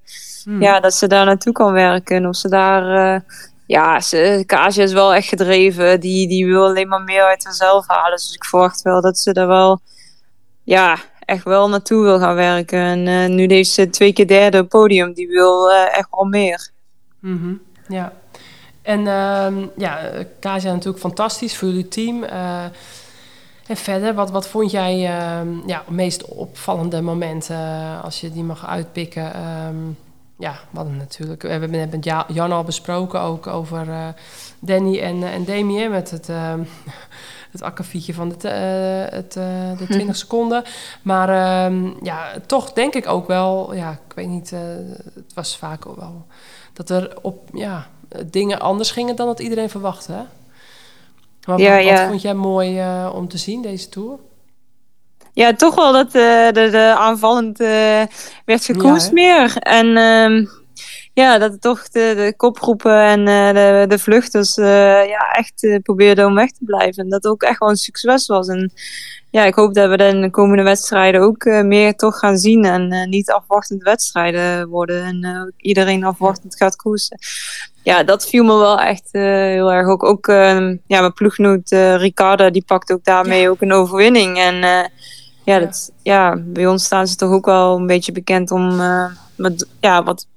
Hmm. 0.44 0.62
Ja, 0.62 0.80
dat 0.80 0.94
ze 0.94 1.08
daar 1.08 1.26
naartoe 1.26 1.54
kan 1.54 1.72
werken. 1.74 2.26
Of 2.26 2.36
ze 2.36 2.50
daar... 2.50 3.22
ja, 3.66 4.00
ze, 4.00 4.44
Kasia 4.46 4.84
is 4.84 4.94
wel 4.94 5.14
echt 5.14 5.28
gedreven. 5.28 6.00
Die, 6.00 6.28
die 6.28 6.46
wil 6.46 6.66
alleen 6.66 6.88
maar 6.88 7.02
meer 7.02 7.24
uit 7.24 7.44
haarzelf 7.44 7.88
halen. 7.88 8.12
Dus 8.18 8.34
ik 8.34 8.46
verwacht 8.46 8.82
wel 8.82 9.02
dat 9.02 9.18
ze 9.18 9.34
daar 9.34 9.48
wel... 9.48 9.80
Ja, 10.64 10.98
echt 11.20 11.44
wel 11.44 11.70
naartoe 11.70 12.04
wil 12.04 12.20
gaan 12.20 12.36
werken. 12.36 12.80
En 13.08 13.36
nu 13.36 13.46
heeft 13.48 13.70
ze 13.70 13.90
twee 13.90 14.14
keer 14.14 14.28
derde 14.28 14.64
podium. 14.64 15.14
Die 15.14 15.28
wil 15.28 15.72
echt 15.72 16.08
wel 16.12 16.26
meer. 16.26 16.70
Mhm, 17.20 17.54
Ja. 17.88 18.14
En 18.82 19.08
ehm 19.08 19.66
ja, 19.78 20.00
Kasia 20.40 20.72
natuurlijk 20.72 21.00
fantastisch 21.00 21.58
voor 21.58 21.68
jullie 21.68 21.88
team. 21.88 22.24
En 23.68 23.78
verder, 23.78 24.14
wat, 24.14 24.32
wat 24.32 24.48
vond 24.48 24.72
jij 24.72 25.06
ehm, 25.06 25.68
ja, 25.68 25.84
meest 25.88 26.26
opvallende 26.26 27.02
momenten 27.02 27.56
eh, 27.56 28.04
als 28.04 28.22
je 28.22 28.32
die 28.32 28.44
mag 28.44 28.66
uitpikken? 28.68 29.34
Ehm, 29.34 29.76
ja, 30.38 30.56
hadden 30.74 30.98
natuurlijk, 30.98 31.42
we 31.42 31.48
hebben 31.48 31.72
net 31.72 31.92
met 31.92 32.04
Ja- 32.04 32.26
Jan 32.28 32.52
al 32.52 32.64
besproken 32.64 33.22
ook 33.22 33.48
over 33.48 33.90
eh, 33.90 34.08
Danny 34.60 35.00
en, 35.00 35.24
eh, 35.24 35.34
en 35.34 35.44
Demi 35.44 35.88
met 35.88 36.12
het, 36.12 36.30
ehm 36.30 36.60
het 37.52 37.62
akkefietje 37.62 38.14
van 38.14 38.34
de, 38.38 38.48
het, 39.10 39.34
de 39.78 39.86
20 39.90 40.16
seconden. 40.16 40.64
Maar 41.02 41.30
ja, 42.04 42.32
toch 42.46 42.74
denk 42.74 42.94
ik 42.94 43.08
ook 43.08 43.28
wel, 43.28 43.74
ja, 43.74 43.92
ik 43.92 44.16
weet 44.16 44.28
niet, 44.28 44.50
het 45.14 45.34
was 45.34 45.58
vaak 45.58 45.86
ook 45.86 45.96
wel 46.00 46.26
dat 46.74 46.90
er 46.90 47.18
op 47.22 47.50
ja, 47.54 47.88
dingen 48.26 48.60
anders 48.60 48.92
gingen 48.92 49.16
dan 49.16 49.28
dat 49.28 49.40
iedereen 49.40 49.70
verwachtte. 49.70 50.12
Hè? 50.12 50.22
Ja, 51.46 51.76
wat, 51.76 51.84
ja. 51.84 52.08
vond 52.08 52.22
jij 52.22 52.34
mooi 52.34 52.80
eh, 52.80 53.12
om 53.16 53.28
te 53.28 53.38
zien 53.38 53.62
deze 53.62 53.90
tour? 53.90 54.20
Ja, 55.34 55.54
toch 55.54 55.76
wel 55.76 55.92
dat 55.94 56.06
eh, 56.06 56.48
de, 56.52 56.68
de 56.72 56.94
aanvallend 56.98 57.60
eh, 57.60 58.02
werd 58.46 58.66
gekoest 58.66 59.12
meer. 59.12 59.58
En 59.58 59.98
ehm, 59.98 60.46
ja, 61.16 61.38
dat 61.38 61.62
toch 61.62 61.90
de, 61.90 62.14
de 62.16 62.34
kopgroepen 62.38 63.02
en 63.02 63.28
eh, 63.28 63.54
de, 63.54 63.88
de 63.88 64.00
vluchters 64.00 64.58
eh, 64.58 65.08
ja, 65.08 65.32
echt 65.32 65.64
eh, 65.64 65.80
probeerden 65.82 66.26
om 66.26 66.36
weg 66.36 66.52
te 66.52 66.66
blijven. 66.66 67.04
En 67.04 67.10
dat 67.10 67.28
ook 67.28 67.44
echt 67.44 67.60
wel 67.60 67.70
een 67.70 67.76
succes 67.76 68.26
was. 68.28 68.48
En 68.48 68.72
ja, 69.30 69.46
ik 69.46 69.54
hoop 69.54 69.74
dat 69.74 69.90
we 69.90 69.98
dan 69.98 70.22
de 70.22 70.30
komende 70.30 70.64
wedstrijden 70.64 71.22
ook 71.22 71.46
meer 71.46 71.96
toch 71.96 72.20
gaan 72.20 72.38
zien. 72.38 72.66
En 72.66 73.10
niet 73.10 73.32
afwachtend 73.32 73.84
wedstrijden 73.84 74.68
worden. 74.68 75.04
En 75.04 75.54
iedereen 75.58 76.04
afwachtend 76.04 76.56
gaat 76.56 76.76
koersen. 76.76 77.18
Ja, 77.84 78.04
dat 78.04 78.28
viel 78.28 78.44
me 78.44 78.58
wel 78.58 78.80
echt 78.80 79.10
heel 79.12 79.72
erg. 79.72 79.88
Ook, 79.88 80.04
ook 80.04 80.28
ehm, 80.28 80.78
ja, 80.88 81.00
mijn 81.00 81.14
ploeggenoot 81.14 81.72
eh 81.72 81.96
Ricarda, 81.96 82.50
die 82.50 82.64
pakt 82.66 82.92
ook 82.92 83.04
daarmee 83.04 83.50
ook 83.50 83.62
een 83.62 83.74
overwinning. 83.74 84.38
En 84.38 84.90
ja, 85.44 85.60
dat, 85.60 85.92
ja, 86.04 86.38
bij 86.46 86.68
ons 86.68 86.86
staan 86.86 87.08
ze 87.08 87.16
toch 87.16 87.32
ook 87.32 87.46
wel 87.46 87.78
een 87.78 87.88
beetje 87.88 88.12
bekend 88.12 88.52
om 88.52 88.82
met, 89.36 89.68
ja, 89.80 90.04
wat, 90.04 90.28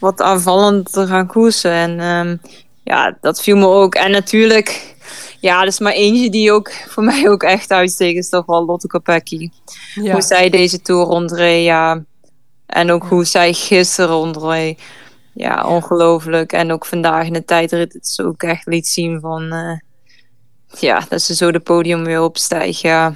wat 0.00 0.20
aanvallend 0.20 0.92
te 0.92 1.06
gaan 1.06 1.26
koersen. 1.26 1.70
En 1.72 2.00
ehm, 2.00 2.36
ja, 2.84 3.16
dat 3.20 3.42
viel 3.42 3.56
me 3.56 3.66
ook. 3.66 3.94
En 3.94 4.10
natuurlijk, 4.10 4.96
ja, 5.40 5.60
er 5.60 5.66
is 5.66 5.78
maar 5.78 5.92
eentje 5.92 6.30
die 6.30 6.52
ook 6.52 6.70
voor 6.88 7.04
mij 7.04 7.28
ook 7.28 7.42
echt 7.42 7.70
uitsteekt, 7.70 8.18
is 8.18 8.28
toch 8.28 8.46
wel 8.46 8.64
Lotte 8.64 8.86
Kopecky. 8.86 9.50
Ja, 9.94 10.12
Hoe 10.12 10.20
zij 10.22 10.50
deze 10.50 10.82
Tour 10.82 11.06
rondreed, 11.06 11.64
ja. 11.64 12.04
En 12.66 12.90
ook 12.90 13.04
hoe 13.04 13.24
zij 13.24 13.52
gisteren 13.52 14.10
rondreed. 14.10 14.80
Ja, 15.34 15.64
ongelooflijk. 15.66 16.52
En 16.52 16.72
ook 16.72 16.86
vandaag 16.86 17.26
in 17.26 17.32
de 17.32 17.44
tijdrit 17.44 17.92
het 17.92 18.08
ze 18.08 18.24
ook 18.26 18.42
echt 18.42 18.66
liet 18.66 18.86
zien 18.88 19.20
van... 19.20 19.52
eh, 19.52 19.78
ja, 20.80 21.02
dat 21.08 21.22
ze 21.22 21.34
zo 21.34 21.52
de 21.52 21.60
podium 21.60 22.04
weer 22.04 22.22
opstijgt, 22.22 22.80
ja. 22.80 23.14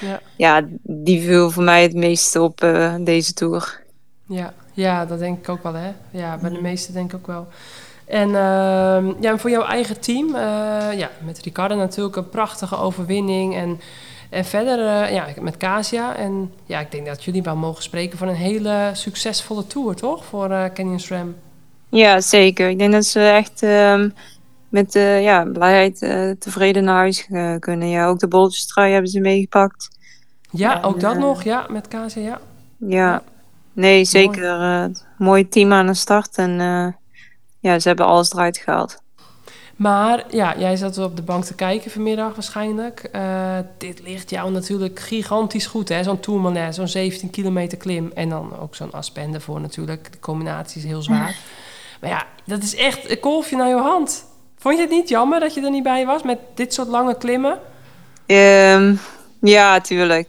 Ja. 0.00 0.20
Ja, 0.36 0.66
die 0.82 1.22
viel 1.22 1.50
voor 1.50 1.62
mij 1.62 1.82
het 1.82 1.94
meeste 1.94 2.40
op 2.42 2.62
eh, 2.62 2.94
deze 3.00 3.32
Tour. 3.32 3.82
ja, 4.26 4.54
ja, 4.72 5.06
dat 5.06 5.18
denk 5.18 5.38
ik 5.38 5.48
ook 5.48 5.62
wel, 5.62 5.74
hè? 5.74 5.92
Ja, 6.10 6.36
bij 6.36 6.50
de 6.50 6.60
meeste 6.60 6.92
denk 6.92 7.12
ik 7.12 7.18
ook 7.18 7.26
wel. 7.26 7.46
En 8.12 8.28
ehm, 8.28 9.12
ja, 9.20 9.30
en 9.30 9.38
voor 9.38 9.50
jouw 9.50 9.64
eigen 9.64 10.00
team, 10.00 10.34
eh, 10.34 10.98
ja, 10.98 11.10
met 11.24 11.40
Ricardo 11.42 11.76
natuurlijk 11.76 12.16
een 12.16 12.28
prachtige 12.28 12.76
overwinning. 12.76 13.54
En, 13.54 13.80
en 14.30 14.44
verder 14.44 14.78
eh, 14.86 15.12
ja, 15.12 15.26
met 15.40 15.56
Casia. 15.56 16.16
En 16.16 16.52
ja, 16.66 16.80
ik 16.80 16.90
denk 16.90 17.06
dat 17.06 17.24
jullie 17.24 17.42
wel 17.42 17.56
mogen 17.56 17.82
spreken 17.82 18.18
van 18.18 18.28
een 18.28 18.34
hele 18.34 18.90
succesvolle 18.92 19.66
tour, 19.66 19.94
toch? 19.94 20.24
Voor 20.24 20.50
eh 20.50 20.64
Canyon 20.74 21.00
SRAM. 21.00 21.34
Ja, 21.88 22.20
zeker. 22.20 22.68
Ik 22.68 22.78
denk 22.78 22.92
dat 22.92 23.04
ze 23.04 23.20
echt 23.20 23.62
ehm, 23.62 24.08
met 24.68 24.92
ja, 25.20 25.44
blijheid 25.44 25.98
tevreden 26.38 26.84
naar 26.84 26.96
huis 26.96 27.28
kunnen. 27.58 27.88
Ja, 27.88 28.06
ook 28.06 28.18
de 28.18 28.28
bolletjestrui 28.28 28.92
hebben 28.92 29.10
ze 29.10 29.20
meegepakt. 29.20 29.88
Ja, 30.50 30.76
En, 30.76 30.82
ook 30.82 31.00
dat 31.00 31.18
nog, 31.18 31.42
ja, 31.42 31.66
met 31.70 31.88
Casia, 31.88 32.22
ja. 32.22 32.40
Ja, 32.76 33.22
nee, 33.72 34.04
zeker. 34.04 34.60
eh 34.60 34.84
mooi 35.22 35.48
team 35.48 35.72
aan 35.72 35.86
de 35.86 35.94
start. 35.94 36.36
En 36.36 36.60
eh, 36.60 36.86
ja, 37.60 37.78
ze 37.78 37.88
hebben 37.88 38.06
alles 38.06 38.32
eruit 38.32 38.58
gehaald. 38.58 39.00
Maar 39.76 40.24
ja, 40.30 40.54
jij 40.58 40.76
zat 40.76 40.98
op 40.98 41.16
de 41.16 41.22
bank 41.22 41.44
te 41.44 41.54
kijken 41.54 41.90
vanmiddag 41.90 42.34
waarschijnlijk. 42.34 43.08
Eh, 43.12 43.58
dit 43.78 44.02
ligt 44.02 44.30
jou 44.30 44.50
natuurlijk 44.50 45.00
gigantisch 45.00 45.66
goed, 45.66 45.88
hè? 45.88 46.02
Zo'n 46.02 46.20
Tourmalet, 46.20 46.74
zo'n 46.74 46.88
17 46.88 47.30
kilometer 47.30 47.78
klim. 47.78 48.10
En 48.14 48.28
dan 48.28 48.58
ook 48.58 48.74
zo'n 48.74 48.92
aspen 48.92 49.34
ervoor 49.34 49.60
natuurlijk. 49.60 50.12
De 50.12 50.18
combinatie 50.18 50.80
is 50.80 50.86
heel 50.86 51.02
zwaar. 51.02 51.36
Maar 52.00 52.10
ja, 52.10 52.26
dat 52.44 52.62
is 52.62 52.74
echt 52.74 53.10
een 53.10 53.20
kolfje 53.20 53.56
naar 53.56 53.68
je 53.68 53.74
hand. 53.74 54.24
Vond 54.58 54.76
je 54.76 54.80
het 54.80 54.90
niet 54.90 55.08
jammer 55.08 55.40
dat 55.40 55.54
je 55.54 55.60
er 55.60 55.70
niet 55.70 55.82
bij 55.82 56.06
was 56.06 56.22
met 56.22 56.38
dit 56.54 56.74
soort 56.74 56.88
lange 56.88 57.16
klimmen? 57.16 57.58
Ehm, 58.26 58.94
ja, 59.40 59.80
tuurlijk. 59.80 60.28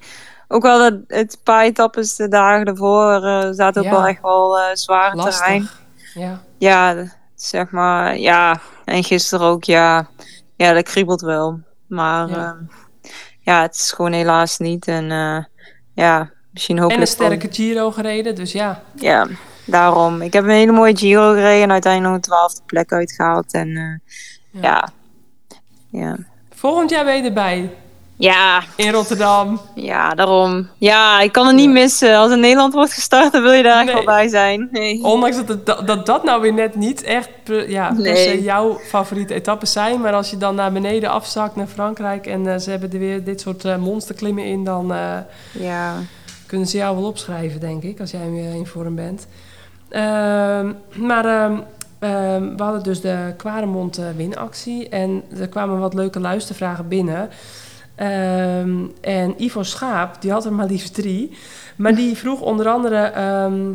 Ook 0.53 0.61
wel 0.63 0.79
dat 0.79 0.93
het 1.07 1.37
paar 1.43 1.63
etappes 1.63 2.15
de 2.15 2.27
dagen 2.27 2.65
ervoor 2.65 3.23
eh 3.23 3.47
zaten 3.51 3.81
ook 3.81 3.87
Ja. 3.87 3.93
wel 3.93 4.07
echt 4.07 4.21
wel 4.21 4.59
eh 4.59 4.65
zware 4.73 5.15
terrein. 5.21 5.69
Ja, 6.13 6.41
Ja, 6.57 7.05
zeg 7.35 7.71
maar, 7.71 8.17
ja. 8.17 8.59
En 8.85 9.03
gisteren 9.03 9.47
ook, 9.47 9.63
ja. 9.63 10.07
Ja, 10.55 10.73
dat 10.73 10.83
kriebelt 10.83 11.21
wel. 11.21 11.59
Maar 11.87 12.29
Ja. 12.29 12.35
ja, 12.35 12.57
ja 13.39 13.61
het 13.61 13.75
is 13.75 13.91
gewoon 13.91 14.11
helaas 14.11 14.57
niet. 14.57 14.87
En 14.87 15.11
eh, 15.11 15.43
ja, 15.93 16.29
misschien 16.51 16.75
en 16.77 16.83
een 16.83 16.89
hopelijk... 16.89 17.11
sterke 17.11 17.47
Giro 17.51 17.91
gereden, 17.91 18.35
dus 18.35 18.51
ja. 18.51 18.81
Ja, 18.95 19.27
daarom. 19.65 20.21
Ik 20.21 20.33
heb 20.33 20.43
een 20.43 20.49
hele 20.49 20.71
mooie 20.71 20.97
Giro 20.97 21.31
gereden 21.31 21.63
en 21.63 21.71
uiteindelijk 21.71 22.13
nog 22.13 22.23
een 22.23 22.29
twaalfde 22.29 22.61
plek 22.65 22.91
uitgehaald. 22.91 23.53
En 23.53 24.01
ja. 24.51 24.89
ja. 25.89 26.17
Volgend 26.55 26.89
jaar 26.89 27.05
ben 27.05 27.15
je 27.15 27.23
erbij 27.23 27.73
Ja, 28.23 28.61
in 28.75 28.91
Rotterdam. 28.91 29.59
ja, 29.75 30.09
daarom. 30.09 30.69
Ja, 30.77 31.21
ik 31.21 31.31
kan 31.31 31.45
het 31.47 31.55
niet 31.55 31.65
Ja. 31.65 31.71
missen. 31.71 32.15
Als 32.15 32.31
in 32.31 32.39
Nederland 32.39 32.73
wordt 32.73 32.93
gestart, 32.93 33.31
dan 33.31 33.41
wil 33.41 33.51
je 33.51 33.63
daar 33.63 33.81
echt 33.83 33.93
wel 33.93 34.03
bij 34.03 34.27
zijn. 34.27 34.67
Nee. 34.71 35.03
Ondanks 35.03 35.35
dat, 35.35 35.47
het, 35.47 35.65
dat, 35.87 36.05
dat 36.05 36.23
nou 36.23 36.41
weer 36.41 36.53
net 36.53 36.75
niet 36.75 37.03
echt 37.03 37.29
per- 37.43 37.69
ja, 37.69 37.87
per 37.93 38.01
Nee. 38.03 38.15
se 38.15 38.41
jouw 38.43 38.77
favoriete 38.79 39.33
etappes 39.33 39.71
zijn. 39.71 40.01
Maar 40.01 40.13
als 40.13 40.29
je 40.29 40.37
dan 40.37 40.55
naar 40.55 40.71
beneden 40.71 41.09
afzakt 41.09 41.55
naar 41.55 41.67
Frankrijk 41.67 42.27
en 42.27 42.47
eh, 42.53 42.59
ze 42.59 42.69
hebben 42.69 42.91
er 42.91 42.99
weer 42.99 43.23
dit 43.23 43.41
soort 43.41 43.65
eh, 43.65 43.77
monsterklimmen 43.77 44.45
in, 44.45 44.63
dan 44.63 44.93
eh, 44.93 45.17
Ja. 45.51 45.93
kunnen 46.45 46.67
ze 46.67 46.77
jou 46.77 46.95
wel 46.95 47.05
opschrijven, 47.07 47.59
denk 47.59 47.83
ik, 47.83 47.99
als 47.99 48.11
jij 48.11 48.29
weer 48.31 48.53
in 48.55 48.65
vorm 48.67 48.95
bent. 48.95 49.27
Ehm, 49.89 50.71
maar 50.95 51.25
ehm, 51.25 51.57
ehm, 51.99 52.55
we 52.55 52.63
hadden 52.63 52.83
dus 52.83 53.01
de 53.01 53.33
Quaremont 53.37 53.97
eh, 53.97 54.05
winactie 54.15 54.89
en 54.89 55.23
er 55.39 55.47
kwamen 55.47 55.79
wat 55.79 55.93
leuke 55.93 56.19
luistervragen 56.19 56.87
binnen. 56.87 57.29
Ehm, 57.95 58.85
en 59.01 59.43
Ivo 59.43 59.63
Schaap, 59.63 60.21
die 60.21 60.31
had 60.31 60.45
er 60.45 60.53
maar 60.53 60.67
liefst 60.67 60.93
drie. 60.93 61.37
Maar 61.75 61.95
die 61.95 62.17
vroeg 62.17 62.41
onder 62.41 62.67
andere... 62.67 62.97
ehm, 62.97 63.73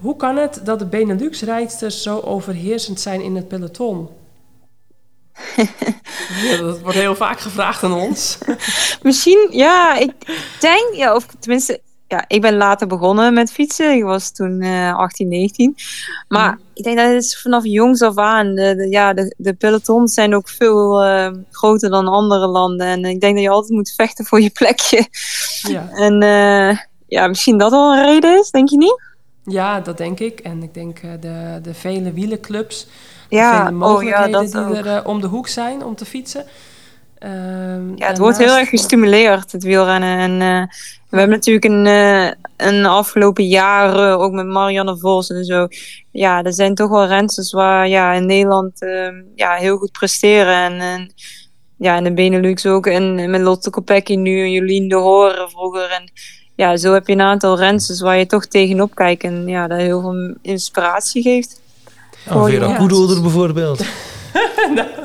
hoe 0.00 0.16
kan 0.16 0.36
het 0.36 0.60
dat 0.64 0.78
de 0.78 0.86
Benelux-rijdsters 0.86 2.02
zo 2.02 2.20
overheersend 2.20 3.00
zijn 3.00 3.20
in 3.20 3.36
het 3.36 3.48
peloton? 3.48 4.08
ja, 6.44 6.56
dat 6.56 6.80
wordt 6.80 6.98
heel 6.98 7.14
vaak 7.14 7.40
gevraagd 7.40 7.82
aan 7.82 7.92
ons. 7.92 8.38
Misschien, 9.02 9.48
ja, 9.50 9.96
ik 9.96 10.12
denk, 10.60 10.94
ja, 10.94 11.14
of 11.14 11.26
tenminste, 11.38 11.80
ja, 12.08 12.24
ik 12.28 12.40
ben 12.40 12.56
later 12.56 12.86
begonnen 12.86 13.34
met 13.34 13.52
fietsen. 13.52 13.92
Ik 13.92 14.02
was 14.02 14.32
toen 14.32 14.60
eh 14.60 14.96
18, 14.96 15.28
19. 15.28 15.76
Maar 16.28 16.58
ik 16.74 16.84
denk 16.84 16.96
dat 16.96 17.06
het 17.06 17.24
is 17.24 17.40
vanaf 17.40 17.64
jongs 17.64 18.02
af 18.02 18.16
aan, 18.16 18.54
de, 18.54 18.74
de- 18.76 18.88
ja, 18.90 19.12
de, 19.12 19.34
de 19.36 19.52
pelotons 19.54 20.14
zijn 20.14 20.34
ook 20.34 20.48
veel 20.48 21.02
eh, 21.04 21.30
groter 21.50 21.90
dan 21.90 22.08
andere 22.08 22.46
landen. 22.46 22.86
En 22.86 23.04
ik 23.04 23.20
denk 23.20 23.34
dat 23.34 23.42
je 23.44 23.50
altijd 23.50 23.72
moet 23.72 23.92
vechten 23.96 24.24
voor 24.24 24.40
je 24.40 24.50
plekje. 24.50 25.06
Ja. 25.62 25.88
En 26.06 26.22
eh, 26.22 26.78
ja, 27.06 27.26
misschien 27.26 27.58
dat 27.58 27.70
wel 27.70 27.92
een 27.96 28.04
reden 28.04 28.38
is, 28.38 28.50
denk 28.50 28.68
je 28.68 28.76
niet? 28.76 29.06
ja, 29.44 29.80
dat 29.80 29.96
denk 29.96 30.20
ik. 30.20 30.40
En 30.40 30.62
ik 30.62 30.74
denk 30.74 30.98
eh, 30.98 31.10
de, 31.20 31.58
de 31.62 31.74
vele 31.74 32.12
wielerclubs... 32.12 32.86
Ja, 33.28 33.50
vele 33.50 33.62
oh 33.64 33.70
ja, 33.70 33.76
mogelijkheden 33.86 34.32
dat 34.32 34.52
die 34.52 34.60
ook. 34.60 34.74
er 34.74 34.86
eh, 34.96 35.06
om 35.06 35.20
de 35.20 35.26
hoek 35.26 35.48
zijn 35.48 35.84
om 35.84 35.94
te 35.94 36.04
fietsen. 36.04 36.44
Ehm, 37.18 37.96
Ja, 37.96 38.06
het 38.06 38.18
wordt 38.18 38.38
heel 38.38 38.56
erg 38.56 38.68
gestimuleerd, 38.68 39.52
het 39.52 39.62
wielrennen. 39.62 40.18
En 40.18 40.32
eh, 40.32 40.66
we 41.10 41.18
hebben 41.18 41.36
natuurlijk 41.36 41.64
een, 41.64 41.86
eh 41.86 42.30
een 42.58 42.86
afgelopen 42.86 43.46
jaren, 43.46 44.18
ook 44.18 44.32
met 44.32 44.46
Marianne 44.46 44.98
Vos 44.98 45.30
en 45.30 45.44
zo. 45.44 45.68
Ja, 46.10 46.42
er 46.42 46.52
zijn 46.54 46.74
toch 46.74 46.90
wel 46.90 47.06
rensters 47.06 47.52
waar 47.52 47.88
ja, 47.88 48.12
in 48.12 48.26
Nederland 48.26 48.82
eh, 48.82 49.08
ja, 49.34 49.54
heel 49.54 49.76
goed 49.76 49.92
presteren. 49.92 50.54
En, 50.54 50.80
en 50.80 51.12
ja, 51.76 51.96
in 51.96 52.04
de 52.04 52.12
Benelux 52.12 52.66
ook. 52.66 52.86
En 52.86 53.30
met 53.30 53.40
Lotte 53.40 53.70
Kopecky 53.70 54.14
nu, 54.14 54.40
en 54.40 54.52
Jolien 54.52 54.88
de 54.88 54.96
Horen 54.96 55.50
vroeger. 55.50 55.90
En 55.90 56.10
ja, 56.54 56.76
zo 56.76 56.92
heb 56.92 57.06
je 57.06 57.12
een 57.12 57.20
aantal 57.20 57.58
rensters 57.58 58.00
waar 58.00 58.18
je 58.18 58.26
toch 58.26 58.46
tegenop 58.46 58.94
kijkt. 58.94 59.24
En 59.24 59.46
ja, 59.46 59.66
dat 59.66 59.78
heel 59.78 60.00
veel 60.00 60.34
inspiratie 60.42 61.22
geeft. 61.22 61.60
Ja, 62.24 62.44
Vera 62.44 62.86
bijvoorbeeld. 63.20 63.84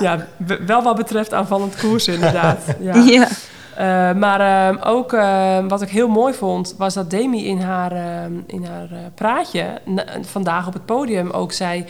Ja, 0.00 0.26
wel 0.66 0.82
wat 0.82 0.96
betreft 0.96 1.34
aanvallend 1.34 1.76
koers 1.76 2.08
inderdaad. 2.08 2.58
Ja. 2.80 2.94
Ja. 2.94 3.28
Eh, 3.76 4.18
maar 4.18 4.40
ehm, 4.40 4.82
ook 4.82 5.12
ehm, 5.12 5.68
wat 5.68 5.82
ik 5.82 5.88
heel 5.88 6.08
mooi 6.08 6.34
vond, 6.34 6.74
was 6.78 6.94
dat 6.94 7.10
Demi 7.10 7.46
in 7.46 7.60
haar, 7.60 7.92
ehm, 7.92 8.32
in 8.46 8.64
haar 8.64 8.88
eh, 8.90 8.98
praatje 9.14 9.80
vandaag 10.22 10.66
op 10.66 10.72
het 10.72 10.86
podium 10.86 11.30
ook 11.30 11.52
zei 11.52 11.84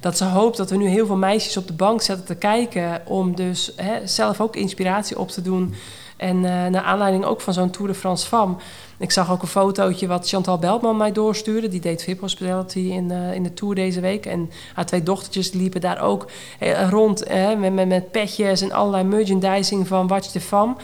dat 0.00 0.16
ze 0.16 0.24
hoopt 0.24 0.56
dat 0.56 0.70
we 0.70 0.76
nu 0.76 0.88
heel 0.88 1.06
veel 1.06 1.16
meisjes 1.16 1.56
op 1.56 1.66
de 1.66 1.72
bank 1.72 2.02
zetten 2.02 2.26
te 2.26 2.34
kijken 2.34 3.00
om 3.04 3.34
dus 3.34 3.72
hè, 3.76 4.06
zelf 4.06 4.40
ook 4.40 4.56
inspiratie 4.56 5.18
op 5.18 5.28
te 5.28 5.42
doen. 5.42 5.74
En 6.16 6.36
eh, 6.44 6.66
naar 6.66 6.82
aanleiding 6.82 7.24
ook 7.24 7.40
van 7.40 7.52
zo'n 7.52 7.70
Tour 7.70 7.92
de 7.92 7.98
France 7.98 8.26
Femme. 8.26 8.54
Ik 8.98 9.10
zag 9.10 9.30
ook 9.30 9.42
een 9.42 9.48
fotootje 9.48 10.06
wat 10.06 10.28
Chantal 10.28 10.58
Beltman 10.58 10.96
mij 10.96 11.12
doorstuurde. 11.12 11.68
Die 11.68 11.80
deed 11.80 12.02
VIP 12.02 12.20
Hospitality 12.20 12.78
in, 12.78 13.10
eh, 13.10 13.34
in 13.34 13.42
de 13.42 13.54
Tour 13.54 13.74
deze 13.74 14.00
week. 14.00 14.26
En 14.26 14.50
haar 14.74 14.86
twee 14.86 15.02
dochtertjes 15.02 15.52
liepen 15.52 15.80
daar 15.80 16.00
ook 16.00 16.30
eh, 16.58 16.88
rond 16.90 17.22
eh, 17.22 17.56
met, 17.58 17.72
met, 17.72 17.88
met 17.88 18.10
petjes 18.10 18.60
en 18.60 18.72
allerlei 18.72 19.04
merchandising 19.04 19.88
van 19.88 20.06
Watch 20.06 20.28
the 20.28 20.40
Femme. 20.40 20.74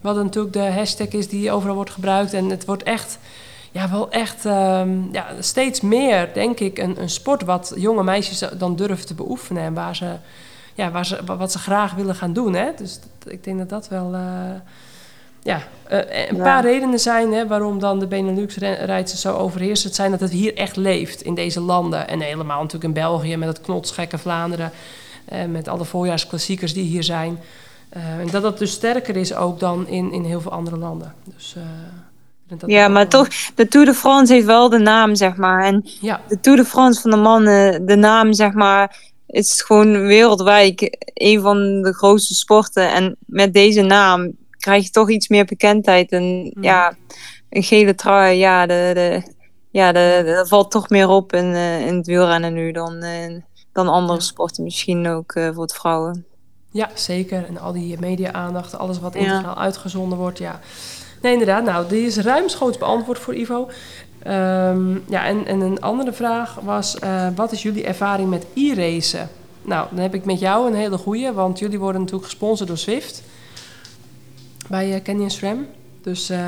Wat 0.00 0.16
natuurlijk 0.16 0.54
de 0.54 0.70
hashtag 0.70 1.08
is 1.08 1.28
die 1.28 1.50
overal 1.50 1.74
wordt 1.74 1.90
gebruikt. 1.90 2.32
En 2.32 2.50
het 2.50 2.64
wordt 2.64 2.82
echt, 2.82 3.18
ja, 3.72 3.90
wel 3.90 4.10
echt 4.10 4.44
ehm, 4.44 5.12
ja, 5.12 5.26
steeds 5.40 5.80
meer, 5.80 6.30
denk 6.34 6.60
ik, 6.60 6.78
een, 6.78 7.00
een 7.00 7.10
sport 7.10 7.44
wat 7.44 7.72
jonge 7.76 8.02
meisjes 8.02 8.44
dan 8.58 8.76
durven 8.76 9.06
te 9.06 9.14
beoefenen. 9.14 9.62
En 9.62 9.74
waar 9.74 9.96
ze, 9.96 10.16
ja, 10.74 10.90
waar 10.90 11.06
ze, 11.06 11.18
wat 11.36 11.52
ze 11.52 11.58
graag 11.58 11.94
willen 11.94 12.14
gaan 12.14 12.32
doen. 12.32 12.54
Hè? 12.54 12.70
Dus 12.76 12.98
ik 13.24 13.44
denk 13.44 13.58
dat 13.58 13.68
dat 13.68 13.88
wel. 13.88 14.14
Ja, 15.46 15.62
eh, 15.88 16.28
een 16.28 16.36
Ja. 16.36 16.42
paar 16.42 16.62
redenen 16.64 16.98
zijn 16.98 17.32
hè, 17.32 17.46
waarom 17.46 17.78
dan 17.78 17.98
de 17.98 18.06
Benelux-rijders 18.06 19.20
zo 19.20 19.36
overheersend 19.36 19.94
zijn. 19.94 20.10
Dat 20.10 20.20
het 20.20 20.30
hier 20.30 20.54
echt 20.56 20.76
leeft 20.76 21.22
in 21.22 21.34
deze 21.34 21.60
landen. 21.60 22.08
En 22.08 22.20
helemaal 22.20 22.56
natuurlijk 22.58 22.84
in 22.84 22.92
België 23.02 23.36
met 23.36 23.48
het 23.48 23.60
knotsgekke 23.60 24.18
Vlaanderen. 24.18 24.70
eh, 25.26 25.44
met 25.44 25.68
alle 25.68 25.84
voorjaarsklassiekers 25.84 26.74
die 26.74 26.84
hier 26.84 27.02
zijn. 27.02 27.38
Eh, 27.88 28.18
en 28.18 28.26
dat 28.30 28.42
dat 28.42 28.58
dus 28.58 28.70
sterker 28.70 29.16
is 29.16 29.34
ook 29.34 29.60
dan 29.60 29.86
in, 29.88 30.12
in 30.12 30.24
heel 30.24 30.40
veel 30.40 30.50
andere 30.52 30.76
landen. 30.76 31.14
Dus, 31.36 31.56
dat 32.48 32.62
Ja, 32.70 32.88
maar 32.88 33.08
wel- 33.08 33.22
toch, 33.24 33.28
de 33.54 33.68
Tour 33.68 33.86
de 33.86 33.94
France 33.94 34.32
heeft 34.32 34.46
wel 34.46 34.68
de 34.68 34.78
naam, 34.78 35.14
zeg 35.14 35.36
maar. 35.36 35.64
En 35.64 35.84
Ja, 36.00 36.20
de 36.28 36.40
Tour 36.40 36.58
de 36.58 36.64
France 36.64 37.00
van 37.00 37.10
de 37.10 37.16
mannen, 37.16 37.86
de 37.86 37.96
naam, 37.96 38.32
zeg 38.32 38.52
maar, 38.52 38.96
is 39.26 39.62
gewoon 39.62 40.06
wereldwijd 40.06 40.96
een 41.14 41.40
van 41.40 41.82
de 41.82 41.92
grootste 41.94 42.34
sporten. 42.34 42.92
En 42.92 43.16
met 43.18 43.52
deze 43.54 43.82
naam 43.82 44.30
krijg 44.66 44.84
je 44.84 44.90
toch 44.90 45.10
iets 45.10 45.28
meer 45.28 45.44
bekendheid. 45.44 46.10
En 46.12 46.56
ja, 46.60 46.96
een 47.50 47.62
gele 47.62 47.94
trui, 47.94 48.38
ja, 48.38 48.66
de, 48.66 48.90
de, 48.94 49.22
ja 49.70 49.92
de, 49.92 50.22
de- 50.24 50.32
dat 50.34 50.48
valt 50.48 50.70
toch 50.70 50.88
meer 50.88 51.08
op 51.08 51.32
in, 51.32 51.54
eh, 51.54 51.86
in 51.86 51.96
het 51.96 52.06
wielrennen 52.06 52.52
nu 52.52 52.72
dan, 52.72 52.98
eh, 53.02 53.40
dan 53.72 53.88
andere 53.88 54.18
Ja. 54.18 54.24
sporten. 54.24 54.64
Misschien 54.64 55.08
ook 55.08 55.32
eh, 55.32 55.48
voor 55.52 55.62
het 55.62 55.74
vrouwen. 55.74 56.24
Ja, 56.70 56.90
zeker. 56.94 57.44
En 57.48 57.58
al 57.58 57.72
die 57.72 57.96
media-aandacht, 58.00 58.78
alles 58.78 58.98
wat 59.00 59.14
Ja. 59.14 59.20
integraal 59.20 59.56
uitgezonden 59.58 60.18
wordt, 60.18 60.38
ja. 60.38 60.60
Nee, 61.22 61.32
inderdaad. 61.32 61.64
Nou, 61.64 61.88
die 61.88 62.06
is 62.06 62.16
ruimschoots 62.16 62.78
beantwoord 62.78 63.18
voor 63.18 63.34
Ivo. 63.34 63.70
Ehm, 64.22 64.90
ja, 65.08 65.24
en, 65.26 65.46
en 65.46 65.60
een 65.60 65.80
andere 65.80 66.12
vraag 66.12 66.54
was, 66.62 66.96
wat 67.34 67.52
is 67.52 67.62
jullie 67.62 67.84
ervaring 67.84 68.28
met 68.30 68.46
e-racen? 68.54 69.28
Nou, 69.62 69.86
dan 69.90 69.98
heb 69.98 70.14
ik 70.14 70.24
met 70.24 70.38
jou 70.40 70.66
een 70.66 70.74
hele 70.74 70.98
goeie, 70.98 71.32
want 71.32 71.58
jullie 71.58 71.78
worden 71.78 72.00
natuurlijk 72.00 72.28
gesponsord 72.28 72.68
door 72.68 72.78
Zwift. 72.78 73.22
Bij 74.68 74.94
uh, 74.94 75.02
Canyon 75.02 75.30
SRAM. 75.30 75.66
Dus 76.02 76.30
eh, 76.30 76.38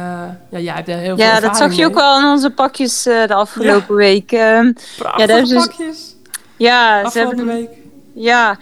ja, 0.51 0.59
jij 0.59 0.75
hebt 0.75 0.87
heel 0.87 1.17
veel 1.17 1.17
Ja, 1.17 1.41
dat 1.41 1.57
zag 1.57 1.73
je 1.73 1.85
ook 1.87 1.95
wel 1.95 2.19
in 2.19 2.25
onze 2.25 2.51
pakjes 2.51 3.07
eh, 3.07 3.27
de 3.27 3.35
afgelopen 3.35 3.95
week. 3.95 4.27
Prachtige 4.27 5.21
Ja, 5.21 5.27
daar 5.27 5.41
is 5.41 5.49
dus- 5.49 5.67
pakjes. 5.67 6.15
ja, 6.57 6.99
ze 7.01 7.07
Afgelopen 7.07 7.37
hebben 7.37 7.55
week. 7.57 7.71
Ja, 8.15 8.59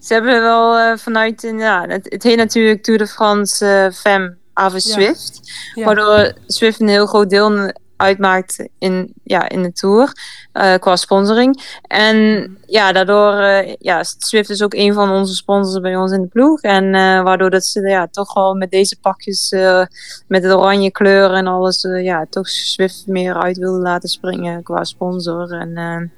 ze 0.00 0.12
hebben 0.12 0.40
wel 0.40 0.76
eh, 0.76 0.96
vanuit, 0.96 1.52
ja, 1.56 1.84
het, 1.88 2.06
het 2.08 2.22
heet 2.22 2.36
natuurlijk 2.36 2.82
Tour 2.82 2.98
de 2.98 3.06
France 3.06 3.66
eh 3.66 3.92
Femme 3.92 4.34
Ave 4.52 4.80
Swift. 4.80 5.40
Ja. 5.74 5.84
Waardoor 5.84 6.32
Swift 6.46 6.80
een 6.80 6.88
heel 6.88 7.06
groot 7.06 7.30
deel 7.30 7.72
uitmaakt 8.00 8.68
in, 8.78 9.12
ja, 9.24 9.48
in 9.48 9.62
de 9.62 9.72
Tour 9.72 10.12
eh, 10.52 10.74
qua 10.74 10.96
sponsoring. 10.96 11.78
En 11.82 12.58
ja, 12.66 12.92
daardoor, 12.92 13.32
eh, 13.32 13.74
ja, 13.78 14.02
Swift 14.02 14.50
is 14.50 14.62
ook 14.62 14.74
een 14.74 14.94
van 14.94 15.10
onze 15.10 15.34
sponsors 15.34 15.80
bij 15.80 15.96
ons 15.96 16.12
in 16.12 16.22
de 16.22 16.28
ploeg. 16.28 16.60
En 16.60 16.94
eh, 16.94 17.22
waardoor 17.22 17.50
dat 17.50 17.64
ze 17.64 17.80
ja, 17.80 18.06
toch 18.06 18.34
wel 18.34 18.54
met 18.54 18.70
deze 18.70 18.96
pakjes, 19.00 19.54
met 20.26 20.42
de 20.42 20.58
oranje 20.58 20.90
kleur 20.90 21.30
en 21.30 21.46
alles, 21.46 21.88
ja, 22.02 22.26
toch 22.30 22.48
Swift 22.48 23.06
meer 23.06 23.34
uit 23.34 23.56
wilden 23.56 23.82
laten 23.82 24.08
springen 24.08 24.62
qua 24.62 24.84
sponsor. 24.84 25.52
En 25.52 26.12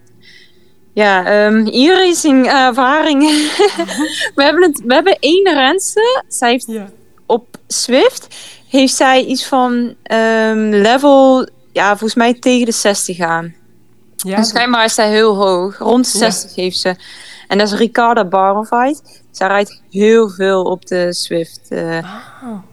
ja, 0.95 1.27
ehm 1.27 1.67
e-racing 1.67 2.47
ervaring. 2.47 3.21
we, 4.37 4.43
hebben 4.43 4.63
het, 4.63 4.83
we 4.87 4.95
hebben 4.95 5.17
één 5.21 5.55
renster. 5.55 6.25
Zij 6.29 6.51
heeft 6.51 6.67
Ja. 6.67 6.89
op 7.27 7.47
Swift 7.67 8.27
heeft 8.73 8.95
zij 8.95 9.25
iets 9.25 9.47
van 9.47 9.95
ehm, 10.03 10.69
level, 10.69 11.49
ja, 11.73 11.89
volgens 11.89 12.15
mij 12.15 12.35
tegen 12.35 12.67
de 12.67 12.73
60 12.73 13.21
aan. 13.21 13.55
Ja, 14.17 14.37
en 14.37 14.45
schijnbaar 14.45 14.85
is 14.85 14.95
zij 14.95 15.09
heel 15.11 15.37
hoog. 15.37 15.79
Rond 15.79 16.13
de 16.13 16.19
Ja. 16.19 16.31
60 16.31 16.55
heeft 16.55 16.79
ze. 16.79 16.97
En 17.49 17.59
dat 17.59 17.73
is 17.73 17.79
Ricarda 17.79 18.25
Barovait. 18.25 19.23
Zij 19.31 19.47
rijdt 19.49 19.83
heel 19.91 20.29
veel 20.29 20.63
op 20.63 20.87
de 20.87 21.13
Swift. 21.13 21.69
Ah, 21.73 22.15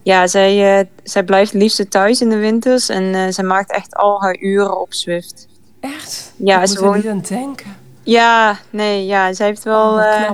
ja, 0.04 0.28
zij, 0.28 0.80
eh, 0.80 0.86
zij 1.04 1.24
blijft 1.24 1.52
het 1.54 1.62
liefst 1.62 1.92
thuis 1.92 2.22
in 2.22 2.30
de 2.30 2.38
winters. 2.38 2.90
En 2.90 3.14
eh, 3.16 3.26
zij 3.30 3.44
maakt 3.44 3.72
echt 3.72 3.96
al 3.96 4.22
haar 4.22 4.38
uren 4.40 4.82
op 4.82 4.94
Swift. 4.94 5.48
echt? 5.80 6.34
Ja, 6.36 6.62
ik 6.62 6.68
ze 6.68 6.74
moet 6.74 6.82
er 6.82 6.86
woont- 6.90 7.04
niet 7.04 7.12
aan 7.32 7.38
denken. 7.38 7.76
Ja, 8.04 8.58
nee, 8.70 9.06
ja, 9.06 9.34
zij 9.34 9.46
heeft 9.48 9.64
wel... 9.64 9.94
Oh, 9.94 10.06
eh, 10.16 10.30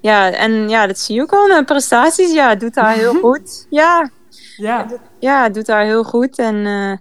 ja, 0.00 0.30
en 0.32 0.68
ja, 0.68 0.86
dat 0.86 0.98
zie 0.98 1.14
je 1.14 1.22
ook 1.22 1.32
al 1.32 1.64
prestaties. 1.64 2.32
Ja, 2.32 2.54
doet 2.54 2.74
haar 2.74 2.94
heel 2.94 3.14
goed. 3.24 3.66
Ja, 3.70 4.10
Ja. 4.56 4.86
ja, 5.18 5.48
doet 5.48 5.66
haar 5.66 5.84
heel 5.84 6.04
goed. 6.04 6.38
En 6.38 6.66
eh, 6.66 6.92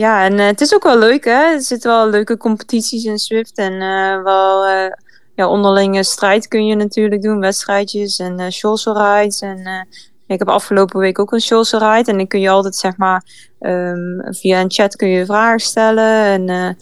Ja, 0.00 0.24
en 0.24 0.38
eh, 0.38 0.46
het 0.46 0.60
is 0.60 0.74
ook 0.74 0.82
wel 0.82 0.98
leuk, 0.98 1.24
hè? 1.24 1.52
Er 1.52 1.60
zitten 1.60 1.90
wel 1.90 2.08
leuke 2.08 2.36
competities 2.36 3.04
in 3.04 3.18
Swift. 3.18 3.58
En 3.58 3.72
eh, 3.72 4.22
wel 4.22 4.66
eh, 4.66 4.92
ja, 5.34 5.48
onderlinge 5.48 6.02
strijd 6.02 6.48
kun 6.48 6.66
je 6.66 6.74
natuurlijk 6.74 7.22
doen. 7.22 7.40
Wedstrijdjes 7.40 8.18
en 8.18 8.52
social 8.52 8.96
rides. 8.98 9.40
En 9.40 9.86
ik 10.26 10.38
heb 10.38 10.48
afgelopen 10.48 11.00
week 11.00 11.18
ook 11.18 11.32
een 11.32 11.40
social 11.40 11.92
ride. 11.92 12.10
En 12.10 12.16
dan 12.16 12.26
kun 12.26 12.40
je 12.40 12.48
altijd, 12.48 12.76
zeg 12.76 12.96
maar, 12.96 13.24
ehm, 13.58 14.34
via 14.34 14.60
een 14.60 14.70
chat 14.70 14.96
kun 14.96 15.08
je 15.08 15.24
vragen 15.24 15.60
stellen. 15.60 16.24
En 16.24 16.76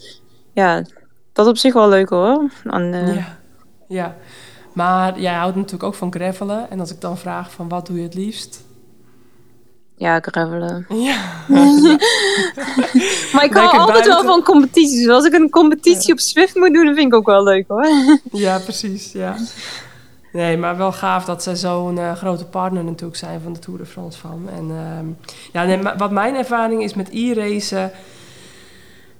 ja, 0.53 0.83
dat 1.33 1.47
op 1.47 1.57
zich 1.57 1.73
wel 1.73 1.89
leuk 1.89 2.09
hoor. 2.09 2.51
Ja. 3.13 3.37
ja. 3.87 4.15
Maar 4.73 5.19
jij 5.19 5.33
houdt 5.33 5.55
natuurlijk 5.55 5.83
ook 5.83 5.95
van 5.95 6.13
gravelen. 6.13 6.69
En 6.69 6.79
als 6.79 6.91
ik 6.91 7.01
dan 7.01 7.17
vraag 7.17 7.51
van 7.51 7.67
wat 7.67 7.85
doe 7.85 7.97
je 7.97 8.03
het 8.03 8.15
liefst? 8.15 8.67
Ja, 9.99 10.19
gravelen. 10.19 10.85
Ja. 10.89 11.17
Maar 13.33 13.43
ik 13.43 13.53
hou 13.53 13.77
altijd 13.77 14.05
wel 14.05 14.23
van 14.23 14.43
competities. 14.43 15.03
Dus 15.03 15.13
als 15.13 15.25
ik 15.25 15.33
een 15.33 15.49
competitie 15.49 16.13
op 16.13 16.19
Swift 16.19 16.55
moet 16.55 16.73
doen, 16.73 16.85
dan 16.85 16.95
vind 16.95 17.07
ik 17.07 17.13
ook 17.15 17.25
wel 17.25 17.43
leuk 17.43 17.65
hoor. 17.67 17.87
Ja, 18.31 18.59
precies. 18.59 19.11
Ja. 19.11 19.35
Nee, 20.33 20.57
maar 20.57 20.77
wel 20.77 20.91
gaaf 20.91 21.25
dat 21.25 21.43
zij 21.43 21.55
zo'n 21.55 21.97
eh, 21.99 22.15
grote 22.15 22.45
partner 22.45 22.83
natuurlijk 22.83 23.17
zijn 23.19 23.41
van 23.43 23.53
de 23.53 23.59
Tour 23.59 23.79
de 23.79 23.85
France 23.85 24.19
van. 24.19 24.49
En 24.55 24.69
ehm, 24.69 25.05
ja, 25.51 25.63
nee, 25.63 25.79
wat 25.97 26.11
mijn 26.11 26.35
ervaring 26.35 26.83
is 26.83 26.93
met 26.93 27.09
e-racen. 27.11 27.91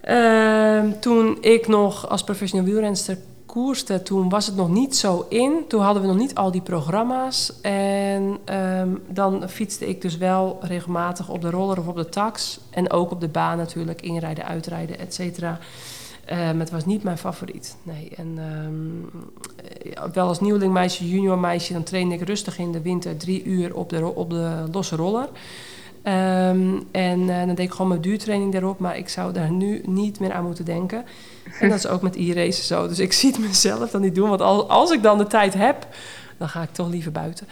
ehm, 0.01 0.91
toen 0.99 1.37
ik 1.41 1.67
nog 1.67 2.09
als 2.09 2.23
professioneel 2.23 2.65
wielrenster 2.65 3.17
koerste, 3.53 4.03
toen 4.03 4.29
was 4.29 4.45
het 4.45 4.55
nog 4.55 4.69
niet 4.69 4.95
zo 4.95 5.25
in. 5.29 5.65
Toen 5.67 5.81
hadden 5.81 6.01
we 6.01 6.07
nog 6.07 6.17
niet 6.17 6.35
al 6.35 6.51
die 6.51 6.61
programma's. 6.61 7.53
En 7.61 8.37
ehm, 8.45 8.89
dan 9.07 9.49
fietste 9.49 9.87
ik 9.87 10.01
dus 10.01 10.17
wel 10.17 10.57
regelmatig 10.61 11.29
op 11.29 11.41
de 11.41 11.49
roller 11.49 11.79
of 11.79 11.87
op 11.87 11.95
de 11.95 12.09
tax. 12.09 12.59
En 12.69 12.91
ook 12.91 13.11
op 13.11 13.21
de 13.21 13.27
baan 13.27 13.57
natuurlijk, 13.57 14.01
inrijden, 14.01 14.45
uitrijden, 14.45 14.99
et 14.99 15.13
cetera. 15.13 15.59
Maar 16.29 16.59
het 16.59 16.71
was 16.71 16.85
niet 16.85 17.03
mijn 17.03 17.17
favoriet. 17.17 17.77
Nee. 17.83 18.11
En 18.15 18.33
ehm, 18.37 19.23
eh, 19.93 20.03
wel 20.13 20.27
als 20.27 20.39
nieuweling 20.39 20.73
meisje, 20.73 21.09
junior 21.09 21.39
meisje, 21.39 21.73
dan 21.73 21.83
trainde 21.83 22.15
ik 22.15 22.21
rustig 22.21 22.57
in 22.57 22.71
de 22.71 22.81
winter 22.81 23.17
drie 23.17 23.43
uur 23.43 23.75
op 23.75 23.89
de, 23.89 24.15
op 24.15 24.29
de 24.29 24.63
losse 24.71 24.95
roller. 24.95 25.29
En 26.03 26.85
eh, 26.91 27.45
dan 27.45 27.55
deed 27.55 27.59
ik 27.59 27.71
gewoon 27.71 27.87
mijn 27.87 28.01
duurtraining 28.01 28.51
daarop, 28.51 28.79
maar 28.79 28.97
ik 28.97 29.09
zou 29.09 29.33
daar 29.33 29.51
nu 29.51 29.81
niet 29.85 30.19
meer 30.19 30.33
aan 30.33 30.45
moeten 30.45 30.65
denken. 30.65 31.05
En 31.59 31.69
dat 31.69 31.77
is 31.77 31.87
ook 31.87 32.01
met 32.01 32.15
e-racen 32.15 32.63
zo. 32.63 32.87
Dus 32.87 32.99
ik 32.99 33.13
zie 33.13 33.31
het 33.31 33.39
mezelf 33.39 33.91
dan 33.91 34.01
niet 34.01 34.15
doen, 34.15 34.29
want 34.29 34.41
als, 34.69 34.91
ik 34.91 35.03
dan 35.03 35.17
de 35.17 35.27
tijd 35.27 35.53
heb, 35.53 35.87
dan 36.37 36.49
ga 36.49 36.61
ik 36.61 36.71
toch 36.71 36.89
liever 36.89 37.11
buiten. 37.11 37.47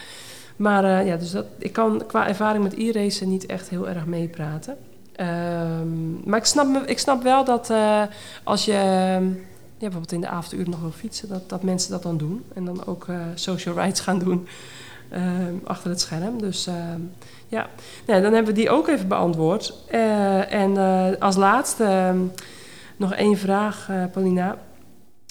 Maar 0.56 0.84
eh, 0.84 1.06
ja, 1.06 1.18
dus 1.18 1.32
dat, 1.32 1.46
ik 1.58 1.74
kan 1.74 2.04
qua 2.08 2.28
ervaring 2.28 2.64
met 2.64 2.78
e-racen 2.78 3.30
niet 3.30 3.46
echt 3.46 3.70
heel 3.70 3.90
erg 3.90 4.06
meepraten. 4.06 4.78
Ehm, 5.16 6.30
maar 6.30 6.40
ik 6.40 6.46
snap, 6.46 6.84
ik 6.86 7.00
snap 7.00 7.24
wel 7.24 7.46
dat 7.46 7.70
eh, 7.70 8.02
als 8.44 8.66
je 8.66 8.74
ja, 8.74 9.90
bijvoorbeeld 9.90 10.12
in 10.12 10.22
de 10.22 10.28
avonduren 10.28 10.70
nog 10.70 10.80
wil 10.80 10.92
fietsen, 10.92 11.30
dat, 11.30 11.50
dat 11.50 11.64
mensen 11.64 11.92
dat 11.92 12.04
dan 12.04 12.18
doen. 12.18 12.44
En 12.54 12.66
dan 12.66 12.86
ook 12.86 13.08
eh, 13.08 13.16
social 13.36 13.80
rides 13.80 14.00
gaan 14.00 14.20
doen 14.20 14.48
ehm, 15.10 15.54
achter 15.64 15.90
het 15.90 16.02
scherm. 16.02 16.42
Dus 16.42 16.68
ehm, 16.68 17.02
ja, 17.48 17.70
dan 18.06 18.22
hebben 18.22 18.46
we 18.46 18.52
die 18.52 18.70
ook 18.70 18.88
even 18.88 19.08
beantwoord. 19.08 19.74
En 20.50 20.78
als 21.20 21.36
laatste 21.36 22.14
nog 22.98 23.14
één 23.14 23.38
vraag, 23.38 23.90
eh, 23.90 24.03
Paulina. 24.11 24.57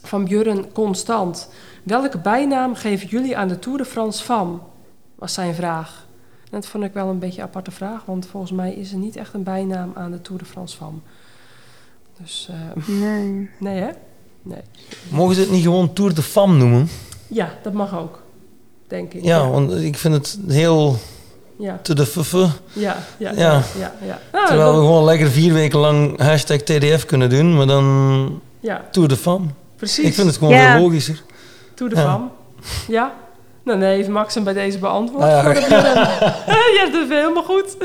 Van 0.03 0.25
Björn 0.25 0.73
Constant. 0.73 1.49
Welke 1.83 2.19
bijnaam 2.19 2.75
geven 2.75 3.09
jullie 3.09 3.37
aan 3.37 3.49
de 3.49 3.59
Tour 3.59 3.79
de 3.79 3.85
France 3.85 4.25
van? 4.25 4.63
Was 5.15 5.35
zijn 5.35 5.55
vraag. 5.55 6.07
En 6.45 6.51
dat 6.51 6.67
vond 6.67 6.85
ik 6.85 6.93
wel 6.93 7.09
een 7.09 7.19
beetje 7.19 7.41
een 7.41 7.47
aparte 7.47 7.71
vraag, 7.71 8.05
want 8.05 8.27
volgens 8.27 8.53
mij 8.53 8.73
is 8.75 8.93
er 8.93 8.99
niet 8.99 9.17
echt 9.17 9.35
een 9.35 9.43
bijnaam 9.43 9.93
aan 9.95 10.11
de 10.11 10.21
Tour 10.21 10.39
de 10.39 10.49
France 10.49 10.77
van. 10.77 11.03
Dus 12.21 12.51
eh, 12.51 12.85
Nee. 12.87 13.51
nee, 13.59 13.81
hè? 13.81 13.91
Nee. 14.43 14.61
Mogen 15.11 15.35
ze 15.35 15.41
het 15.41 15.51
niet 15.51 15.63
gewoon 15.63 15.93
Tour 15.93 16.15
de 16.15 16.23
Femme 16.23 16.57
noemen? 16.57 16.89
Ja, 17.29 17.55
dat 17.63 17.73
mag 17.73 17.99
ook, 17.99 18.23
denk 18.87 19.13
ik. 19.13 19.25
Ja, 19.25 19.49
want 19.51 19.73
ik 19.73 19.97
vind 19.97 20.15
het 20.15 20.39
heel 20.47 20.97
ja, 21.59 21.79
te 21.83 21.95
de 21.95 22.07
fuffe. 22.07 22.49
ja, 22.73 22.97
ja, 23.19 23.31
Ja. 23.31 23.33
ja, 23.37 23.63
ja. 23.79 23.93
ja. 24.07 24.19
Nou, 24.33 24.47
Terwijl 24.47 24.73
we 24.75 24.79
gewoon 24.79 25.05
lekker 25.05 25.31
vier 25.31 25.53
weken 25.53 25.79
lang 25.79 26.19
hashtag 26.21 26.57
TDF 26.61 27.05
kunnen 27.05 27.31
doen, 27.31 27.57
maar 27.57 27.67
dan 27.67 28.41
ja, 28.61 28.85
Tour 28.91 29.09
de 29.09 29.17
Femme. 29.17 29.47
precies. 29.77 30.05
Ik 30.05 30.15
vind 30.15 30.27
het 30.27 30.37
gewoon 30.37 30.55
Ja. 30.55 30.73
veel 30.73 30.83
logischer. 30.83 31.23
Tour 31.75 31.95
de 31.95 32.01
Ja. 32.01 32.11
Femme. 32.11 32.27
Ja? 32.89 33.15
Nou 33.65 33.79
nee, 33.79 33.97
heeft 33.97 34.09
Max 34.09 34.35
hem 34.35 34.45
bij 34.45 34.53
deze 34.53 34.79
beantwoord. 34.79 35.21
Nou 35.25 35.33
ja. 35.33 35.43
voor 35.43 35.55
de 35.55 35.61
Björn. 35.69 35.85
ja, 36.75 36.91
dat 36.93 37.03
is 37.03 37.09
helemaal 37.09 37.43
goed. 37.45 37.77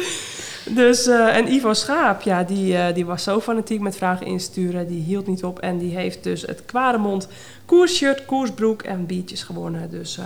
Dus, 0.69 1.07
eh, 1.07 1.35
en 1.37 1.53
Ivo 1.53 1.73
Schaap, 1.73 2.21
ja, 2.21 2.43
die, 2.43 2.77
eh, 2.77 2.93
die 2.93 3.05
was 3.05 3.23
zo 3.23 3.39
fanatiek 3.39 3.79
met 3.79 3.95
vragen 3.97 4.25
insturen. 4.25 4.87
Die 4.87 5.03
hield 5.03 5.27
niet 5.27 5.43
op 5.43 5.59
en 5.59 5.77
die 5.77 5.95
heeft 5.95 6.23
dus 6.23 6.41
het 6.41 6.61
Kwaremond 6.65 7.27
koersshirt, 7.65 8.25
koersbroek 8.25 8.81
en 8.81 9.05
biertjes 9.05 9.43
gewonnen. 9.43 9.89
Dus 9.89 10.17
eh, 10.17 10.23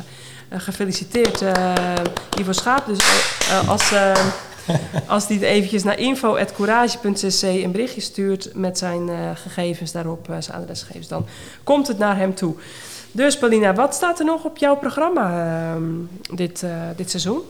gefeliciteerd 0.50 1.42
eh, 1.42 1.74
Ivo 2.40 2.52
Schaap. 2.52 2.86
Dus 2.86 3.00
eh, 3.00 3.58
eh, 3.58 3.70
als, 3.70 3.92
eh, 3.92 4.14
als 5.08 5.28
die 5.28 5.46
eventjes 5.46 5.84
naar 5.84 6.00
info.courage.cc 6.00 7.42
een 7.42 7.72
berichtje 7.72 8.02
stuurt 8.02 8.52
met 8.54 8.78
zijn 8.78 9.10
eh, 9.10 9.16
gegevens 9.34 9.92
daarop, 9.92 10.30
eh, 10.30 10.36
zijn 10.40 10.62
adresgegevens, 10.62 11.08
dan 11.08 11.26
komt 11.64 11.88
het 11.88 11.98
naar 11.98 12.18
hem 12.18 12.36
toe. 12.36 12.56
Dus 13.12 13.38
Paulina, 13.38 13.74
wat 13.74 13.94
staat 13.94 14.20
er 14.20 14.26
nog 14.26 14.44
op 14.44 14.58
jouw 14.58 14.76
programma 14.76 15.46
ehm, 15.74 15.84
dit, 16.36 16.64
eh, 16.64 16.72
dit 16.96 17.10
seizoen? 17.10 17.42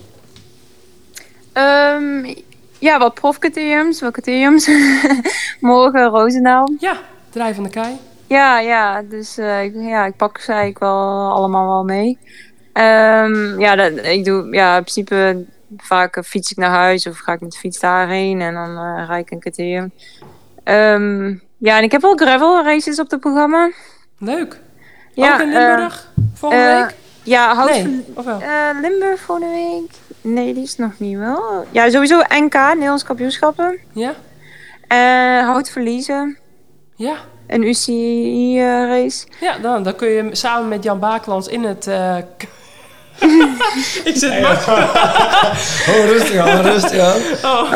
Ehm, 1.53 2.33
ja, 2.79 2.99
wat 2.99 3.13
profcriteriums. 3.13 4.01
Wat 4.01 4.11
criteriums? 4.11 4.69
Morgen 5.59 6.05
Roosendaal. 6.05 6.73
Ja, 6.79 6.97
Draai 7.29 7.53
van 7.53 7.63
de 7.63 7.69
Kei. 7.69 7.97
Ja, 8.27 8.59
ja, 8.59 9.01
dus 9.01 9.37
eh, 9.37 9.63
ik, 9.63 9.73
ja, 9.75 10.05
ik 10.05 10.15
pak 10.15 10.37
ze 10.37 10.47
eigenlijk 10.47 10.79
wel 10.79 11.31
allemaal 11.31 11.67
wel 11.67 11.83
mee. 11.83 12.17
Ehm, 12.75 13.59
ja, 13.59 13.75
dat, 13.75 14.05
ik 14.05 14.25
doe 14.25 14.47
ja, 14.51 14.75
in 14.75 14.81
principe 14.81 15.45
vaak 15.77 16.23
fiets 16.25 16.51
ik 16.51 16.57
naar 16.57 16.69
huis 16.69 17.07
of 17.07 17.17
ga 17.17 17.33
ik 17.33 17.41
met 17.41 17.51
de 17.51 17.57
fiets 17.57 17.79
daarheen 17.79 18.41
en 18.41 18.53
dan 18.53 18.77
eh 18.77 19.03
rijd 19.07 19.25
ik 19.25 19.31
een 19.31 19.39
criterium. 19.39 19.91
Ehm, 20.63 21.27
ja, 21.57 21.77
en 21.77 21.83
ik 21.83 21.91
heb 21.91 22.01
wel 22.01 22.15
gravel 22.15 22.63
races 22.63 22.99
op 22.99 23.11
het 23.11 23.19
programma. 23.19 23.71
Leuk. 24.17 24.59
Ja, 25.13 25.33
Ook 25.33 25.41
in 25.41 25.47
Limburg 25.47 26.11
volgende 26.33 26.65
eh, 26.65 26.81
week? 26.81 26.95
Ja, 27.23 27.55
hout 27.55 27.69
Nee, 27.69 28.05
of 28.13 28.25
wel? 28.25 28.41
Eh, 28.41 28.79
Limburg 28.81 29.19
volgende 29.19 29.53
week? 29.53 29.91
Nee, 30.21 30.53
die 30.53 30.63
is 30.63 30.77
nog 30.77 30.99
niet 30.99 31.17
wel. 31.17 31.65
Ja, 31.71 31.89
sowieso 31.89 32.21
NK, 32.27 32.53
Nederlands 32.53 33.03
kampioenschappen. 33.03 33.79
Ja? 33.91 34.13
Hout 35.43 35.69
verliezen. 35.69 36.37
Ja. 36.95 37.15
Een 37.47 37.63
UCI-race. 37.63 39.27
Ja, 39.39 39.57
dan, 39.57 39.83
dan 39.83 39.95
kun 39.95 40.07
je 40.07 40.35
samen 40.35 40.67
met 40.67 40.83
Jan 40.83 40.99
Baaklands 40.99 41.47
in 41.47 41.63
het... 41.63 41.87
ik 44.09 44.13
zit 44.15 44.41
maar... 44.41 44.63
Oh, 45.89 46.05
rustig 46.05 46.37
aan, 46.37 46.61
rustig 46.61 46.99
aan. 46.99 47.21
Oh, 47.43 47.71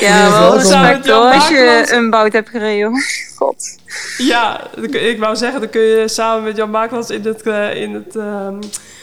ja, 0.00 0.26
is 0.26 0.32
wel 0.32 0.40
welkom. 0.40 0.58
respect 0.58 1.04
Jan 1.06 1.22
hoor, 1.22 1.32
als 1.34 1.48
je 1.48 1.86
een 1.90 2.10
bout 2.10 2.32
hebt 2.32 2.48
gereden. 2.48 2.92
God. 3.38 3.78
Ja, 4.18 4.60
ik 4.90 5.18
wou 5.18 5.36
zeggen, 5.36 5.60
dan 5.60 5.70
kun 5.70 5.80
je 5.80 6.08
samen 6.08 6.42
met 6.42 6.56
Jan 6.56 6.70
Baaklands 6.70 7.10
in 7.10 7.24
het, 7.24 7.42
eh, 7.42 7.74
in 7.74 7.94
het 7.94 8.16
ehm, 8.16 8.54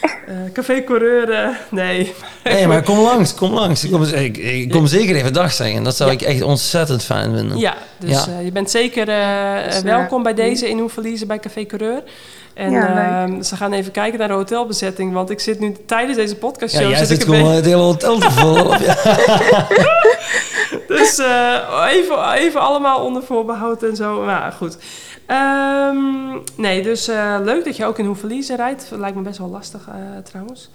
eh, 0.01 0.35
Café 0.53 0.83
Coureur... 0.83 1.29
eh, 1.31 1.47
nee. 1.69 2.13
Nee, 2.43 2.67
maar 2.67 2.81
kom 2.83 2.99
langs, 2.99 3.33
kom 3.35 3.53
langs. 3.53 3.83
Ik 3.83 3.91
kom, 3.91 4.03
ik, 4.03 4.37
ik 4.37 4.69
kom 4.71 4.87
zeker 4.87 5.15
even 5.15 5.33
dag 5.33 5.51
zeggen. 5.53 5.83
Dat 5.83 5.95
zou 5.95 6.09
Ja. 6.11 6.15
ik 6.15 6.21
echt 6.21 6.41
ontzettend 6.41 7.03
fijn 7.03 7.35
vinden. 7.35 7.57
Ja, 7.57 7.73
dus 7.99 8.25
Ja. 8.25 8.39
je 8.43 8.51
bent 8.51 8.71
zeker 8.71 9.05
welkom 9.83 10.23
bij 10.23 10.33
deze 10.33 10.69
in 10.69 10.79
Hoeverliezen 10.79 11.27
bij 11.27 11.39
Café 11.39 11.65
Coureur. 11.65 12.03
En 12.57 12.71
Ja, 12.71 13.23
ehm, 13.23 13.41
ze 13.41 13.55
gaan 13.55 13.73
even 13.73 13.91
kijken 13.91 14.19
naar 14.19 14.27
de 14.27 14.33
hotelbezetting, 14.33 15.13
want 15.13 15.29
ik 15.29 15.39
zit 15.39 15.59
nu 15.59 15.75
tijdens 15.85 16.17
deze 16.17 16.35
podcastshow... 16.35 16.83
Ja, 16.83 16.89
jij 16.89 16.97
zit 16.97 17.07
zit 17.07 17.21
ik 17.21 17.27
een 17.27 17.35
gewoon 17.35 17.51
het 17.53 17.65
hele 17.65 17.81
hotel 17.81 18.17
te. 18.19 18.27
Ja. 18.85 19.67
Dus 20.87 21.17
eh, 21.17 21.85
even, 21.89 22.31
even 22.33 22.61
allemaal 22.61 23.05
onder 23.05 23.23
voorbehoud 23.23 23.83
en 23.83 23.95
zo. 23.95 24.21
Maar 24.25 24.51
goed. 24.51 24.77
Ehm, 25.25 25.97
nee, 26.55 26.81
dus 26.83 27.07
eh, 27.07 27.35
leuk 27.43 27.65
dat 27.65 27.75
je 27.77 27.85
ook 27.85 27.99
in 27.99 28.05
Hoeverliezen 28.05 28.55
rijdt. 28.55 28.89
Lijkt 28.95 29.15
me 29.15 29.21
best 29.21 29.37
wel 29.37 29.49
lastig 29.49 29.87
eh, 29.87 29.93
trouwens. 30.23 30.69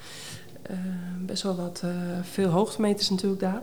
Eh, 0.63 0.77
best 1.19 1.43
wel 1.43 1.57
wat 1.57 1.81
eh, 1.85 1.91
veel 2.33 2.49
hoogtemeters 2.49 3.11
natuurlijk 3.11 3.41
daar. 3.41 3.63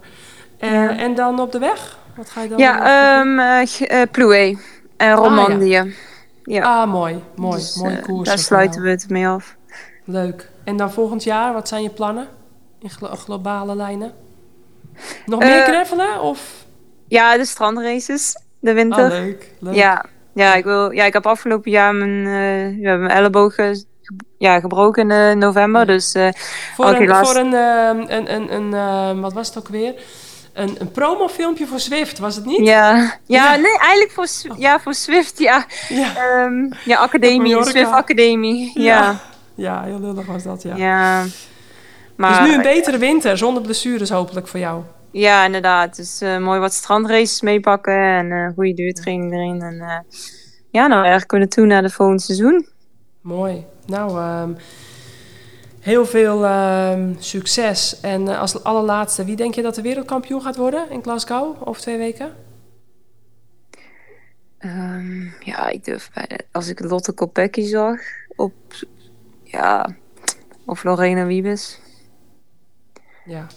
Ja. 0.71 0.97
En 0.97 1.15
dan 1.15 1.39
op 1.39 1.51
de 1.51 1.59
weg? 1.59 1.97
Wat 2.15 2.29
ga 2.29 2.41
je 2.41 2.47
dan 2.49 2.57
Ja, 2.57 2.73
doen? 3.23 3.39
ehm 3.39 3.39
eh, 3.39 4.01
eh, 4.01 4.09
Plouay 4.11 4.57
en 4.97 5.13
Romandie. 5.15 5.69
ja. 5.69 5.85
Ah, 6.57 6.91
mooi. 6.91 7.23
Mooi. 7.35 7.55
Dus, 7.55 7.75
mooi 7.75 7.95
eh, 7.95 8.03
koers. 8.03 8.29
daar 8.29 8.39
sluiten 8.39 8.81
we 8.81 8.89
het 8.89 9.09
mee 9.09 9.27
af. 9.27 9.55
Leuk. 10.03 10.49
En 10.63 10.77
dan 10.77 10.91
volgend 10.91 11.23
jaar, 11.23 11.53
wat 11.53 11.67
zijn 11.67 11.83
je 11.83 11.89
plannen? 11.89 12.27
In 12.79 12.89
glo- 12.89 13.15
globale 13.15 13.75
lijnen? 13.75 14.11
Nog 15.25 15.41
Eh, 15.41 15.47
meer 15.47 15.63
gravelen? 15.63 16.21
Of? 16.21 16.65
Ja, 17.07 17.37
de 17.37 17.45
strandraces, 17.45 18.35
de 18.59 18.69
Ah, 18.69 18.75
winter. 18.75 19.09
leuk. 19.09 19.51
leuk. 19.59 19.75
Ja, 19.75 20.05
ja, 20.33 20.55
ik 20.55 20.63
wil, 20.63 20.91
ja, 20.91 21.03
ik 21.05 21.13
heb 21.13 21.25
afgelopen 21.27 21.71
jaar 21.71 21.95
mijn, 21.95 22.25
eh, 22.25 22.79
ja, 22.81 22.95
mijn 22.95 23.11
elleboog 23.11 23.55
eh, 23.55 23.67
ge- 23.67 24.15
ja, 24.37 24.59
gebroken 24.59 25.01
in 25.11 25.11
eh, 25.11 25.35
november. 25.35 25.79
Ja. 25.81 25.85
Dus 25.87 26.13
eh, 26.13 26.29
Voor, 26.75 26.85
een, 26.85 27.15
voor 27.25 27.35
een, 27.35 27.53
een, 27.53 28.53
een, 28.53 28.73
een 28.73 29.21
wat 29.21 29.33
was 29.33 29.47
het 29.47 29.57
ook 29.57 29.67
weer? 29.67 29.93
Een, 30.53 30.75
een 30.79 30.91
promofilmpje 30.91 31.67
voor 31.67 31.79
Zwift, 31.79 32.19
was 32.19 32.35
het 32.35 32.45
niet? 32.45 32.65
Ja, 32.65 32.95
ja, 32.95 33.13
Ja. 33.25 33.55
nee, 33.55 33.77
eigenlijk 33.77 34.11
voor, 34.11 34.27
Sw- 34.27 34.53
ja, 34.57 34.79
voor 34.79 34.93
Swift, 34.93 35.39
ja. 35.39 35.65
Ja. 35.89 36.15
Ehm, 36.15 36.71
ja, 36.85 36.97
academie. 36.99 37.63
Swift 37.63 37.91
Academie. 37.91 38.71
Ja, 38.73 38.83
ja. 38.83 39.19
Ja, 39.55 39.83
heel 39.83 39.99
lullig 39.99 40.25
was 40.25 40.43
dat, 40.43 40.61
ja. 40.61 40.75
ja. 40.75 41.23
dus 41.23 41.31
Maar, 42.15 42.43
nu 42.47 42.53
een 42.53 42.61
betere 42.61 42.97
winter, 42.97 43.37
zonder 43.37 43.63
blessures 43.63 44.09
hopelijk 44.09 44.47
voor 44.47 44.59
jou. 44.59 44.81
Ja, 45.11 45.45
inderdaad. 45.45 45.95
Dus 45.95 46.21
eh, 46.21 46.37
mooi 46.37 46.59
wat 46.59 46.73
strandraces 46.73 47.41
meepakken 47.41 47.93
en 47.97 48.31
eh 48.31 48.47
goede 48.55 48.73
duurtraining 48.73 49.33
erin. 49.33 49.61
En 49.61 49.79
eh, 49.79 49.97
ja, 50.71 50.81
nou 50.87 50.99
eigenlijk 50.99 51.27
kunnen 51.27 51.49
toe 51.49 51.65
naar 51.65 51.81
de 51.81 51.89
volgende 51.89 52.21
seizoen. 52.21 52.67
Mooi. 53.21 53.65
Nou, 53.85 54.19
ehm, 54.19 54.49
heel 55.89 56.05
veel 56.05 56.45
ehm, 56.45 57.13
succes. 57.19 57.99
En 57.99 58.27
eh, 58.27 58.39
als 58.39 58.63
allerlaatste, 58.63 59.25
wie 59.25 59.35
denk 59.35 59.53
je 59.55 59.61
dat 59.61 59.75
de 59.75 59.81
wereldkampioen 59.81 60.41
gaat 60.41 60.55
worden 60.55 60.89
in 60.89 61.01
Glasgow 61.01 61.67
over 61.67 61.81
twee 61.81 61.97
weken? 61.97 62.35
Ehm, 64.57 65.21
ja, 65.39 65.67
ik 65.67 65.83
durf 65.85 66.11
bij 66.13 66.25
de- 66.27 66.45
als 66.51 66.67
ik 66.67 66.79
Lotte 66.79 67.11
Kopecky 67.11 67.63
zag 67.63 67.99
op, 68.35 68.53
ja, 69.43 69.89
of 70.65 70.83
Lorena 70.83 71.25
Wiebes. 71.25 71.79
Ja. 73.25 73.47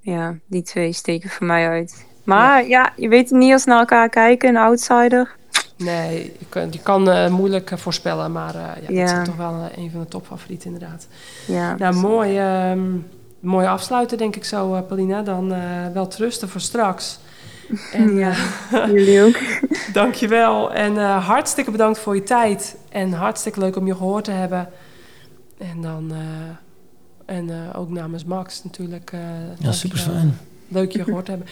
Ja, 0.00 0.34
die 0.46 0.62
twee 0.62 0.92
steken 0.92 1.30
voor 1.30 1.46
mij 1.46 1.68
uit. 1.68 2.06
Maar 2.24 2.66
ja, 2.66 2.92
je 2.96 3.08
weet 3.08 3.30
het 3.30 3.38
niet 3.38 3.52
als 3.52 3.64
naar 3.64 3.78
elkaar 3.78 4.08
kijken, 4.08 4.48
een 4.48 4.56
outsider. 4.56 5.36
Nee, 5.76 6.32
je 6.38 6.46
kan, 6.48 6.68
je 6.72 6.78
kan 6.82 7.10
eh, 7.10 7.28
moeilijk 7.30 7.70
eh, 7.70 7.78
voorspellen, 7.78 8.32
maar 8.32 8.54
eh, 8.54 8.60
ja, 8.62 8.88
Ja. 8.88 9.06
dat 9.06 9.18
is 9.20 9.24
toch 9.26 9.36
wel 9.36 9.68
een 9.76 9.90
van 9.90 10.00
de 10.00 10.08
topfavorieten 10.08 10.72
inderdaad. 10.72 11.06
Ja, 11.46 11.74
Nou, 11.76 11.94
mooi, 11.94 12.38
ehm 12.38 12.80
mooi 13.40 13.66
afsluiten 13.66 14.18
denk 14.18 14.36
ik 14.36 14.44
zo, 14.44 14.74
eh, 14.74 14.82
Paulina. 14.86 15.22
Dan 15.22 15.52
eh, 15.52 15.60
wel 15.94 16.06
trusten 16.08 16.48
voor 16.48 16.60
straks. 16.60 17.18
En 17.92 18.16
Ja. 18.16 18.32
eh, 18.72 18.86
jullie 18.86 19.22
ook. 19.22 19.36
dankjewel. 19.92 20.72
En 20.72 20.98
eh, 20.98 21.26
hartstikke 21.26 21.70
bedankt 21.70 21.98
voor 21.98 22.14
je 22.14 22.22
tijd. 22.22 22.76
En 22.88 23.12
hartstikke 23.12 23.60
leuk 23.60 23.76
om 23.76 23.86
je 23.86 23.96
gehoord 23.96 24.24
te 24.24 24.30
hebben. 24.30 24.68
En 25.58 25.80
dan... 25.82 26.12
eh, 26.12 27.36
en 27.36 27.50
eh, 27.50 27.78
ook 27.80 27.90
namens 27.90 28.24
Max 28.24 28.64
natuurlijk. 28.64 29.10
eh, 29.12 29.20
Ja, 29.58 29.72
super 29.72 29.98
fijn. 29.98 30.38
Leuk 30.68 30.92
je 30.92 31.04
gehoord 31.04 31.24
te 31.24 31.30
hebben. 31.30 31.48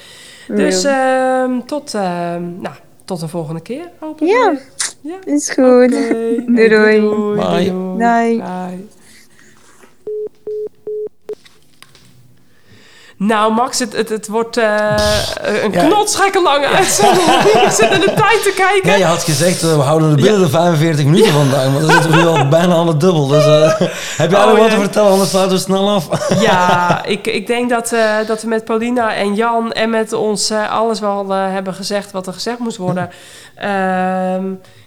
Dus 0.64 0.84
ehm, 0.84 1.60
tot, 1.66 1.94
ehm, 1.94 2.42
nou, 2.60 2.74
tot 3.04 3.20
de 3.20 3.28
volgende 3.28 3.60
keer. 3.60 3.90
Hopelijk. 3.98 4.36
Ja. 4.36 4.58
ja. 5.00 5.18
is 5.24 5.50
goed. 5.50 5.94
Oké. 5.94 6.44
Doei, 6.46 6.68
doei. 6.68 7.00
doei, 7.00 7.36
Bye. 7.36 7.70
doei. 7.70 7.96
Bye. 7.96 8.36
Bye. 8.36 8.86
Nou, 13.26 13.52
Max, 13.52 13.78
het, 13.78 13.92
het, 13.92 14.08
het 14.08 14.28
wordt 14.28 14.56
eh, 14.56 14.94
een 15.62 15.72
Ja. 15.72 15.84
knotsgekke 15.86 16.42
lange 16.42 16.66
uitzending. 16.66 17.26
Ik 17.42 17.70
zit 17.70 17.90
in 17.90 18.00
de 18.00 18.12
tijd 18.14 18.42
te 18.42 18.52
kijken. 18.56 18.90
Ja, 18.90 18.96
je 18.96 19.04
had 19.04 19.22
gezegd, 19.22 19.62
eh, 19.62 19.74
we 19.76 19.80
houden 19.82 20.10
er 20.10 20.16
binnen 20.16 20.40
de 20.40 20.48
45 20.48 21.04
minuten 21.04 21.32
vandaag. 21.32 21.70
Maar 21.70 21.80
dan 21.80 21.90
zitten 21.90 22.10
we 22.10 22.16
nu 22.16 22.26
al 22.26 22.48
bijna 22.48 22.74
aan 22.74 22.86
het 22.88 23.00
dubbel. 23.00 23.26
Dus 23.26 23.44
eh, 23.46 23.80
heb 24.22 24.30
jij 24.30 24.40
Oh, 24.40 24.48
nog 24.48 24.58
wat 24.58 24.70
te 24.70 24.76
vertellen? 24.78 25.10
Anders 25.10 25.30
sluiten 25.30 25.56
we 25.56 25.62
snel 25.62 25.90
af. 25.90 26.08
Ja, 26.40 27.00
ik, 27.16 27.26
ik 27.26 27.46
denk 27.46 27.70
dat, 27.70 27.94
dat 28.26 28.42
we 28.42 28.48
met 28.48 28.64
Paulina 28.64 29.14
en 29.14 29.34
Jan 29.34 29.72
en 29.72 29.90
met 29.90 30.12
ons 30.12 30.50
alles 30.70 31.00
wel 31.00 31.28
hebben 31.30 31.74
gezegd 31.74 32.10
wat 32.12 32.26
er 32.26 32.32
gezegd 32.32 32.58
moest 32.58 32.76
worden. 32.76 33.10
Ehm, 33.54 34.44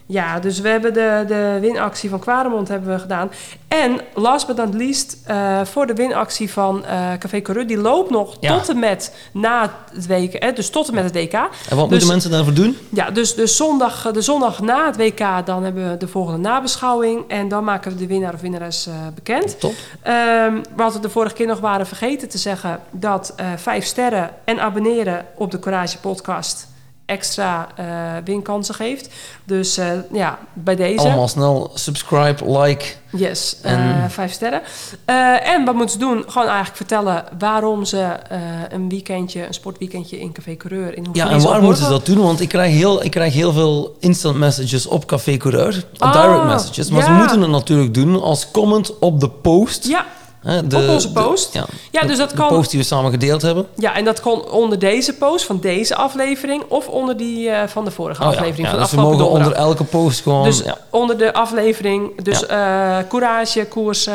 ja, 0.10 0.40
dus 0.40 0.60
we 0.60 0.70
hebben 0.70 0.94
de, 0.94 1.24
de 1.28 1.58
winactie 1.62 2.10
van 2.10 2.20
Quaremont 2.20 2.68
hebben 2.68 2.94
we 2.94 3.00
gedaan. 3.00 3.32
En 3.68 4.00
last 4.14 4.48
but 4.48 4.56
not 4.56 4.74
least, 4.74 5.18
eh, 5.26 5.62
voor 5.66 5.88
de 5.88 5.94
winactie 5.94 6.52
van 6.52 6.86
eh, 6.86 7.14
Café 7.20 7.42
Correux, 7.42 7.68
die 7.68 7.78
loopt 7.78 8.10
nog 8.10 8.38
Ja. 8.40 8.58
tot 8.58 8.70
en 8.70 8.80
met 8.80 9.16
na 9.34 9.74
het 9.94 10.08
WK, 10.08 10.34
eh, 10.34 10.56
dus 10.56 10.70
tot 10.70 10.88
en 10.88 10.94
met 10.94 11.04
het 11.04 11.14
WK. 11.14 11.34
En 11.34 11.42
wat 11.42 11.50
Dus- 11.70 11.90
moeten 11.90 12.08
mensen 12.08 12.32
daarvoor 12.32 12.54
doen? 12.54 12.78
Ja, 12.90 13.10
dus 13.12 13.36
de 13.36 13.48
zondag, 13.48 14.12
de 14.12 14.22
zondag 14.22 14.60
na 14.62 14.86
het 14.86 14.98
WK, 14.98 15.46
dan 15.46 15.64
hebben 15.64 15.90
we 15.92 15.98
de 15.98 16.08
volgende 16.08 16.40
nabeschouwing. 16.40 17.24
En 17.28 17.48
dan 17.48 17.64
maken 17.64 17.92
we 17.92 17.98
de 17.98 18.08
winnaar 18.08 18.34
of 18.34 18.42
winnares 18.42 18.88
bekend. 19.16 19.60
Top. 19.60 19.74
Ehm, 20.02 20.62
wat 20.76 20.94
we 20.94 21.00
de 21.00 21.10
vorige 21.10 21.36
keer 21.36 21.48
nog 21.48 21.60
waren 21.60 21.88
vergeten 21.88 22.30
te 22.30 22.38
zeggen... 22.38 22.80
dat 22.92 23.34
vijf 23.56 23.86
sterren 23.86 24.30
en 24.44 24.60
abonneren 24.60 25.26
op 25.36 25.52
de 25.52 25.60
Courage 25.60 25.98
podcast 26.00 26.68
extra 27.08 27.68
eh, 27.76 27.86
winkansen 28.24 28.76
geeft. 28.76 29.10
Dus 29.44 29.78
eh, 29.78 29.88
ja, 30.14 30.40
bij 30.54 30.76
deze... 30.76 31.00
Allemaal 31.00 31.28
snel 31.28 31.72
subscribe, 31.74 32.60
like. 32.60 32.86
Yes, 33.12 33.58
eh, 33.62 33.72
En- 34.04 34.12
vijf 34.12 34.32
sterren. 34.32 34.62
En 35.44 35.66
wat 35.66 35.76
moeten 35.76 36.00
ze 36.00 36.06
doen? 36.06 36.24
Gewoon 36.28 36.48
eigenlijk 36.48 36.78
vertellen 36.78 37.24
waarom 37.40 37.86
ze 37.86 38.16
een 38.70 38.90
weekendje, 38.90 39.48
een 39.48 39.54
sportweekendje 39.54 40.20
in 40.20 40.32
Café 40.32 40.56
Coureur 40.56 40.98
in 40.98 41.08
Ja, 41.14 41.30
en 41.30 41.42
waar 41.42 41.58
op 41.58 41.64
moeten 41.64 41.84
ze 41.84 41.90
dat 41.90 42.06
doen? 42.06 42.22
Want 42.22 42.42
ik 42.42 42.50
krijg 42.50 42.74
heel, 42.74 43.04
ik 43.04 43.12
krijg 43.12 43.34
heel 43.34 43.54
veel 43.54 43.96
instant 44.00 44.38
messages 44.38 44.88
op 44.88 45.06
Café 45.06 45.38
Coureur. 45.38 45.86
Op 45.94 46.02
Ah, 46.02 46.12
direct 46.12 46.44
messages. 46.44 46.90
Maar 46.90 47.04
ze 47.04 47.12
moeten 47.12 47.42
het 47.42 47.50
natuurlijk 47.50 47.94
doen 47.94 48.22
als 48.22 48.52
comment 48.52 49.00
op 49.00 49.20
de 49.20 49.30
post. 49.30 49.88
Ja, 49.88 50.06
de, 50.68 50.78
Op 50.78 50.88
onze 50.90 51.14
de- 51.14 51.22
post? 51.22 51.54
ja, 51.54 51.66
Ja, 51.92 52.02
de- 52.02 52.08
dus 52.08 52.18
dat 52.18 52.30
de 52.30 52.36
kan- 52.36 52.48
post 52.48 52.70
die 52.72 52.80
we 52.80 52.86
samen 52.86 53.12
gedeeld 53.12 53.42
hebben. 53.42 53.66
Ja, 53.76 53.96
en 53.96 54.06
dat 54.06 54.22
kon 54.22 54.50
onder 54.50 54.80
deze 54.80 55.14
post 55.14 55.46
van 55.46 55.60
deze 55.60 55.96
aflevering 55.96 56.64
of 56.68 56.88
onder 56.88 57.18
die 57.18 57.50
eh, 57.50 57.68
van 57.68 57.86
de 57.86 57.92
vorige 57.92 58.22
Oh 58.24 58.32
ja, 58.32 58.34
aflevering. 58.38 58.68
ja, 58.68 58.72
van 58.74 58.82
dus 58.82 58.92
we 58.92 59.02
mogen 59.02 59.30
onder 59.30 59.52
elke 59.52 59.84
post 59.84 60.22
gewoon... 60.22 60.44
Dus 60.44 60.62
ja. 60.66 60.78
onder 60.90 61.18
de 61.18 61.34
aflevering, 61.34 62.22
dus 62.24 62.46
eh, 62.46 62.98
Courage 63.10 63.66
koers 63.66 64.08
eh, 64.08 64.14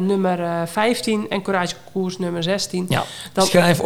nummer 0.00 0.40
eh, 0.40 0.50
15 0.66 1.26
en 1.28 1.42
Courage 1.42 1.74
koers 1.92 2.18
nummer 2.18 2.42
16. 2.42 2.86
Ja. 2.88 3.02
Dan- 3.32 3.46
Schrijf, 3.46 3.80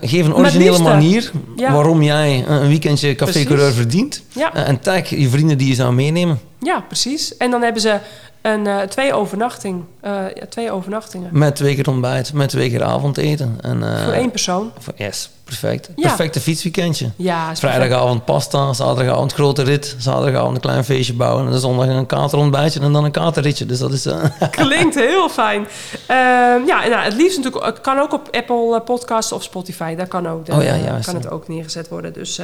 geef 0.00 0.24
een 0.26 0.34
originele 0.34 0.78
manier 0.78 1.30
Ja. 1.56 1.72
waarom 1.72 2.02
jij 2.02 2.44
een 2.48 2.68
weekendje 2.68 3.14
Café. 3.14 3.44
Coureur 3.44 3.72
verdient. 3.72 4.22
Ja. 4.32 4.54
En 4.54 4.80
tag 4.80 5.08
je 5.08 5.28
vrienden 5.28 5.58
die 5.58 5.68
je 5.68 5.74
zou 5.74 5.92
meenemen. 5.92 6.40
Ja, 6.60 6.80
precies. 6.80 7.36
En 7.36 7.50
dan 7.50 7.62
hebben 7.62 7.82
ze 7.82 7.98
een, 8.42 8.66
eh, 8.66 8.80
twee, 8.80 9.14
overnachting, 9.14 9.84
eh, 10.00 10.12
ja, 10.34 10.46
twee 10.48 10.70
overnachtingen 10.72 11.28
Met 11.32 11.56
twee 11.56 11.74
keer 11.74 11.88
ontbijt, 11.88 12.32
met 12.32 12.48
twee 12.48 12.70
keer 12.70 12.82
avondeten. 12.82 13.58
En, 13.60 13.82
eh, 13.96 14.04
voor 14.04 14.12
één 14.12 14.30
persoon. 14.30 14.72
voor- 14.78 14.92
Yes, 14.96 15.30
perfect. 15.44 15.88
Ja. 15.96 16.06
Perfecte 16.08 16.40
fietsweekendje. 16.40 17.10
Ja. 17.16 17.56
Vrijdagavond 17.56 18.24
pasta, 18.24 18.72
zaterdagavond 18.72 19.32
grote 19.32 19.62
rit, 19.62 19.94
zaterdagavond 19.98 20.54
een 20.54 20.60
klein 20.60 20.84
feestje 20.84 21.14
bouwen 21.14 21.46
en 21.46 21.52
de 21.52 21.58
zondag 21.58 21.86
een 21.86 22.06
katerontbijtje 22.06 22.80
en 22.80 22.92
dan 22.92 23.04
een 23.04 23.10
katerritje. 23.10 23.66
Dus 23.66 23.78
dat 23.78 23.92
is... 23.92 24.06
Klinkt 24.50 24.94
heel 24.94 25.28
fijn. 25.28 25.66
Ehm, 26.06 26.66
ja, 26.66 26.84
en 26.84 26.90
nou, 26.90 27.02
het 27.04 27.14
liefst 27.14 27.36
natuurlijk 27.36 27.64
het 27.64 27.80
kan 27.80 27.98
ook 27.98 28.12
op 28.12 28.28
Apple 28.30 28.80
Podcasts 28.84 29.32
of 29.32 29.42
Spotify. 29.42 29.94
Daar 29.94 30.06
kan 30.08 30.28
ook. 30.28 30.46
Daar 30.46 30.58
Oh 30.58 30.62
ja, 30.64 30.76
juist, 30.76 31.06
kan 31.06 31.14
het 31.14 31.30
ook 31.30 31.48
neergezet 31.48 31.88
worden. 31.88 32.12
Dus, 32.12 32.40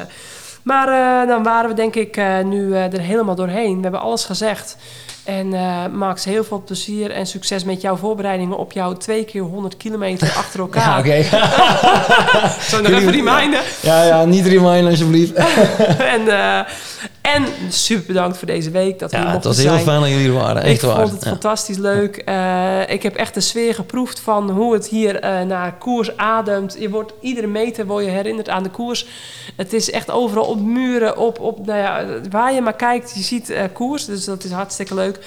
maar 0.65 0.89
eh, 0.89 1.29
dan 1.29 1.43
waren 1.43 1.71
we 1.71 1.77
denk 1.77 1.95
ik 1.95 2.17
eh, 2.17 2.39
nu 2.45 2.75
eh, 2.75 2.93
er 2.93 3.01
helemaal 3.01 3.35
doorheen. 3.35 3.77
We 3.77 3.83
hebben 3.83 4.01
alles 4.01 4.25
gezegd. 4.25 4.77
En 5.25 5.49
Max, 5.97 6.25
heel 6.25 6.45
veel 6.45 6.63
plezier 6.67 7.11
en 7.11 7.27
succes 7.27 7.65
met 7.65 7.81
jouw 7.81 7.97
voorbereidingen 7.97 8.57
op 8.57 8.73
jouw 8.73 8.93
twee 8.93 9.25
keer 9.25 9.43
100 9.43 9.77
kilometer 9.77 10.29
achter 10.37 10.59
ja, 10.59 10.65
elkaar. 10.65 10.99
oké. 10.99 11.23
Zo 12.71 12.81
nog 12.81 12.93
even 12.93 13.11
reminden. 13.13 13.61
ja, 13.81 14.05
ja, 14.05 14.25
niet 14.25 14.47
reminden 14.47 14.91
alsjeblieft. 14.91 15.33
en, 15.99 16.27
en 17.33 17.45
super 17.69 18.07
bedankt 18.07 18.39
voor 18.39 18.47
deze 18.47 18.71
week 18.71 18.99
dat 18.99 19.11
we 19.11 19.17
Ja, 19.17 19.31
het 19.31 19.45
was 19.45 19.57
heel 19.57 19.69
zijn. 19.71 19.81
fijn 19.85 20.01
dat 20.01 20.09
jullie 20.09 20.27
er 20.27 20.33
waren. 20.33 20.63
Echt 20.63 20.83
ik 20.83 20.89
waar. 20.89 20.97
vond 21.01 21.11
het 21.11 21.25
Ja. 21.25 21.31
fantastisch 21.31 21.77
leuk. 21.77 22.17
Eh, 22.17 22.89
ik 22.89 23.03
heb 23.03 23.15
echt 23.17 23.35
de 23.35 23.41
sfeer 23.41 23.75
geproefd 23.75 24.21
van 24.21 24.51
hoe 24.51 24.73
het 24.75 24.87
hier 24.89 25.21
eh, 25.21 25.41
naar 25.43 25.75
koers 25.79 26.17
ademt. 26.17 26.77
Je 26.79 26.91
wordt 26.91 27.13
iedere 27.21 27.47
meter 27.47 27.87
word 27.87 28.05
je 28.05 28.11
herinnerd 28.11 28.49
aan 28.49 28.63
de 28.63 28.71
koers. 28.71 29.07
Het 29.57 29.73
is 29.73 29.91
echt 29.91 30.11
overal 30.11 30.45
op 30.45 30.61
muren, 30.61 31.17
op, 31.19 31.41
op 31.41 31.67
nou 31.67 31.79
ja, 31.79 32.05
waar 32.31 32.53
je 32.55 32.61
maar 32.61 32.77
kijkt, 32.77 33.13
je 33.15 33.23
ziet 33.23 33.51
eh, 33.51 33.63
koers. 33.73 34.05
Dus 34.05 34.25
dat 34.25 34.45
is 34.45 34.51
hartstikke 34.51 34.95
leuk. 34.95 35.19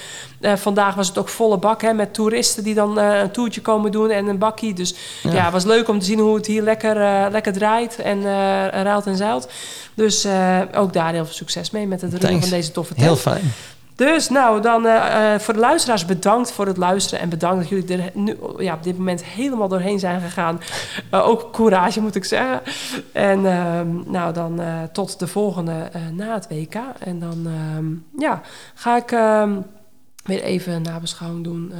Vandaag 0.56 0.96
was 0.96 1.08
het 1.08 1.18
ook 1.18 1.30
volle 1.30 1.58
bak 1.58 1.82
hè, 1.82 1.94
met 1.94 2.14
toeristen 2.14 2.64
die 2.64 2.74
dan 2.74 2.98
een 3.00 3.32
toertje 3.32 3.62
komen 3.62 3.92
doen 3.92 4.10
en 4.10 4.28
een 4.28 4.38
bakkie. 4.38 4.74
Dus 4.74 4.96
ja, 5.24 5.44
het 5.44 5.52
was 5.54 5.66
leuk 5.66 5.88
om 5.90 6.00
te 6.00 6.06
zien 6.06 6.20
hoe 6.20 6.36
het 6.36 6.46
hier 6.46 6.62
lekker, 6.62 6.96
lekker 7.32 7.54
draait 7.54 7.96
en 7.96 8.22
ruilt 8.84 9.06
en 9.06 9.16
zeilt. 9.16 9.48
Dus 9.98 10.24
eh, 10.24 10.60
ook 10.76 10.94
daar 10.94 11.14
heel 11.14 11.26
veel 11.26 11.34
succes 11.34 11.72
mee 11.72 11.88
met 11.88 12.02
het 12.02 12.14
runnen 12.14 12.42
van 12.42 12.50
deze 12.50 12.72
toffe 12.72 12.94
tent. 12.94 13.06
Heel 13.06 13.16
fijn. 13.16 13.54
Dus 13.98 14.30
nou, 14.30 14.62
dan 14.62 14.86
eh, 14.86 15.34
eh, 15.34 15.40
voor 15.40 15.54
de 15.54 15.60
luisteraars 15.60 16.06
bedankt 16.06 16.52
voor 16.52 16.66
het 16.66 16.78
luisteren. 16.78 17.20
En 17.20 17.30
bedankt 17.30 17.60
dat 17.60 17.70
jullie 17.70 18.04
er 18.04 18.12
nu 18.14 18.38
ja, 18.58 18.74
op 18.74 18.84
dit 18.84 18.98
moment 18.98 19.24
helemaal 19.24 19.68
doorheen 19.68 20.00
zijn 20.00 20.22
gegaan. 20.22 20.62
Eh, 21.10 21.28
ook 21.28 21.52
courage 21.52 22.02
moet 22.02 22.16
ik 22.16 22.26
zeggen. 22.26 22.62
En 23.12 23.46
ehm, 23.46 24.12
nou, 24.12 24.34
dan 24.34 24.62
tot 24.92 25.20
de 25.20 25.28
volgende 25.28 25.92
na 26.12 26.34
het 26.34 26.48
WK. 26.50 26.76
En 27.00 27.20
dan 27.20 27.48
ehm, 27.48 28.22
ja, 28.22 28.42
ga 28.74 28.98
ik 28.98 29.12
ehm, 29.12 29.56
weer 30.24 30.42
even 30.42 30.74
een 30.74 30.82
nabeschouwing 30.82 31.44
doen. 31.44 31.74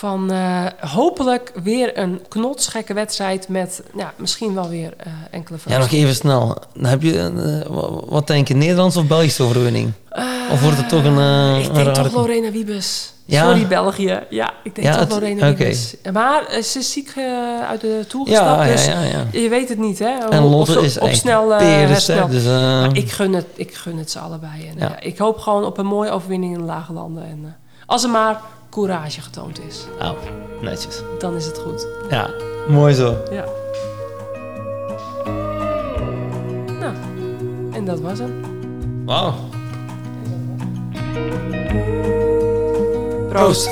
Van 0.00 0.30
eh, 0.32 0.66
hopelijk 0.80 1.52
weer 1.62 1.98
een 1.98 2.20
knotsgekke 2.28 2.94
wedstrijd 2.94 3.48
met 3.48 3.82
ja, 3.96 4.12
misschien 4.16 4.54
wel 4.54 4.68
weer 4.68 4.94
eh, 4.96 5.12
enkele 5.30 5.58
Ja, 5.66 5.78
nog 5.78 5.90
even 5.92 6.14
snel. 6.14 6.56
Dan 6.74 6.84
heb 6.84 7.02
je, 7.02 7.18
eh, 7.18 7.70
wa- 7.74 7.90
wat 8.08 8.26
denk 8.26 8.48
je, 8.48 8.54
Nederlands 8.54 8.96
of 8.96 9.06
Belgische 9.06 9.42
overwinning? 9.42 9.92
Of 10.52 10.62
wordt 10.62 10.76
het 10.76 10.88
toch 10.88 11.04
een, 11.04 11.54
Ik 11.60 11.74
denk 11.74 11.94
toch 11.94 12.12
Lorena 12.12 12.50
Wiebes. 12.50 13.12
Ja? 13.24 13.44
Sorry 13.44 13.66
België. 13.66 14.20
Ja, 14.30 14.52
ik 14.64 14.74
denk 14.74 14.86
Ja, 14.86 14.92
toch 14.92 15.00
het- 15.00 15.10
Lorena. 15.12 15.46
Wiebes. 15.54 15.94
Maar 16.12 16.42
ze 16.62 16.78
is 16.78 16.92
ziek 16.92 17.12
uit 17.68 17.80
de 17.80 18.04
Tour 18.08 18.28
Ja, 18.30 18.64
gestapt, 18.64 19.30
dus 19.32 19.42
je 19.42 19.48
weet 19.48 19.68
het 19.68 19.78
niet, 19.78 19.98
hè? 19.98 20.18
En 20.30 20.42
Lotte 20.42 20.80
is 20.80 20.98
op 20.98 21.10
snel 21.12 21.50
herstelt. 21.52 22.30
dus, 22.30 22.44
Maar 22.44 22.96
ik 22.96 23.10
gun, 23.10 23.32
het, 23.34 23.46
ik 23.54 23.74
gun 23.74 23.98
het 23.98 24.10
ze 24.10 24.18
allebei. 24.18 24.68
En, 24.68 24.74
Ja. 24.78 25.00
ik 25.00 25.18
hoop 25.18 25.38
gewoon 25.38 25.64
op 25.64 25.78
een 25.78 25.86
mooie 25.86 26.10
overwinning 26.10 26.52
in 26.52 26.58
de 26.58 26.64
lage 26.66 26.92
landen. 26.92 27.24
En, 27.24 27.56
als 27.86 28.02
er 28.04 28.10
maar 28.10 28.40
courage 28.70 29.20
getoond 29.20 29.60
is, 29.68 29.86
Oh, 30.02 30.10
netjes. 30.60 31.02
dan 31.18 31.34
is 31.36 31.46
het 31.46 31.58
goed. 31.58 31.86
Ja, 32.10 32.30
mooi 32.68 32.94
zo. 32.94 33.16
Ja. 33.30 33.44
Nou, 36.80 36.94
en 37.72 37.84
dat 37.84 38.00
was 38.00 38.18
hem. 38.18 38.44
Wauw. 39.04 39.34
Proost. 43.28 43.68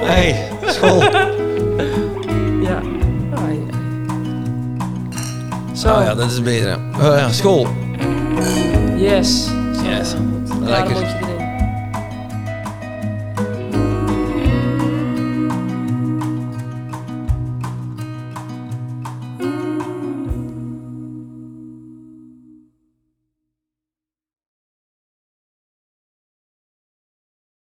Hey, 0.00 0.48
school. 0.66 1.02
Ja. 2.62 2.80
Ja. 3.30 3.40
Zo, 5.72 5.88
Oh 5.94 6.02
ja, 6.04 6.14
dat 6.14 6.30
is 6.30 6.42
beter. 6.42 6.78
Oh 6.94 7.00
ja, 7.02 7.28
school. 7.32 7.66
yes. 8.96 9.48
Yes. 9.82 10.14
Lekker. 10.60 10.96